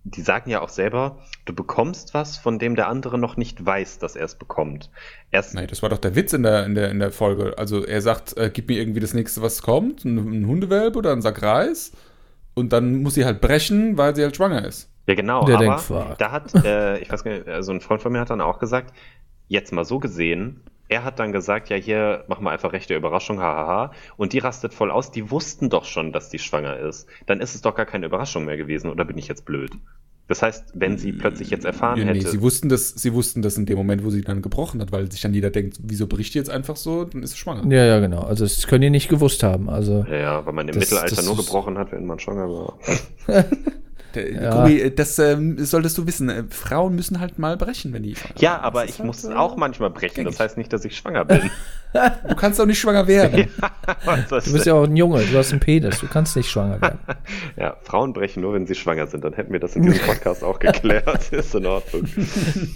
die 0.04 0.22
sagen 0.22 0.50
ja 0.50 0.62
auch 0.62 0.70
selber, 0.70 1.18
du 1.46 1.54
bekommst 1.54 2.14
was, 2.14 2.38
von 2.38 2.60
dem 2.60 2.76
der 2.76 2.88
andere 2.88 3.18
noch 3.18 3.38
nicht 3.38 3.66
weiß, 3.66 4.00
dass 4.00 4.16
er 4.16 4.26
es 4.26 4.36
bekommt. 4.36 4.90
Erst 5.32 5.54
Nein, 5.54 5.68
das 5.68 5.82
war 5.82 5.90
doch 5.90 5.98
der 5.98 6.16
Witz 6.16 6.34
in 6.34 6.44
der, 6.44 6.66
in 6.66 6.76
der, 6.76 6.92
in 6.92 7.00
der 7.00 7.12
Folge. 7.12 7.58
Also 7.58 7.86
er 7.86 8.02
sagt, 8.02 8.36
äh, 8.38 8.52
gib 8.54 8.68
mir 8.68 8.80
irgendwie 8.80 9.00
das 9.00 9.14
nächste, 9.14 9.42
was 9.42 9.62
kommt, 9.62 10.04
ein, 10.04 10.18
ein 10.18 10.48
Hundewelpe 10.48 10.98
oder 10.98 11.14
ein 11.14 11.22
Sack 11.22 11.42
Reis. 11.42 11.94
Und 12.54 12.74
dann 12.74 13.02
muss 13.02 13.16
sie 13.16 13.26
halt 13.26 13.42
brechen, 13.42 13.98
weil 13.98 14.16
sie 14.16 14.24
halt 14.24 14.36
schwanger 14.36 14.66
ist. 14.66 14.90
Ja, 15.08 15.16
genau. 15.16 15.46
Der 15.46 15.58
aber 15.58 16.16
da 16.18 16.32
hat, 16.32 16.54
äh, 16.66 17.00
ich 17.00 17.10
weiß 17.10 17.24
gar 17.24 17.32
nicht, 17.32 17.48
also 17.48 17.72
ein 17.72 17.82
Freund 17.82 18.02
von 18.02 18.12
mir 18.12 18.20
hat 18.20 18.30
dann 18.30 18.42
auch 18.42 18.60
gesagt, 18.60 18.94
jetzt 19.48 19.72
mal 19.72 19.86
so 19.86 20.00
gesehen, 20.00 20.62
er 20.94 21.03
hat 21.03 21.20
dann 21.20 21.32
gesagt, 21.32 21.70
ja, 21.70 21.76
hier 21.76 22.24
machen 22.28 22.44
wir 22.44 22.52
einfach 22.52 22.72
rechte 22.72 22.95
Überraschung, 22.95 23.40
hahaha. 23.40 23.91
Und 24.15 24.34
die 24.34 24.40
rastet 24.40 24.74
voll 24.74 24.91
aus. 24.91 25.10
Die 25.11 25.32
wussten 25.32 25.70
doch 25.70 25.86
schon, 25.86 26.11
dass 26.11 26.30
die 26.30 26.40
schwanger 26.40 26.78
ist. 26.78 27.07
Dann 27.26 27.40
ist 27.41 27.56
es 27.56 27.61
doch 27.61 27.74
gar 27.74 27.88
keine 27.88 28.06
Überraschung 28.06 28.45
mehr 28.45 28.57
gewesen, 28.57 28.90
oder 28.90 29.03
bin 29.03 29.18
ich 29.18 29.28
jetzt 29.28 29.45
blöd? 29.45 29.72
Das 30.28 30.41
heißt, 30.41 30.72
wenn 30.76 30.98
sie 30.98 31.11
plötzlich 31.11 31.49
jetzt 31.49 31.65
erfahren 31.65 31.99
nee, 31.99 32.06
hätte. 32.06 32.20
Nee, 32.20 32.26
sie 32.26 32.41
wussten 32.41 32.70
das, 32.70 32.90
sie 32.90 33.14
wussten 33.14 33.41
das 33.41 33.57
in 33.57 33.65
dem 33.65 33.78
Moment, 33.78 34.06
wo 34.06 34.10
sie 34.10 34.22
dann 34.22 34.41
gebrochen 34.41 34.80
hat, 34.82 34.91
weil 34.91 35.11
sich 35.11 35.22
dann 35.22 35.34
jeder 35.34 35.49
denkt, 35.49 35.78
wieso 35.82 36.07
bricht 36.07 36.34
die 36.34 36.38
jetzt 36.38 36.49
einfach 36.49 36.78
so, 36.78 37.03
dann 37.03 37.24
ist 37.24 37.32
sie 37.32 37.38
schwanger. 37.38 37.70
Ja, 37.74 37.84
ja, 37.86 37.99
genau. 37.99 38.22
Also 38.22 38.45
das 38.45 38.68
können 38.68 38.84
die 38.84 38.90
nicht 38.90 39.10
gewusst 39.10 39.44
haben. 39.44 39.70
Also, 39.70 40.06
ja, 40.10 40.15
ja 40.15 40.45
weil 40.45 40.53
man 40.53 40.68
im 40.68 40.76
das, 40.76 40.86
Mittelalter 40.86 41.15
das 41.15 41.26
nur 41.26 41.36
gebrochen 41.36 41.78
hat, 41.78 41.91
wenn 41.91 42.06
man 42.06 42.20
schwanger 42.20 42.48
war. 42.48 42.80
Ja. 44.15 44.49
Grubi, 44.52 44.91
das 44.95 45.19
ähm, 45.19 45.64
solltest 45.64 45.98
du 45.98 46.07
wissen. 46.07 46.30
Äh, 46.30 46.44
Frauen 46.49 46.95
müssen 46.95 47.19
halt 47.19 47.40
mal 47.40 47.57
brechen, 47.57 47.94
wenn 47.94 48.03
die 48.03 48.15
Ja, 48.38 48.60
aber 48.60 48.85
ich 48.85 48.99
halt, 48.99 49.07
muss 49.07 49.23
äh, 49.23 49.34
auch 49.34 49.56
manchmal 49.56 49.90
brechen. 49.90 50.26
Das 50.26 50.40
heißt 50.40 50.57
nicht, 50.57 50.72
dass 50.72 50.85
ich 50.85 50.95
schwanger 50.98 51.26
bin. 51.26 51.49
du 52.27 52.35
kannst 52.35 52.60
doch 52.60 52.65
nicht 52.65 52.80
schwanger 52.80 53.07
werden. 53.07 53.49
ja, 54.06 54.15
du 54.18 54.53
bist 54.53 54.65
ja 54.65 54.73
auch 54.73 54.84
ein 54.84 54.95
Junge, 54.95 55.23
du 55.23 55.38
hast 55.38 55.52
einen 55.52 55.60
Penis, 55.60 55.99
du 55.99 56.07
kannst 56.07 56.35
nicht 56.35 56.49
schwanger 56.49 56.81
werden. 56.81 56.99
ja, 57.56 57.77
Frauen 57.81 58.14
brechen 58.14 58.41
nur, 58.41 58.53
wenn 58.53 58.65
sie 58.65 58.76
schwanger 58.76 59.07
sind. 59.07 59.23
Dann 59.23 59.34
hätten 59.34 59.53
wir 59.53 59.60
das 59.60 59.76
in 59.76 59.84
diesem 59.84 60.06
Podcast 60.06 60.44
auch 60.44 60.60
geklärt. 60.60 61.31
Ist 61.31 61.56
in 61.56 61.65
Ordnung. 61.65 62.07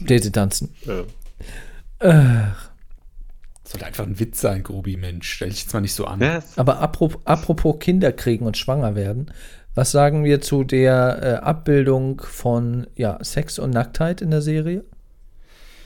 Date 0.02 0.34
tanzen. 0.34 0.76
Ja. 0.86 1.04
Ach. 2.00 2.70
Sollte 3.68 3.86
einfach 3.86 4.06
ein 4.06 4.18
Witz 4.18 4.40
sein, 4.40 4.64
Grubi, 4.64 4.96
Mensch. 4.96 5.30
Stell 5.30 5.50
dich 5.50 5.64
jetzt 5.64 5.74
mal 5.74 5.82
nicht 5.82 5.94
so 5.94 6.06
an. 6.06 6.22
Yes. 6.22 6.58
Aber 6.58 6.80
apropos, 6.80 7.22
apropos 7.26 7.80
Kinder 7.80 8.14
kriegen 8.14 8.46
und 8.46 8.56
schwanger 8.56 8.96
werden, 8.96 9.34
was 9.78 9.92
sagen 9.92 10.24
wir 10.24 10.42
zu 10.42 10.64
der 10.64 11.20
äh, 11.22 11.46
Abbildung 11.46 12.20
von 12.22 12.88
ja, 12.96 13.24
Sex 13.24 13.60
und 13.60 13.70
Nacktheit 13.70 14.24
in 14.24 14.32
der 14.32 14.42
Serie? 14.42 14.84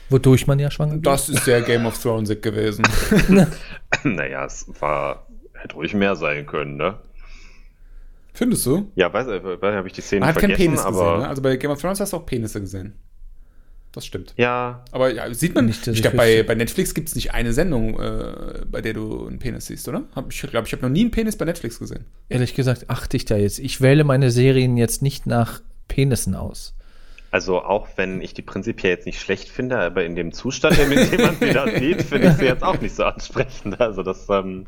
Wodurch 0.08 0.46
man 0.46 0.58
ja 0.58 0.70
schwanger 0.70 0.94
wird? 0.94 1.06
Das 1.06 1.28
ist 1.28 1.44
sehr 1.44 1.60
Game 1.60 1.84
of 1.84 2.00
Thrones 2.02 2.30
gewesen. 2.40 2.86
naja, 4.02 4.46
es 4.46 4.66
war, 4.80 5.26
hätte 5.52 5.74
ruhig 5.74 5.92
mehr 5.92 6.16
sein 6.16 6.46
können, 6.46 6.76
ne? 6.76 6.94
Findest 8.32 8.64
du? 8.64 8.90
Ja, 8.94 9.12
weiß, 9.12 9.26
weiß 9.26 9.74
habe 9.74 9.88
ich 9.88 9.92
die 9.92 10.00
Szene 10.00 10.20
Man 10.20 10.30
hat 10.30 10.38
keinen 10.38 10.56
Penis 10.56 10.80
aber 10.80 10.92
gesehen, 10.92 11.18
ne? 11.18 11.28
Also 11.28 11.42
bei 11.42 11.56
Game 11.56 11.70
of 11.70 11.80
Thrones 11.80 12.00
hast 12.00 12.14
du 12.14 12.16
auch 12.16 12.24
Penisse 12.24 12.62
gesehen 12.62 12.94
das 13.92 14.06
stimmt. 14.06 14.34
Ja. 14.36 14.84
Aber 14.90 15.12
ja, 15.12 15.32
sieht 15.34 15.54
man 15.54 15.66
nicht. 15.66 15.86
Ich 15.86 16.00
glaube, 16.00 16.16
bei, 16.16 16.42
bei 16.42 16.54
Netflix 16.54 16.94
gibt 16.94 17.08
es 17.08 17.14
nicht 17.14 17.34
eine 17.34 17.52
Sendung, 17.52 18.00
äh, 18.00 18.64
bei 18.70 18.80
der 18.80 18.94
du 18.94 19.26
einen 19.26 19.38
Penis 19.38 19.66
siehst, 19.66 19.86
oder? 19.88 20.04
Hab, 20.16 20.32
ich 20.32 20.40
glaube, 20.40 20.66
ich 20.66 20.72
habe 20.72 20.82
noch 20.82 20.90
nie 20.90 21.02
einen 21.02 21.10
Penis 21.10 21.36
bei 21.36 21.44
Netflix 21.44 21.78
gesehen. 21.78 22.06
Ehrlich 22.28 22.54
gesagt, 22.54 22.88
achte 22.88 23.16
ich 23.16 23.26
da 23.26 23.36
jetzt. 23.36 23.58
Ich 23.58 23.80
wähle 23.80 24.04
meine 24.04 24.30
Serien 24.30 24.76
jetzt 24.76 25.02
nicht 25.02 25.26
nach 25.26 25.60
Penissen 25.88 26.34
aus. 26.34 26.74
Also 27.30 27.62
auch 27.62 27.88
wenn 27.96 28.20
ich 28.20 28.34
die 28.34 28.42
prinzipiell 28.42 28.92
jetzt 28.92 29.06
nicht 29.06 29.20
schlecht 29.20 29.48
finde, 29.48 29.78
aber 29.78 30.04
in 30.04 30.14
dem 30.16 30.32
Zustand, 30.32 30.78
in 30.78 30.90
dem 30.90 31.20
man 31.20 31.36
sie 31.40 31.50
da 31.50 31.66
sieht, 31.66 32.02
finde 32.08 32.28
ich 32.28 32.34
sie 32.34 32.44
jetzt 32.44 32.62
auch 32.62 32.78
nicht 32.80 32.94
so 32.94 33.04
ansprechend. 33.04 33.80
Also 33.80 34.02
das, 34.02 34.28
ähm, 34.28 34.66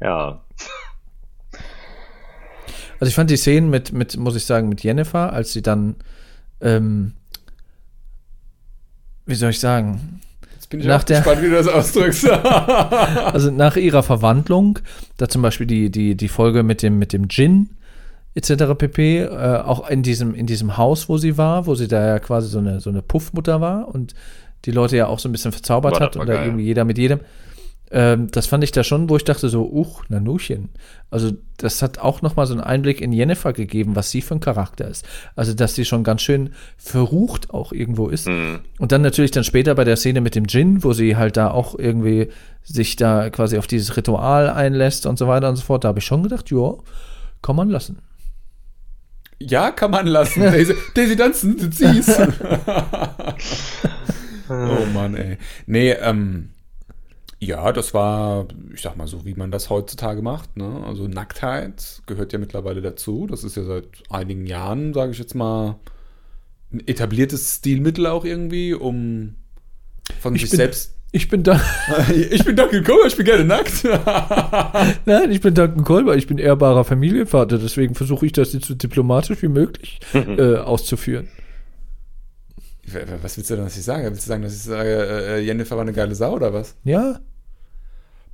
ja. 0.00 0.44
Also 3.00 3.08
ich 3.08 3.14
fand 3.14 3.30
die 3.30 3.36
Szenen 3.36 3.70
mit, 3.70 3.92
mit, 3.92 4.16
muss 4.16 4.36
ich 4.36 4.44
sagen, 4.44 4.68
mit 4.68 4.82
Jennifer, 4.82 5.32
als 5.32 5.52
sie 5.52 5.62
dann 5.62 5.96
ähm, 6.60 7.14
wie 9.26 9.34
soll 9.34 9.50
ich 9.50 9.60
sagen? 9.60 10.20
Jetzt 10.54 10.70
bin 10.70 10.80
ich 10.80 10.86
nach 10.86 11.00
auch 11.00 11.04
der, 11.04 11.18
gespannt, 11.18 11.42
wie 11.42 11.48
du 11.48 11.54
das 11.54 11.68
ausdrückst. 11.68 12.28
also 12.30 13.50
nach 13.50 13.76
ihrer 13.76 14.02
Verwandlung, 14.02 14.78
da 15.16 15.28
zum 15.28 15.42
Beispiel 15.42 15.66
die, 15.66 15.90
die, 15.90 16.14
die 16.16 16.28
Folge 16.28 16.62
mit 16.62 16.82
dem, 16.82 16.98
mit 16.98 17.12
dem 17.12 17.28
Djinn 17.28 17.70
etc. 18.34 18.74
pp. 18.76 19.20
Äh, 19.20 19.28
auch 19.28 19.88
in 19.88 20.02
diesem, 20.02 20.34
in 20.34 20.46
diesem 20.46 20.76
Haus, 20.76 21.08
wo 21.08 21.18
sie 21.18 21.38
war, 21.38 21.66
wo 21.66 21.74
sie 21.74 21.88
da 21.88 22.06
ja 22.06 22.18
quasi 22.18 22.48
so 22.48 22.58
eine, 22.58 22.80
so 22.80 22.90
eine 22.90 23.02
Puffmutter 23.02 23.60
war 23.60 23.88
und 23.94 24.14
die 24.64 24.72
Leute 24.72 24.96
ja 24.96 25.06
auch 25.06 25.18
so 25.18 25.28
ein 25.28 25.32
bisschen 25.32 25.52
verzaubert 25.52 26.00
hat 26.00 26.16
und 26.16 26.28
da 26.28 26.42
irgendwie 26.42 26.64
jeder 26.64 26.84
mit 26.84 26.98
jedem. 26.98 27.20
Ähm, 27.90 28.28
das 28.32 28.46
fand 28.46 28.64
ich 28.64 28.72
da 28.72 28.82
schon, 28.82 29.08
wo 29.08 29.16
ich 29.16 29.24
dachte 29.24 29.48
so, 29.48 29.70
uch, 29.70 30.08
Nanuchen. 30.08 30.70
Also 31.10 31.32
das 31.56 31.82
hat 31.82 31.98
auch 31.98 32.20
noch 32.20 32.34
mal 32.34 32.46
so 32.46 32.54
einen 32.54 32.62
Einblick 32.62 33.00
in 33.00 33.12
Jennifer 33.12 33.52
gegeben, 33.52 33.94
was 33.94 34.10
sie 34.10 34.22
für 34.22 34.34
ein 34.34 34.40
Charakter 34.40 34.88
ist. 34.88 35.06
Also 35.36 35.54
dass 35.54 35.74
sie 35.76 35.84
schon 35.84 36.02
ganz 36.02 36.22
schön 36.22 36.50
verrucht 36.76 37.50
auch 37.50 37.72
irgendwo 37.72 38.08
ist. 38.08 38.26
Mhm. 38.26 38.60
Und 38.78 38.90
dann 38.90 39.02
natürlich 39.02 39.30
dann 39.30 39.44
später 39.44 39.74
bei 39.76 39.84
der 39.84 39.96
Szene 39.96 40.20
mit 40.20 40.34
dem 40.34 40.48
Djinn, 40.48 40.82
wo 40.82 40.92
sie 40.92 41.16
halt 41.16 41.36
da 41.36 41.50
auch 41.50 41.78
irgendwie 41.78 42.28
sich 42.64 42.96
da 42.96 43.30
quasi 43.30 43.56
auf 43.56 43.68
dieses 43.68 43.96
Ritual 43.96 44.50
einlässt 44.50 45.06
und 45.06 45.16
so 45.18 45.28
weiter 45.28 45.48
und 45.48 45.56
so 45.56 45.62
fort. 45.62 45.84
Da 45.84 45.88
habe 45.88 46.00
ich 46.00 46.04
schon 46.04 46.24
gedacht, 46.24 46.50
ja, 46.50 46.74
kann 47.40 47.54
man 47.54 47.70
lassen. 47.70 47.98
Ja, 49.38 49.70
kann 49.70 49.92
man 49.92 50.06
lassen. 50.06 50.40
Daisy, 50.42 50.74
Daisy 50.94 51.14
Dunstan, 51.14 51.56
du 51.56 51.70
ziehst. 51.70 52.18
oh 54.48 54.86
Mann, 54.92 55.14
ey. 55.14 55.38
Nee, 55.66 55.92
ähm, 55.92 56.50
ja, 57.38 57.72
das 57.72 57.92
war, 57.92 58.46
ich 58.72 58.80
sag 58.80 58.96
mal 58.96 59.06
so, 59.06 59.24
wie 59.26 59.34
man 59.34 59.50
das 59.50 59.68
heutzutage 59.68 60.22
macht. 60.22 60.56
Ne? 60.56 60.82
Also 60.86 61.06
Nacktheit 61.06 62.02
gehört 62.06 62.32
ja 62.32 62.38
mittlerweile 62.38 62.80
dazu. 62.80 63.26
Das 63.26 63.44
ist 63.44 63.56
ja 63.56 63.64
seit 63.64 63.88
einigen 64.08 64.46
Jahren, 64.46 64.94
sage 64.94 65.12
ich 65.12 65.18
jetzt 65.18 65.34
mal, 65.34 65.76
ein 66.72 66.86
etabliertes 66.86 67.56
Stilmittel 67.56 68.06
auch 68.06 68.24
irgendwie, 68.24 68.72
um 68.74 69.34
von 70.20 70.34
ich 70.34 70.42
sich 70.42 70.50
bin, 70.50 70.56
selbst. 70.56 70.94
Ich 71.12 71.28
bin 71.28 71.42
da. 71.42 71.60
ich 72.30 72.44
bin 72.44 72.56
Duncan 72.56 72.82
Colber, 72.82 73.06
ich 73.06 73.16
bin 73.16 73.26
gerne 73.26 73.44
nackt. 73.44 73.84
Nein, 75.06 75.30
ich 75.30 75.40
bin 75.40 75.54
Duncan 75.54 75.84
Colber, 75.84 76.16
ich 76.16 76.26
bin 76.26 76.38
ehrbarer 76.38 76.84
Familienvater, 76.84 77.58
deswegen 77.58 77.94
versuche 77.94 78.26
ich 78.26 78.32
das 78.32 78.54
jetzt 78.54 78.66
so 78.66 78.74
diplomatisch 78.74 79.42
wie 79.42 79.48
möglich 79.48 80.00
äh, 80.14 80.56
auszuführen. 80.56 81.28
Was 83.20 83.36
willst 83.36 83.50
du 83.50 83.56
denn, 83.56 83.64
dass 83.64 83.76
ich 83.76 83.84
sage? 83.84 84.04
Willst 84.04 84.24
du 84.24 84.28
sagen, 84.28 84.42
dass 84.42 84.54
ich 84.54 84.62
sage, 84.62 84.88
äh, 84.88 85.40
Jennifer 85.40 85.76
war 85.76 85.82
eine 85.82 85.92
geile 85.92 86.14
Sau 86.14 86.34
oder 86.34 86.52
was? 86.52 86.76
Ja. 86.84 87.20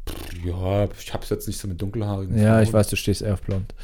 Pff, 0.09 0.45
ja, 0.45 0.89
ich 0.99 1.15
hab's 1.15 1.31
jetzt 1.31 1.47
nicht 1.47 1.59
so 1.59 1.69
mit 1.69 1.81
dunkelhaarigen. 1.81 2.37
Ja, 2.37 2.55
Frauen. 2.55 2.63
ich 2.65 2.73
weiß, 2.73 2.89
du 2.89 2.97
stehst 2.97 3.23
eher 3.23 3.35
auf 3.35 3.43
blond. 3.43 3.75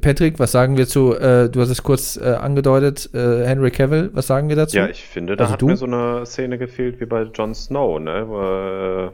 Patrick, 0.00 0.38
was 0.38 0.52
sagen 0.52 0.76
wir 0.76 0.88
zu, 0.88 1.14
äh, 1.14 1.48
du 1.48 1.60
hast 1.60 1.68
es 1.68 1.82
kurz 1.82 2.16
äh, 2.16 2.24
angedeutet, 2.24 3.10
äh, 3.14 3.46
Henry 3.46 3.70
Cavill, 3.70 4.10
was 4.12 4.26
sagen 4.26 4.48
wir 4.48 4.56
dazu? 4.56 4.76
Ja, 4.76 4.88
ich 4.88 5.04
finde, 5.04 5.36
da 5.36 5.44
also 5.44 5.52
hat 5.52 5.62
du? 5.62 5.66
mir 5.66 5.76
so 5.76 5.86
eine 5.86 6.26
Szene 6.26 6.58
gefehlt 6.58 7.00
wie 7.00 7.06
bei 7.06 7.22
Jon 7.22 7.54
Snow, 7.54 8.00
ne? 8.00 8.24
Wo, 8.26 9.12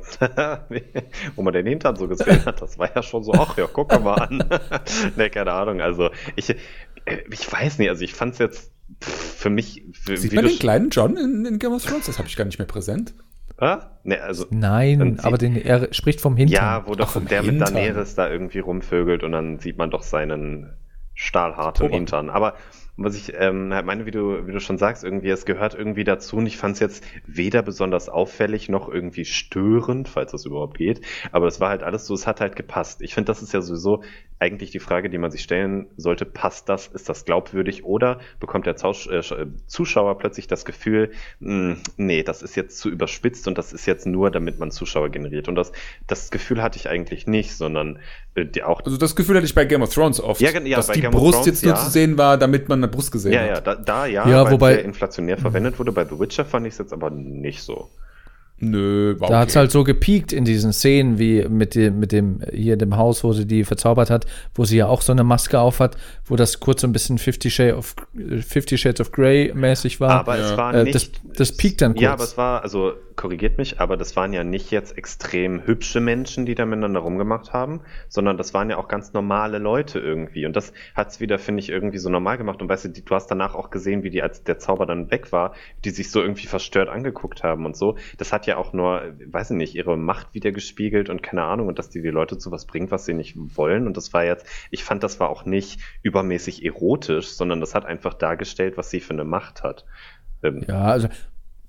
wo 1.37 1.43
man 1.43 1.53
den 1.53 1.67
Hintern 1.67 1.97
so 1.97 2.09
gesehen 2.09 2.45
hat. 2.47 2.63
Das 2.63 2.79
war 2.79 2.95
ja 2.95 3.03
schon 3.03 3.23
so, 3.23 3.33
ach 3.35 3.59
ja, 3.59 3.67
guck 3.71 3.91
mal 4.03 4.15
an. 4.15 4.45
ne, 5.17 5.31
keine 5.31 5.53
Ahnung. 5.53 5.83
Also 5.83 6.11
ich, 6.37 6.51
äh, 6.51 6.55
ich 7.31 7.53
weiß 7.53 7.79
nicht, 7.79 7.91
also 7.91 8.03
ich 8.03 8.15
fand 8.15 8.33
es 8.35 8.39
jetzt 8.39 8.73
für 9.01 9.51
mich. 9.51 9.85
Für, 9.93 10.17
Sieht 10.17 10.33
man 10.33 10.47
den 10.47 10.59
kleinen 10.59 10.91
John 10.91 11.17
in, 11.17 11.45
in 11.45 11.59
Game 11.59 11.73
of 11.73 11.85
Thrones? 11.85 12.07
Das 12.07 12.19
habe 12.19 12.29
ich 12.29 12.37
gar 12.37 12.45
nicht 12.45 12.59
mehr 12.59 12.67
präsent. 12.67 13.15
Ah? 13.59 13.91
Nee, 14.03 14.17
also, 14.17 14.47
Nein, 14.51 15.21
aber 15.23 15.39
den, 15.39 15.57
er 15.57 15.93
spricht 15.95 16.21
vom 16.21 16.37
Hintern. 16.37 16.55
Ja, 16.55 16.87
wo 16.87 16.95
doch 16.95 17.17
Ach, 17.17 17.25
der 17.25 17.43
Hintern. 17.43 17.73
mit 17.75 17.85
Daenerys 17.85 18.15
da 18.15 18.29
irgendwie 18.29 18.59
rumvögelt 18.59 19.23
und 19.23 19.33
dann 19.33 19.59
sieht 19.61 19.79
man 19.79 19.91
doch 19.91 20.03
seinen 20.03 20.77
stahlharten 21.15 21.89
Hintern. 21.89 22.31
Aber 22.31 22.55
was 22.97 23.17
ich 23.17 23.33
ähm, 23.39 23.69
meine, 23.69 24.05
wie 24.05 24.11
du, 24.11 24.47
wie 24.47 24.53
du 24.53 24.61
schon 24.61 24.79
sagst, 24.79 25.03
irgendwie, 25.03 25.31
es 25.31 25.47
gehört 25.47 25.75
irgendwie 25.75 26.05
dazu 26.05 26.37
und 26.37 26.47
ich 26.47 26.57
fand 26.57 26.75
es 26.75 26.81
jetzt 26.81 27.05
weder 27.27 27.63
besonders 27.63 28.09
auffällig 28.09 28.69
noch 28.69 28.89
irgendwie 28.89 29.25
störend, 29.25 30.09
falls 30.09 30.33
das 30.33 30.45
überhaupt 30.45 30.77
geht, 30.77 31.01
aber 31.31 31.47
es 31.47 31.61
war 31.61 31.71
halt 31.71 31.83
alles 31.83 32.07
so, 32.07 32.15
es 32.15 32.27
hat 32.27 32.41
halt 32.41 32.55
gepasst. 32.55 33.01
Ich 33.01 33.15
finde, 33.15 33.27
das 33.27 33.43
ist 33.43 33.55
ja 33.55 33.63
sowieso 33.63 34.03
eigentlich 34.43 34.73
die 34.73 34.81
Frage, 34.81 35.09
die 35.09 35.19
man 35.19 35.31
sich 35.31 35.43
stellen 35.43 35.87
sollte, 35.97 36.25
passt 36.25 36.69
das, 36.69 36.89
ist 36.89 37.09
das 37.09 37.25
glaubwürdig 37.25 37.85
oder 37.85 38.19
bekommt 38.41 38.67
der 38.67 38.75
äh, 38.75 39.47
Zuschauer 39.69 40.19
plötzlich 40.19 40.49
das 40.49 40.65
Gefühl, 40.65 41.13
mh, 41.39 41.77
hm, 41.77 41.77
nee, 41.97 42.25
das 42.25 42.43
ist 42.43 42.57
jetzt 42.57 42.79
zu 42.79 42.91
überspitzt 42.91 43.47
und 43.47 43.57
das 43.57 43.73
ist 43.73 43.87
jetzt 43.87 44.05
nur, 44.05 44.33
damit 44.33 44.59
man 44.59 44.73
Zuschauer 44.73 45.11
generiert 45.11 45.47
und 45.47 45.55
das, 45.55 45.71
das 46.09 46.33
Gefühl 46.33 46.61
hatte 46.61 46.77
ich 46.77 46.89
eigentlich 46.89 47.29
nicht, 47.29 47.57
sondern 47.57 48.01
äh, 48.35 48.45
die 48.45 48.65
auch... 48.65 48.81
Also 48.85 48.99
das 48.99 49.15
Gefühl 49.15 49.37
hatte 49.37 49.47
ich 49.47 49.55
bei 49.55 49.65
Game 49.65 49.83
of 49.83 49.95
Thrones 49.95 50.21
oft, 50.21 50.41
ja, 50.41 50.51
ja, 50.51 50.77
dass 50.77 50.89
die 50.89 51.01
Game 51.01 51.13
Brust 51.13 51.35
Thrones, 51.35 51.47
jetzt 51.47 51.65
nur 51.65 51.75
ja. 51.75 51.79
zu 51.79 51.91
sehen 51.91 52.19
war, 52.19 52.37
damit 52.37 52.69
man 52.69 52.81
eine 52.81 52.89
Brust 52.89 53.13
gesehen 53.13 53.33
ja, 53.33 53.43
hat. 53.43 53.49
Ja, 53.49 53.61
da, 53.61 53.75
da 53.77 54.07
ja, 54.07 54.29
ja 54.29 54.45
weil 54.45 54.53
wobei, 54.53 54.75
inflationär 54.81 55.39
verwendet 55.39 55.79
wurde. 55.79 55.93
Bei 55.93 56.05
The 56.05 56.19
Witcher 56.19 56.45
fand 56.45 56.67
ich 56.67 56.73
es 56.73 56.79
jetzt 56.79 56.93
aber 56.93 57.11
nicht 57.11 57.63
so. 57.63 57.89
Nö, 58.65 59.17
war 59.19 59.29
Da 59.29 59.35
okay. 59.35 59.43
hat 59.43 59.49
es 59.49 59.57
halt 59.57 59.73
so 59.73 59.83
gepiekt 59.83 60.33
in 60.33 60.45
diesen 60.45 60.73
Szenen, 60.73 61.19
wie 61.19 61.45
mit 61.49 61.75
dem, 61.75 61.99
mit 61.99 62.13
dem, 62.13 62.41
hier 62.53 62.77
dem 62.77 62.97
Haus, 62.97 63.25
wo 63.25 63.33
sie 63.33 63.45
die 63.45 63.65
verzaubert 63.65 64.09
hat, 64.09 64.25
wo 64.55 64.65
sie 64.65 64.77
ja 64.77 64.87
auch 64.87 65.03
so 65.03 65.11
eine 65.11 65.25
Maske 65.25 65.59
auf 65.59 65.81
hat, 65.81 65.97
wo 66.27 66.37
das 66.37 66.61
kurz 66.61 66.83
so 66.83 66.87
ein 66.87 66.93
bisschen 66.93 67.19
Fifty, 67.19 67.51
Shade 67.51 67.77
of, 67.77 67.97
Fifty 68.47 68.79
Shades 68.79 69.01
of 69.01 69.11
Grey 69.11 69.53
mäßig 69.53 69.99
war. 69.99 70.11
Aber 70.11 70.39
ja. 70.39 70.53
es 70.53 70.57
war 70.57 70.75
äh, 70.75 70.85
nicht. 70.85 70.95
Das, 70.95 71.11
das 71.37 71.57
piekt 71.57 71.83
dann 71.83 71.95
kurz. 71.95 72.03
Ja, 72.03 72.13
aber 72.13 72.23
es 72.23 72.37
war, 72.37 72.63
also 72.63 72.93
korrigiert 73.23 73.57
mich, 73.57 73.79
aber 73.79 73.97
das 73.97 74.17
waren 74.17 74.33
ja 74.33 74.43
nicht 74.43 74.73
jetzt 74.73 74.99
extrem 74.99 75.65
hübsche 75.65 76.01
Menschen, 76.01 76.45
die 76.45 76.57
da 76.57 76.67
miteinander 76.67 76.99
rumgemacht 76.99 77.53
haben, 77.53 77.83
sondern 78.09 78.37
das 78.37 78.53
waren 78.53 78.69
ja 78.69 78.79
auch 78.79 78.89
ganz 78.89 79.13
normale 79.13 79.59
Leute 79.59 80.01
irgendwie. 80.01 80.45
Und 80.45 80.57
das 80.57 80.73
hat 80.97 81.11
es 81.11 81.21
wieder, 81.21 81.39
finde 81.39 81.61
ich, 81.61 81.69
irgendwie 81.69 81.99
so 81.99 82.11
normal 82.11 82.37
gemacht. 82.37 82.61
Und 82.61 82.69
weißt 82.69 82.87
du, 82.87 82.89
du 82.89 83.15
hast 83.15 83.29
danach 83.29 83.55
auch 83.55 83.71
gesehen, 83.71 84.03
wie 84.03 84.11
die, 84.11 84.25
als 84.25 84.43
der 84.43 84.59
Zauber 84.59 84.87
dann 84.87 85.13
weg 85.13 85.31
war, 85.31 85.55
die 85.85 85.91
sich 85.91 86.11
so 86.11 86.21
irgendwie 86.21 86.49
verstört 86.49 86.89
angeguckt 86.89 87.45
haben 87.45 87.65
und 87.65 87.77
so. 87.77 87.97
Das 88.19 88.33
hat 88.33 88.49
ja 88.49 88.57
auch 88.57 88.73
nur, 88.73 89.15
weiß 89.25 89.53
ich 89.53 89.57
nicht, 89.57 89.77
ihre 89.77 89.97
Macht 89.97 90.35
wieder 90.35 90.51
gespiegelt 90.51 91.09
und 91.09 91.23
keine 91.23 91.45
Ahnung, 91.45 91.69
und 91.69 91.79
dass 91.79 91.91
die 91.91 92.03
die 92.03 92.09
Leute 92.09 92.39
zu 92.39 92.51
was 92.51 92.67
bringt, 92.67 92.91
was 92.91 93.05
sie 93.05 93.15
nicht 93.15 93.37
wollen. 93.37 93.87
Und 93.87 93.97
das 93.97 94.13
war 94.13 94.25
jetzt, 94.25 94.47
ich 94.73 94.83
fand, 94.83 95.05
das 95.05 95.21
war 95.21 95.31
auch 95.31 95.45
nicht 95.45 95.81
übermäßig 96.03 96.65
erotisch, 96.65 97.29
sondern 97.29 97.61
das 97.61 97.77
hat 97.77 97.87
einfach 97.87 98.15
dargestellt, 98.15 98.77
was 98.77 98.91
sie 98.91 98.99
für 98.99 99.13
eine 99.13 99.25
Macht 99.25 99.63
hat. 99.63 99.85
Ähm, 100.43 100.65
ja, 100.67 100.83
also 100.87 101.09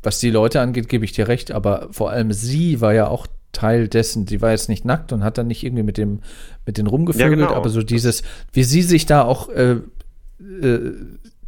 was 0.03 0.19
die 0.19 0.29
Leute 0.29 0.61
angeht, 0.61 0.89
gebe 0.89 1.05
ich 1.05 1.13
dir 1.13 1.27
recht, 1.27 1.51
aber 1.51 1.87
vor 1.91 2.11
allem 2.11 2.31
sie 2.31 2.81
war 2.81 2.93
ja 2.93 3.07
auch 3.07 3.27
Teil 3.53 3.87
dessen. 3.87 4.27
Sie 4.27 4.41
war 4.41 4.51
jetzt 4.51 4.67
nicht 4.67 4.83
nackt 4.83 5.13
und 5.13 5.23
hat 5.23 5.37
dann 5.37 5.47
nicht 5.47 5.63
irgendwie 5.63 5.83
mit 5.83 5.97
dem 5.97 6.19
mit 6.65 6.77
den 6.77 6.87
rumgevögelt, 6.87 7.39
ja, 7.39 7.47
genau. 7.47 7.55
aber 7.55 7.69
so 7.69 7.83
dieses, 7.83 8.23
wie 8.51 8.63
sie 8.63 8.81
sich 8.81 9.05
da 9.05 9.23
auch 9.23 9.49
äh, 9.49 9.77
äh, 10.39 10.91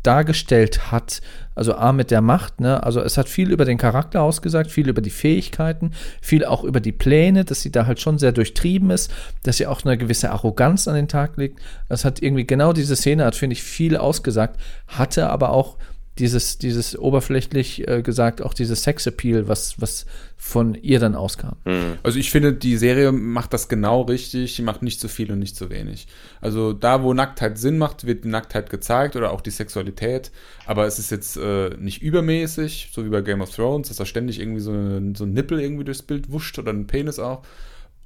dargestellt 0.03 0.91
hat, 0.91 1.21
also 1.55 1.73
A 1.73 1.93
mit 1.93 2.11
der 2.11 2.21
Macht, 2.21 2.59
ne? 2.59 2.83
Also 2.83 3.01
es 3.01 3.17
hat 3.17 3.27
viel 3.27 3.51
über 3.51 3.65
den 3.65 3.77
Charakter 3.77 4.21
ausgesagt, 4.21 4.69
viel 4.69 4.87
über 4.87 5.01
die 5.01 5.09
Fähigkeiten, 5.09 5.91
viel 6.21 6.45
auch 6.45 6.63
über 6.63 6.79
die 6.79 6.91
Pläne, 6.91 7.43
dass 7.43 7.61
sie 7.61 7.71
da 7.71 7.87
halt 7.87 7.99
schon 7.99 8.19
sehr 8.19 8.31
durchtrieben 8.31 8.91
ist, 8.91 9.11
dass 9.43 9.57
sie 9.57 9.65
auch 9.65 9.83
eine 9.83 9.97
gewisse 9.97 10.31
Arroganz 10.31 10.87
an 10.87 10.95
den 10.95 11.07
Tag 11.07 11.37
legt. 11.37 11.59
Das 11.89 12.05
hat 12.05 12.21
irgendwie 12.21 12.45
genau 12.45 12.71
diese 12.71 12.95
Szene 12.95 13.25
hat, 13.25 13.35
finde 13.35 13.53
ich, 13.53 13.63
viel 13.63 13.97
ausgesagt, 13.97 14.59
hatte 14.87 15.29
aber 15.29 15.49
auch 15.49 15.77
dieses, 16.17 16.57
dieses 16.57 16.97
oberflächlich 16.97 17.87
äh, 17.87 18.01
gesagt, 18.01 18.41
auch 18.41 18.53
dieses 18.53 18.83
Sexappeal, 18.83 19.49
was, 19.49 19.81
was 19.81 20.05
von 20.37 20.73
ihr 20.75 20.99
dann 20.99 21.13
auskam. 21.13 21.57
Mhm. 21.65 21.97
Also 22.03 22.19
ich 22.19 22.31
finde, 22.31 22.53
die 22.53 22.77
Serie 22.77 23.11
macht 23.11 23.51
das 23.53 23.67
genau 23.67 24.03
richtig, 24.03 24.55
die 24.55 24.61
macht 24.61 24.81
nicht 24.81 25.01
zu 25.01 25.09
viel 25.09 25.31
und 25.31 25.39
nicht 25.39 25.57
zu 25.57 25.69
wenig. 25.69 26.07
Also 26.39 26.71
da, 26.71 27.03
wo 27.03 27.13
Nacktheit 27.13 27.57
Sinn 27.57 27.77
macht, 27.77 28.05
wird 28.05 28.23
die 28.23 28.29
Nacktheit 28.29 28.69
gezeigt 28.69 29.17
oder 29.17 29.31
auch 29.31 29.41
die 29.41 29.51
Sexualität, 29.51 30.31
aber 30.65 30.85
es 30.85 30.99
ist 30.99 31.11
jetzt 31.11 31.35
äh, 31.35 31.71
nicht 31.77 32.01
übermäßig, 32.01 32.91
so 32.93 33.03
wie 33.03 33.09
bei 33.09 33.21
Game 33.21 33.41
of 33.41 33.53
Thrones, 33.53 33.89
dass 33.89 33.97
da 33.97 34.05
ständig 34.05 34.39
irgendwie 34.39 34.61
so, 34.61 34.71
ein, 34.71 35.15
so 35.15 35.25
ein 35.25 35.33
Nippel 35.33 35.59
irgendwie 35.59 35.83
durchs 35.83 36.03
Bild 36.03 36.31
wuscht 36.31 36.57
oder 36.59 36.71
ein 36.71 36.87
Penis 36.87 37.19
auch. 37.19 37.43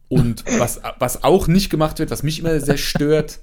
Und 0.08 0.44
was, 0.58 0.82
was 0.98 1.24
auch 1.24 1.48
nicht 1.48 1.70
gemacht 1.70 2.00
wird, 2.00 2.10
was 2.10 2.24
mich 2.24 2.40
immer 2.40 2.60
sehr 2.60 2.78
stört, 2.78 3.40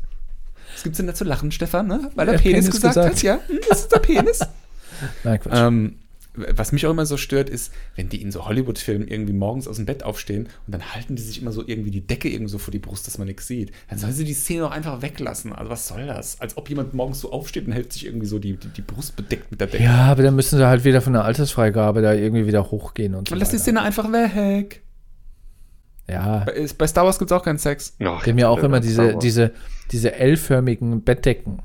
was 0.77 0.83
gibt's 0.83 0.99
denn 0.99 1.07
da 1.07 1.15
zu 1.15 1.25
lachen, 1.25 1.51
Stefan, 1.51 1.87
ne? 1.87 2.11
Weil 2.15 2.29
er 2.29 2.35
Penis, 2.39 2.67
Penis, 2.67 2.71
gesagt, 2.71 2.95
gesagt, 2.97 3.17
hat, 3.17 3.23
ja? 3.23 3.41
Hm, 3.47 3.61
das 3.67 3.81
ist 3.81 3.93
der 3.93 3.99
Penis. 3.99 4.41
Nein, 5.25 5.41
Quatsch. 5.41 5.53
Ähm, 5.55 5.97
was 6.35 6.71
mich 6.73 6.87
auch 6.87 6.91
immer 6.91 7.07
so 7.07 7.17
stört, 7.17 7.49
ist, 7.49 7.73
wenn 7.95 8.11
die 8.11 8.21
in 8.21 8.31
so 8.31 8.47
Hollywood-Filmen 8.47 9.09
irgendwie 9.09 9.33
morgens 9.33 9.67
aus 9.67 9.77
dem 9.77 9.87
Bett 9.87 10.03
aufstehen 10.03 10.49
und 10.67 10.75
dann 10.75 10.95
halten 10.95 11.17
die 11.17 11.23
sich 11.23 11.41
immer 11.41 11.51
so 11.51 11.67
irgendwie 11.67 11.91
die 11.91 12.07
Decke 12.07 12.29
irgendwie 12.29 12.51
so 12.51 12.59
vor 12.59 12.73
die 12.73 12.79
Brust, 12.79 13.07
dass 13.07 13.17
man 13.17 13.27
nichts 13.27 13.47
sieht. 13.47 13.73
Dann 13.89 13.99
sollen 13.99 14.13
sie 14.13 14.25
die 14.25 14.35
Szene 14.35 14.61
doch 14.61 14.71
einfach 14.71 15.01
weglassen. 15.01 15.55
Also 15.55 15.71
was 15.71 15.89
soll 15.89 16.07
das? 16.07 16.39
Als 16.43 16.59
ob 16.59 16.69
jemand 16.69 16.93
morgens 16.93 17.21
so 17.21 17.33
aufsteht 17.33 17.67
und 17.67 17.73
hält 17.73 17.91
sich 17.91 18.05
irgendwie 18.05 18.27
so 18.27 18.39
die, 18.39 18.59
die, 18.59 18.69
die 18.69 18.83
Brust 18.83 19.17
bedeckt 19.17 19.51
mit 19.51 19.63
der 19.63 19.69
Decke. 19.69 19.83
Ja, 19.83 20.09
aber 20.09 20.25
dann 20.25 20.37
müssen 20.37 20.59
sie 20.59 20.67
halt 20.67 20.85
wieder 20.85 21.01
von 21.01 21.15
der 21.15 21.25
Altersfreigabe 21.25 22.03
da 22.03 22.13
irgendwie 22.13 22.47
wieder 22.47 22.71
hochgehen 22.71 23.15
und 23.15 23.29
so. 23.29 23.33
Und 23.33 23.39
lass 23.39 23.49
die 23.49 23.59
Szene 23.59 23.81
einfach 23.81 24.13
weg. 24.13 24.83
Ja. 26.09 26.45
Bei, 26.47 26.67
bei 26.79 26.87
Star 26.87 27.05
Wars 27.05 27.19
gibt 27.19 27.31
es 27.31 27.37
auch 27.37 27.43
keinen 27.43 27.59
Sex. 27.59 27.97
Oh, 28.01 28.19
die 28.25 28.31
haben 28.31 28.39
ja 28.39 28.49
auch 28.49 28.63
immer 28.63 28.81
diese, 28.81 29.17
diese, 29.17 29.53
diese 29.91 30.15
L-förmigen 30.15 31.03
Bettdecken 31.03 31.63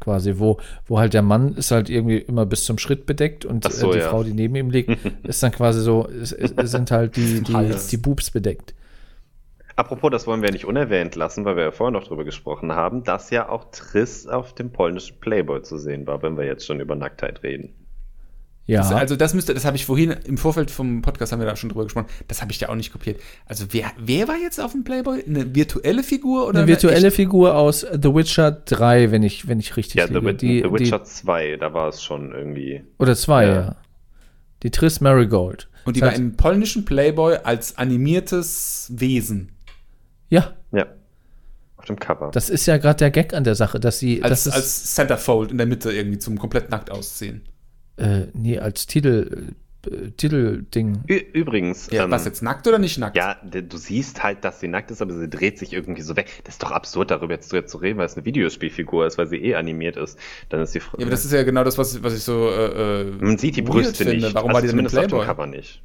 quasi, 0.00 0.38
wo, 0.38 0.58
wo 0.86 0.98
halt 0.98 1.14
der 1.14 1.22
Mann 1.22 1.54
ist 1.54 1.70
halt 1.70 1.90
irgendwie 1.90 2.18
immer 2.18 2.46
bis 2.46 2.64
zum 2.64 2.78
Schritt 2.78 3.06
bedeckt 3.06 3.44
und 3.44 3.66
äh, 3.66 3.70
so, 3.70 3.90
äh, 3.90 3.94
die 3.94 3.98
ja. 4.00 4.08
Frau, 4.08 4.24
die 4.24 4.32
neben 4.32 4.56
ihm 4.56 4.70
liegt, 4.70 4.98
ist 5.22 5.42
dann 5.42 5.52
quasi 5.52 5.80
so, 5.82 6.06
ist, 6.06 6.32
ist, 6.32 6.56
sind 6.68 6.90
halt 6.90 7.16
die, 7.16 7.42
die, 7.46 7.76
die 7.90 7.96
Boobs 7.96 8.30
bedeckt. 8.30 8.74
Apropos, 9.76 10.10
das 10.10 10.26
wollen 10.26 10.42
wir 10.42 10.50
nicht 10.50 10.66
unerwähnt 10.66 11.14
lassen, 11.14 11.44
weil 11.44 11.56
wir 11.56 11.64
ja 11.64 11.70
vorher 11.70 11.92
noch 11.92 12.06
drüber 12.06 12.24
gesprochen 12.24 12.72
haben, 12.72 13.04
dass 13.04 13.30
ja 13.30 13.48
auch 13.48 13.70
Triss 13.70 14.26
auf 14.26 14.54
dem 14.54 14.72
polnischen 14.72 15.20
Playboy 15.20 15.62
zu 15.62 15.78
sehen 15.78 16.06
war, 16.06 16.22
wenn 16.22 16.36
wir 16.36 16.44
jetzt 16.44 16.66
schon 16.66 16.80
über 16.80 16.96
Nacktheit 16.96 17.42
reden. 17.42 17.74
Ja. 18.70 18.82
Das, 18.82 18.92
also 18.92 19.16
das 19.16 19.34
müsste, 19.34 19.52
das 19.52 19.64
habe 19.64 19.76
ich 19.76 19.84
vorhin 19.84 20.12
im 20.12 20.38
Vorfeld 20.38 20.70
vom 20.70 21.02
Podcast 21.02 21.32
haben 21.32 21.40
wir 21.40 21.46
da 21.46 21.56
schon 21.56 21.70
drüber 21.70 21.82
gesprochen. 21.82 22.06
Das 22.28 22.40
habe 22.40 22.52
ich 22.52 22.60
ja 22.60 22.68
auch 22.68 22.76
nicht 22.76 22.92
kopiert. 22.92 23.20
Also 23.46 23.64
wer, 23.70 23.90
wer 23.98 24.28
war 24.28 24.36
jetzt 24.36 24.60
auf 24.60 24.70
dem 24.70 24.84
Playboy? 24.84 25.24
Eine 25.26 25.56
virtuelle 25.56 26.04
Figur 26.04 26.46
oder 26.46 26.60
eine 26.60 26.68
virtuelle 26.68 26.98
eine 26.98 27.10
Figur 27.10 27.56
aus 27.56 27.80
The 27.80 28.14
Witcher 28.14 28.52
3, 28.52 29.10
wenn 29.10 29.24
ich 29.24 29.48
wenn 29.48 29.58
ich 29.58 29.76
richtig 29.76 29.96
ja, 29.96 30.04
liege. 30.04 30.36
The, 30.38 30.62
The 30.62 30.72
Witcher 30.72 31.00
die, 31.00 31.04
2, 31.04 31.56
da 31.56 31.74
war 31.74 31.88
es 31.88 32.00
schon 32.00 32.32
irgendwie. 32.32 32.84
Oder 32.98 33.16
2, 33.16 33.44
ja. 33.44 33.52
ja. 33.52 33.76
Die 34.62 34.70
Triss 34.70 35.00
Marigold. 35.00 35.68
Und 35.84 35.96
die 35.96 36.00
das 36.00 36.10
war 36.10 36.16
im 36.16 36.36
polnischen 36.36 36.84
Playboy 36.84 37.38
als 37.42 37.76
animiertes 37.76 38.92
Wesen. 38.94 39.50
Ja. 40.28 40.52
Ja. 40.70 40.86
Auf 41.76 41.86
dem 41.86 41.98
Cover. 41.98 42.30
Das 42.32 42.50
ist 42.50 42.66
ja 42.66 42.76
gerade 42.76 42.98
der 42.98 43.10
Gag 43.10 43.34
an 43.34 43.42
der 43.42 43.56
Sache, 43.56 43.80
dass 43.80 43.98
sie. 43.98 44.22
Als, 44.22 44.44
das 44.44 44.54
als 44.54 44.94
Centerfold 44.94 45.50
in 45.50 45.58
der 45.58 45.66
Mitte 45.66 45.90
irgendwie 45.90 46.18
zum 46.18 46.38
komplett 46.38 46.70
nackt 46.70 46.88
ausziehen. 46.88 47.42
Äh, 48.00 48.26
nee, 48.32 48.58
als 48.58 48.86
Titel. 48.86 49.48
Äh, 49.48 50.10
Titelding. 50.16 51.04
Übrigens. 51.32 51.88
Ja, 51.90 52.04
ähm, 52.04 52.10
was 52.10 52.26
jetzt 52.26 52.42
nackt 52.42 52.66
oder 52.66 52.78
nicht 52.78 52.98
nackt? 52.98 53.16
Ja, 53.16 53.36
du 53.42 53.76
siehst 53.78 54.22
halt, 54.22 54.44
dass 54.44 54.60
sie 54.60 54.68
nackt 54.68 54.90
ist, 54.90 55.00
aber 55.00 55.14
sie 55.14 55.28
dreht 55.28 55.58
sich 55.58 55.72
irgendwie 55.72 56.02
so 56.02 56.16
weg. 56.16 56.28
Das 56.44 56.56
ist 56.56 56.62
doch 56.62 56.70
absurd, 56.70 57.10
darüber 57.10 57.32
jetzt, 57.32 57.48
zu 57.48 57.78
reden, 57.78 57.98
weil 57.98 58.04
es 58.04 58.14
eine 58.14 58.26
Videospielfigur 58.26 59.06
ist, 59.06 59.16
weil 59.16 59.26
sie 59.26 59.36
eh 59.36 59.54
animiert 59.54 59.96
ist. 59.96 60.18
Dann 60.50 60.60
ist 60.60 60.74
die 60.74 60.80
Ja, 60.80 60.84
aber 60.98 61.10
das 61.10 61.24
ist 61.24 61.32
ja 61.32 61.42
genau 61.44 61.64
das, 61.64 61.78
was, 61.78 62.02
was 62.02 62.14
ich 62.14 62.22
so. 62.22 62.50
Äh, 62.50 63.00
äh 63.00 63.04
Man 63.20 63.38
sieht 63.38 63.56
die 63.56 63.62
Brüste 63.62 64.04
finde. 64.04 64.26
nicht. 64.26 64.34
Warum 64.34 64.50
also 64.50 64.54
war 64.54 64.60
die 64.60 64.66
denn 64.66 64.86
zumindest 64.88 64.98
auf 64.98 65.06
dem 65.06 65.26
Cover 65.26 65.46
nicht? 65.46 65.82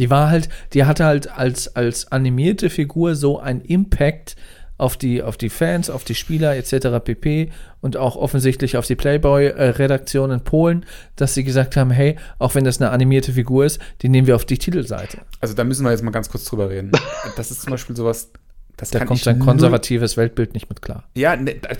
Die 0.00 0.10
war 0.10 0.28
halt, 0.28 0.48
die 0.74 0.84
hatte 0.84 1.04
halt 1.04 1.30
als, 1.30 1.74
als 1.76 2.10
animierte 2.10 2.68
Figur 2.68 3.14
so 3.14 3.38
einen 3.38 3.62
Impact 3.62 4.36
auf 4.78 4.96
die, 4.96 5.22
auf 5.22 5.36
die 5.36 5.48
Fans, 5.48 5.90
auf 5.90 6.04
die 6.04 6.14
Spieler 6.14 6.56
etc. 6.56 7.02
pp. 7.02 7.50
und 7.80 7.96
auch 7.96 8.16
offensichtlich 8.16 8.76
auf 8.76 8.86
die 8.86 8.96
Playboy-Redaktion 8.96 10.30
in 10.30 10.40
Polen, 10.40 10.84
dass 11.16 11.34
sie 11.34 11.44
gesagt 11.44 11.76
haben, 11.76 11.90
hey, 11.90 12.16
auch 12.38 12.54
wenn 12.54 12.64
das 12.64 12.80
eine 12.80 12.90
animierte 12.90 13.32
Figur 13.32 13.64
ist, 13.64 13.80
die 14.02 14.08
nehmen 14.08 14.26
wir 14.26 14.36
auf 14.36 14.44
die 14.44 14.58
Titelseite. 14.58 15.18
Also 15.40 15.54
da 15.54 15.64
müssen 15.64 15.84
wir 15.84 15.90
jetzt 15.90 16.02
mal 16.02 16.10
ganz 16.10 16.28
kurz 16.28 16.44
drüber 16.44 16.70
reden. 16.70 16.92
Das 17.36 17.50
ist 17.50 17.62
zum 17.62 17.72
Beispiel 17.72 17.96
sowas, 17.96 18.30
das 18.76 18.90
da 18.90 19.04
kommt 19.04 19.20
sein 19.20 19.38
konservatives 19.38 20.16
Weltbild 20.16 20.54
nicht 20.54 20.68
mit 20.68 20.80
klar. 20.80 21.04
Ja, 21.14 21.34
ne, 21.34 21.56
da, 21.56 21.74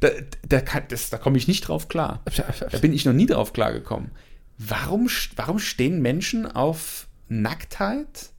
da, 0.00 0.10
da, 0.48 0.60
da 1.10 1.18
komme 1.18 1.36
ich 1.36 1.48
nicht 1.48 1.62
drauf 1.62 1.88
klar. 1.88 2.22
Da 2.70 2.78
bin 2.78 2.92
ich 2.92 3.04
noch 3.04 3.12
nie 3.12 3.26
drauf 3.26 3.52
klar 3.52 3.72
gekommen. 3.72 4.10
Warum, 4.58 5.08
warum 5.36 5.58
stehen 5.58 6.00
Menschen 6.00 6.46
auf 6.46 7.08
Nacktheit? 7.28 8.30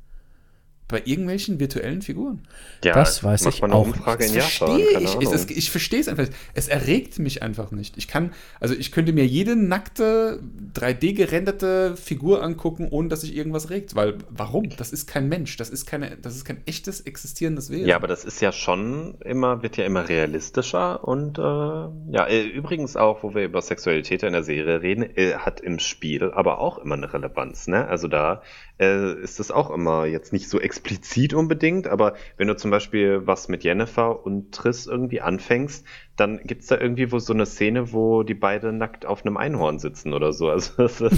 Bei 0.87 1.01
irgendwelchen 1.03 1.59
virtuellen 1.59 2.01
Figuren. 2.01 2.43
Ja, 2.83 2.93
das 2.93 3.23
weiß 3.23 3.45
ich 3.47 3.61
auch. 3.61 3.85
Umfrage 3.87 4.23
das 4.23 4.31
verstehe 4.31 4.99
ich. 4.99 5.15
Es, 5.21 5.49
ich 5.49 5.69
verstehe 5.69 5.99
es 5.99 6.07
einfach. 6.07 6.27
Es 6.53 6.69
erregt 6.69 7.19
mich 7.19 7.43
einfach 7.43 7.71
nicht. 7.71 7.97
Ich 7.97 8.07
kann, 8.07 8.31
also 8.61 8.73
ich 8.73 8.93
könnte 8.93 9.11
mir 9.11 9.25
jede 9.25 9.57
nackte 9.57 10.39
3D 10.75 11.13
gerenderte 11.13 11.97
Figur 11.97 12.41
angucken, 12.41 12.87
ohne 12.89 13.09
dass 13.09 13.21
sich 13.21 13.35
irgendwas 13.35 13.69
regt. 13.69 13.95
Weil 13.95 14.17
warum? 14.29 14.69
Das 14.77 14.93
ist 14.93 15.07
kein 15.07 15.27
Mensch. 15.27 15.57
Das 15.57 15.69
ist 15.69 15.85
keine, 15.85 16.17
das 16.21 16.35
ist 16.35 16.45
kein 16.45 16.61
echtes 16.65 17.01
existierendes 17.01 17.69
Wesen. 17.69 17.87
Ja, 17.87 17.97
aber 17.97 18.07
das 18.07 18.23
ist 18.23 18.41
ja 18.41 18.53
schon 18.53 19.15
immer, 19.25 19.63
wird 19.63 19.75
ja 19.75 19.85
immer 19.85 20.07
realistischer 20.07 21.05
und 21.05 21.37
äh, 21.37 21.41
ja, 21.41 22.25
äh, 22.27 22.47
übrigens 22.47 22.95
auch, 22.95 23.23
wo 23.23 23.35
wir 23.35 23.43
über 23.43 23.61
Sexualität 23.61 24.23
in 24.23 24.31
der 24.33 24.43
Serie 24.43 24.81
reden, 24.81 25.03
äh, 25.17 25.33
hat 25.33 25.59
im 25.59 25.79
Spiel 25.79 26.31
aber 26.31 26.59
auch 26.59 26.77
immer 26.77 26.95
eine 26.95 27.13
Relevanz. 27.13 27.67
Ne? 27.67 27.87
Also 27.87 28.07
da 28.07 28.41
äh, 28.79 29.13
ist 29.21 29.39
das 29.39 29.51
auch 29.51 29.69
immer 29.69 30.05
jetzt 30.05 30.33
nicht 30.33 30.49
so 30.49 30.59
explizit 30.59 31.33
unbedingt, 31.33 31.87
aber 31.87 32.15
wenn 32.37 32.47
du 32.47 32.55
zum 32.55 32.71
Beispiel 32.71 33.25
was 33.25 33.47
mit 33.47 33.63
Jennifer 33.63 34.25
und 34.25 34.53
Triss 34.53 34.87
irgendwie 34.87 35.21
anfängst, 35.21 35.85
dann 36.17 36.39
gibt 36.43 36.63
es 36.63 36.67
da 36.67 36.77
irgendwie 36.77 37.11
wo 37.11 37.19
so 37.19 37.31
eine 37.31 37.45
Szene, 37.45 37.93
wo 37.93 38.23
die 38.23 38.33
beide 38.33 38.73
nackt 38.73 39.05
auf 39.05 39.23
einem 39.23 39.37
Einhorn 39.37 39.79
sitzen 39.79 40.13
oder 40.13 40.33
so. 40.33 40.47
Also, 40.57 41.09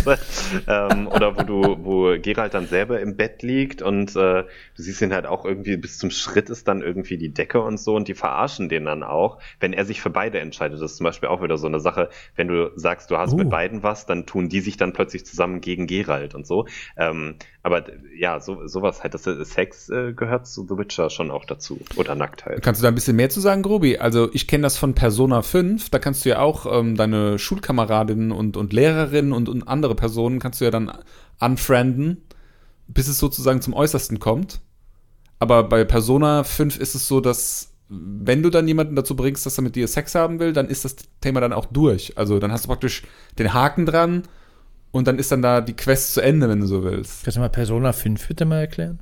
ähm, 0.67 1.07
oder 1.07 1.38
wo 1.38 1.43
du, 1.43 1.77
wo 1.84 2.19
Gerald 2.19 2.53
dann 2.53 2.67
selber 2.67 2.99
im 2.99 3.15
Bett 3.15 3.41
liegt 3.41 3.81
und 3.81 4.15
äh, 4.15 4.43
du 4.43 4.47
siehst 4.76 5.01
ihn 5.01 5.13
halt 5.13 5.27
auch 5.27 5.45
irgendwie 5.45 5.77
bis 5.77 5.97
zum 5.97 6.11
Schritt 6.11 6.49
ist 6.49 6.67
dann 6.67 6.81
irgendwie 6.81 7.17
die 7.17 7.34
Decke 7.34 7.61
und 7.61 7.80
so 7.80 7.95
und 7.95 8.07
die 8.07 8.15
verarschen 8.15 8.67
den 8.67 8.85
dann 8.85 9.03
auch, 9.03 9.39
wenn 9.59 9.71
er 9.71 9.85
sich 9.85 10.01
für 10.01 10.09
beide 10.09 10.39
entscheidet. 10.39 10.81
Das 10.81 10.91
ist 10.91 10.97
zum 10.97 11.05
Beispiel 11.05 11.30
auch 11.30 11.41
wieder 11.41 11.57
so 11.57 11.67
eine 11.67 11.80
Sache, 11.80 12.09
wenn 12.35 12.47
du 12.47 12.71
sagst, 12.76 13.11
du 13.11 13.17
hast 13.17 13.34
uh. 13.34 13.38
mit 13.38 13.49
beiden 13.49 13.84
was, 13.84 14.05
dann 14.05 14.26
tun 14.26 14.49
die 14.49 14.59
sich 14.61 14.76
dann 14.76 14.91
plötzlich 14.91 15.26
zusammen 15.26 15.61
gegen 15.61 15.88
Gerald 15.88 16.35
und 16.35 16.45
so. 16.45 16.65
Ähm, 16.97 17.35
aber 17.61 17.85
ja, 18.17 18.39
so, 18.39 18.67
sowas 18.67 19.03
halt, 19.03 19.13
das 19.13 19.23
Sex 19.23 19.89
äh, 19.89 20.13
gehört 20.13 20.47
zu 20.47 20.65
The 20.67 20.77
Witcher 20.77 21.09
schon 21.09 21.30
auch 21.30 21.45
dazu. 21.45 21.80
Oder 21.97 22.15
Nacktheit. 22.15 22.61
Kannst 22.61 22.81
du 22.81 22.84
da 22.84 22.88
ein 22.89 22.95
bisschen 22.95 23.15
mehr 23.15 23.30
zu 23.30 23.41
sagen, 23.41 23.61
Grobi? 23.61 23.97
Also 23.97 24.30
ich 24.34 24.47
kenne 24.47 24.63
das 24.63 24.77
von 24.77 24.88
Persona 24.95 25.41
5, 25.41 25.89
da 25.89 25.99
kannst 25.99 26.25
du 26.25 26.29
ja 26.29 26.39
auch 26.39 26.65
ähm, 26.71 26.95
deine 26.95 27.39
Schulkameradinnen 27.39 28.31
und, 28.31 28.57
und 28.57 28.73
Lehrerinnen 28.73 29.31
und, 29.31 29.49
und 29.49 29.67
andere 29.67 29.95
Personen 29.95 30.39
kannst 30.39 30.61
du 30.61 30.65
ja 30.65 30.71
dann 30.71 30.91
unfrienden, 31.39 32.23
bis 32.87 33.07
es 33.07 33.19
sozusagen 33.19 33.61
zum 33.61 33.73
Äußersten 33.73 34.19
kommt. 34.19 34.61
Aber 35.39 35.63
bei 35.63 35.85
Persona 35.85 36.43
5 36.43 36.77
ist 36.77 36.95
es 36.95 37.07
so, 37.07 37.21
dass 37.21 37.73
wenn 37.89 38.43
du 38.43 38.49
dann 38.49 38.67
jemanden 38.67 38.95
dazu 38.95 39.15
bringst, 39.15 39.45
dass 39.45 39.57
er 39.57 39.63
mit 39.63 39.75
dir 39.75 39.87
Sex 39.87 40.13
haben 40.13 40.39
will, 40.39 40.53
dann 40.53 40.67
ist 40.67 40.85
das 40.85 40.95
Thema 41.21 41.41
dann 41.41 41.53
auch 41.53 41.65
durch. 41.65 42.17
Also 42.17 42.39
dann 42.39 42.51
hast 42.51 42.65
du 42.65 42.67
praktisch 42.67 43.03
den 43.39 43.53
Haken 43.53 43.85
dran 43.85 44.23
und 44.91 45.07
dann 45.07 45.17
ist 45.17 45.31
dann 45.31 45.41
da 45.41 45.61
die 45.61 45.75
Quest 45.75 46.13
zu 46.13 46.21
Ende, 46.21 46.49
wenn 46.49 46.59
du 46.59 46.67
so 46.67 46.83
willst. 46.83 47.23
Kannst 47.23 47.37
du 47.37 47.41
mal 47.41 47.49
Persona 47.49 47.93
5 47.93 48.27
bitte 48.27 48.45
mal 48.45 48.59
erklären? 48.59 48.99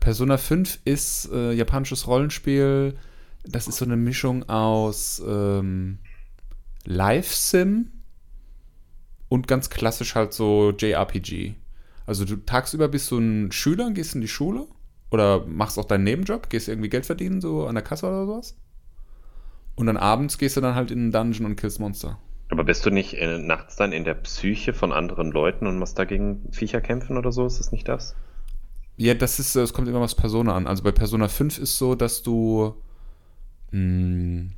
Persona 0.00 0.38
5 0.38 0.80
ist 0.84 1.30
äh, 1.32 1.52
japanisches 1.52 2.06
Rollenspiel. 2.06 2.94
Das 3.44 3.68
ist 3.68 3.78
so 3.78 3.84
eine 3.84 3.96
Mischung 3.96 4.48
aus 4.48 5.22
ähm, 5.26 5.98
Live-Sim 6.84 7.90
und 9.28 9.48
ganz 9.48 9.70
klassisch 9.70 10.14
halt 10.14 10.32
so 10.32 10.72
JRPG. 10.76 11.54
Also 12.06 12.24
du 12.24 12.36
tagsüber 12.36 12.88
bist 12.88 13.10
du 13.10 13.18
ein 13.18 13.52
Schüler, 13.52 13.90
gehst 13.92 14.14
in 14.14 14.20
die 14.20 14.28
Schule 14.28 14.66
oder 15.10 15.46
machst 15.46 15.78
auch 15.78 15.84
deinen 15.84 16.04
Nebenjob, 16.04 16.50
gehst 16.50 16.68
irgendwie 16.68 16.88
Geld 16.88 17.06
verdienen, 17.06 17.40
so 17.40 17.66
an 17.66 17.74
der 17.74 17.84
Kasse 17.84 18.06
oder 18.06 18.26
sowas. 18.26 18.56
Und 19.76 19.86
dann 19.86 19.96
abends 19.96 20.36
gehst 20.36 20.56
du 20.56 20.60
dann 20.60 20.74
halt 20.74 20.90
in 20.90 20.98
den 20.98 21.12
Dungeon 21.12 21.46
und 21.46 21.56
killst 21.56 21.80
Monster. 21.80 22.18
Aber 22.50 22.64
bist 22.64 22.84
du 22.84 22.90
nicht 22.90 23.14
äh, 23.14 23.38
nachts 23.38 23.76
dann 23.76 23.92
in 23.92 24.04
der 24.04 24.14
Psyche 24.14 24.74
von 24.74 24.92
anderen 24.92 25.30
Leuten 25.30 25.66
und 25.66 25.78
musst 25.78 25.98
dagegen 25.98 26.48
Viecher 26.50 26.80
kämpfen 26.80 27.16
oder 27.16 27.30
so? 27.30 27.46
Ist 27.46 27.60
das 27.60 27.70
nicht 27.70 27.88
das? 27.88 28.16
Ja, 28.96 29.14
das 29.14 29.38
ist, 29.38 29.54
es 29.54 29.72
kommt 29.72 29.88
immer 29.88 30.00
was 30.00 30.16
Persona 30.16 30.54
an. 30.54 30.66
Also 30.66 30.82
bei 30.82 30.92
Persona 30.92 31.28
5 31.28 31.58
ist 31.58 31.78
so, 31.78 31.94
dass 31.94 32.22
du 32.22 32.74
mh, 33.70 33.78
hm, 33.78 34.50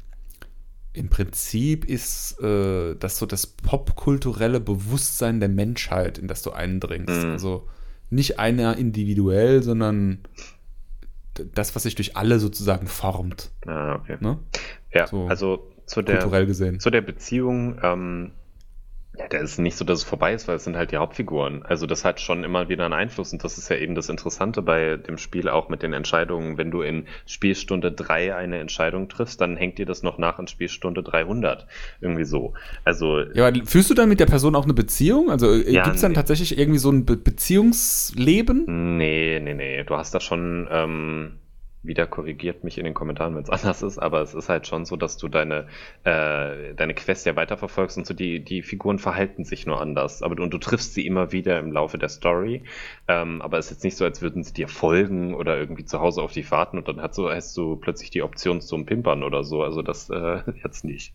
im 0.94 1.08
Prinzip 1.08 1.86
ist 1.86 2.38
äh, 2.42 2.94
das 2.96 3.18
so 3.18 3.26
das 3.26 3.46
popkulturelle 3.46 4.60
Bewusstsein 4.60 5.40
der 5.40 5.48
Menschheit, 5.48 6.18
in 6.18 6.28
das 6.28 6.42
du 6.42 6.50
eindringst. 6.50 7.24
Mhm. 7.24 7.30
Also 7.30 7.66
nicht 8.10 8.38
einer 8.38 8.76
individuell, 8.76 9.62
sondern 9.62 10.18
das, 11.54 11.74
was 11.74 11.84
sich 11.84 11.94
durch 11.94 12.16
alle 12.16 12.38
sozusagen 12.38 12.86
formt. 12.86 13.50
Ah, 13.66 13.94
okay. 13.94 14.18
Ne? 14.20 14.38
Ja, 14.92 15.06
so. 15.06 15.26
also 15.28 15.66
zu 15.86 16.02
der, 16.02 16.18
kulturell 16.18 16.46
gesehen. 16.46 16.78
Zu 16.78 16.90
der 16.90 17.00
Beziehung, 17.00 17.78
ähm, 17.82 18.32
ja, 19.22 19.28
da 19.28 19.38
ist 19.38 19.58
nicht 19.58 19.76
so, 19.76 19.84
dass 19.84 20.00
es 20.00 20.04
vorbei 20.04 20.34
ist, 20.34 20.48
weil 20.48 20.56
es 20.56 20.64
sind 20.64 20.76
halt 20.76 20.92
die 20.92 20.96
Hauptfiguren. 20.96 21.62
Also 21.62 21.86
das 21.86 22.04
hat 22.04 22.20
schon 22.20 22.44
immer 22.44 22.68
wieder 22.68 22.84
einen 22.84 22.94
Einfluss 22.94 23.32
und 23.32 23.44
das 23.44 23.58
ist 23.58 23.68
ja 23.68 23.76
eben 23.76 23.94
das 23.94 24.08
Interessante 24.08 24.62
bei 24.62 24.96
dem 24.96 25.18
Spiel 25.18 25.48
auch 25.48 25.68
mit 25.68 25.82
den 25.82 25.92
Entscheidungen. 25.92 26.58
Wenn 26.58 26.70
du 26.70 26.82
in 26.82 27.06
Spielstunde 27.26 27.92
3 27.92 28.34
eine 28.34 28.58
Entscheidung 28.58 29.08
triffst, 29.08 29.40
dann 29.40 29.56
hängt 29.56 29.78
dir 29.78 29.86
das 29.86 30.02
noch 30.02 30.18
nach 30.18 30.38
in 30.38 30.46
Spielstunde 30.48 31.02
300. 31.02 31.66
Irgendwie 32.00 32.24
so. 32.24 32.54
Also. 32.84 33.20
Ja, 33.34 33.48
aber 33.48 33.64
führst 33.64 33.90
du 33.90 33.94
dann 33.94 34.08
mit 34.08 34.20
der 34.20 34.26
Person 34.26 34.54
auch 34.56 34.64
eine 34.64 34.74
Beziehung? 34.74 35.30
Also 35.30 35.52
äh, 35.52 35.70
ja, 35.70 35.84
gibt 35.84 35.96
es 35.96 36.02
dann 36.02 36.12
nee. 36.12 36.16
tatsächlich 36.16 36.58
irgendwie 36.58 36.78
so 36.78 36.90
ein 36.90 37.04
Be 37.04 37.16
Beziehungsleben? 37.16 38.96
Nee, 38.96 39.40
nee, 39.42 39.54
nee. 39.54 39.84
Du 39.84 39.96
hast 39.96 40.14
da 40.14 40.20
schon, 40.20 40.68
ähm, 40.70 41.32
wieder 41.82 42.06
korrigiert 42.06 42.64
mich 42.64 42.78
in 42.78 42.84
den 42.84 42.94
Kommentaren, 42.94 43.34
wenn 43.34 43.42
es 43.42 43.50
anders 43.50 43.82
ist, 43.82 43.98
aber 43.98 44.22
es 44.22 44.34
ist 44.34 44.48
halt 44.48 44.66
schon 44.66 44.84
so, 44.84 44.96
dass 44.96 45.16
du 45.16 45.28
deine, 45.28 45.66
äh, 46.04 46.74
deine 46.74 46.94
Quest 46.94 47.26
ja 47.26 47.36
weiterverfolgst 47.36 47.98
und 47.98 48.06
so 48.06 48.14
die, 48.14 48.44
die 48.44 48.62
Figuren 48.62 48.98
verhalten 48.98 49.44
sich 49.44 49.66
nur 49.66 49.80
anders. 49.80 50.22
Aber 50.22 50.34
du, 50.34 50.42
und 50.42 50.52
du 50.52 50.58
triffst 50.58 50.94
sie 50.94 51.06
immer 51.06 51.32
wieder 51.32 51.58
im 51.58 51.72
Laufe 51.72 51.98
der 51.98 52.08
Story. 52.08 52.62
Ähm, 53.08 53.42
aber 53.42 53.58
es 53.58 53.66
ist 53.66 53.72
jetzt 53.72 53.84
nicht 53.84 53.96
so, 53.96 54.04
als 54.04 54.22
würden 54.22 54.44
sie 54.44 54.54
dir 54.54 54.68
folgen 54.68 55.34
oder 55.34 55.58
irgendwie 55.58 55.84
zu 55.84 56.00
Hause 56.00 56.22
auf 56.22 56.32
dich 56.32 56.50
warten 56.50 56.78
und 56.78 56.88
dann 56.88 57.00
hast 57.00 57.18
du, 57.18 57.28
hast 57.28 57.56
du 57.56 57.76
plötzlich 57.76 58.10
die 58.10 58.22
Option 58.22 58.60
zum 58.60 58.86
Pimpern 58.86 59.22
oder 59.22 59.44
so. 59.44 59.62
Also 59.62 59.82
das 59.82 60.08
äh, 60.10 60.42
jetzt 60.64 60.84
nicht. 60.84 61.14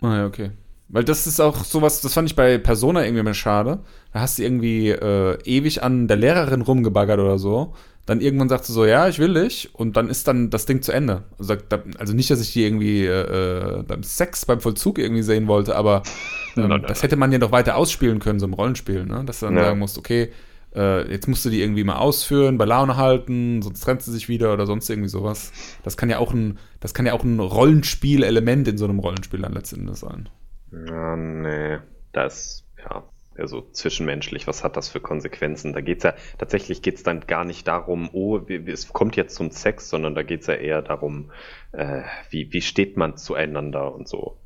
Ah 0.00 0.18
ja, 0.18 0.26
okay. 0.26 0.50
Weil 0.88 1.02
das 1.02 1.26
ist 1.26 1.40
auch 1.40 1.64
sowas, 1.64 2.02
das 2.02 2.12
fand 2.12 2.28
ich 2.28 2.36
bei 2.36 2.58
Persona 2.58 3.02
irgendwie 3.02 3.20
immer 3.20 3.34
schade. 3.34 3.80
Da 4.12 4.20
hast 4.20 4.38
du 4.38 4.42
irgendwie 4.42 4.90
äh, 4.90 5.38
ewig 5.44 5.82
an 5.82 6.08
der 6.08 6.18
Lehrerin 6.18 6.60
rumgebaggert 6.60 7.18
oder 7.18 7.38
so 7.38 7.74
dann 8.06 8.20
irgendwann 8.20 8.48
sagt 8.48 8.64
sie 8.64 8.72
so, 8.72 8.84
ja, 8.84 9.08
ich 9.08 9.18
will 9.18 9.34
dich, 9.34 9.74
und 9.74 9.96
dann 9.96 10.08
ist 10.08 10.28
dann 10.28 10.50
das 10.50 10.66
Ding 10.66 10.82
zu 10.82 10.92
Ende. 10.92 11.24
Also, 11.38 11.56
also 11.98 12.14
nicht, 12.14 12.30
dass 12.30 12.40
ich 12.40 12.52
die 12.52 12.64
irgendwie 12.64 13.06
äh, 13.06 13.82
beim 13.86 14.02
Sex, 14.02 14.44
beim 14.44 14.60
Vollzug 14.60 14.98
irgendwie 14.98 15.22
sehen 15.22 15.46
wollte, 15.46 15.76
aber 15.76 16.02
ähm, 16.56 16.82
das 16.86 17.02
hätte 17.02 17.16
man 17.16 17.32
ja 17.32 17.38
doch 17.38 17.52
weiter 17.52 17.76
ausspielen 17.76 18.18
können, 18.18 18.40
so 18.40 18.46
im 18.46 18.52
Rollenspiel, 18.52 19.06
ne? 19.06 19.24
Dass 19.24 19.40
du 19.40 19.46
dann 19.46 19.56
ja. 19.56 19.64
sagen 19.64 19.78
musst, 19.78 19.96
okay, 19.96 20.30
äh, 20.74 21.10
jetzt 21.10 21.28
musst 21.28 21.44
du 21.44 21.50
die 21.50 21.62
irgendwie 21.62 21.84
mal 21.84 21.96
ausführen, 21.96 22.58
bei 22.58 22.64
Laune 22.64 22.96
halten, 22.96 23.62
sonst 23.62 23.80
trennt 23.80 24.02
sie 24.02 24.12
sich 24.12 24.28
wieder 24.28 24.52
oder 24.52 24.66
sonst 24.66 24.90
irgendwie 24.90 25.08
sowas. 25.08 25.52
Das 25.82 25.96
kann 25.96 26.10
ja 26.10 26.18
auch 26.18 26.34
ein, 26.34 26.58
das 26.80 26.94
kann 26.94 27.06
ja 27.06 27.12
auch 27.14 27.24
ein 27.24 27.40
Rollenspielelement 27.40 28.68
in 28.68 28.76
so 28.76 28.84
einem 28.84 28.98
Rollenspiel 28.98 29.40
dann 29.40 29.52
letztendlich 29.52 29.96
sein. 29.96 30.28
Ja, 30.72 31.16
nee. 31.16 31.78
Das 32.12 32.64
ja, 32.78 33.02
eher 33.36 33.48
so 33.48 33.62
zwischenmenschlich, 33.62 34.46
was 34.46 34.64
hat 34.64 34.76
das 34.76 34.88
für 34.88 35.00
Konsequenzen? 35.00 35.72
Da 35.72 35.80
geht's 35.80 36.04
ja, 36.04 36.14
tatsächlich 36.38 36.82
geht's 36.82 37.02
dann 37.02 37.20
gar 37.20 37.44
nicht 37.44 37.66
darum, 37.68 38.08
oh, 38.12 38.38
es 38.38 38.92
kommt 38.92 39.16
jetzt 39.16 39.34
zum 39.34 39.50
Sex, 39.50 39.88
sondern 39.88 40.14
da 40.14 40.22
geht's 40.22 40.46
ja 40.46 40.54
eher 40.54 40.82
darum, 40.82 41.30
äh, 41.72 42.02
wie, 42.30 42.52
wie 42.52 42.62
steht 42.62 42.96
man 42.96 43.16
zueinander 43.16 43.94
und 43.94 44.08
so. 44.08 44.36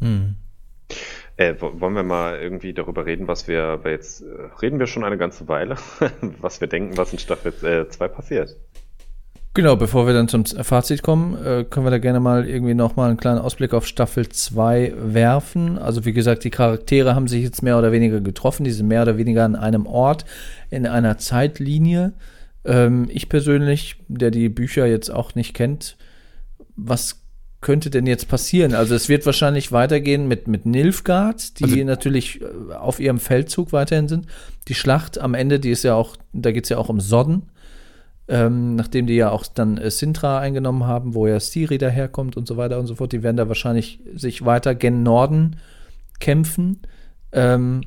Hm. 0.00 0.36
Äh, 1.36 1.54
wollen 1.60 1.94
wir 1.94 2.02
mal 2.02 2.38
irgendwie 2.38 2.72
darüber 2.72 3.04
reden, 3.04 3.28
was 3.28 3.46
wir, 3.46 3.82
jetzt 3.84 4.22
äh, 4.22 4.48
reden 4.62 4.78
wir 4.78 4.86
schon 4.86 5.04
eine 5.04 5.18
ganze 5.18 5.48
Weile, 5.48 5.76
was 6.40 6.60
wir 6.60 6.68
denken, 6.68 6.96
was 6.96 7.12
in 7.12 7.18
Staffel 7.18 7.54
2 7.88 8.04
äh, 8.04 8.08
passiert. 8.08 8.56
Genau, 9.56 9.74
bevor 9.74 10.06
wir 10.06 10.12
dann 10.12 10.28
zum 10.28 10.44
Fazit 10.44 11.02
kommen, 11.02 11.34
äh, 11.42 11.64
können 11.64 11.86
wir 11.86 11.90
da 11.90 11.96
gerne 11.96 12.20
mal 12.20 12.46
irgendwie 12.46 12.74
nochmal 12.74 13.08
einen 13.08 13.16
kleinen 13.16 13.38
Ausblick 13.38 13.72
auf 13.72 13.86
Staffel 13.86 14.28
2 14.28 14.92
werfen. 14.98 15.78
Also 15.78 16.04
wie 16.04 16.12
gesagt, 16.12 16.44
die 16.44 16.50
Charaktere 16.50 17.14
haben 17.14 17.26
sich 17.26 17.42
jetzt 17.42 17.62
mehr 17.62 17.78
oder 17.78 17.90
weniger 17.90 18.20
getroffen, 18.20 18.64
die 18.64 18.70
sind 18.70 18.86
mehr 18.86 19.00
oder 19.00 19.16
weniger 19.16 19.46
an 19.46 19.56
einem 19.56 19.86
Ort, 19.86 20.26
in 20.68 20.86
einer 20.86 21.16
Zeitlinie. 21.16 22.12
Ähm, 22.66 23.08
ich 23.10 23.30
persönlich, 23.30 23.96
der 24.08 24.30
die 24.30 24.50
Bücher 24.50 24.84
jetzt 24.84 25.08
auch 25.08 25.34
nicht 25.34 25.54
kennt, 25.54 25.96
was 26.76 27.22
könnte 27.62 27.88
denn 27.88 28.06
jetzt 28.06 28.28
passieren? 28.28 28.74
Also 28.74 28.94
es 28.94 29.08
wird 29.08 29.24
wahrscheinlich 29.24 29.72
weitergehen 29.72 30.28
mit, 30.28 30.48
mit 30.48 30.66
Nilfgaard, 30.66 31.60
die 31.60 31.64
also, 31.64 31.84
natürlich 31.84 32.42
äh, 32.42 32.74
auf 32.74 33.00
ihrem 33.00 33.18
Feldzug 33.18 33.72
weiterhin 33.72 34.08
sind. 34.08 34.26
Die 34.68 34.74
Schlacht 34.74 35.18
am 35.18 35.32
Ende, 35.32 35.60
die 35.60 35.70
ist 35.70 35.82
ja 35.82 35.94
auch, 35.94 36.16
da 36.34 36.52
geht 36.52 36.64
es 36.64 36.68
ja 36.68 36.76
auch 36.76 36.90
um 36.90 37.00
Sodden 37.00 37.44
ähm, 38.28 38.74
nachdem 38.74 39.06
die 39.06 39.14
ja 39.14 39.30
auch 39.30 39.46
dann 39.46 39.78
äh, 39.78 39.90
Sintra 39.90 40.40
eingenommen 40.40 40.84
haben, 40.84 41.14
wo 41.14 41.26
ja 41.26 41.38
Siri 41.38 41.78
daherkommt 41.78 42.36
und 42.36 42.48
so 42.48 42.56
weiter 42.56 42.78
und 42.78 42.86
so 42.86 42.96
fort, 42.96 43.12
die 43.12 43.22
werden 43.22 43.36
da 43.36 43.48
wahrscheinlich 43.48 44.00
sich 44.14 44.44
weiter 44.44 44.74
gen 44.74 45.02
Norden 45.02 45.56
kämpfen. 46.18 46.80
Ähm, 47.32 47.82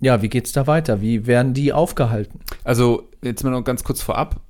ja, 0.00 0.20
wie 0.20 0.28
geht's 0.28 0.52
da 0.52 0.66
weiter? 0.66 1.00
Wie 1.00 1.26
werden 1.26 1.54
die 1.54 1.72
aufgehalten? 1.72 2.40
Also, 2.64 3.08
jetzt 3.22 3.44
mal 3.44 3.50
noch 3.50 3.62
ganz 3.62 3.84
kurz 3.84 4.02
vorab. 4.02 4.40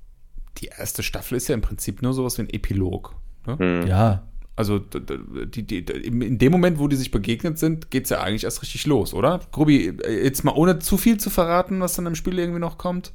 Die 0.59 0.66
erste 0.66 1.03
Staffel 1.03 1.36
ist 1.36 1.49
ja 1.49 1.55
im 1.55 1.61
Prinzip 1.61 2.03
nur 2.03 2.15
sowas 2.15 2.39
wie 2.39 2.43
ein 2.43 2.51
Epilog. 2.51 3.15
Ne? 3.47 3.59
Hm. 3.59 3.86
Ja. 3.86 4.23
Also 4.55 4.78
die, 4.78 5.62
die, 5.66 5.85
die, 5.85 5.93
in 5.93 6.39
dem 6.39 6.53
Moment, 6.53 6.78
wo 6.78 6.86
die 6.86 6.97
sich 6.97 7.11
begegnet 7.11 7.59
sind, 7.59 7.90
geht 7.90 8.05
es 8.05 8.11
ja 8.11 8.20
eigentlich 8.20 8.44
erst 8.44 8.61
richtig 8.61 8.86
los, 8.86 9.15
oder? 9.15 9.40
Grubi, 9.51 9.89
äh, 10.05 10.24
jetzt 10.24 10.44
mal 10.44 10.53
ohne 10.55 10.78
zu 10.78 10.99
viel 10.99 11.19
zu 11.19 11.31
verraten, 11.31 11.81
was 11.81 11.94
dann 11.94 12.07
im 12.07 12.15
Spiel 12.15 12.39
irgendwie 12.39 12.61
noch 12.61 12.77
kommt. 12.77 13.12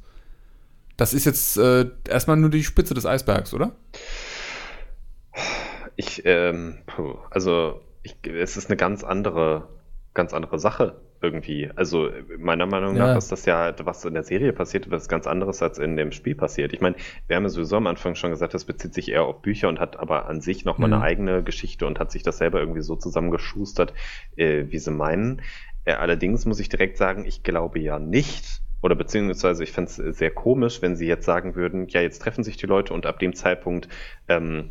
Das 0.98 1.14
ist 1.14 1.24
jetzt 1.24 1.56
äh, 1.56 1.86
erstmal 2.08 2.36
nur 2.36 2.50
die 2.50 2.64
Spitze 2.64 2.92
des 2.92 3.06
Eisbergs, 3.06 3.54
oder? 3.54 3.70
Ich, 5.94 6.22
ähm, 6.24 6.78
also, 7.30 7.80
ich, 8.02 8.16
es 8.26 8.56
ist 8.56 8.68
eine 8.68 8.76
ganz 8.76 9.04
andere, 9.04 9.68
ganz 10.12 10.34
andere 10.34 10.58
Sache 10.58 11.00
irgendwie. 11.22 11.70
Also, 11.76 12.10
meiner 12.36 12.66
Meinung 12.66 12.96
nach 12.96 13.16
ist 13.16 13.30
das 13.30 13.46
ja, 13.46 13.72
was 13.84 14.04
in 14.04 14.14
der 14.14 14.24
Serie 14.24 14.52
passiert, 14.52 14.90
was 14.90 15.08
ganz 15.08 15.28
anderes 15.28 15.62
als 15.62 15.78
in 15.78 15.96
dem 15.96 16.10
Spiel 16.10 16.34
passiert. 16.34 16.72
Ich 16.72 16.80
meine, 16.80 16.96
wir 17.28 17.36
haben 17.36 17.44
ja 17.44 17.48
sowieso 17.48 17.76
am 17.76 17.86
Anfang 17.86 18.16
schon 18.16 18.30
gesagt, 18.30 18.54
das 18.54 18.64
bezieht 18.64 18.92
sich 18.92 19.08
eher 19.08 19.22
auf 19.22 19.40
Bücher 19.40 19.68
und 19.68 19.78
hat 19.78 20.00
aber 20.00 20.26
an 20.26 20.40
sich 20.40 20.64
nochmal 20.64 20.88
mhm. 20.88 20.94
eine 20.94 21.02
eigene 21.04 21.42
Geschichte 21.44 21.86
und 21.86 22.00
hat 22.00 22.10
sich 22.10 22.24
das 22.24 22.38
selber 22.38 22.58
irgendwie 22.58 22.82
so 22.82 22.96
zusammengeschustert, 22.96 23.94
äh, 24.34 24.64
wie 24.68 24.78
sie 24.78 24.90
meinen. 24.90 25.42
Äh, 25.84 25.92
allerdings 25.92 26.44
muss 26.44 26.58
ich 26.58 26.68
direkt 26.68 26.96
sagen, 26.96 27.24
ich 27.24 27.44
glaube 27.44 27.78
ja 27.78 28.00
nicht, 28.00 28.62
oder 28.82 28.94
beziehungsweise 28.94 29.64
ich 29.64 29.72
fände 29.72 29.90
es 29.90 30.18
sehr 30.18 30.30
komisch, 30.30 30.82
wenn 30.82 30.96
sie 30.96 31.06
jetzt 31.06 31.24
sagen 31.24 31.54
würden, 31.54 31.88
ja, 31.88 32.00
jetzt 32.00 32.20
treffen 32.20 32.44
sich 32.44 32.56
die 32.56 32.66
Leute 32.66 32.94
und 32.94 33.06
ab 33.06 33.18
dem 33.18 33.34
Zeitpunkt 33.34 33.88
ähm, 34.28 34.70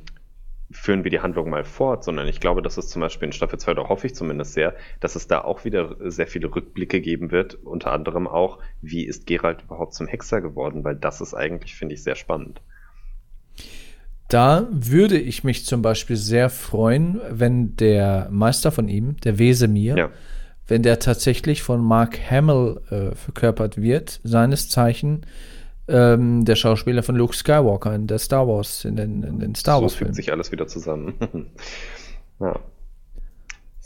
führen 0.72 1.04
wir 1.04 1.12
die 1.12 1.22
Handlung 1.22 1.50
mal 1.50 1.64
fort, 1.64 2.04
sondern 2.04 2.28
ich 2.28 2.40
glaube, 2.40 2.62
dass 2.62 2.78
es 2.78 2.90
zum 2.90 3.02
Beispiel 3.02 3.28
in 3.28 3.32
Staffel 3.32 3.58
2, 3.58 3.74
da 3.74 3.88
hoffe 3.88 4.08
ich 4.08 4.16
zumindest 4.16 4.54
sehr, 4.54 4.76
dass 5.00 5.16
es 5.16 5.28
da 5.28 5.42
auch 5.42 5.64
wieder 5.66 5.96
sehr 6.00 6.28
viele 6.28 6.54
Rückblicke 6.54 7.00
geben 7.00 7.32
wird, 7.32 7.56
unter 7.56 7.92
anderem 7.92 8.28
auch, 8.28 8.60
wie 8.82 9.06
ist 9.06 9.28
Gerald 9.28 9.64
überhaupt 9.64 9.94
zum 9.94 10.08
Hexer 10.08 10.42
geworden, 10.42 10.84
weil 10.84 10.96
das 10.96 11.22
ist 11.22 11.34
eigentlich, 11.34 11.76
finde 11.76 11.96
ich, 11.96 12.04
sehr 12.04 12.16
spannend. 12.16 12.62
Da 14.28 14.68
würde 14.72 15.18
ich 15.18 15.46
mich 15.46 15.66
zum 15.66 15.82
Beispiel 15.82 16.18
sehr 16.18 16.50
freuen, 16.50 17.22
wenn 17.30 17.78
der 17.78 18.28
Meister 18.30 18.74
von 18.74 18.90
ihm, 18.90 19.16
der 19.24 19.40
Wesemir, 19.40 19.98
ja 19.98 20.10
wenn 20.68 20.84
der 20.84 21.00
tatsächlich 21.00 21.64
von 21.64 21.82
Mark 21.82 22.20
Hamill 22.30 22.82
äh, 22.90 23.16
verkörpert 23.16 23.82
wird, 23.82 24.20
seines 24.24 24.70
Zeichen 24.70 25.26
ähm, 25.88 26.44
der 26.46 26.56
Schauspieler 26.56 27.04
von 27.04 27.16
Luke 27.16 27.36
Skywalker 27.36 27.96
in 27.96 28.08
der 28.08 28.20
Star 28.20 28.48
Wars, 28.48 28.84
in 28.86 28.96
den, 28.96 29.24
in 29.24 29.40
den 29.40 29.56
Star 29.56 29.82
Wars. 29.82 29.94
So 29.94 30.00
fügt 30.00 30.16
sich 30.16 30.32
alles 30.32 30.52
wieder 30.52 30.68
zusammen. 30.68 31.16
ja. 32.40 32.60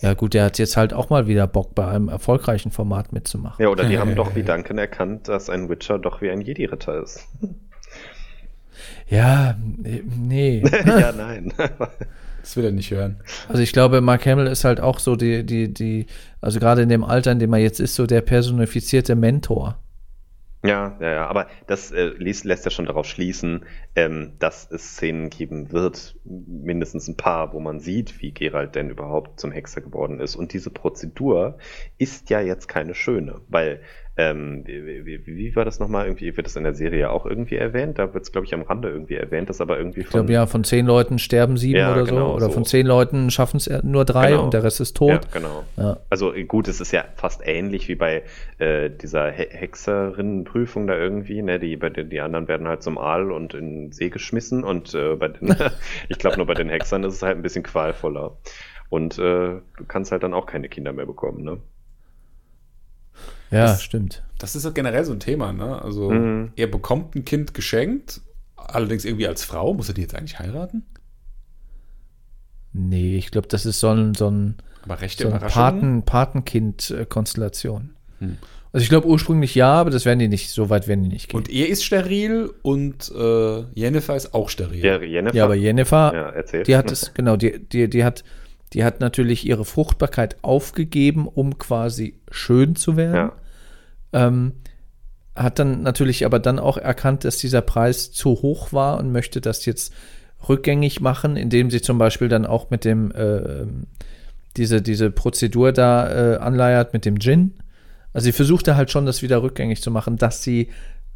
Ja, 0.01 0.15
gut, 0.15 0.33
der 0.33 0.45
hat 0.45 0.57
jetzt 0.57 0.77
halt 0.77 0.93
auch 0.93 1.11
mal 1.11 1.27
wieder 1.27 1.45
Bock, 1.45 1.75
bei 1.75 1.87
einem 1.87 2.09
erfolgreichen 2.09 2.71
Format 2.71 3.13
mitzumachen. 3.13 3.61
Ja, 3.61 3.69
oder 3.69 3.83
die 3.83 3.99
haben 3.99 4.15
doch 4.15 4.35
wie 4.35 4.41
Duncan 4.41 4.79
erkannt, 4.79 5.27
dass 5.27 5.49
ein 5.49 5.69
Witcher 5.69 5.99
doch 5.99 6.21
wie 6.21 6.31
ein 6.31 6.41
Jedi-Ritter 6.41 7.03
ist. 7.03 7.27
Ja, 9.07 9.55
nee. 9.59 10.63
ja, 10.85 11.11
nein. 11.11 11.53
Das 12.41 12.57
will 12.57 12.65
er 12.65 12.71
nicht 12.71 12.91
hören. 12.91 13.21
Also 13.47 13.61
ich 13.61 13.71
glaube, 13.71 14.01
Mark 14.01 14.25
Hamill 14.25 14.47
ist 14.47 14.63
halt 14.63 14.81
auch 14.81 14.99
so 14.99 15.15
die, 15.15 15.45
die, 15.45 15.73
die, 15.73 16.07
also 16.41 16.59
gerade 16.59 16.81
in 16.81 16.89
dem 16.89 17.03
Alter, 17.03 17.31
in 17.31 17.39
dem 17.39 17.53
er 17.53 17.59
jetzt 17.59 17.79
ist, 17.79 17.95
so 17.95 18.05
der 18.05 18.21
personifizierte 18.21 19.15
Mentor. 19.15 19.77
Ja, 20.63 20.95
ja, 20.99 21.11
ja, 21.11 21.27
aber 21.27 21.47
das 21.65 21.91
äh, 21.91 22.11
lässt, 22.17 22.45
lässt 22.45 22.65
ja 22.65 22.71
schon 22.71 22.85
darauf 22.85 23.07
schließen, 23.07 23.65
ähm, 23.95 24.33
dass 24.37 24.69
es 24.69 24.95
Szenen 24.95 25.31
geben 25.31 25.71
wird, 25.71 26.15
mindestens 26.23 27.07
ein 27.07 27.17
paar, 27.17 27.51
wo 27.53 27.59
man 27.59 27.79
sieht, 27.79 28.21
wie 28.21 28.31
Gerald 28.31 28.75
denn 28.75 28.91
überhaupt 28.91 29.39
zum 29.39 29.51
Hexer 29.51 29.81
geworden 29.81 30.19
ist. 30.19 30.35
Und 30.35 30.53
diese 30.53 30.69
Prozedur 30.69 31.57
ist 31.97 32.29
ja 32.29 32.41
jetzt 32.41 32.67
keine 32.67 32.93
schöne, 32.93 33.41
weil 33.47 33.81
ähm, 34.17 34.63
wie, 34.65 35.05
wie, 35.05 35.25
wie, 35.25 35.55
war 35.55 35.63
das 35.63 35.79
nochmal? 35.79 36.05
Irgendwie 36.05 36.35
wird 36.35 36.45
das 36.45 36.57
in 36.57 36.63
der 36.63 36.73
Serie 36.73 37.09
auch 37.09 37.25
irgendwie 37.25 37.55
erwähnt. 37.55 37.97
Da 37.97 38.13
wird 38.13 38.25
es, 38.25 38.31
glaube 38.33 38.45
ich, 38.45 38.53
am 38.53 38.61
Rande 38.61 38.89
irgendwie 38.89 39.15
erwähnt, 39.15 39.49
das 39.49 39.61
aber 39.61 39.77
irgendwie 39.77 40.01
von. 40.01 40.07
Ich 40.07 40.11
glaube, 40.11 40.33
ja, 40.33 40.45
von 40.47 40.65
zehn 40.65 40.85
Leuten 40.85 41.17
sterben 41.17 41.55
sieben 41.55 41.79
ja, 41.79 41.93
oder 41.93 42.03
genau, 42.03 42.27
so. 42.27 42.35
Oder 42.35 42.45
so. 42.47 42.51
von 42.51 42.65
zehn 42.65 42.85
Leuten 42.85 43.31
schaffen 43.31 43.57
es 43.57 43.69
nur 43.83 44.03
drei 44.03 44.31
genau. 44.31 44.43
und 44.43 44.53
der 44.53 44.63
Rest 44.63 44.81
ist 44.81 44.97
tot. 44.97 45.09
Ja, 45.09 45.19
genau. 45.31 45.63
Ja. 45.77 45.97
Also 46.09 46.33
gut, 46.47 46.67
es 46.67 46.81
ist 46.81 46.91
ja 46.91 47.05
fast 47.15 47.41
ähnlich 47.45 47.87
wie 47.87 47.95
bei 47.95 48.23
äh, 48.57 48.89
dieser 48.89 49.31
He 49.31 49.47
Hexerinnenprüfung 49.49 50.87
da 50.87 50.97
irgendwie. 50.97 51.41
Ne? 51.41 51.59
Die, 51.59 51.77
bei 51.77 51.89
den, 51.89 52.09
die 52.09 52.19
anderen 52.19 52.49
werden 52.49 52.67
halt 52.67 52.83
zum 52.83 52.97
Aal 52.97 53.31
und 53.31 53.53
in 53.53 53.85
den 53.85 53.91
See 53.93 54.09
geschmissen 54.09 54.65
und 54.65 54.93
äh, 54.93 55.15
bei 55.15 55.29
den, 55.29 55.55
ich 56.09 56.19
glaube, 56.19 56.35
nur 56.35 56.47
bei 56.47 56.53
den 56.53 56.69
Hexern 56.69 57.05
ist 57.05 57.13
es 57.13 57.21
halt 57.21 57.37
ein 57.37 57.43
bisschen 57.43 57.63
qualvoller. 57.63 58.37
Und 58.89 59.17
äh, 59.19 59.61
du 59.77 59.85
kannst 59.87 60.11
halt 60.11 60.23
dann 60.23 60.33
auch 60.33 60.45
keine 60.45 60.67
Kinder 60.67 60.91
mehr 60.91 61.05
bekommen, 61.05 61.45
ne? 61.45 61.59
Ja, 63.51 63.65
das, 63.65 63.83
stimmt. 63.83 64.23
Das 64.39 64.55
ist 64.55 64.63
ja 64.63 64.71
generell 64.71 65.03
so 65.05 65.11
ein 65.11 65.19
Thema, 65.19 65.51
ne? 65.51 65.81
Also, 65.81 66.09
mhm. 66.09 66.51
er 66.55 66.67
bekommt 66.67 67.15
ein 67.15 67.25
Kind 67.25 67.53
geschenkt, 67.53 68.21
allerdings 68.55 69.05
irgendwie 69.05 69.27
als 69.27 69.43
Frau. 69.43 69.73
Muss 69.73 69.89
er 69.89 69.93
die 69.93 70.01
jetzt 70.01 70.15
eigentlich 70.15 70.39
heiraten? 70.39 70.85
Nee, 72.73 73.17
ich 73.17 73.31
glaube, 73.31 73.49
das 73.49 73.65
ist 73.65 73.81
so 73.81 73.89
ein, 73.89 74.15
so 74.15 74.29
ein, 74.29 74.55
aber 74.83 75.01
rechte 75.01 75.23
so 75.23 75.33
ein 75.33 75.39
Paten, 75.39 76.03
Patenkind-Konstellation. 76.03 77.91
Hm. 78.19 78.37
Also 78.73 78.83
ich 78.83 78.89
glaube 78.89 79.07
ursprünglich 79.07 79.53
ja, 79.53 79.73
aber 79.73 79.89
das 79.89 80.05
werden 80.05 80.19
die 80.19 80.29
nicht, 80.29 80.49
so 80.51 80.69
weit 80.69 80.87
werden 80.87 81.03
die 81.03 81.09
nicht 81.09 81.27
gehen. 81.27 81.37
Und 81.37 81.49
er 81.49 81.67
ist 81.67 81.83
steril 81.83 82.53
und 82.61 83.11
äh, 83.13 83.63
Jennifer 83.73 84.15
ist 84.15 84.33
auch 84.33 84.47
steril. 84.47 84.85
Ja, 84.85 85.01
Jennifer, 85.01 85.35
ja 85.35 85.43
aber 85.43 85.55
Jennifer, 85.55 86.13
ja, 86.13 86.29
erzählt. 86.29 86.67
die 86.67 86.77
hat 86.77 86.89
es, 86.89 87.13
genau, 87.13 87.35
die, 87.35 87.59
die, 87.67 87.89
die 87.89 88.05
hat 88.05 88.23
die 88.73 88.83
hat 88.83 89.01
natürlich 89.01 89.45
ihre 89.45 89.65
Fruchtbarkeit 89.65 90.37
aufgegeben, 90.43 91.27
um 91.27 91.57
quasi 91.57 92.15
schön 92.29 92.75
zu 92.75 92.95
werden. 92.95 93.15
Ja. 93.15 93.33
Ähm, 94.13 94.53
hat 95.35 95.59
dann 95.59 95.81
natürlich 95.81 96.25
aber 96.25 96.39
dann 96.39 96.59
auch 96.59 96.77
erkannt, 96.77 97.23
dass 97.23 97.37
dieser 97.37 97.61
Preis 97.61 98.11
zu 98.11 98.29
hoch 98.41 98.73
war 98.73 98.97
und 98.97 99.11
möchte 99.11 99.39
das 99.39 99.65
jetzt 99.65 99.93
rückgängig 100.49 101.01
machen, 101.01 101.37
indem 101.37 101.71
sie 101.71 101.81
zum 101.81 101.97
Beispiel 101.97 102.27
dann 102.27 102.45
auch 102.45 102.69
mit 102.69 102.83
dem 102.83 103.11
äh, 103.11 103.65
diese, 104.57 104.81
diese 104.81 105.11
Prozedur 105.11 105.71
da 105.71 106.33
äh, 106.33 106.37
anleiert 106.37 106.93
mit 106.93 107.05
dem 107.05 107.19
Gin. 107.19 107.53
Also 108.13 108.25
sie 108.25 108.31
versuchte 108.33 108.75
halt 108.75 108.91
schon, 108.91 109.05
das 109.05 109.21
wieder 109.21 109.41
rückgängig 109.41 109.81
zu 109.81 109.91
machen, 109.91 110.17
dass 110.17 110.43
sie 110.43 110.69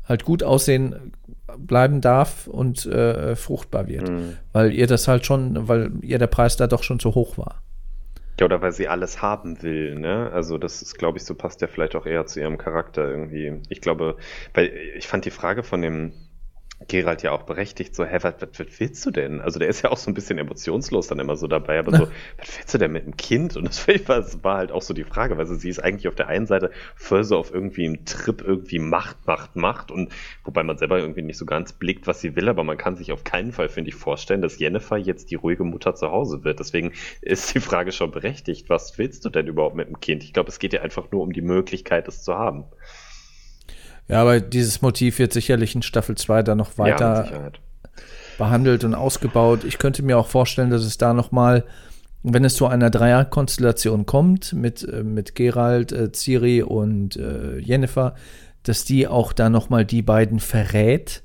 halt 0.08 0.24
gut 0.24 0.44
aussehen 0.44 1.12
bleiben 1.58 2.02
darf 2.02 2.48
und 2.48 2.86
äh, 2.86 3.36
fruchtbar 3.36 3.88
wird. 3.88 4.10
Mhm. 4.10 4.38
Weil 4.54 4.74
ihr 4.74 4.88
das 4.88 5.08
halt 5.08 5.26
schon, 5.26 5.68
weil 5.68 5.92
ihr 6.02 6.20
der 6.20 6.28
Preis 6.28 6.58
da 6.58 6.68
doch 6.68 6.84
schon 6.84 7.00
zu 7.00 7.16
hoch 7.16 7.38
war. 7.38 7.62
Ja, 8.40 8.45
oder 8.45 8.62
weil 8.62 8.72
sie 8.74 8.88
alles 8.90 9.22
haben 9.22 9.62
will, 9.62 9.95
ne? 9.95 10.30
Also 10.34 10.57
das 10.57 10.82
ist, 10.82 10.95
glaube 10.98 11.18
ich, 11.18 11.24
so 11.26 11.36
passt 11.36 11.62
ja 11.62 11.68
vielleicht 11.68 11.95
auch 11.95 12.06
eher 12.06 12.26
zu 12.26 12.40
ihrem 12.41 12.57
Charakter 12.57 13.07
irgendwie. 13.10 13.62
Ich 13.70 13.80
glaube, 13.82 14.18
weil 14.53 14.74
ich 14.98 15.07
fand 15.07 15.24
die 15.26 15.32
Frage 15.32 15.64
von 15.64 15.82
dem 15.82 16.25
Gerald 16.88 17.24
ja 17.24 17.32
auch 17.32 17.44
berechtigt, 17.44 17.96
so, 17.96 18.04
hä, 18.04 18.18
was, 18.22 18.36
was, 18.40 18.60
was 18.60 18.80
willst 18.80 19.06
du 19.06 19.12
denn? 19.12 19.40
Also 19.40 19.60
der 19.60 19.70
ist 19.70 19.82
ja 19.82 19.92
auch 19.92 19.98
so 19.98 20.12
ein 20.12 20.14
bisschen 20.14 20.38
emotionslos 20.38 21.08
dann 21.08 21.20
immer 21.20 21.38
so 21.38 21.48
dabei, 21.48 21.80
aber 21.80 21.96
so, 21.96 22.08
was 22.38 22.58
willst 22.58 22.74
du 22.74 22.78
denn 22.78 22.92
mit 22.92 23.04
einem 23.04 23.16
Kind? 23.16 23.56
Und 23.56 23.66
das 24.08 24.44
war 24.44 24.58
halt 24.58 24.72
auch 24.72 24.82
so 24.82 24.94
die 24.94 25.06
Frage, 25.06 25.38
weil 25.38 25.46
sie 25.46 25.70
ist 25.70 25.80
eigentlich 25.80 26.08
auf 26.08 26.16
der 26.16 26.28
einen 26.28 26.48
Seite 26.48 26.72
voll 26.96 27.24
so 27.24 27.38
auf 27.38 27.54
irgendwie 27.54 27.86
einem 27.86 28.04
Trip 28.06 28.42
irgendwie 28.46 28.80
Macht, 28.80 29.26
Macht, 29.26 29.56
Macht 29.56 29.90
und 29.90 30.12
wobei 30.44 30.64
man 30.64 30.78
selber 30.78 31.00
irgendwie 31.00 31.22
nicht 31.22 31.38
so 31.38 31.46
ganz 31.46 31.72
blickt, 31.72 32.08
was 32.08 32.20
sie 32.20 32.36
will, 32.36 32.50
aber 32.50 32.64
man 32.64 32.78
kann 32.78 32.98
sich 32.98 33.12
auf 33.12 33.24
keinen 33.24 33.54
Fall, 33.54 33.70
finde 33.70 33.90
ich, 33.90 33.96
vorstellen, 33.96 34.42
dass 34.42 34.60
Jennifer 34.60 34.98
jetzt 34.98 35.32
die 35.32 35.36
ruhige 35.36 35.64
Mutter 35.64 35.96
zu 35.96 36.12
Hause 36.12 36.44
wird. 36.44 36.60
Deswegen 36.60 36.92
ist 37.22 37.56
die 37.56 37.62
Frage 37.62 37.94
schon 37.94 38.12
berechtigt, 38.12 38.70
was 38.70 38.98
willst 38.98 39.24
du 39.24 39.30
denn 39.30 39.48
überhaupt 39.48 39.76
mit 39.76 39.88
einem 39.88 40.02
Kind? 40.02 40.24
Ich 40.24 40.34
glaube, 40.34 40.50
es 40.50 40.60
geht 40.60 40.74
ja 40.74 40.82
einfach 40.82 41.12
nur 41.12 41.22
um 41.22 41.32
die 41.32 41.42
Möglichkeit, 41.42 42.08
es 42.08 42.24
zu 42.24 42.36
haben. 42.36 42.66
Ja, 44.07 44.22
aber 44.22 44.40
dieses 44.40 44.82
Motiv 44.82 45.19
wird 45.19 45.34
sicherlich 45.34 45.73
in 45.76 45.82
Staffel 45.82 46.15
2 46.15 46.44
dann 46.44 46.57
noch 46.57 46.77
weiter 46.77 47.27
ja, 47.32 47.52
behandelt 48.38 48.84
und 48.84 48.94
ausgebaut. 48.94 49.64
Ich 49.64 49.77
könnte 49.77 50.03
mir 50.03 50.18
auch 50.18 50.27
vorstellen, 50.27 50.69
dass 50.69 50.84
es 50.84 50.98
da 50.98 51.14
noch 51.14 51.32
mal, 51.32 51.64
wenn 52.22 52.45
es 52.45 52.56
zu 52.56 52.68
einer 52.68 52.90
Dreierkonstellation 52.90 54.06
kommt 54.06 54.53
mit, 54.53 54.88
äh, 54.88 55.03
mit 55.03 55.36
Gerald, 55.36 55.91
äh, 55.91 56.11
Ciri 56.11 56.61
und 56.61 57.15
äh, 57.18 57.57
Jennifer, 57.57 58.15
dass 58.64 58.84
die 58.84 59.07
auch 59.07 59.34
da 59.34 59.49
noch 59.49 59.69
mal 59.69 59.86
die 59.86 60.02
beiden 60.02 60.40
verrät, 60.40 61.23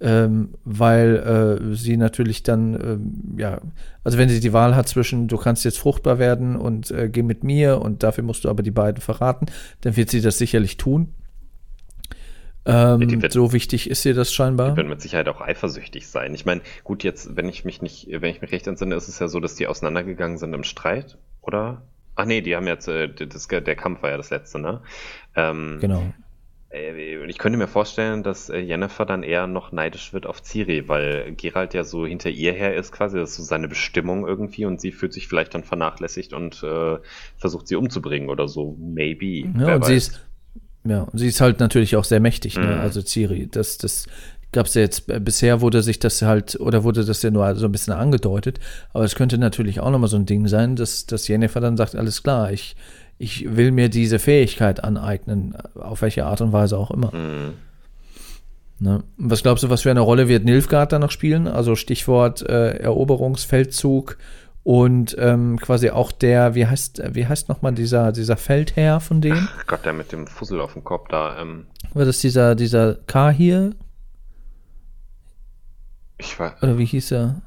ähm, 0.00 0.54
weil 0.64 1.60
äh, 1.72 1.74
sie 1.74 1.96
natürlich 1.96 2.42
dann, 2.42 2.74
ähm, 2.74 3.38
ja, 3.38 3.60
also 4.02 4.18
wenn 4.18 4.28
sie 4.28 4.40
die 4.40 4.52
Wahl 4.52 4.76
hat 4.76 4.88
zwischen, 4.88 5.28
du 5.28 5.36
kannst 5.36 5.64
jetzt 5.64 5.78
fruchtbar 5.78 6.18
werden 6.18 6.56
und 6.56 6.90
äh, 6.90 7.08
geh 7.08 7.22
mit 7.22 7.42
mir 7.42 7.80
und 7.80 8.02
dafür 8.02 8.24
musst 8.24 8.44
du 8.44 8.50
aber 8.50 8.62
die 8.62 8.72
beiden 8.72 9.00
verraten, 9.00 9.46
dann 9.80 9.96
wird 9.96 10.10
sie 10.10 10.20
das 10.20 10.38
sicherlich 10.38 10.76
tun. 10.76 11.14
Ähm, 12.66 13.22
wird, 13.22 13.32
so 13.32 13.52
wichtig 13.52 13.90
ist 13.90 14.04
ihr 14.06 14.14
das 14.14 14.32
scheinbar. 14.32 14.70
Die 14.70 14.76
werden 14.76 14.88
mit 14.88 15.02
Sicherheit 15.02 15.28
auch 15.28 15.40
eifersüchtig 15.40 16.08
sein. 16.08 16.34
Ich 16.34 16.46
meine, 16.46 16.62
gut, 16.82 17.04
jetzt, 17.04 17.36
wenn 17.36 17.48
ich 17.48 17.64
mich 17.64 17.82
nicht, 17.82 18.08
wenn 18.10 18.30
ich 18.30 18.40
mich 18.40 18.52
recht 18.52 18.66
entsinne, 18.66 18.94
ist 18.94 19.08
es 19.08 19.18
ja 19.18 19.28
so, 19.28 19.38
dass 19.40 19.54
die 19.54 19.66
auseinandergegangen 19.66 20.38
sind 20.38 20.54
im 20.54 20.64
Streit, 20.64 21.18
oder? 21.42 21.82
Ach 22.16 22.24
nee, 22.24 22.40
die 22.40 22.56
haben 22.56 22.66
jetzt, 22.66 22.88
äh, 22.88 23.08
das, 23.08 23.48
der 23.48 23.76
Kampf 23.76 24.02
war 24.02 24.10
ja 24.10 24.16
das 24.16 24.30
letzte, 24.30 24.58
ne? 24.60 24.80
Ähm, 25.36 25.78
genau. 25.80 26.04
Äh, 26.74 27.26
ich 27.26 27.38
könnte 27.38 27.58
mir 27.58 27.68
vorstellen, 27.68 28.22
dass 28.22 28.48
äh, 28.48 28.58
Jennifer 28.58 29.04
dann 29.04 29.22
eher 29.22 29.46
noch 29.46 29.72
neidisch 29.72 30.12
wird 30.12 30.26
auf 30.26 30.42
Ciri, 30.42 30.88
weil 30.88 31.34
Gerald 31.36 31.74
ja 31.74 31.84
so 31.84 32.06
hinter 32.06 32.30
ihr 32.30 32.52
her 32.52 32.74
ist 32.74 32.92
quasi, 32.92 33.18
das 33.18 33.30
ist 33.30 33.36
so 33.36 33.42
seine 33.42 33.68
Bestimmung 33.68 34.26
irgendwie 34.26 34.64
und 34.64 34.80
sie 34.80 34.92
fühlt 34.92 35.12
sich 35.12 35.28
vielleicht 35.28 35.54
dann 35.54 35.64
vernachlässigt 35.64 36.32
und 36.32 36.62
äh, 36.62 36.96
versucht 37.36 37.68
sie 37.68 37.76
umzubringen 37.76 38.28
oder 38.28 38.48
so. 38.48 38.76
Maybe. 38.78 39.48
Ja, 39.58 39.74
und 39.74 39.82
weiß. 39.82 39.86
sie 39.86 39.94
ist, 39.96 40.26
ja, 40.86 41.02
und 41.02 41.18
sie 41.18 41.28
ist 41.28 41.40
halt 41.40 41.60
natürlich 41.60 41.96
auch 41.96 42.04
sehr 42.04 42.20
mächtig, 42.20 42.56
ne? 42.56 42.66
Mhm. 42.66 42.80
also 42.80 43.00
Ciri. 43.00 43.48
Das, 43.50 43.78
das 43.78 44.06
gab 44.52 44.66
es 44.66 44.74
ja 44.74 44.82
jetzt, 44.82 45.08
äh, 45.10 45.20
bisher 45.20 45.60
wurde 45.60 45.82
sich 45.82 45.98
das 45.98 46.22
halt, 46.22 46.58
oder 46.60 46.84
wurde 46.84 47.04
das 47.04 47.22
ja 47.22 47.30
nur 47.30 47.54
so 47.56 47.66
ein 47.66 47.72
bisschen 47.72 47.92
angedeutet, 47.92 48.60
aber 48.92 49.04
es 49.04 49.14
könnte 49.14 49.38
natürlich 49.38 49.80
auch 49.80 49.90
nochmal 49.90 50.08
so 50.08 50.16
ein 50.16 50.26
Ding 50.26 50.46
sein, 50.48 50.76
dass, 50.76 51.06
dass 51.06 51.28
Jennifer 51.28 51.60
dann 51.60 51.76
sagt, 51.76 51.96
alles 51.96 52.22
klar, 52.22 52.52
ich, 52.52 52.76
ich 53.18 53.56
will 53.56 53.70
mir 53.70 53.88
diese 53.88 54.18
Fähigkeit 54.18 54.82
aneignen, 54.82 55.56
auf 55.74 56.02
welche 56.02 56.26
Art 56.26 56.40
und 56.40 56.52
Weise 56.52 56.78
auch 56.78 56.90
immer. 56.90 57.14
Mhm. 57.14 57.54
Ne? 58.80 59.04
Was 59.16 59.42
glaubst 59.42 59.64
du, 59.64 59.70
was 59.70 59.82
für 59.82 59.90
eine 59.90 60.00
Rolle 60.00 60.28
wird 60.28 60.44
Nilfgaard 60.44 60.92
da 60.92 60.98
noch 60.98 61.10
spielen? 61.10 61.46
Also 61.46 61.76
Stichwort 61.76 62.42
äh, 62.42 62.76
Eroberungsfeldzug 62.78 64.18
und 64.64 65.14
ähm, 65.18 65.60
quasi 65.60 65.90
auch 65.90 66.10
der, 66.10 66.54
wie 66.54 66.66
heißt, 66.66 67.02
wie 67.14 67.26
heißt 67.26 67.50
nochmal 67.50 67.74
dieser, 67.74 68.12
dieser 68.12 68.38
Feldherr 68.38 68.98
von 68.98 69.20
dem? 69.20 69.48
Ach 69.58 69.66
Gott, 69.66 69.84
der 69.84 69.92
mit 69.92 70.10
dem 70.10 70.26
Fussel 70.26 70.60
auf 70.60 70.72
dem 70.72 70.82
Kopf 70.82 71.08
da. 71.08 71.40
Ähm. 71.40 71.66
War 71.92 72.06
das 72.06 72.18
dieser, 72.18 72.54
dieser 72.54 72.94
K 72.94 73.30
hier? 73.30 73.74
Ich 76.16 76.38
weiß. 76.38 76.62
Oder 76.62 76.78
wie 76.78 76.86
hieß 76.86 77.12
er? 77.12 77.42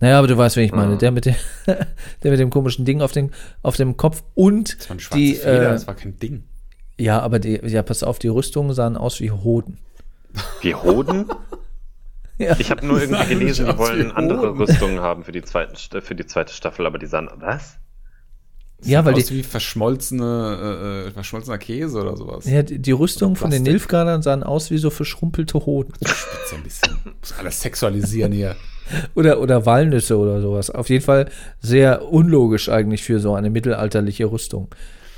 Naja, 0.00 0.18
aber 0.18 0.26
du 0.26 0.36
weißt, 0.36 0.56
wen 0.56 0.64
ich 0.64 0.72
meine. 0.72 0.94
Mhm. 0.94 0.98
Der, 0.98 1.10
mit 1.10 1.26
dem, 1.26 1.34
der 2.22 2.30
mit 2.30 2.40
dem 2.40 2.48
komischen 2.48 2.86
Ding 2.86 3.02
auf, 3.02 3.12
den, 3.12 3.32
auf 3.62 3.76
dem 3.76 3.98
Kopf 3.98 4.22
und 4.34 4.78
das 4.78 4.88
war 4.88 4.96
ein 4.96 5.20
die. 5.20 5.34
Feder, 5.34 5.68
äh, 5.68 5.72
das 5.72 5.86
war 5.86 5.94
kein 5.94 6.18
Ding. 6.18 6.44
Ja, 6.98 7.20
aber 7.20 7.38
die, 7.38 7.60
ja, 7.62 7.82
pass 7.82 8.02
auf, 8.02 8.18
die 8.18 8.28
Rüstungen 8.28 8.72
sahen 8.72 8.96
aus 8.96 9.20
wie 9.20 9.30
Hoden. 9.30 9.76
Wie 10.62 10.74
Hoden? 10.74 11.26
Ja. 12.38 12.56
Ich 12.58 12.70
habe 12.70 12.84
nur 12.86 13.00
irgendwie 13.00 13.26
gelesen, 13.28 13.66
die 13.66 13.78
wollen 13.78 14.12
andere 14.12 14.58
Rüstungen 14.58 15.00
haben 15.00 15.24
für 15.24 15.32
die, 15.32 15.42
zweiten, 15.42 15.74
für 15.76 16.14
die 16.14 16.26
zweite 16.26 16.52
Staffel, 16.52 16.86
aber 16.86 16.98
die 16.98 17.06
sahen, 17.06 17.30
was? 17.36 17.78
Das 18.78 18.88
ja, 18.88 19.04
weil 19.06 19.14
aus 19.14 19.24
die 19.24 19.36
wie 19.36 19.42
verschmolzene, 19.42 21.04
äh, 21.04 21.08
äh, 21.08 21.10
verschmolzener 21.12 21.56
Käse 21.56 21.98
oder 21.98 22.14
sowas. 22.14 22.44
Ja, 22.44 22.62
die, 22.62 22.78
die 22.78 22.92
Rüstung 22.92 23.34
von 23.34 23.50
den 23.50 23.62
Nilfgaardern 23.62 24.20
sahen 24.20 24.42
aus 24.42 24.70
wie 24.70 24.76
so 24.76 24.90
verschrumpelte 24.90 25.64
Hoden. 25.64 25.94
Spitze 26.04 26.56
ein 26.56 26.62
bisschen. 26.62 26.98
Muss 27.20 27.34
alles 27.38 27.60
sexualisieren 27.60 28.32
hier. 28.32 28.54
oder, 29.14 29.40
oder 29.40 29.64
Walnüsse 29.64 30.18
oder 30.18 30.42
sowas. 30.42 30.68
Auf 30.70 30.90
jeden 30.90 31.04
Fall 31.04 31.30
sehr 31.60 32.06
unlogisch 32.12 32.68
eigentlich 32.68 33.02
für 33.02 33.18
so 33.18 33.34
eine 33.34 33.48
mittelalterliche 33.48 34.26
Rüstung. 34.26 34.68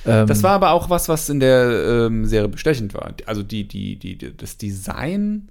Ähm, 0.06 0.28
das 0.28 0.44
war 0.44 0.52
aber 0.52 0.70
auch 0.70 0.88
was, 0.88 1.08
was 1.08 1.28
in 1.28 1.40
der 1.40 2.06
ähm, 2.06 2.26
Serie 2.26 2.48
bestechend 2.48 2.94
war. 2.94 3.12
Also 3.26 3.42
die, 3.42 3.66
die, 3.66 3.96
die, 3.96 4.36
das 4.36 4.56
Design 4.56 5.48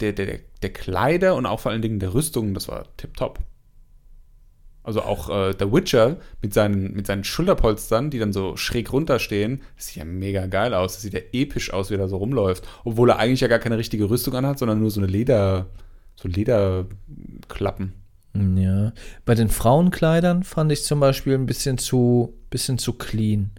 der, 0.00 0.12
der, 0.12 0.38
der 0.62 0.72
Kleider 0.72 1.34
und 1.34 1.46
auch 1.46 1.60
vor 1.60 1.72
allen 1.72 1.82
Dingen 1.82 2.00
der 2.00 2.14
Rüstung, 2.14 2.54
das 2.54 2.68
war 2.68 2.86
tipptopp. 2.96 3.40
Also 4.84 5.02
auch 5.02 5.28
äh, 5.30 5.54
der 5.54 5.72
Witcher 5.72 6.16
mit 6.40 6.52
seinen, 6.52 6.92
mit 6.92 7.06
seinen 7.06 7.22
Schulterpolstern, 7.22 8.10
die 8.10 8.18
dann 8.18 8.32
so 8.32 8.56
schräg 8.56 8.92
runterstehen, 8.92 9.62
das 9.76 9.86
sieht 9.86 9.96
ja 9.96 10.04
mega 10.04 10.46
geil 10.46 10.74
aus. 10.74 10.94
Das 10.94 11.02
sieht 11.02 11.14
ja 11.14 11.20
episch 11.32 11.72
aus, 11.72 11.90
wie 11.90 11.94
er 11.94 11.98
da 11.98 12.08
so 12.08 12.16
rumläuft. 12.16 12.66
Obwohl 12.84 13.10
er 13.10 13.18
eigentlich 13.18 13.40
ja 13.40 13.48
gar 13.48 13.60
keine 13.60 13.78
richtige 13.78 14.10
Rüstung 14.10 14.34
anhat, 14.34 14.58
sondern 14.58 14.80
nur 14.80 14.90
so 14.90 15.00
eine 15.00 15.06
Leder, 15.06 15.66
so 16.16 16.26
Lederklappen. 16.26 17.92
Ja. 18.34 18.92
Bei 19.24 19.34
den 19.34 19.48
Frauenkleidern 19.48 20.42
fand 20.42 20.72
ich 20.72 20.84
zum 20.84 20.98
Beispiel 20.98 21.34
ein 21.34 21.46
bisschen 21.46 21.78
zu, 21.78 22.34
bisschen 22.50 22.78
zu 22.78 22.94
clean. 22.94 23.50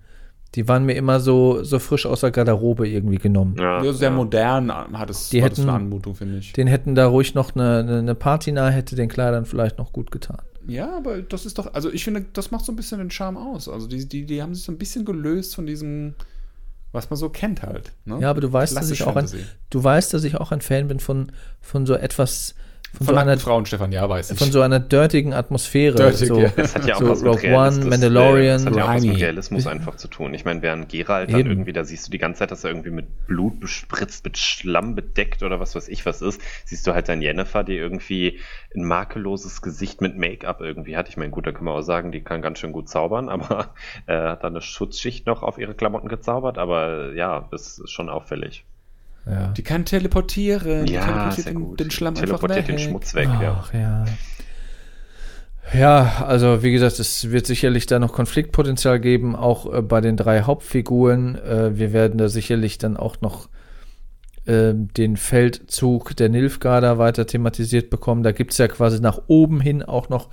Die 0.55 0.67
waren 0.67 0.85
mir 0.85 0.93
immer 0.93 1.19
so, 1.19 1.63
so 1.63 1.79
frisch 1.79 2.05
aus 2.05 2.21
der 2.21 2.31
Garderobe 2.31 2.87
irgendwie 2.87 3.17
genommen. 3.17 3.55
Ja, 3.57 3.81
sehr 3.91 4.09
ja. 4.09 4.15
modern 4.15 4.71
hat 4.71 5.09
es, 5.09 5.29
die 5.29 5.41
hätten, 5.41 5.63
eine 5.63 5.73
Anmutung, 5.73 6.13
finde 6.13 6.37
ich. 6.37 6.53
Den 6.53 6.67
hätten 6.67 6.93
da 6.93 7.07
ruhig 7.07 7.33
noch 7.33 7.55
eine, 7.55 7.79
eine 7.79 8.15
Patina, 8.15 8.69
hätte 8.69 8.95
den 8.95 9.09
Kleidern 9.09 9.45
vielleicht 9.45 9.79
noch 9.79 9.91
gut 9.91 10.11
getan. 10.11 10.41
Ja, 10.67 10.95
aber 10.95 11.21
das 11.21 11.45
ist 11.45 11.57
doch, 11.57 11.73
also 11.73 11.91
ich 11.91 12.03
finde, 12.03 12.25
das 12.33 12.51
macht 12.51 12.65
so 12.65 12.71
ein 12.71 12.75
bisschen 12.75 12.99
den 12.99 13.11
Charme 13.11 13.37
aus. 13.37 13.67
Also 13.67 13.87
die, 13.87 14.07
die, 14.07 14.25
die 14.25 14.41
haben 14.41 14.53
sich 14.53 14.63
so 14.63 14.71
ein 14.71 14.77
bisschen 14.77 15.05
gelöst 15.05 15.55
von 15.55 15.65
diesem, 15.65 16.13
was 16.91 17.09
man 17.09 17.17
so 17.17 17.29
kennt 17.29 17.63
halt. 17.63 17.91
Ne? 18.05 18.19
Ja, 18.21 18.29
aber 18.29 18.41
du 18.41 18.53
weißt, 18.53 18.75
dass 18.77 18.91
ich 18.91 19.03
auch 19.03 19.15
ein, 19.15 19.27
du 19.69 19.83
weißt, 19.83 20.13
dass 20.13 20.23
ich 20.23 20.37
auch 20.37 20.51
ein 20.51 20.61
Fan 20.61 20.87
bin 20.87 20.99
von, 20.99 21.31
von 21.61 21.85
so 21.85 21.95
etwas 21.95 22.55
von, 22.97 23.07
von 23.07 23.15
so 23.15 23.21
einer 23.21 23.37
Frauen, 23.39 23.65
Stefan, 23.65 23.91
ja, 23.91 24.07
weiß 24.07 24.31
ich. 24.31 24.37
Von 24.37 24.51
so 24.51 24.61
einer 24.61 24.79
dirtigen 24.79 25.33
Atmosphäre. 25.33 25.95
Dirtig, 25.95 26.27
so, 26.27 26.39
ja. 26.39 26.49
Das 26.55 26.75
hat 26.75 26.85
ja 26.85 26.95
auch 26.95 26.99
so 26.99 27.09
was 27.09 27.21
mit 27.23 27.31
Rogue 27.31 27.55
One, 27.55 27.85
Mandalorian, 27.85 28.63
das 28.63 28.65
hat 28.67 28.75
ja 28.75 28.85
auch 28.85 28.95
was 28.95 29.03
mit 29.03 29.19
Realismus 29.19 29.65
einfach 29.65 29.95
zu 29.95 30.07
tun. 30.07 30.35
Ich 30.35 30.45
meine, 30.45 30.61
während 30.61 30.89
Geralt 30.89 31.31
dann 31.31 31.39
Eben. 31.39 31.49
irgendwie, 31.49 31.73
da 31.73 31.83
siehst 31.83 32.05
du 32.07 32.11
die 32.11 32.19
ganze 32.19 32.39
Zeit, 32.39 32.51
dass 32.51 32.63
er 32.63 32.69
irgendwie 32.69 32.91
mit 32.91 33.25
Blut 33.25 33.59
bespritzt, 33.59 34.25
mit 34.25 34.37
Schlamm 34.37 34.93
bedeckt 34.93 35.41
oder 35.41 35.59
was 35.59 35.75
weiß 35.75 35.87
ich 35.87 36.05
was 36.05 36.21
ist, 36.21 36.39
siehst 36.65 36.85
du 36.85 36.93
halt 36.93 37.09
dann 37.09 37.23
Jennifer, 37.23 37.63
die 37.63 37.77
irgendwie 37.77 38.39
ein 38.75 38.85
makelloses 38.85 39.63
Gesicht 39.63 40.01
mit 40.01 40.15
Make-up 40.15 40.61
irgendwie 40.61 40.95
hat. 40.95 41.09
Ich 41.09 41.17
meine, 41.17 41.31
gut, 41.31 41.47
da 41.47 41.51
kann 41.51 41.65
man 41.65 41.73
auch 41.73 41.81
sagen, 41.81 42.11
die 42.11 42.21
kann 42.21 42.43
ganz 42.43 42.59
schön 42.59 42.73
gut 42.73 42.89
zaubern, 42.89 43.29
aber 43.29 43.73
äh, 44.05 44.15
hat 44.15 44.43
da 44.43 44.47
eine 44.47 44.61
Schutzschicht 44.61 45.25
noch 45.25 45.41
auf 45.41 45.57
ihre 45.57 45.73
Klamotten 45.73 46.09
gezaubert, 46.09 46.59
aber 46.59 47.13
ja, 47.15 47.47
das 47.49 47.79
ist 47.79 47.91
schon 47.91 48.09
auffällig. 48.09 48.65
Ja. 49.25 49.47
Die 49.49 49.63
kann 49.63 49.85
teleportieren. 49.85 50.85
Ja, 50.87 51.01
die 51.01 51.07
teleportiert 51.07 51.47
den, 51.47 51.55
gut. 51.55 51.79
den 51.79 51.91
Schlamm 51.91 52.15
teleportiert 52.15 52.51
einfach 52.51 52.69
weg. 52.69 52.77
den 52.77 52.79
Schmutz 52.79 53.15
weg, 53.15 53.29
Ach, 53.31 53.73
ja. 53.73 54.05
Ja, 55.73 56.25
also 56.27 56.61
wie 56.61 56.71
gesagt, 56.71 56.99
es 56.99 57.31
wird 57.31 57.47
sicherlich 57.47 57.85
da 57.85 57.97
noch 57.97 58.11
Konfliktpotenzial 58.13 58.99
geben, 58.99 59.35
auch 59.35 59.73
äh, 59.73 59.81
bei 59.81 60.01
den 60.01 60.17
drei 60.17 60.41
Hauptfiguren. 60.41 61.35
Äh, 61.35 61.77
wir 61.77 61.93
werden 61.93 62.17
da 62.17 62.27
sicherlich 62.27 62.77
dann 62.77 62.97
auch 62.97 63.21
noch 63.21 63.49
äh, 64.45 64.73
den 64.75 65.15
Feldzug 65.17 66.15
der 66.17 66.29
Nilfgaarder 66.29 66.97
weiter 66.97 67.25
thematisiert 67.25 67.89
bekommen. 67.89 68.23
Da 68.23 68.33
gibt 68.33 68.51
es 68.51 68.57
ja 68.57 68.67
quasi 68.67 68.99
nach 68.99 69.21
oben 69.27 69.61
hin 69.61 69.81
auch 69.81 70.09
noch 70.09 70.29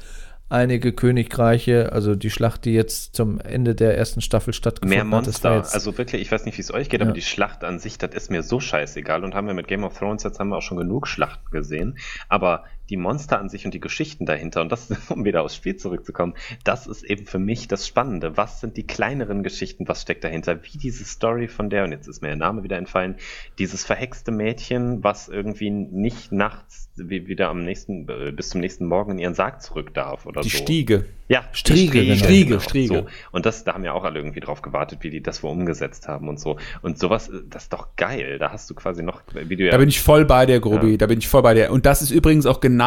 einige 0.51 0.93
Königreiche, 0.93 1.93
also 1.93 2.15
die 2.15 2.29
Schlacht, 2.29 2.65
die 2.65 2.75
jetzt 2.75 3.15
zum 3.15 3.41
Ende 3.41 3.75
der 3.75 3.97
ersten 3.97 4.21
Staffel 4.21 4.53
stattgefunden 4.53 4.97
Mehr 4.97 5.05
Monster, 5.05 5.55
hat, 5.55 5.73
also 5.73 5.97
wirklich, 5.97 6.21
ich 6.21 6.31
weiß 6.31 6.45
nicht, 6.45 6.59
wie 6.59 6.63
es 6.63 6.75
euch 6.75 6.89
geht, 6.89 7.01
ja. 7.01 7.07
aber 7.07 7.15
die 7.15 7.23
Schlacht 7.23 7.65
an 7.65 7.79
sich, 7.79 7.99
das 7.99 8.15
ist 8.15 8.31
mir 8.31 8.43
so 8.43 8.61
scheißegal. 8.61 9.25
Und 9.25 9.35
haben 9.35 9.47
wir 9.47 9.55
mit 9.55 9.69
Game 9.69 9.85
of 9.85 9.97
Thrones 9.97 10.25
jetzt 10.25 10.39
haben 10.41 10.49
wir 10.49 10.57
auch 10.57 10.63
schon 10.63 10.77
genug 10.77 11.07
Schlachten 11.07 11.51
gesehen, 11.51 11.99
aber 12.29 12.65
die 12.91 12.97
Monster 12.97 13.39
an 13.39 13.49
sich 13.49 13.65
und 13.65 13.73
die 13.73 13.81
Geschichten 13.81 14.27
dahinter, 14.27 14.61
und 14.61 14.71
das, 14.71 14.91
um 15.11 15.25
wieder 15.25 15.43
aufs 15.43 15.57
Spiel 15.57 15.77
zurückzukommen, 15.77 16.35
das 16.65 16.87
ist 16.87 17.05
eben 17.05 17.27
für 17.27 17.39
mich 17.39 17.69
das 17.69 17.87
Spannende. 17.87 18.37
Was 18.37 18.61
sind 18.61 18.77
die 18.77 18.87
kleineren 18.87 19.43
Geschichten, 19.43 19.89
was 19.89 20.03
steckt 20.03 20.25
dahinter? 20.25 20.63
Wie 20.65 20.79
diese 20.79 21.05
Story 21.05 21.49
von 21.49 21.71
der, 21.71 21.85
und 21.85 21.93
jetzt 21.93 22.09
ist 22.09 22.21
mir 22.21 22.29
der 22.29 22.37
Name 22.37 22.63
wieder 22.63 22.77
entfallen, 22.77 23.17
dieses 23.59 23.85
verhexte 23.85 24.33
Mädchen, 24.33 25.03
was 25.03 25.29
irgendwie 25.29 25.71
nicht 25.71 26.33
nachts 26.33 26.91
wie, 27.09 27.27
wieder 27.27 27.49
am 27.49 27.65
nächsten, 27.65 28.09
äh, 28.09 28.33
bis 28.33 28.51
zum 28.51 28.61
nächsten 28.61 28.87
Morgen 28.87 29.13
in 29.13 29.19
ihren 29.19 29.35
Sarg 29.35 29.63
zurück 29.63 29.95
darf 29.95 30.27
oder 30.27 30.43
die 30.43 30.49
so. 30.49 30.59
Die 30.59 30.63
Stiege. 30.63 31.07
Ja, 31.29 31.45
Striege, 31.53 31.91
Striege, 31.91 32.05
genau. 32.05 32.17
Striege, 32.17 32.47
genau. 32.47 32.61
Striege. 32.61 32.95
So. 32.95 33.07
Und 33.31 33.47
das, 33.47 33.63
da 33.63 33.75
haben 33.75 33.85
wir 33.85 33.95
auch 33.95 34.03
alle 34.03 34.19
irgendwie 34.19 34.41
drauf 34.41 34.63
gewartet, 34.63 34.99
wie 35.03 35.11
die 35.11 35.23
das 35.23 35.43
wohl 35.45 35.53
umgesetzt 35.53 36.09
haben 36.09 36.29
und 36.29 36.41
so. 36.41 36.59
Und 36.83 36.99
sowas, 36.99 37.31
das 37.49 37.65
ist 37.65 37.73
doch 37.73 37.95
geil. 37.97 38.39
Da 38.39 38.51
hast 38.51 38.69
du 38.69 38.75
quasi 38.75 39.03
noch, 39.03 39.23
wie 39.33 39.55
du 39.57 39.65
ja. 39.65 39.71
Da 39.71 39.79
bin 39.79 39.89
ich 39.89 40.01
voll 40.01 40.25
bei 40.25 40.45
dir, 40.47 40.59
Grobi. 40.59 40.93
Ja. 40.93 40.97
Da 40.97 41.07
bin 41.07 41.19
ich 41.19 41.29
voll 41.29 41.43
bei 41.43 41.55
dir. 41.55 41.71
Und 41.71 41.87
das 41.87 42.03
ist 42.03 42.11
übrigens 42.11 42.47
auch 42.47 42.61
genau 42.61 42.80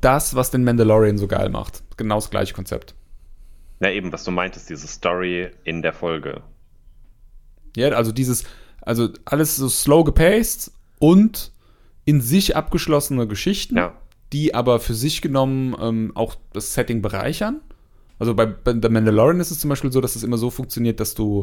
das, 0.00 0.34
was 0.34 0.50
den 0.50 0.64
Mandalorian 0.64 1.18
so 1.18 1.26
geil 1.26 1.48
macht. 1.50 1.82
Genau 1.96 2.16
das 2.16 2.30
gleiche 2.30 2.54
Konzept. 2.54 2.94
Na 3.80 3.90
eben, 3.90 4.12
was 4.12 4.24
du 4.24 4.30
meintest, 4.30 4.70
diese 4.70 4.86
Story 4.86 5.50
in 5.64 5.82
der 5.82 5.92
Folge. 5.92 6.42
Ja, 7.76 7.88
also 7.90 8.12
dieses, 8.12 8.44
also 8.82 9.08
alles 9.24 9.56
so 9.56 9.68
slow 9.68 10.04
gepaced 10.04 10.70
und 10.98 11.52
in 12.04 12.20
sich 12.20 12.56
abgeschlossene 12.56 13.26
Geschichten, 13.26 13.76
Ja. 13.76 13.94
die 14.32 14.54
aber 14.54 14.78
für 14.80 14.94
sich 14.94 15.22
genommen 15.22 15.74
ähm, 15.80 16.12
auch 16.14 16.36
das 16.52 16.74
Setting 16.74 17.02
bereichern. 17.02 17.60
Also 18.18 18.34
bei, 18.34 18.46
bei 18.46 18.72
The 18.80 18.88
Mandalorian 18.88 19.40
ist 19.40 19.50
es 19.50 19.58
zum 19.60 19.70
Beispiel 19.70 19.90
so, 19.92 20.00
dass 20.00 20.14
es 20.16 20.22
immer 20.22 20.38
so 20.38 20.50
funktioniert, 20.50 21.00
dass 21.00 21.14
du 21.14 21.40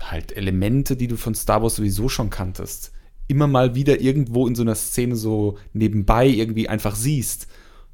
halt 0.00 0.36
Elemente, 0.36 0.96
die 0.96 1.08
du 1.08 1.16
von 1.16 1.34
Star 1.34 1.62
Wars 1.62 1.76
sowieso 1.76 2.08
schon 2.08 2.30
kanntest, 2.30 2.92
immer 3.26 3.46
mal 3.46 3.74
wieder 3.74 4.00
irgendwo 4.00 4.46
in 4.46 4.54
so 4.54 4.62
einer 4.62 4.74
Szene 4.74 5.16
so 5.16 5.58
nebenbei 5.72 6.26
irgendwie 6.26 6.68
einfach 6.68 6.94
siehst. 6.94 7.46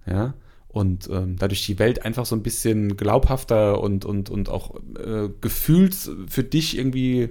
Ja. 0.07 0.35
Und 0.69 1.09
ähm, 1.11 1.37
dadurch 1.37 1.67
die 1.67 1.79
Welt 1.79 2.05
einfach 2.05 2.27
so 2.27 2.37
ein 2.37 2.43
bisschen 2.43 2.97
glaubhafter 2.97 3.81
und, 3.81 4.05
und, 4.05 4.31
und 4.31 4.49
auch 4.49 4.77
äh, 5.05 5.29
gefühlt 5.41 5.97
für 6.29 6.45
dich 6.45 6.79
irgendwie 6.79 7.31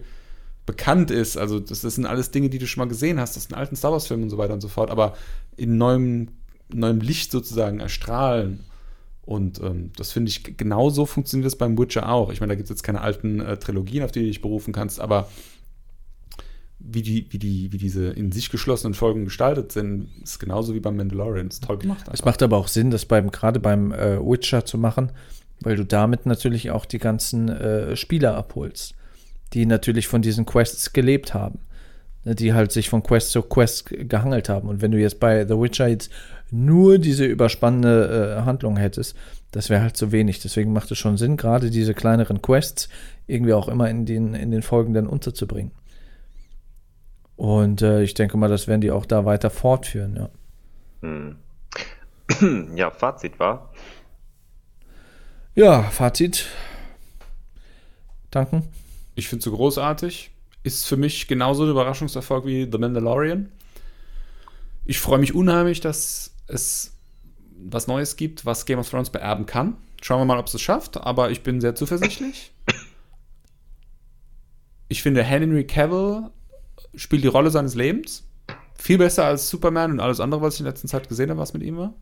bekannt 0.65 1.09
ist. 1.09 1.38
Also, 1.38 1.59
das, 1.59 1.81
das 1.81 1.95
sind 1.95 2.05
alles 2.05 2.31
Dinge, 2.31 2.49
die 2.49 2.59
du 2.59 2.67
schon 2.67 2.81
mal 2.81 2.89
gesehen 2.89 3.19
hast, 3.19 3.35
das 3.35 3.45
sind 3.45 3.55
alten 3.55 3.76
Star 3.76 3.91
Wars-Filmen 3.91 4.26
und 4.26 4.30
so 4.30 4.38
weiter 4.38 4.53
und 4.53 4.61
so 4.61 4.67
fort, 4.67 4.91
aber 4.91 5.15
in 5.55 5.77
neuem, 5.77 6.27
neuem 6.71 6.99
Licht 6.99 7.31
sozusagen 7.31 7.80
erstrahlen. 7.80 8.59
Und 9.21 9.61
ähm, 9.61 9.91
das 9.95 10.11
finde 10.11 10.30
ich, 10.30 10.57
genau 10.57 10.89
so 10.89 11.05
funktioniert 11.05 11.45
das 11.45 11.55
beim 11.55 11.77
Witcher 11.77 12.09
auch. 12.09 12.31
Ich 12.31 12.39
meine, 12.41 12.51
da 12.51 12.55
gibt 12.55 12.65
es 12.65 12.71
jetzt 12.71 12.84
keine 12.84 13.01
alten 13.01 13.39
äh, 13.39 13.57
Trilogien, 13.57 14.03
auf 14.03 14.11
die 14.11 14.19
du 14.19 14.26
dich 14.26 14.41
berufen 14.41 14.73
kannst, 14.73 14.99
aber 14.99 15.30
wie, 16.80 17.01
die, 17.01 17.27
wie, 17.30 17.38
die, 17.39 17.72
wie 17.72 17.77
diese 17.77 18.07
in 18.07 18.31
sich 18.31 18.49
geschlossenen 18.49 18.93
Folgen 18.93 19.26
gestaltet 19.26 19.72
sind, 19.72 20.07
ist 20.23 20.39
genauso 20.39 20.73
wie 20.73 20.80
beim 20.80 20.95
Mandalorian. 20.97 21.47
Ist 21.49 21.64
toll 21.64 21.77
gemacht. 21.77 22.01
Es 22.03 22.10
einfach. 22.10 22.26
macht 22.26 22.43
aber 22.43 22.57
auch 22.57 22.68
Sinn, 22.68 22.89
das 22.91 23.06
beim, 23.06 23.31
gerade 23.31 23.60
beim 23.60 23.91
äh, 23.91 24.18
Witcher 24.19 24.65
zu 24.65 24.77
machen, 24.77 25.11
weil 25.61 25.76
du 25.76 25.85
damit 25.85 26.26
natürlich 26.26 26.72
auch 26.72 26.85
die 26.85 26.99
ganzen 26.99 27.49
äh, 27.49 27.95
Spieler 27.95 28.35
abholst, 28.35 28.95
die 29.53 29.65
natürlich 29.65 30.07
von 30.07 30.22
diesen 30.22 30.45
Quests 30.45 30.93
gelebt 30.93 31.34
haben. 31.34 31.60
Ne, 32.23 32.35
Die 32.35 32.53
halt 32.53 32.72
sich 32.72 32.89
von 32.89 33.01
Quest 33.03 33.31
zu 33.31 33.41
Quest 33.41 33.88
ge- 33.88 34.03
gehangelt 34.06 34.49
haben. 34.49 34.68
Und 34.69 34.81
wenn 34.81 34.91
du 34.91 34.99
jetzt 34.99 35.19
bei 35.19 35.45
The 35.45 35.57
Witcher 35.60 35.88
jetzt 35.88 36.11
nur 36.51 36.97
diese 36.97 37.26
überspannende 37.26 38.38
äh, 38.39 38.45
Handlung 38.45 38.77
hättest, 38.77 39.15
das 39.51 39.69
wäre 39.69 39.81
halt 39.81 39.95
zu 39.97 40.11
wenig. 40.11 40.41
Deswegen 40.41 40.73
macht 40.73 40.91
es 40.91 40.97
schon 40.97 41.18
Sinn, 41.18 41.38
gerade 41.38 41.69
diese 41.69 41.93
kleineren 41.93 42.41
Quests 42.41 42.89
irgendwie 43.27 43.53
auch 43.53 43.68
immer 43.68 43.89
in 43.89 44.06
den, 44.06 44.34
in 44.34 44.51
den 44.51 44.61
Folgen 44.61 44.93
dann 44.93 45.07
unterzubringen. 45.07 45.72
Und 47.39 47.81
äh, 47.81 48.03
ich 48.03 48.15
denke 48.15 48.35
mal, 48.35 48.49
das 48.49 48.67
werden 48.67 48.81
die 48.81 48.91
auch 48.91 49.05
da 49.05 49.23
weiter 49.23 49.49
fortführen, 49.49 50.13
ja. 50.17 50.29
Hm. 51.01 51.37
ja, 52.75 52.91
Fazit 52.91 53.39
war. 53.39 53.71
Ja, 55.55 55.83
Fazit. 55.83 56.47
Danken. 58.29 58.67
Ich 59.15 59.29
finde 59.29 59.39
es 59.39 59.45
so 59.45 59.55
großartig. 59.55 60.31
Ist 60.63 60.85
für 60.85 60.97
mich 60.97 61.29
genauso 61.29 61.63
ein 61.63 61.69
Überraschungserfolg 61.69 62.45
wie 62.45 62.67
The 62.69 62.77
Mandalorian. 62.77 63.49
Ich 64.83 64.99
freue 64.99 65.19
mich 65.19 65.33
unheimlich, 65.33 65.79
dass 65.79 66.33
es 66.47 66.97
was 67.57 67.87
Neues 67.87 68.17
gibt, 68.17 68.45
was 68.45 68.65
Game 68.65 68.79
of 68.79 68.89
Thrones 68.89 69.11
beerben 69.11 69.45
kann. 69.45 69.77
Schauen 70.01 70.19
wir 70.19 70.25
mal, 70.25 70.39
ob 70.39 70.47
es 70.47 70.55
es 70.55 70.61
schafft, 70.61 70.97
aber 70.97 71.31
ich 71.31 71.41
bin 71.41 71.61
sehr 71.61 71.73
zuversichtlich. 71.73 72.51
Ich 74.91 75.03
finde, 75.03 75.21
Henry 75.21 75.67
Cavill 75.67 76.31
spielt 76.95 77.23
die 77.23 77.27
Rolle 77.27 77.51
seines 77.51 77.75
Lebens. 77.75 78.25
Viel 78.75 78.97
besser 78.97 79.25
als 79.25 79.49
Superman 79.49 79.91
und 79.91 79.99
alles 79.99 80.19
andere, 80.19 80.41
was 80.41 80.55
ich 80.55 80.61
in 80.61 80.65
letzter 80.65 80.87
Zeit 80.87 81.09
gesehen 81.09 81.29
habe, 81.29 81.39
was 81.39 81.53
mit 81.53 81.63
ihm 81.63 81.77
war. 81.77 81.93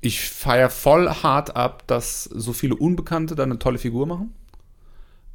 Ich 0.00 0.28
feiere 0.28 0.68
voll 0.68 1.08
hart 1.08 1.56
ab, 1.56 1.86
dass 1.86 2.24
so 2.24 2.52
viele 2.52 2.76
Unbekannte 2.76 3.34
da 3.34 3.42
eine 3.42 3.58
tolle 3.58 3.78
Figur 3.78 4.06
machen. 4.06 4.34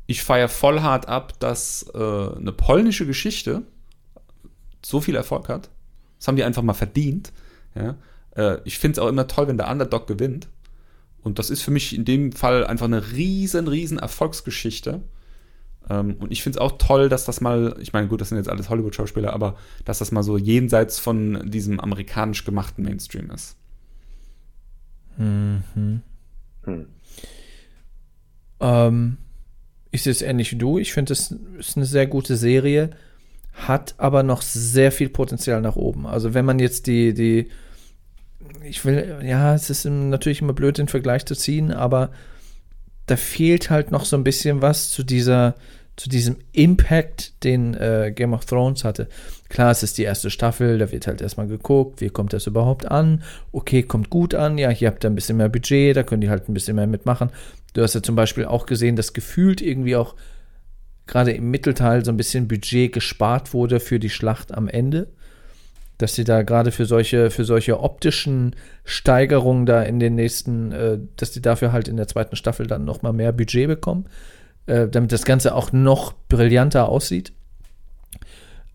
Ich 0.05 0.23
feiere 0.23 0.49
voll 0.49 0.81
hart 0.81 1.07
ab, 1.07 1.39
dass 1.39 1.89
äh, 1.93 1.97
eine 1.97 2.51
polnische 2.51 3.07
Geschichte 3.07 3.63
so 4.85 5.01
viel 5.01 5.15
Erfolg 5.15 5.49
hat. 5.49 5.69
Das 6.19 6.27
haben 6.27 6.35
die 6.35 6.43
einfach 6.43 6.61
mal 6.61 6.73
verdient. 6.73 7.31
Ja? 7.73 7.95
Äh, 8.35 8.59
ich 8.63 8.77
finde 8.77 8.93
es 8.93 8.99
auch 8.99 9.07
immer 9.07 9.27
toll, 9.27 9.47
wenn 9.47 9.57
der 9.57 9.69
Underdog 9.69 10.05
gewinnt. 10.05 10.47
Und 11.21 11.39
das 11.39 11.49
ist 11.49 11.61
für 11.61 11.71
mich 11.71 11.95
in 11.95 12.05
dem 12.05 12.31
Fall 12.31 12.65
einfach 12.65 12.85
eine 12.85 13.11
riesen, 13.11 13.67
riesen 13.67 13.97
Erfolgsgeschichte. 13.97 15.01
Ähm, 15.89 16.17
und 16.19 16.31
ich 16.31 16.43
finde 16.43 16.57
es 16.57 16.61
auch 16.61 16.77
toll, 16.77 17.09
dass 17.09 17.25
das 17.25 17.41
mal, 17.41 17.75
ich 17.79 17.93
meine, 17.93 18.07
gut, 18.07 18.21
das 18.21 18.29
sind 18.29 18.37
jetzt 18.37 18.49
alles 18.49 18.69
Hollywood-Schauspieler, 18.69 19.33
aber 19.33 19.55
dass 19.85 19.99
das 19.99 20.11
mal 20.11 20.23
so 20.23 20.37
jenseits 20.37 20.99
von 20.99 21.49
diesem 21.49 21.79
amerikanisch 21.79 22.45
gemachten 22.45 22.83
Mainstream 22.83 23.31
ist. 23.31 23.55
Mhm. 25.17 25.63
Hm. 26.63 26.85
Ähm, 28.59 29.17
ich 29.91 30.03
sehe 30.03 30.11
es 30.11 30.21
ähnlich 30.21 30.51
wie 30.51 30.57
du. 30.57 30.77
Ich 30.77 30.93
finde, 30.93 31.13
es 31.13 31.33
ist 31.57 31.77
eine 31.77 31.85
sehr 31.85 32.07
gute 32.07 32.35
Serie, 32.35 32.91
hat 33.53 33.95
aber 33.97 34.23
noch 34.23 34.41
sehr 34.41 34.91
viel 34.91 35.09
Potenzial 35.09 35.61
nach 35.61 35.75
oben. 35.75 36.05
Also 36.05 36.33
wenn 36.33 36.45
man 36.45 36.59
jetzt 36.59 36.87
die, 36.87 37.13
die, 37.13 37.49
ich 38.63 38.85
will, 38.85 39.19
ja, 39.23 39.55
es 39.55 39.69
ist 39.69 39.85
natürlich 39.85 40.41
immer 40.41 40.53
blöd, 40.53 40.77
den 40.77 40.87
Vergleich 40.87 41.25
zu 41.25 41.35
ziehen, 41.35 41.71
aber 41.71 42.11
da 43.07 43.17
fehlt 43.17 43.69
halt 43.69 43.91
noch 43.91 44.05
so 44.05 44.15
ein 44.15 44.23
bisschen 44.23 44.61
was 44.61 44.91
zu 44.91 45.03
dieser, 45.03 45.55
zu 45.99 46.07
diesem 46.07 46.37
Impact, 46.53 47.43
den 47.43 47.73
äh, 47.73 48.13
Game 48.15 48.33
of 48.33 48.45
Thrones 48.45 48.85
hatte. 48.85 49.09
Klar, 49.49 49.71
es 49.71 49.83
ist 49.83 49.97
die 49.97 50.03
erste 50.03 50.29
Staffel, 50.29 50.77
da 50.77 50.91
wird 50.93 51.07
halt 51.07 51.21
erstmal 51.21 51.47
geguckt, 51.47 51.99
wie 51.99 52.09
kommt 52.09 52.31
das 52.31 52.47
überhaupt 52.47 52.89
an? 52.89 53.21
Okay, 53.51 53.83
kommt 53.83 54.09
gut 54.09 54.33
an, 54.33 54.57
ja, 54.57 54.69
hier 54.69 54.87
habt 54.87 55.03
ihr 55.03 55.09
ein 55.09 55.15
bisschen 55.15 55.35
mehr 55.35 55.49
Budget, 55.49 55.97
da 55.97 56.03
können 56.03 56.21
die 56.21 56.29
halt 56.29 56.47
ein 56.47 56.53
bisschen 56.53 56.77
mehr 56.77 56.87
mitmachen. 56.87 57.31
Du 57.73 57.81
hast 57.81 57.95
ja 57.95 58.01
zum 58.01 58.15
Beispiel 58.15 58.45
auch 58.45 58.65
gesehen, 58.65 58.95
dass 58.95 59.11
gefühlt 59.11 59.61
irgendwie 59.61 59.97
auch 59.97 60.15
gerade 61.05 61.33
im 61.33 61.51
Mittelteil 61.51 62.05
so 62.05 62.11
ein 62.11 62.17
bisschen 62.17 62.47
Budget 62.47 62.93
gespart 62.93 63.53
wurde 63.53 63.81
für 63.81 63.99
die 63.99 64.09
Schlacht 64.09 64.53
am 64.53 64.69
Ende. 64.69 65.07
Dass 65.97 66.15
sie 66.15 66.23
da 66.23 66.43
gerade 66.43 66.71
für 66.71 66.85
solche, 66.85 67.29
für 67.29 67.43
solche 67.43 67.81
optischen 67.81 68.55
Steigerungen 68.85 69.65
da 69.65 69.83
in 69.83 69.99
den 69.99 70.15
nächsten, 70.15 70.71
äh, 70.71 70.97
dass 71.17 71.31
die 71.31 71.41
dafür 71.41 71.73
halt 71.73 71.89
in 71.89 71.97
der 71.97 72.07
zweiten 72.07 72.37
Staffel 72.37 72.67
dann 72.67 72.85
nochmal 72.85 73.11
mehr 73.11 73.33
Budget 73.33 73.67
bekommen, 73.67 74.05
äh, 74.69 74.87
damit 74.87 75.11
das 75.11 75.25
Ganze 75.25 75.55
auch 75.55 75.71
noch 75.71 76.13
brillanter 76.29 76.87
aussieht. 76.87 77.33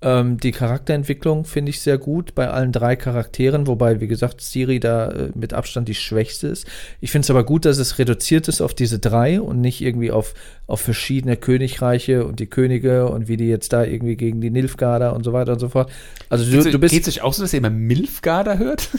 Ähm, 0.03 0.39
die 0.39 0.53
Charakterentwicklung 0.53 1.47
finde 1.47 1.71
ich 1.71 1.81
sehr 1.81 1.97
gut 1.97 2.35
bei 2.35 2.51
allen 2.51 2.73
drei 2.73 2.95
Charakteren, 2.95 3.66
wobei, 3.66 4.03
wie 4.03 4.07
gesagt, 4.07 4.43
Siri 4.43 4.79
da 4.79 5.09
äh, 5.09 5.31
mit 5.35 5.55
Abstand 5.55 5.89
die 5.89 5.95
schwächste 5.95 6.49
ist. 6.49 6.66
Ich 7.01 7.11
finde 7.11 7.25
es 7.25 7.31
aber 7.31 7.45
gut, 7.45 7.65
dass 7.65 7.79
es 7.79 7.99
reduziert 7.99 8.47
ist 8.49 8.61
auf 8.61 8.75
diese 8.75 8.99
drei 8.99 9.41
und 9.41 9.62
nicht 9.62 9.81
irgendwie 9.81 10.11
auf, 10.11 10.35
auf 10.66 10.83
verschiedene 10.83 11.39
Königreiche 11.39 12.27
und 12.27 12.39
die 12.39 12.49
Könige 12.49 13.09
und 13.09 13.29
wie 13.29 13.39
die 13.39 13.49
jetzt 13.49 13.73
da 13.73 13.83
irgendwie 13.83 14.16
gegen 14.16 14.43
die 14.43 14.51
Nilfgaarder 14.51 15.15
und 15.15 15.25
so 15.25 15.33
weiter 15.33 15.53
und 15.53 15.61
so 15.61 15.71
fort. 15.71 15.91
Also 16.29 16.45
du, 16.45 16.71
du 16.71 16.79
bist. 16.79 16.93
Geht 16.93 17.09
es 17.09 17.16
euch 17.16 17.23
auch 17.23 17.33
so, 17.33 17.43
dass 17.43 17.55
ihr 17.55 17.59
immer 17.59 17.71
Milfgarder 17.71 18.59
hört? 18.59 18.91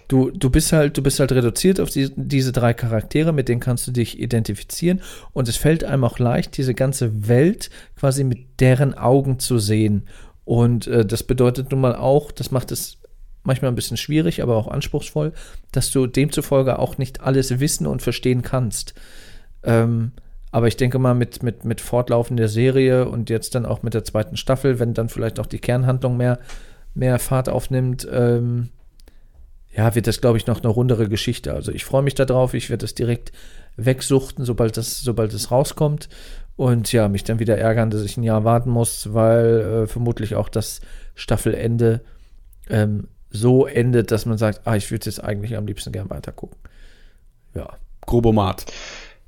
Du, 0.08 0.30
du 0.30 0.48
bist 0.48 0.72
halt, 0.72 0.96
du 0.96 1.02
bist 1.02 1.20
halt 1.20 1.32
reduziert 1.32 1.80
auf 1.80 1.90
die, 1.90 2.10
diese 2.16 2.50
drei 2.50 2.72
Charaktere, 2.72 3.32
mit 3.32 3.48
denen 3.48 3.60
kannst 3.60 3.86
du 3.86 3.92
dich 3.92 4.18
identifizieren. 4.18 5.02
Und 5.34 5.48
es 5.48 5.58
fällt 5.58 5.84
einem 5.84 6.04
auch 6.04 6.18
leicht, 6.18 6.56
diese 6.56 6.74
ganze 6.74 7.28
Welt 7.28 7.68
quasi 7.94 8.24
mit 8.24 8.60
deren 8.60 8.94
Augen 8.94 9.38
zu 9.38 9.58
sehen. 9.58 10.08
Und 10.46 10.86
äh, 10.86 11.04
das 11.04 11.24
bedeutet 11.24 11.70
nun 11.70 11.82
mal 11.82 11.94
auch, 11.94 12.32
das 12.32 12.50
macht 12.50 12.72
es 12.72 12.96
manchmal 13.42 13.70
ein 13.70 13.74
bisschen 13.74 13.98
schwierig, 13.98 14.42
aber 14.42 14.56
auch 14.56 14.68
anspruchsvoll, 14.68 15.32
dass 15.72 15.90
du 15.90 16.06
demzufolge 16.06 16.78
auch 16.78 16.96
nicht 16.96 17.20
alles 17.20 17.60
wissen 17.60 17.86
und 17.86 18.00
verstehen 18.00 18.40
kannst. 18.42 18.94
Ähm, 19.62 20.12
aber 20.50 20.68
ich 20.68 20.76
denke 20.76 20.98
mal, 20.98 21.14
mit, 21.14 21.42
mit, 21.42 21.66
mit 21.66 21.82
Fortlaufen 21.82 22.38
der 22.38 22.48
Serie 22.48 23.08
und 23.08 23.28
jetzt 23.28 23.54
dann 23.54 23.66
auch 23.66 23.82
mit 23.82 23.92
der 23.92 24.04
zweiten 24.04 24.38
Staffel, 24.38 24.78
wenn 24.78 24.94
dann 24.94 25.10
vielleicht 25.10 25.38
auch 25.38 25.46
die 25.46 25.58
Kernhandlung 25.58 26.16
mehr, 26.16 26.38
mehr 26.94 27.18
Fahrt 27.18 27.48
aufnimmt, 27.50 28.08
ähm, 28.10 28.70
ja, 29.78 29.94
wird 29.94 30.08
das, 30.08 30.20
glaube 30.20 30.38
ich, 30.38 30.48
noch 30.48 30.60
eine 30.60 30.72
rundere 30.72 31.08
Geschichte. 31.08 31.54
Also 31.54 31.70
ich 31.70 31.84
freue 31.84 32.02
mich 32.02 32.16
darauf, 32.16 32.52
ich 32.52 32.68
werde 32.68 32.82
das 32.82 32.96
direkt 32.96 33.30
wegsuchten, 33.76 34.44
sobald 34.44 34.76
das, 34.76 35.02
sobald 35.02 35.32
es 35.32 35.52
rauskommt. 35.52 36.08
Und 36.56 36.92
ja, 36.92 37.06
mich 37.06 37.22
dann 37.22 37.38
wieder 37.38 37.56
ärgern, 37.56 37.88
dass 37.88 38.02
ich 38.02 38.16
ein 38.16 38.24
Jahr 38.24 38.42
warten 38.42 38.70
muss, 38.70 39.14
weil 39.14 39.60
äh, 39.60 39.86
vermutlich 39.86 40.34
auch 40.34 40.48
das 40.48 40.80
Staffelende 41.14 42.00
ähm, 42.68 43.06
so 43.30 43.66
endet, 43.68 44.10
dass 44.10 44.26
man 44.26 44.36
sagt, 44.36 44.62
ah, 44.64 44.74
ich 44.74 44.90
würde 44.90 45.06
jetzt 45.06 45.22
eigentlich 45.22 45.56
am 45.56 45.68
liebsten 45.68 45.92
gern 45.92 46.10
weiter 46.10 46.32
gucken. 46.32 46.58
Ja. 47.54 47.74
Grobomat. 48.00 48.66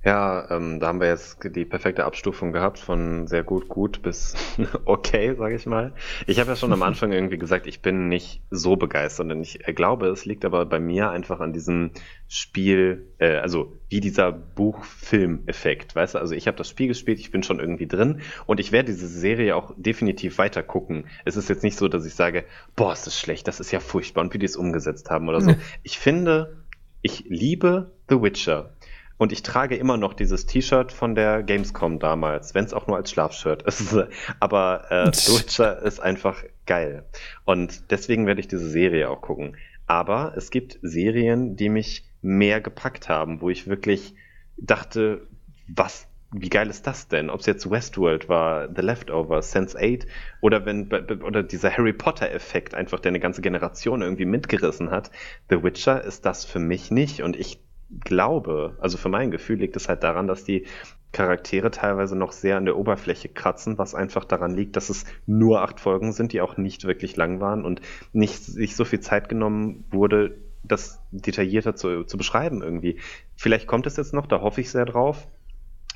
Ja, 0.03 0.51
ähm, 0.51 0.81
da 0.81 0.87
haben 0.87 1.01
wir 1.01 1.09
jetzt 1.09 1.41
die 1.45 1.67
perfekte 1.67 2.07
Abstufung 2.07 2.53
gehabt 2.53 2.79
von 2.79 3.27
sehr 3.27 3.43
gut, 3.43 3.69
gut 3.69 4.01
bis 4.01 4.35
okay, 4.87 5.35
sage 5.35 5.57
ich 5.57 5.67
mal. 5.67 5.93
Ich 6.27 6.41
habe 6.41 6.49
ja 6.49 6.57
schon 6.57 6.73
am 6.73 6.83
Anfang 6.83 7.13
irgendwie 7.13 7.37
gesagt, 7.37 7.67
ich 7.67 7.83
bin 7.83 8.09
nicht 8.09 8.43
so 8.49 8.77
begeistert 8.77 9.31
und 9.31 9.43
ich 9.43 9.59
glaube, 9.77 10.07
es 10.09 10.25
liegt 10.25 10.47
aber 10.47 10.65
bei 10.65 10.81
mir 10.81 11.11
einfach 11.11 11.41
an 11.41 11.53
diesem 11.53 11.91
Spiel, 12.29 13.09
äh, 13.19 13.37
also 13.37 13.79
wie 13.91 14.01
dieser 14.01 14.33
Buch-Film-Effekt, 14.33 15.95
weißt 15.95 16.15
du? 16.15 16.19
Also 16.19 16.35
ich 16.35 16.47
habe 16.47 16.57
das 16.57 16.71
Spiel 16.71 16.89
gespielt, 16.89 17.21
ich 17.21 17.31
bin 17.31 17.43
schon 17.43 17.61
irgendwie 17.61 17.87
drin 17.87 18.23
und 18.47 18.59
ich 18.59 18.73
werde 18.73 18.93
diese 18.93 19.07
Serie 19.07 19.55
auch 19.55 19.75
definitiv 19.77 20.39
weiter 20.39 20.63
gucken. 20.63 21.09
Es 21.27 21.37
ist 21.37 21.51
jetzt 21.51 21.63
nicht 21.63 21.77
so, 21.77 21.89
dass 21.89 22.07
ich 22.07 22.15
sage, 22.15 22.47
boah, 22.75 22.95
ist 22.95 23.07
das 23.07 23.19
schlecht, 23.19 23.47
das 23.49 23.61
ist 23.61 23.71
ja 23.71 23.81
furchtbar 23.81 24.23
und 24.23 24.33
wie 24.33 24.39
die 24.39 24.47
es 24.47 24.57
umgesetzt 24.57 25.11
haben 25.11 25.29
oder 25.29 25.43
so. 25.43 25.55
Ich 25.83 25.99
finde, 25.99 26.65
ich 27.03 27.25
liebe 27.29 27.93
The 28.09 28.23
Witcher 28.23 28.77
und 29.21 29.33
ich 29.33 29.43
trage 29.43 29.77
immer 29.77 29.99
noch 29.99 30.15
dieses 30.15 30.47
T-Shirt 30.47 30.93
von 30.93 31.15
der 31.15 31.43
Gamescom 31.43 31.99
damals, 31.99 32.55
wenn 32.55 32.65
es 32.65 32.73
auch 32.73 32.87
nur 32.87 32.97
als 32.97 33.11
Schlafshirt 33.11 33.63
ist. 33.65 33.95
Aber 34.41 34.91
äh, 34.91 35.13
The 35.13 35.39
Witcher 35.39 35.83
ist 35.83 36.01
einfach 36.01 36.43
geil. 36.65 37.05
Und 37.45 37.91
deswegen 37.91 38.27
werde 38.27 38.41
ich 38.41 38.49
diese 38.49 38.67
Serie 38.67 39.11
auch 39.11 39.21
gucken. 39.21 39.59
Aber 39.87 40.33
es 40.39 40.51
gibt 40.51 40.79
Serien, 40.81 41.55
die 41.55 41.69
mich 41.69 42.07
mehr 42.23 42.63
gepackt 42.63 43.11
haben, 43.11 43.43
wo 43.43 43.51
ich 43.51 43.67
wirklich 43.67 44.15
dachte, 44.57 45.27
was, 45.69 46.09
wie 46.33 46.49
geil 46.49 46.71
ist 46.71 46.87
das 46.87 47.09
denn? 47.09 47.29
Ob 47.29 47.41
es 47.41 47.47
jetzt 47.47 47.71
Westworld 47.71 48.31
war, 48.31 48.75
The 48.75 48.81
Leftovers, 48.81 49.53
Sense 49.53 49.77
8 49.79 50.07
oder 50.41 50.65
wenn 50.65 50.91
oder 50.91 51.43
dieser 51.43 51.77
Harry 51.77 51.93
Potter 51.93 52.31
Effekt 52.33 52.75
einfach, 52.75 53.01
der 53.01 53.11
eine 53.11 53.21
ganze 53.21 53.43
Generation 53.43 54.01
irgendwie 54.01 54.25
mitgerissen 54.25 54.91
hat. 54.91 55.11
The 55.51 55.63
Witcher 55.63 56.03
ist 56.03 56.25
das 56.25 56.47
für 56.47 56.59
mich 56.59 56.91
nicht 56.91 57.21
und 57.21 57.37
ich 57.37 57.61
glaube, 58.05 58.77
also 58.81 58.99
für 58.99 59.09
mein 59.09 59.31
Gefühl 59.31 59.59
liegt 59.59 59.77
es 59.77 59.89
halt 59.89 60.03
daran, 60.03 60.27
dass 60.27 60.45
die 60.45 60.67
Charaktere 61.13 61.73
teilweise 61.73 62.17
noch 62.17 62.31
sehr 62.31 62.57
an 62.57 62.67
der 62.67 62.77
Oberfläche 62.77 63.29
kratzen, 63.29 63.79
was 63.79 63.95
einfach 63.95 64.25
daran 64.25 64.55
liegt, 64.55 64.77
dass 64.77 64.91
es 64.91 65.05
nur 65.27 65.63
acht 65.63 65.81
Folgen 65.81 66.13
sind, 66.13 66.33
die 66.33 66.41
auch 66.41 66.57
nicht 66.57 66.85
wirklich 66.85 67.17
lang 67.17 67.41
waren 67.41 67.65
und 67.65 67.81
nicht 68.13 68.45
sich 68.45 68.77
so 68.77 68.85
viel 68.85 69.01
Zeit 69.01 69.29
genommen 69.29 69.85
wurde, 69.91 70.37
das 70.63 71.03
detaillierter 71.11 71.75
zu, 71.75 72.05
zu 72.05 72.17
beschreiben 72.17 72.63
irgendwie. 72.63 73.01
Vielleicht 73.35 73.67
kommt 73.67 73.87
es 73.87 73.97
jetzt 73.97 74.15
noch, 74.15 74.27
da 74.27 74.41
hoffe 74.41 74.61
ich 74.61 74.71
sehr 74.71 74.85
drauf. 74.85 75.27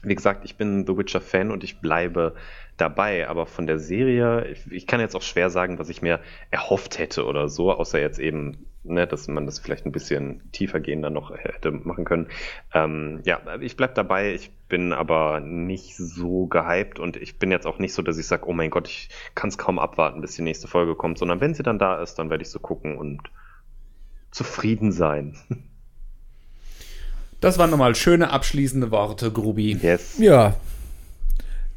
Wie 0.02 0.14
gesagt, 0.14 0.44
ich 0.44 0.56
bin 0.56 0.84
The 0.86 0.96
Witcher 0.96 1.20
Fan 1.20 1.50
und 1.50 1.64
ich 1.64 1.80
bleibe 1.80 2.34
dabei, 2.76 3.28
aber 3.28 3.46
von 3.46 3.66
der 3.66 3.78
Serie, 3.78 4.48
ich, 4.48 4.70
ich 4.70 4.86
kann 4.86 5.00
jetzt 5.00 5.14
auch 5.14 5.22
schwer 5.22 5.48
sagen, 5.48 5.78
was 5.78 5.88
ich 5.88 6.02
mir 6.02 6.20
erhofft 6.50 6.98
hätte 6.98 7.24
oder 7.24 7.48
so, 7.48 7.72
außer 7.72 8.00
jetzt 8.00 8.18
eben 8.18 8.66
ne, 8.84 9.06
dass 9.06 9.28
man 9.28 9.46
das 9.46 9.58
vielleicht 9.58 9.86
ein 9.86 9.92
bisschen 9.92 10.42
tiefer 10.52 10.80
gehen 10.80 11.02
dann 11.02 11.12
noch 11.12 11.30
hätte 11.36 11.70
machen 11.70 12.04
können. 12.04 12.28
Ähm, 12.72 13.20
ja, 13.24 13.40
ich 13.60 13.76
bleib 13.76 13.94
dabei. 13.94 14.34
Ich 14.34 14.50
bin 14.68 14.92
aber 14.92 15.40
nicht 15.40 15.96
so 15.96 16.46
gehypt 16.46 16.98
und 16.98 17.16
ich 17.16 17.38
bin 17.38 17.50
jetzt 17.50 17.66
auch 17.66 17.78
nicht 17.78 17.94
so, 17.94 18.02
dass 18.02 18.18
ich 18.18 18.26
sage, 18.26 18.46
oh 18.46 18.52
mein 18.52 18.70
Gott, 18.70 18.88
ich 18.88 19.08
kann 19.34 19.48
es 19.48 19.58
kaum 19.58 19.78
abwarten, 19.78 20.20
bis 20.20 20.36
die 20.36 20.42
nächste 20.42 20.68
Folge 20.68 20.94
kommt, 20.94 21.18
sondern 21.18 21.40
wenn 21.40 21.54
sie 21.54 21.62
dann 21.62 21.78
da 21.78 22.02
ist, 22.02 22.14
dann 22.16 22.30
werde 22.30 22.42
ich 22.42 22.50
so 22.50 22.58
gucken 22.58 22.96
und 22.96 23.22
zufrieden 24.30 24.92
sein. 24.92 25.36
Das 27.40 27.58
waren 27.58 27.68
nochmal 27.68 27.94
schöne 27.94 28.30
abschließende 28.30 28.90
Worte, 28.90 29.30
Grubi. 29.30 29.72
Yes. 29.82 30.16
Ja. 30.18 30.56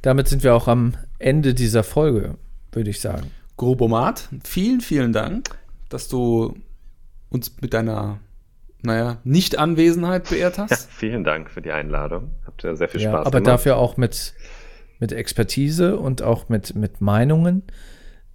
Damit 0.01 0.29
sind 0.29 0.41
wir 0.41 0.55
auch 0.55 0.69
am 0.69 0.93
Ende 1.19 1.53
dieser 1.53 1.83
Folge, 1.83 2.35
würde 2.71 2.89
ich 2.89 3.01
sagen. 3.01 3.31
Grubomat, 3.57 4.29
vielen, 4.45 4.79
vielen 4.79 5.11
Dank, 5.11 5.57
dass 5.89 6.07
du 6.07 6.55
uns 7.29 7.61
mit 7.61 7.73
deiner, 7.73 8.19
naja, 8.81 9.17
Nicht-Anwesenheit 9.23 10.29
beehrt 10.29 10.57
hast. 10.57 10.71
Ja, 10.71 10.77
vielen 10.89 11.23
Dank 11.23 11.49
für 11.49 11.61
die 11.61 11.71
Einladung. 11.71 12.31
Habt 12.45 12.63
ihr 12.63 12.75
sehr 12.75 12.89
viel 12.89 13.01
ja, 13.01 13.09
Spaß 13.09 13.27
aber 13.27 13.39
gemacht. 13.39 13.47
Aber 13.47 13.57
dafür 13.57 13.77
auch 13.77 13.97
mit, 13.97 14.33
mit 14.99 15.11
Expertise 15.11 15.97
und 15.97 16.21
auch 16.21 16.49
mit, 16.49 16.75
mit 16.75 17.01
Meinungen 17.01 17.63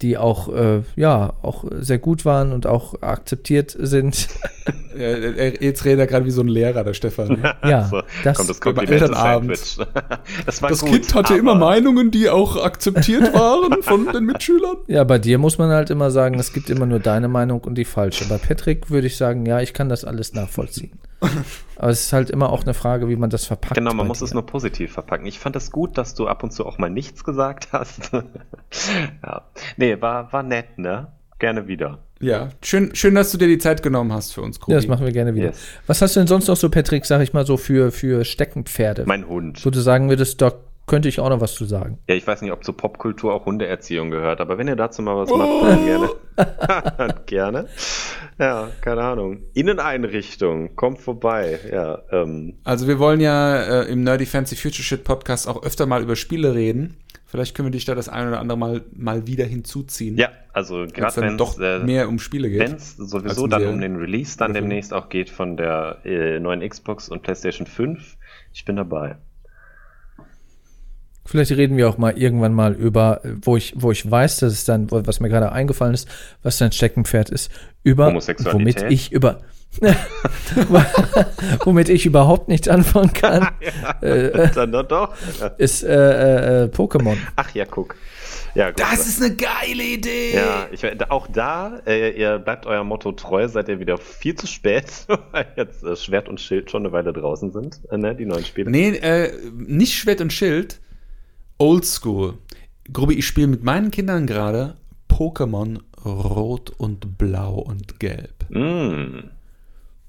die 0.02 0.18
auch, 0.18 0.52
äh, 0.52 0.82
ja, 0.96 1.34
auch 1.42 1.64
sehr 1.70 1.98
gut 1.98 2.24
waren 2.24 2.52
und 2.52 2.66
auch 2.66 3.00
akzeptiert 3.00 3.76
sind. 3.78 4.28
Jetzt 4.94 5.84
redet 5.84 6.00
er 6.00 6.06
gerade 6.06 6.26
wie 6.26 6.30
so 6.30 6.42
ein 6.42 6.48
Lehrer, 6.48 6.84
der 6.84 6.94
Stefan. 6.94 7.42
ja, 7.64 7.84
so, 7.90 8.02
das 8.24 8.36
kommt 8.36 8.50
das 8.50 8.60
Kompliment 8.60 9.02
das, 10.46 10.60
das 10.60 10.80
gut, 10.80 10.90
Kind 10.90 11.14
hatte 11.14 11.34
immer 11.34 11.54
Meinungen, 11.54 12.10
die 12.10 12.28
auch 12.28 12.62
akzeptiert 12.62 13.32
waren 13.32 13.82
von 13.82 14.06
den 14.12 14.24
Mitschülern. 14.24 14.76
Ja, 14.88 15.04
bei 15.04 15.18
dir 15.18 15.38
muss 15.38 15.56
man 15.56 15.70
halt 15.70 15.90
immer 15.90 16.10
sagen, 16.10 16.38
es 16.38 16.52
gibt 16.52 16.68
immer 16.68 16.86
nur 16.86 16.98
deine 16.98 17.28
Meinung 17.28 17.60
und 17.62 17.76
die 17.76 17.84
falsche. 17.84 18.26
Bei 18.28 18.38
Patrick 18.38 18.90
würde 18.90 19.06
ich 19.06 19.16
sagen, 19.16 19.46
ja, 19.46 19.60
ich 19.60 19.72
kann 19.72 19.88
das 19.88 20.04
alles 20.04 20.34
nachvollziehen. 20.34 20.98
Aber 21.76 21.90
es 21.90 22.02
ist 22.02 22.12
halt 22.12 22.30
immer 22.30 22.50
auch 22.50 22.62
eine 22.62 22.74
Frage, 22.74 23.08
wie 23.08 23.16
man 23.16 23.30
das 23.30 23.46
verpackt. 23.46 23.74
Genau, 23.74 23.94
man 23.94 24.06
muss 24.06 24.20
dir. 24.20 24.26
es 24.26 24.34
nur 24.34 24.46
positiv 24.46 24.92
verpacken. 24.92 25.26
Ich 25.26 25.38
fand 25.38 25.56
es 25.56 25.64
das 25.64 25.72
gut, 25.72 25.98
dass 25.98 26.14
du 26.14 26.28
ab 26.28 26.42
und 26.42 26.52
zu 26.52 26.66
auch 26.66 26.78
mal 26.78 26.90
nichts 26.90 27.24
gesagt 27.24 27.68
hast. 27.72 28.12
ja. 29.22 29.42
Nee, 29.76 30.00
war, 30.00 30.32
war 30.32 30.42
nett, 30.42 30.78
ne? 30.78 31.08
Gerne 31.38 31.66
wieder. 31.66 31.98
Ja, 32.20 32.50
schön, 32.62 32.94
schön, 32.94 33.16
dass 33.16 33.32
du 33.32 33.38
dir 33.38 33.48
die 33.48 33.58
Zeit 33.58 33.82
genommen 33.82 34.12
hast 34.12 34.32
für 34.32 34.42
uns, 34.42 34.60
Kobi. 34.60 34.72
Ja, 34.72 34.78
das 34.78 34.86
machen 34.86 35.04
wir 35.04 35.12
gerne 35.12 35.34
wieder. 35.34 35.48
Yes. 35.48 35.60
Was 35.88 36.00
hast 36.00 36.14
du 36.14 36.20
denn 36.20 36.28
sonst 36.28 36.46
noch 36.46 36.56
so, 36.56 36.70
Patrick, 36.70 37.04
sag 37.04 37.20
ich 37.20 37.32
mal 37.32 37.44
so, 37.44 37.56
für, 37.56 37.90
für 37.90 38.24
Steckenpferde? 38.24 39.04
Mein 39.06 39.26
Hund. 39.26 39.64
Wo 39.66 39.70
du 39.70 39.80
sagen 39.80 40.08
würdest, 40.08 40.40
Doc, 40.40 40.60
könnte 40.86 41.08
ich 41.08 41.20
auch 41.20 41.28
noch 41.28 41.40
was 41.40 41.54
zu 41.54 41.64
sagen. 41.64 41.98
Ja, 42.08 42.14
ich 42.14 42.26
weiß 42.26 42.42
nicht, 42.42 42.52
ob 42.52 42.64
zur 42.64 42.76
Popkultur 42.76 43.32
auch 43.32 43.46
Hundeerziehung 43.46 44.10
gehört, 44.10 44.40
aber 44.40 44.58
wenn 44.58 44.68
ihr 44.68 44.76
dazu 44.76 45.02
mal 45.02 45.16
was 45.16 45.30
oh. 45.30 45.36
macht, 45.36 45.64
dann 45.64 45.84
gerne. 45.84 47.14
gerne. 47.26 47.68
Ja, 48.38 48.70
keine 48.80 49.02
Ahnung. 49.02 49.42
Inneneinrichtung, 49.54 50.74
kommt 50.74 51.00
vorbei. 51.00 51.58
Ja, 51.70 52.02
ähm. 52.10 52.54
Also 52.64 52.88
wir 52.88 52.98
wollen 52.98 53.20
ja 53.20 53.82
äh, 53.82 53.92
im 53.92 54.02
Nerdy 54.02 54.26
Fancy 54.26 54.56
Future 54.56 54.82
Shit 54.82 55.04
Podcast 55.04 55.48
auch 55.48 55.62
öfter 55.62 55.86
mal 55.86 56.02
über 56.02 56.16
Spiele 56.16 56.54
reden. 56.54 56.96
Vielleicht 57.32 57.54
können 57.54 57.68
wir 57.68 57.72
dich 57.72 57.86
da 57.86 57.94
das 57.94 58.10
ein 58.10 58.28
oder 58.28 58.40
andere 58.40 58.58
Mal, 58.58 58.82
mal 58.92 59.26
wieder 59.26 59.46
hinzuziehen. 59.46 60.18
Ja, 60.18 60.28
also 60.52 60.86
gerade 60.92 61.16
wenn 61.22 61.30
es 61.30 61.36
doch 61.38 61.58
äh, 61.58 61.78
mehr 61.78 62.08
um 62.08 62.18
Spiele 62.18 62.50
geht. 62.50 62.60
Wenn 62.60 62.74
es 62.74 62.94
sowieso 62.96 63.46
dann 63.46 63.66
um 63.68 63.80
den 63.80 63.96
Release 63.96 64.36
dann 64.36 64.52
demnächst 64.52 64.92
auch 64.92 65.08
geht 65.08 65.30
von 65.30 65.56
der 65.56 66.00
äh, 66.04 66.38
neuen 66.40 66.60
Xbox 66.68 67.08
und 67.08 67.22
PlayStation 67.22 67.66
5. 67.66 68.18
Ich 68.52 68.66
bin 68.66 68.76
dabei. 68.76 69.16
Vielleicht 71.32 71.52
reden 71.52 71.78
wir 71.78 71.88
auch 71.88 71.96
mal 71.96 72.18
irgendwann 72.18 72.52
mal 72.52 72.74
über, 72.74 73.22
wo 73.40 73.56
ich, 73.56 73.72
wo 73.74 73.90
ich 73.90 74.08
weiß, 74.08 74.40
dass 74.40 74.52
es 74.52 74.66
dann, 74.66 74.90
was 74.90 75.18
mir 75.18 75.30
gerade 75.30 75.50
eingefallen 75.50 75.94
ist, 75.94 76.06
was 76.42 76.58
dein 76.58 76.72
Steckenpferd 76.72 77.30
ist, 77.30 77.50
über, 77.82 78.12
womit 78.12 78.82
ich 78.90 79.12
über, 79.12 79.40
womit 81.64 81.88
ich 81.88 82.04
überhaupt 82.04 82.48
nichts 82.48 82.68
anfangen 82.68 83.14
kann. 83.14 83.48
ja, 83.60 84.06
äh, 84.06 84.50
dann 84.54 84.72
doch. 84.72 85.14
Ist 85.56 85.82
äh, 85.84 86.64
äh, 86.64 86.68
Pokémon. 86.68 87.16
Ach 87.36 87.54
ja, 87.54 87.64
guck. 87.64 87.96
Ja, 88.54 88.68
gut, 88.68 88.80
das 88.80 89.06
ist 89.06 89.22
eine 89.22 89.34
geile 89.34 89.84
Idee. 89.84 90.34
Ja, 90.34 90.66
ich, 90.70 90.84
auch 91.10 91.28
da, 91.28 91.80
äh, 91.86 92.10
ihr 92.10 92.40
bleibt 92.40 92.66
eurem 92.66 92.88
Motto 92.88 93.12
treu, 93.12 93.48
seid 93.48 93.70
ihr 93.70 93.80
wieder 93.80 93.96
viel 93.96 94.34
zu 94.34 94.46
spät, 94.46 95.06
weil 95.32 95.46
jetzt 95.56 95.82
äh, 95.82 95.96
Schwert 95.96 96.28
und 96.28 96.42
Schild 96.42 96.70
schon 96.70 96.82
eine 96.82 96.92
Weile 96.92 97.14
draußen 97.14 97.52
sind, 97.52 97.80
äh, 97.90 97.96
ne, 97.96 98.14
die 98.14 98.26
neuen 98.26 98.44
Spiele. 98.44 98.70
Nee, 98.70 98.90
äh, 98.98 99.32
nicht 99.54 99.94
Schwert 99.94 100.20
und 100.20 100.30
Schild. 100.30 100.78
Oldschool. 101.62 102.34
Grubi, 102.92 103.14
ich 103.14 103.24
spiele 103.24 103.46
mit 103.46 103.62
meinen 103.62 103.92
Kindern 103.92 104.26
gerade 104.26 104.74
Pokémon 105.08 105.78
Rot 106.04 106.70
und 106.70 107.16
Blau 107.18 107.54
und 107.54 108.00
Gelb. 108.00 108.50
Mm. 108.50 109.30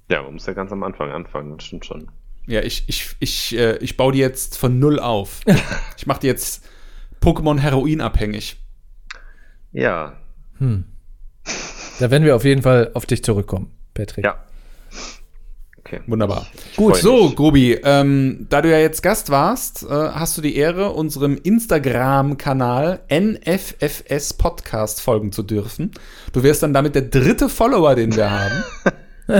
Ja, 0.09 0.23
man 0.23 0.34
muss 0.34 0.47
ja 0.47 0.53
ganz 0.53 0.71
am 0.71 0.81
Anfang 0.81 1.11
anfangen, 1.11 1.55
das 1.55 1.65
stimmt 1.65 1.85
schon. 1.85 2.07
Ja, 2.47 2.61
ich, 2.61 2.85
ich, 2.88 3.15
ich, 3.19 3.55
äh, 3.55 3.77
ich 3.77 3.97
baue 3.97 4.13
die 4.13 4.17
jetzt 4.17 4.57
von 4.57 4.80
null 4.80 4.99
auf. 4.99 5.41
ich 5.97 6.07
mache 6.07 6.21
die 6.21 6.27
jetzt 6.27 6.67
Pokémon 7.21 7.59
Heroin 7.59 8.01
abhängig. 8.01 8.57
Ja. 9.73 10.17
Hm. 10.57 10.85
Da 11.99 12.09
werden 12.09 12.23
wir 12.23 12.35
auf 12.35 12.45
jeden 12.45 12.63
Fall 12.63 12.89
auf 12.95 13.05
dich 13.05 13.23
zurückkommen, 13.23 13.71
Patrick. 13.93 14.25
Ja, 14.25 14.43
Okay. 15.94 16.02
Wunderbar. 16.07 16.48
Gut, 16.76 16.98
so, 16.98 17.30
Grubi, 17.32 17.74
ähm, 17.84 18.48
da 18.49 18.61
du 18.61 18.72
ja 18.72 18.80
jetzt 18.80 19.03
Gast 19.03 19.30
warst, 19.30 19.84
äh, 19.84 19.90
hast 19.90 20.38
du 20.38 20.41
die 20.41 20.56
Ehre, 20.56 20.91
unserem 20.91 21.38
Instagram-Kanal 21.38 23.02
NFFS 23.11 24.34
Podcast 24.34 25.02
folgen 25.02 25.32
zu 25.32 25.44
dürfen. 25.44 25.91
Du 26.32 26.41
wirst 26.41 26.64
dann 26.64 26.74
damit 26.74 26.95
der 26.95 27.03
dritte 27.03 27.48
Follower, 27.48 27.95
den 27.95 28.15
wir 28.15 28.32
haben. 28.32 28.64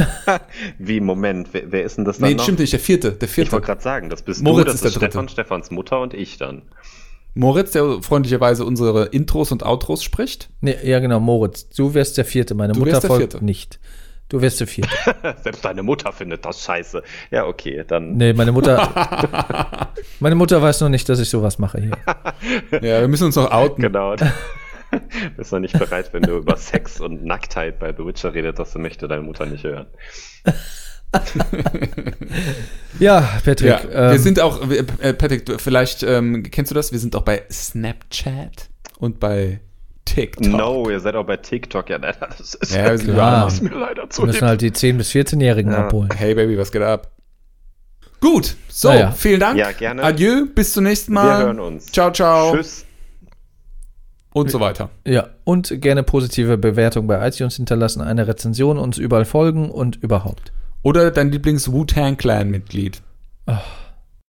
Wie, 0.78 1.00
Moment, 1.00 1.50
wer, 1.54 1.72
wer, 1.72 1.84
ist 1.84 1.98
denn 1.98 2.06
das 2.06 2.20
dann 2.20 2.30
Nee, 2.30 2.36
noch? 2.36 2.44
stimmt 2.44 2.60
nicht, 2.60 2.72
der 2.72 2.80
vierte, 2.80 3.12
der 3.14 3.28
vierte. 3.28 3.48
Ich 3.48 3.52
wollte 3.52 3.66
gerade 3.66 3.82
sagen, 3.82 4.10
das 4.10 4.22
bist 4.22 4.44
Moritz 4.44 4.66
du, 4.66 4.72
das 4.72 4.76
ist, 4.76 4.86
ist 4.86 4.94
der 4.96 5.08
Stefan, 5.08 5.26
dritte. 5.26 5.34
Stefans 5.34 5.72
Mutter 5.72 6.02
und 6.02 6.14
ich 6.14 6.38
dann. 6.38 6.62
Moritz, 7.34 7.72
der 7.72 8.02
freundlicherweise 8.02 8.64
unsere 8.64 9.06
Intros 9.06 9.52
und 9.52 9.64
Outros 9.64 10.04
spricht. 10.04 10.50
Nee, 10.62 10.78
ja, 10.84 11.00
genau, 11.00 11.20
Moritz. 11.20 11.68
Du 11.70 11.96
wärst 11.96 12.18
der 12.18 12.26
Vierte, 12.26 12.54
meine 12.54 12.74
du 12.74 12.80
Mutter 12.80 13.02
folgt 13.02 13.42
nicht. 13.42 13.80
Du 14.34 14.42
wirst 14.42 14.60
der 14.60 14.66
Vierte. 14.66 14.90
Selbst 15.44 15.64
deine 15.64 15.84
Mutter 15.84 16.12
findet 16.12 16.44
das 16.44 16.64
scheiße. 16.64 17.04
Ja, 17.30 17.46
okay, 17.46 17.84
dann. 17.88 18.18
Nee, 18.18 18.34
meine 18.34 18.52
Mutter. 18.52 19.92
meine 20.20 20.34
Mutter 20.34 20.60
weiß 20.60 20.82
noch 20.82 20.90
nicht, 20.90 21.08
dass 21.08 21.20
ich 21.20 21.30
sowas 21.30 21.60
mache 21.60 21.80
hier. 21.80 21.92
ja, 22.72 23.02
wir 23.02 23.08
müssen 23.08 23.26
uns 23.26 23.36
noch 23.36 23.52
outen. 23.52 23.84
Genau. 23.84 24.16
Bist 25.38 25.52
noch 25.52 25.60
nicht 25.60 25.78
bereit, 25.78 26.12
wenn 26.14 26.24
du 26.24 26.38
über 26.38 26.58
Sex 26.58 27.00
und 27.00 27.24
Nacktheit 27.24 27.78
bei 27.78 27.94
The 27.96 28.08
Witcher 28.08 28.34
redest, 28.34 28.58
das 28.58 28.74
möchte 28.74 29.08
deine 29.08 29.22
Mutter 29.22 29.46
nicht 29.46 29.66
hören. 29.66 29.86
ja, 32.98 33.22
Patrick. 33.46 33.70
Ja, 33.70 33.82
ähm, 33.84 34.12
wir 34.14 34.20
sind 34.20 34.40
auch, 34.40 34.68
äh, 34.68 35.14
Patrick, 35.14 35.62
vielleicht 35.62 36.02
ähm, 36.02 36.42
kennst 36.42 36.72
du 36.72 36.76
das? 36.76 36.92
Wir 36.92 36.98
sind 36.98 37.16
auch 37.16 37.22
bei 37.22 37.44
Snapchat 37.52 38.72
und 38.98 39.20
bei 39.20 39.60
TikTok. 40.06 40.48
No, 40.48 40.90
ihr 40.90 41.00
seid 41.00 41.16
auch 41.16 41.26
bei 41.26 41.38
TikTok. 41.38 41.90
Ja, 41.90 41.98
das 41.98 42.56
ist 42.56 42.76
ja, 42.76 42.94
ja 42.94 42.98
klar. 42.98 43.46
Das 43.46 43.62
mir 43.62 43.70
leider 43.70 44.10
zu 44.10 44.24
Wir 44.24 44.28
müssen 44.28 44.48
halt 44.48 44.62
die 44.62 44.72
10- 44.72 44.98
bis 44.98 45.12
14-Jährigen 45.12 45.72
ja. 45.72 45.86
abholen. 45.86 46.10
Hey 46.16 46.36
Baby, 46.36 46.58
was 46.58 46.72
geht 46.72 46.82
ab? 46.82 47.12
Gut, 48.20 48.56
so, 48.70 48.90
ja. 48.92 49.12
vielen 49.12 49.42
Dank. 49.42 49.58
Ja, 49.60 49.72
gerne. 49.74 50.02
Adieu, 50.02 50.46
bis 50.54 50.72
zum 50.72 50.86
nächsten 50.86 51.14
Mal. 51.14 51.40
Wir 51.40 51.46
hören 51.48 51.60
uns. 51.60 51.88
Ciao, 51.88 52.10
ciao. 52.12 52.56
Tschüss. 52.56 52.86
Und 54.34 54.50
so 54.50 54.60
weiter. 54.60 54.90
Ja, 55.06 55.28
und 55.44 55.82
gerne 55.82 56.04
positive 56.04 56.58
Bewertung 56.58 57.06
bei 57.06 57.28
iTunes 57.28 57.58
hinterlassen, 57.58 58.02
eine 58.02 58.28
Rezension, 58.28 58.80
uns 58.80 58.98
überall 58.98 59.26
folgen 59.26 59.70
und 59.70 59.98
überhaupt. 59.98 60.54
Oder 60.82 61.12
dein 61.12 61.32
Lieblings-Wu-Tang-Clan-Mitglied. 61.32 63.02
Ach. 63.46 63.83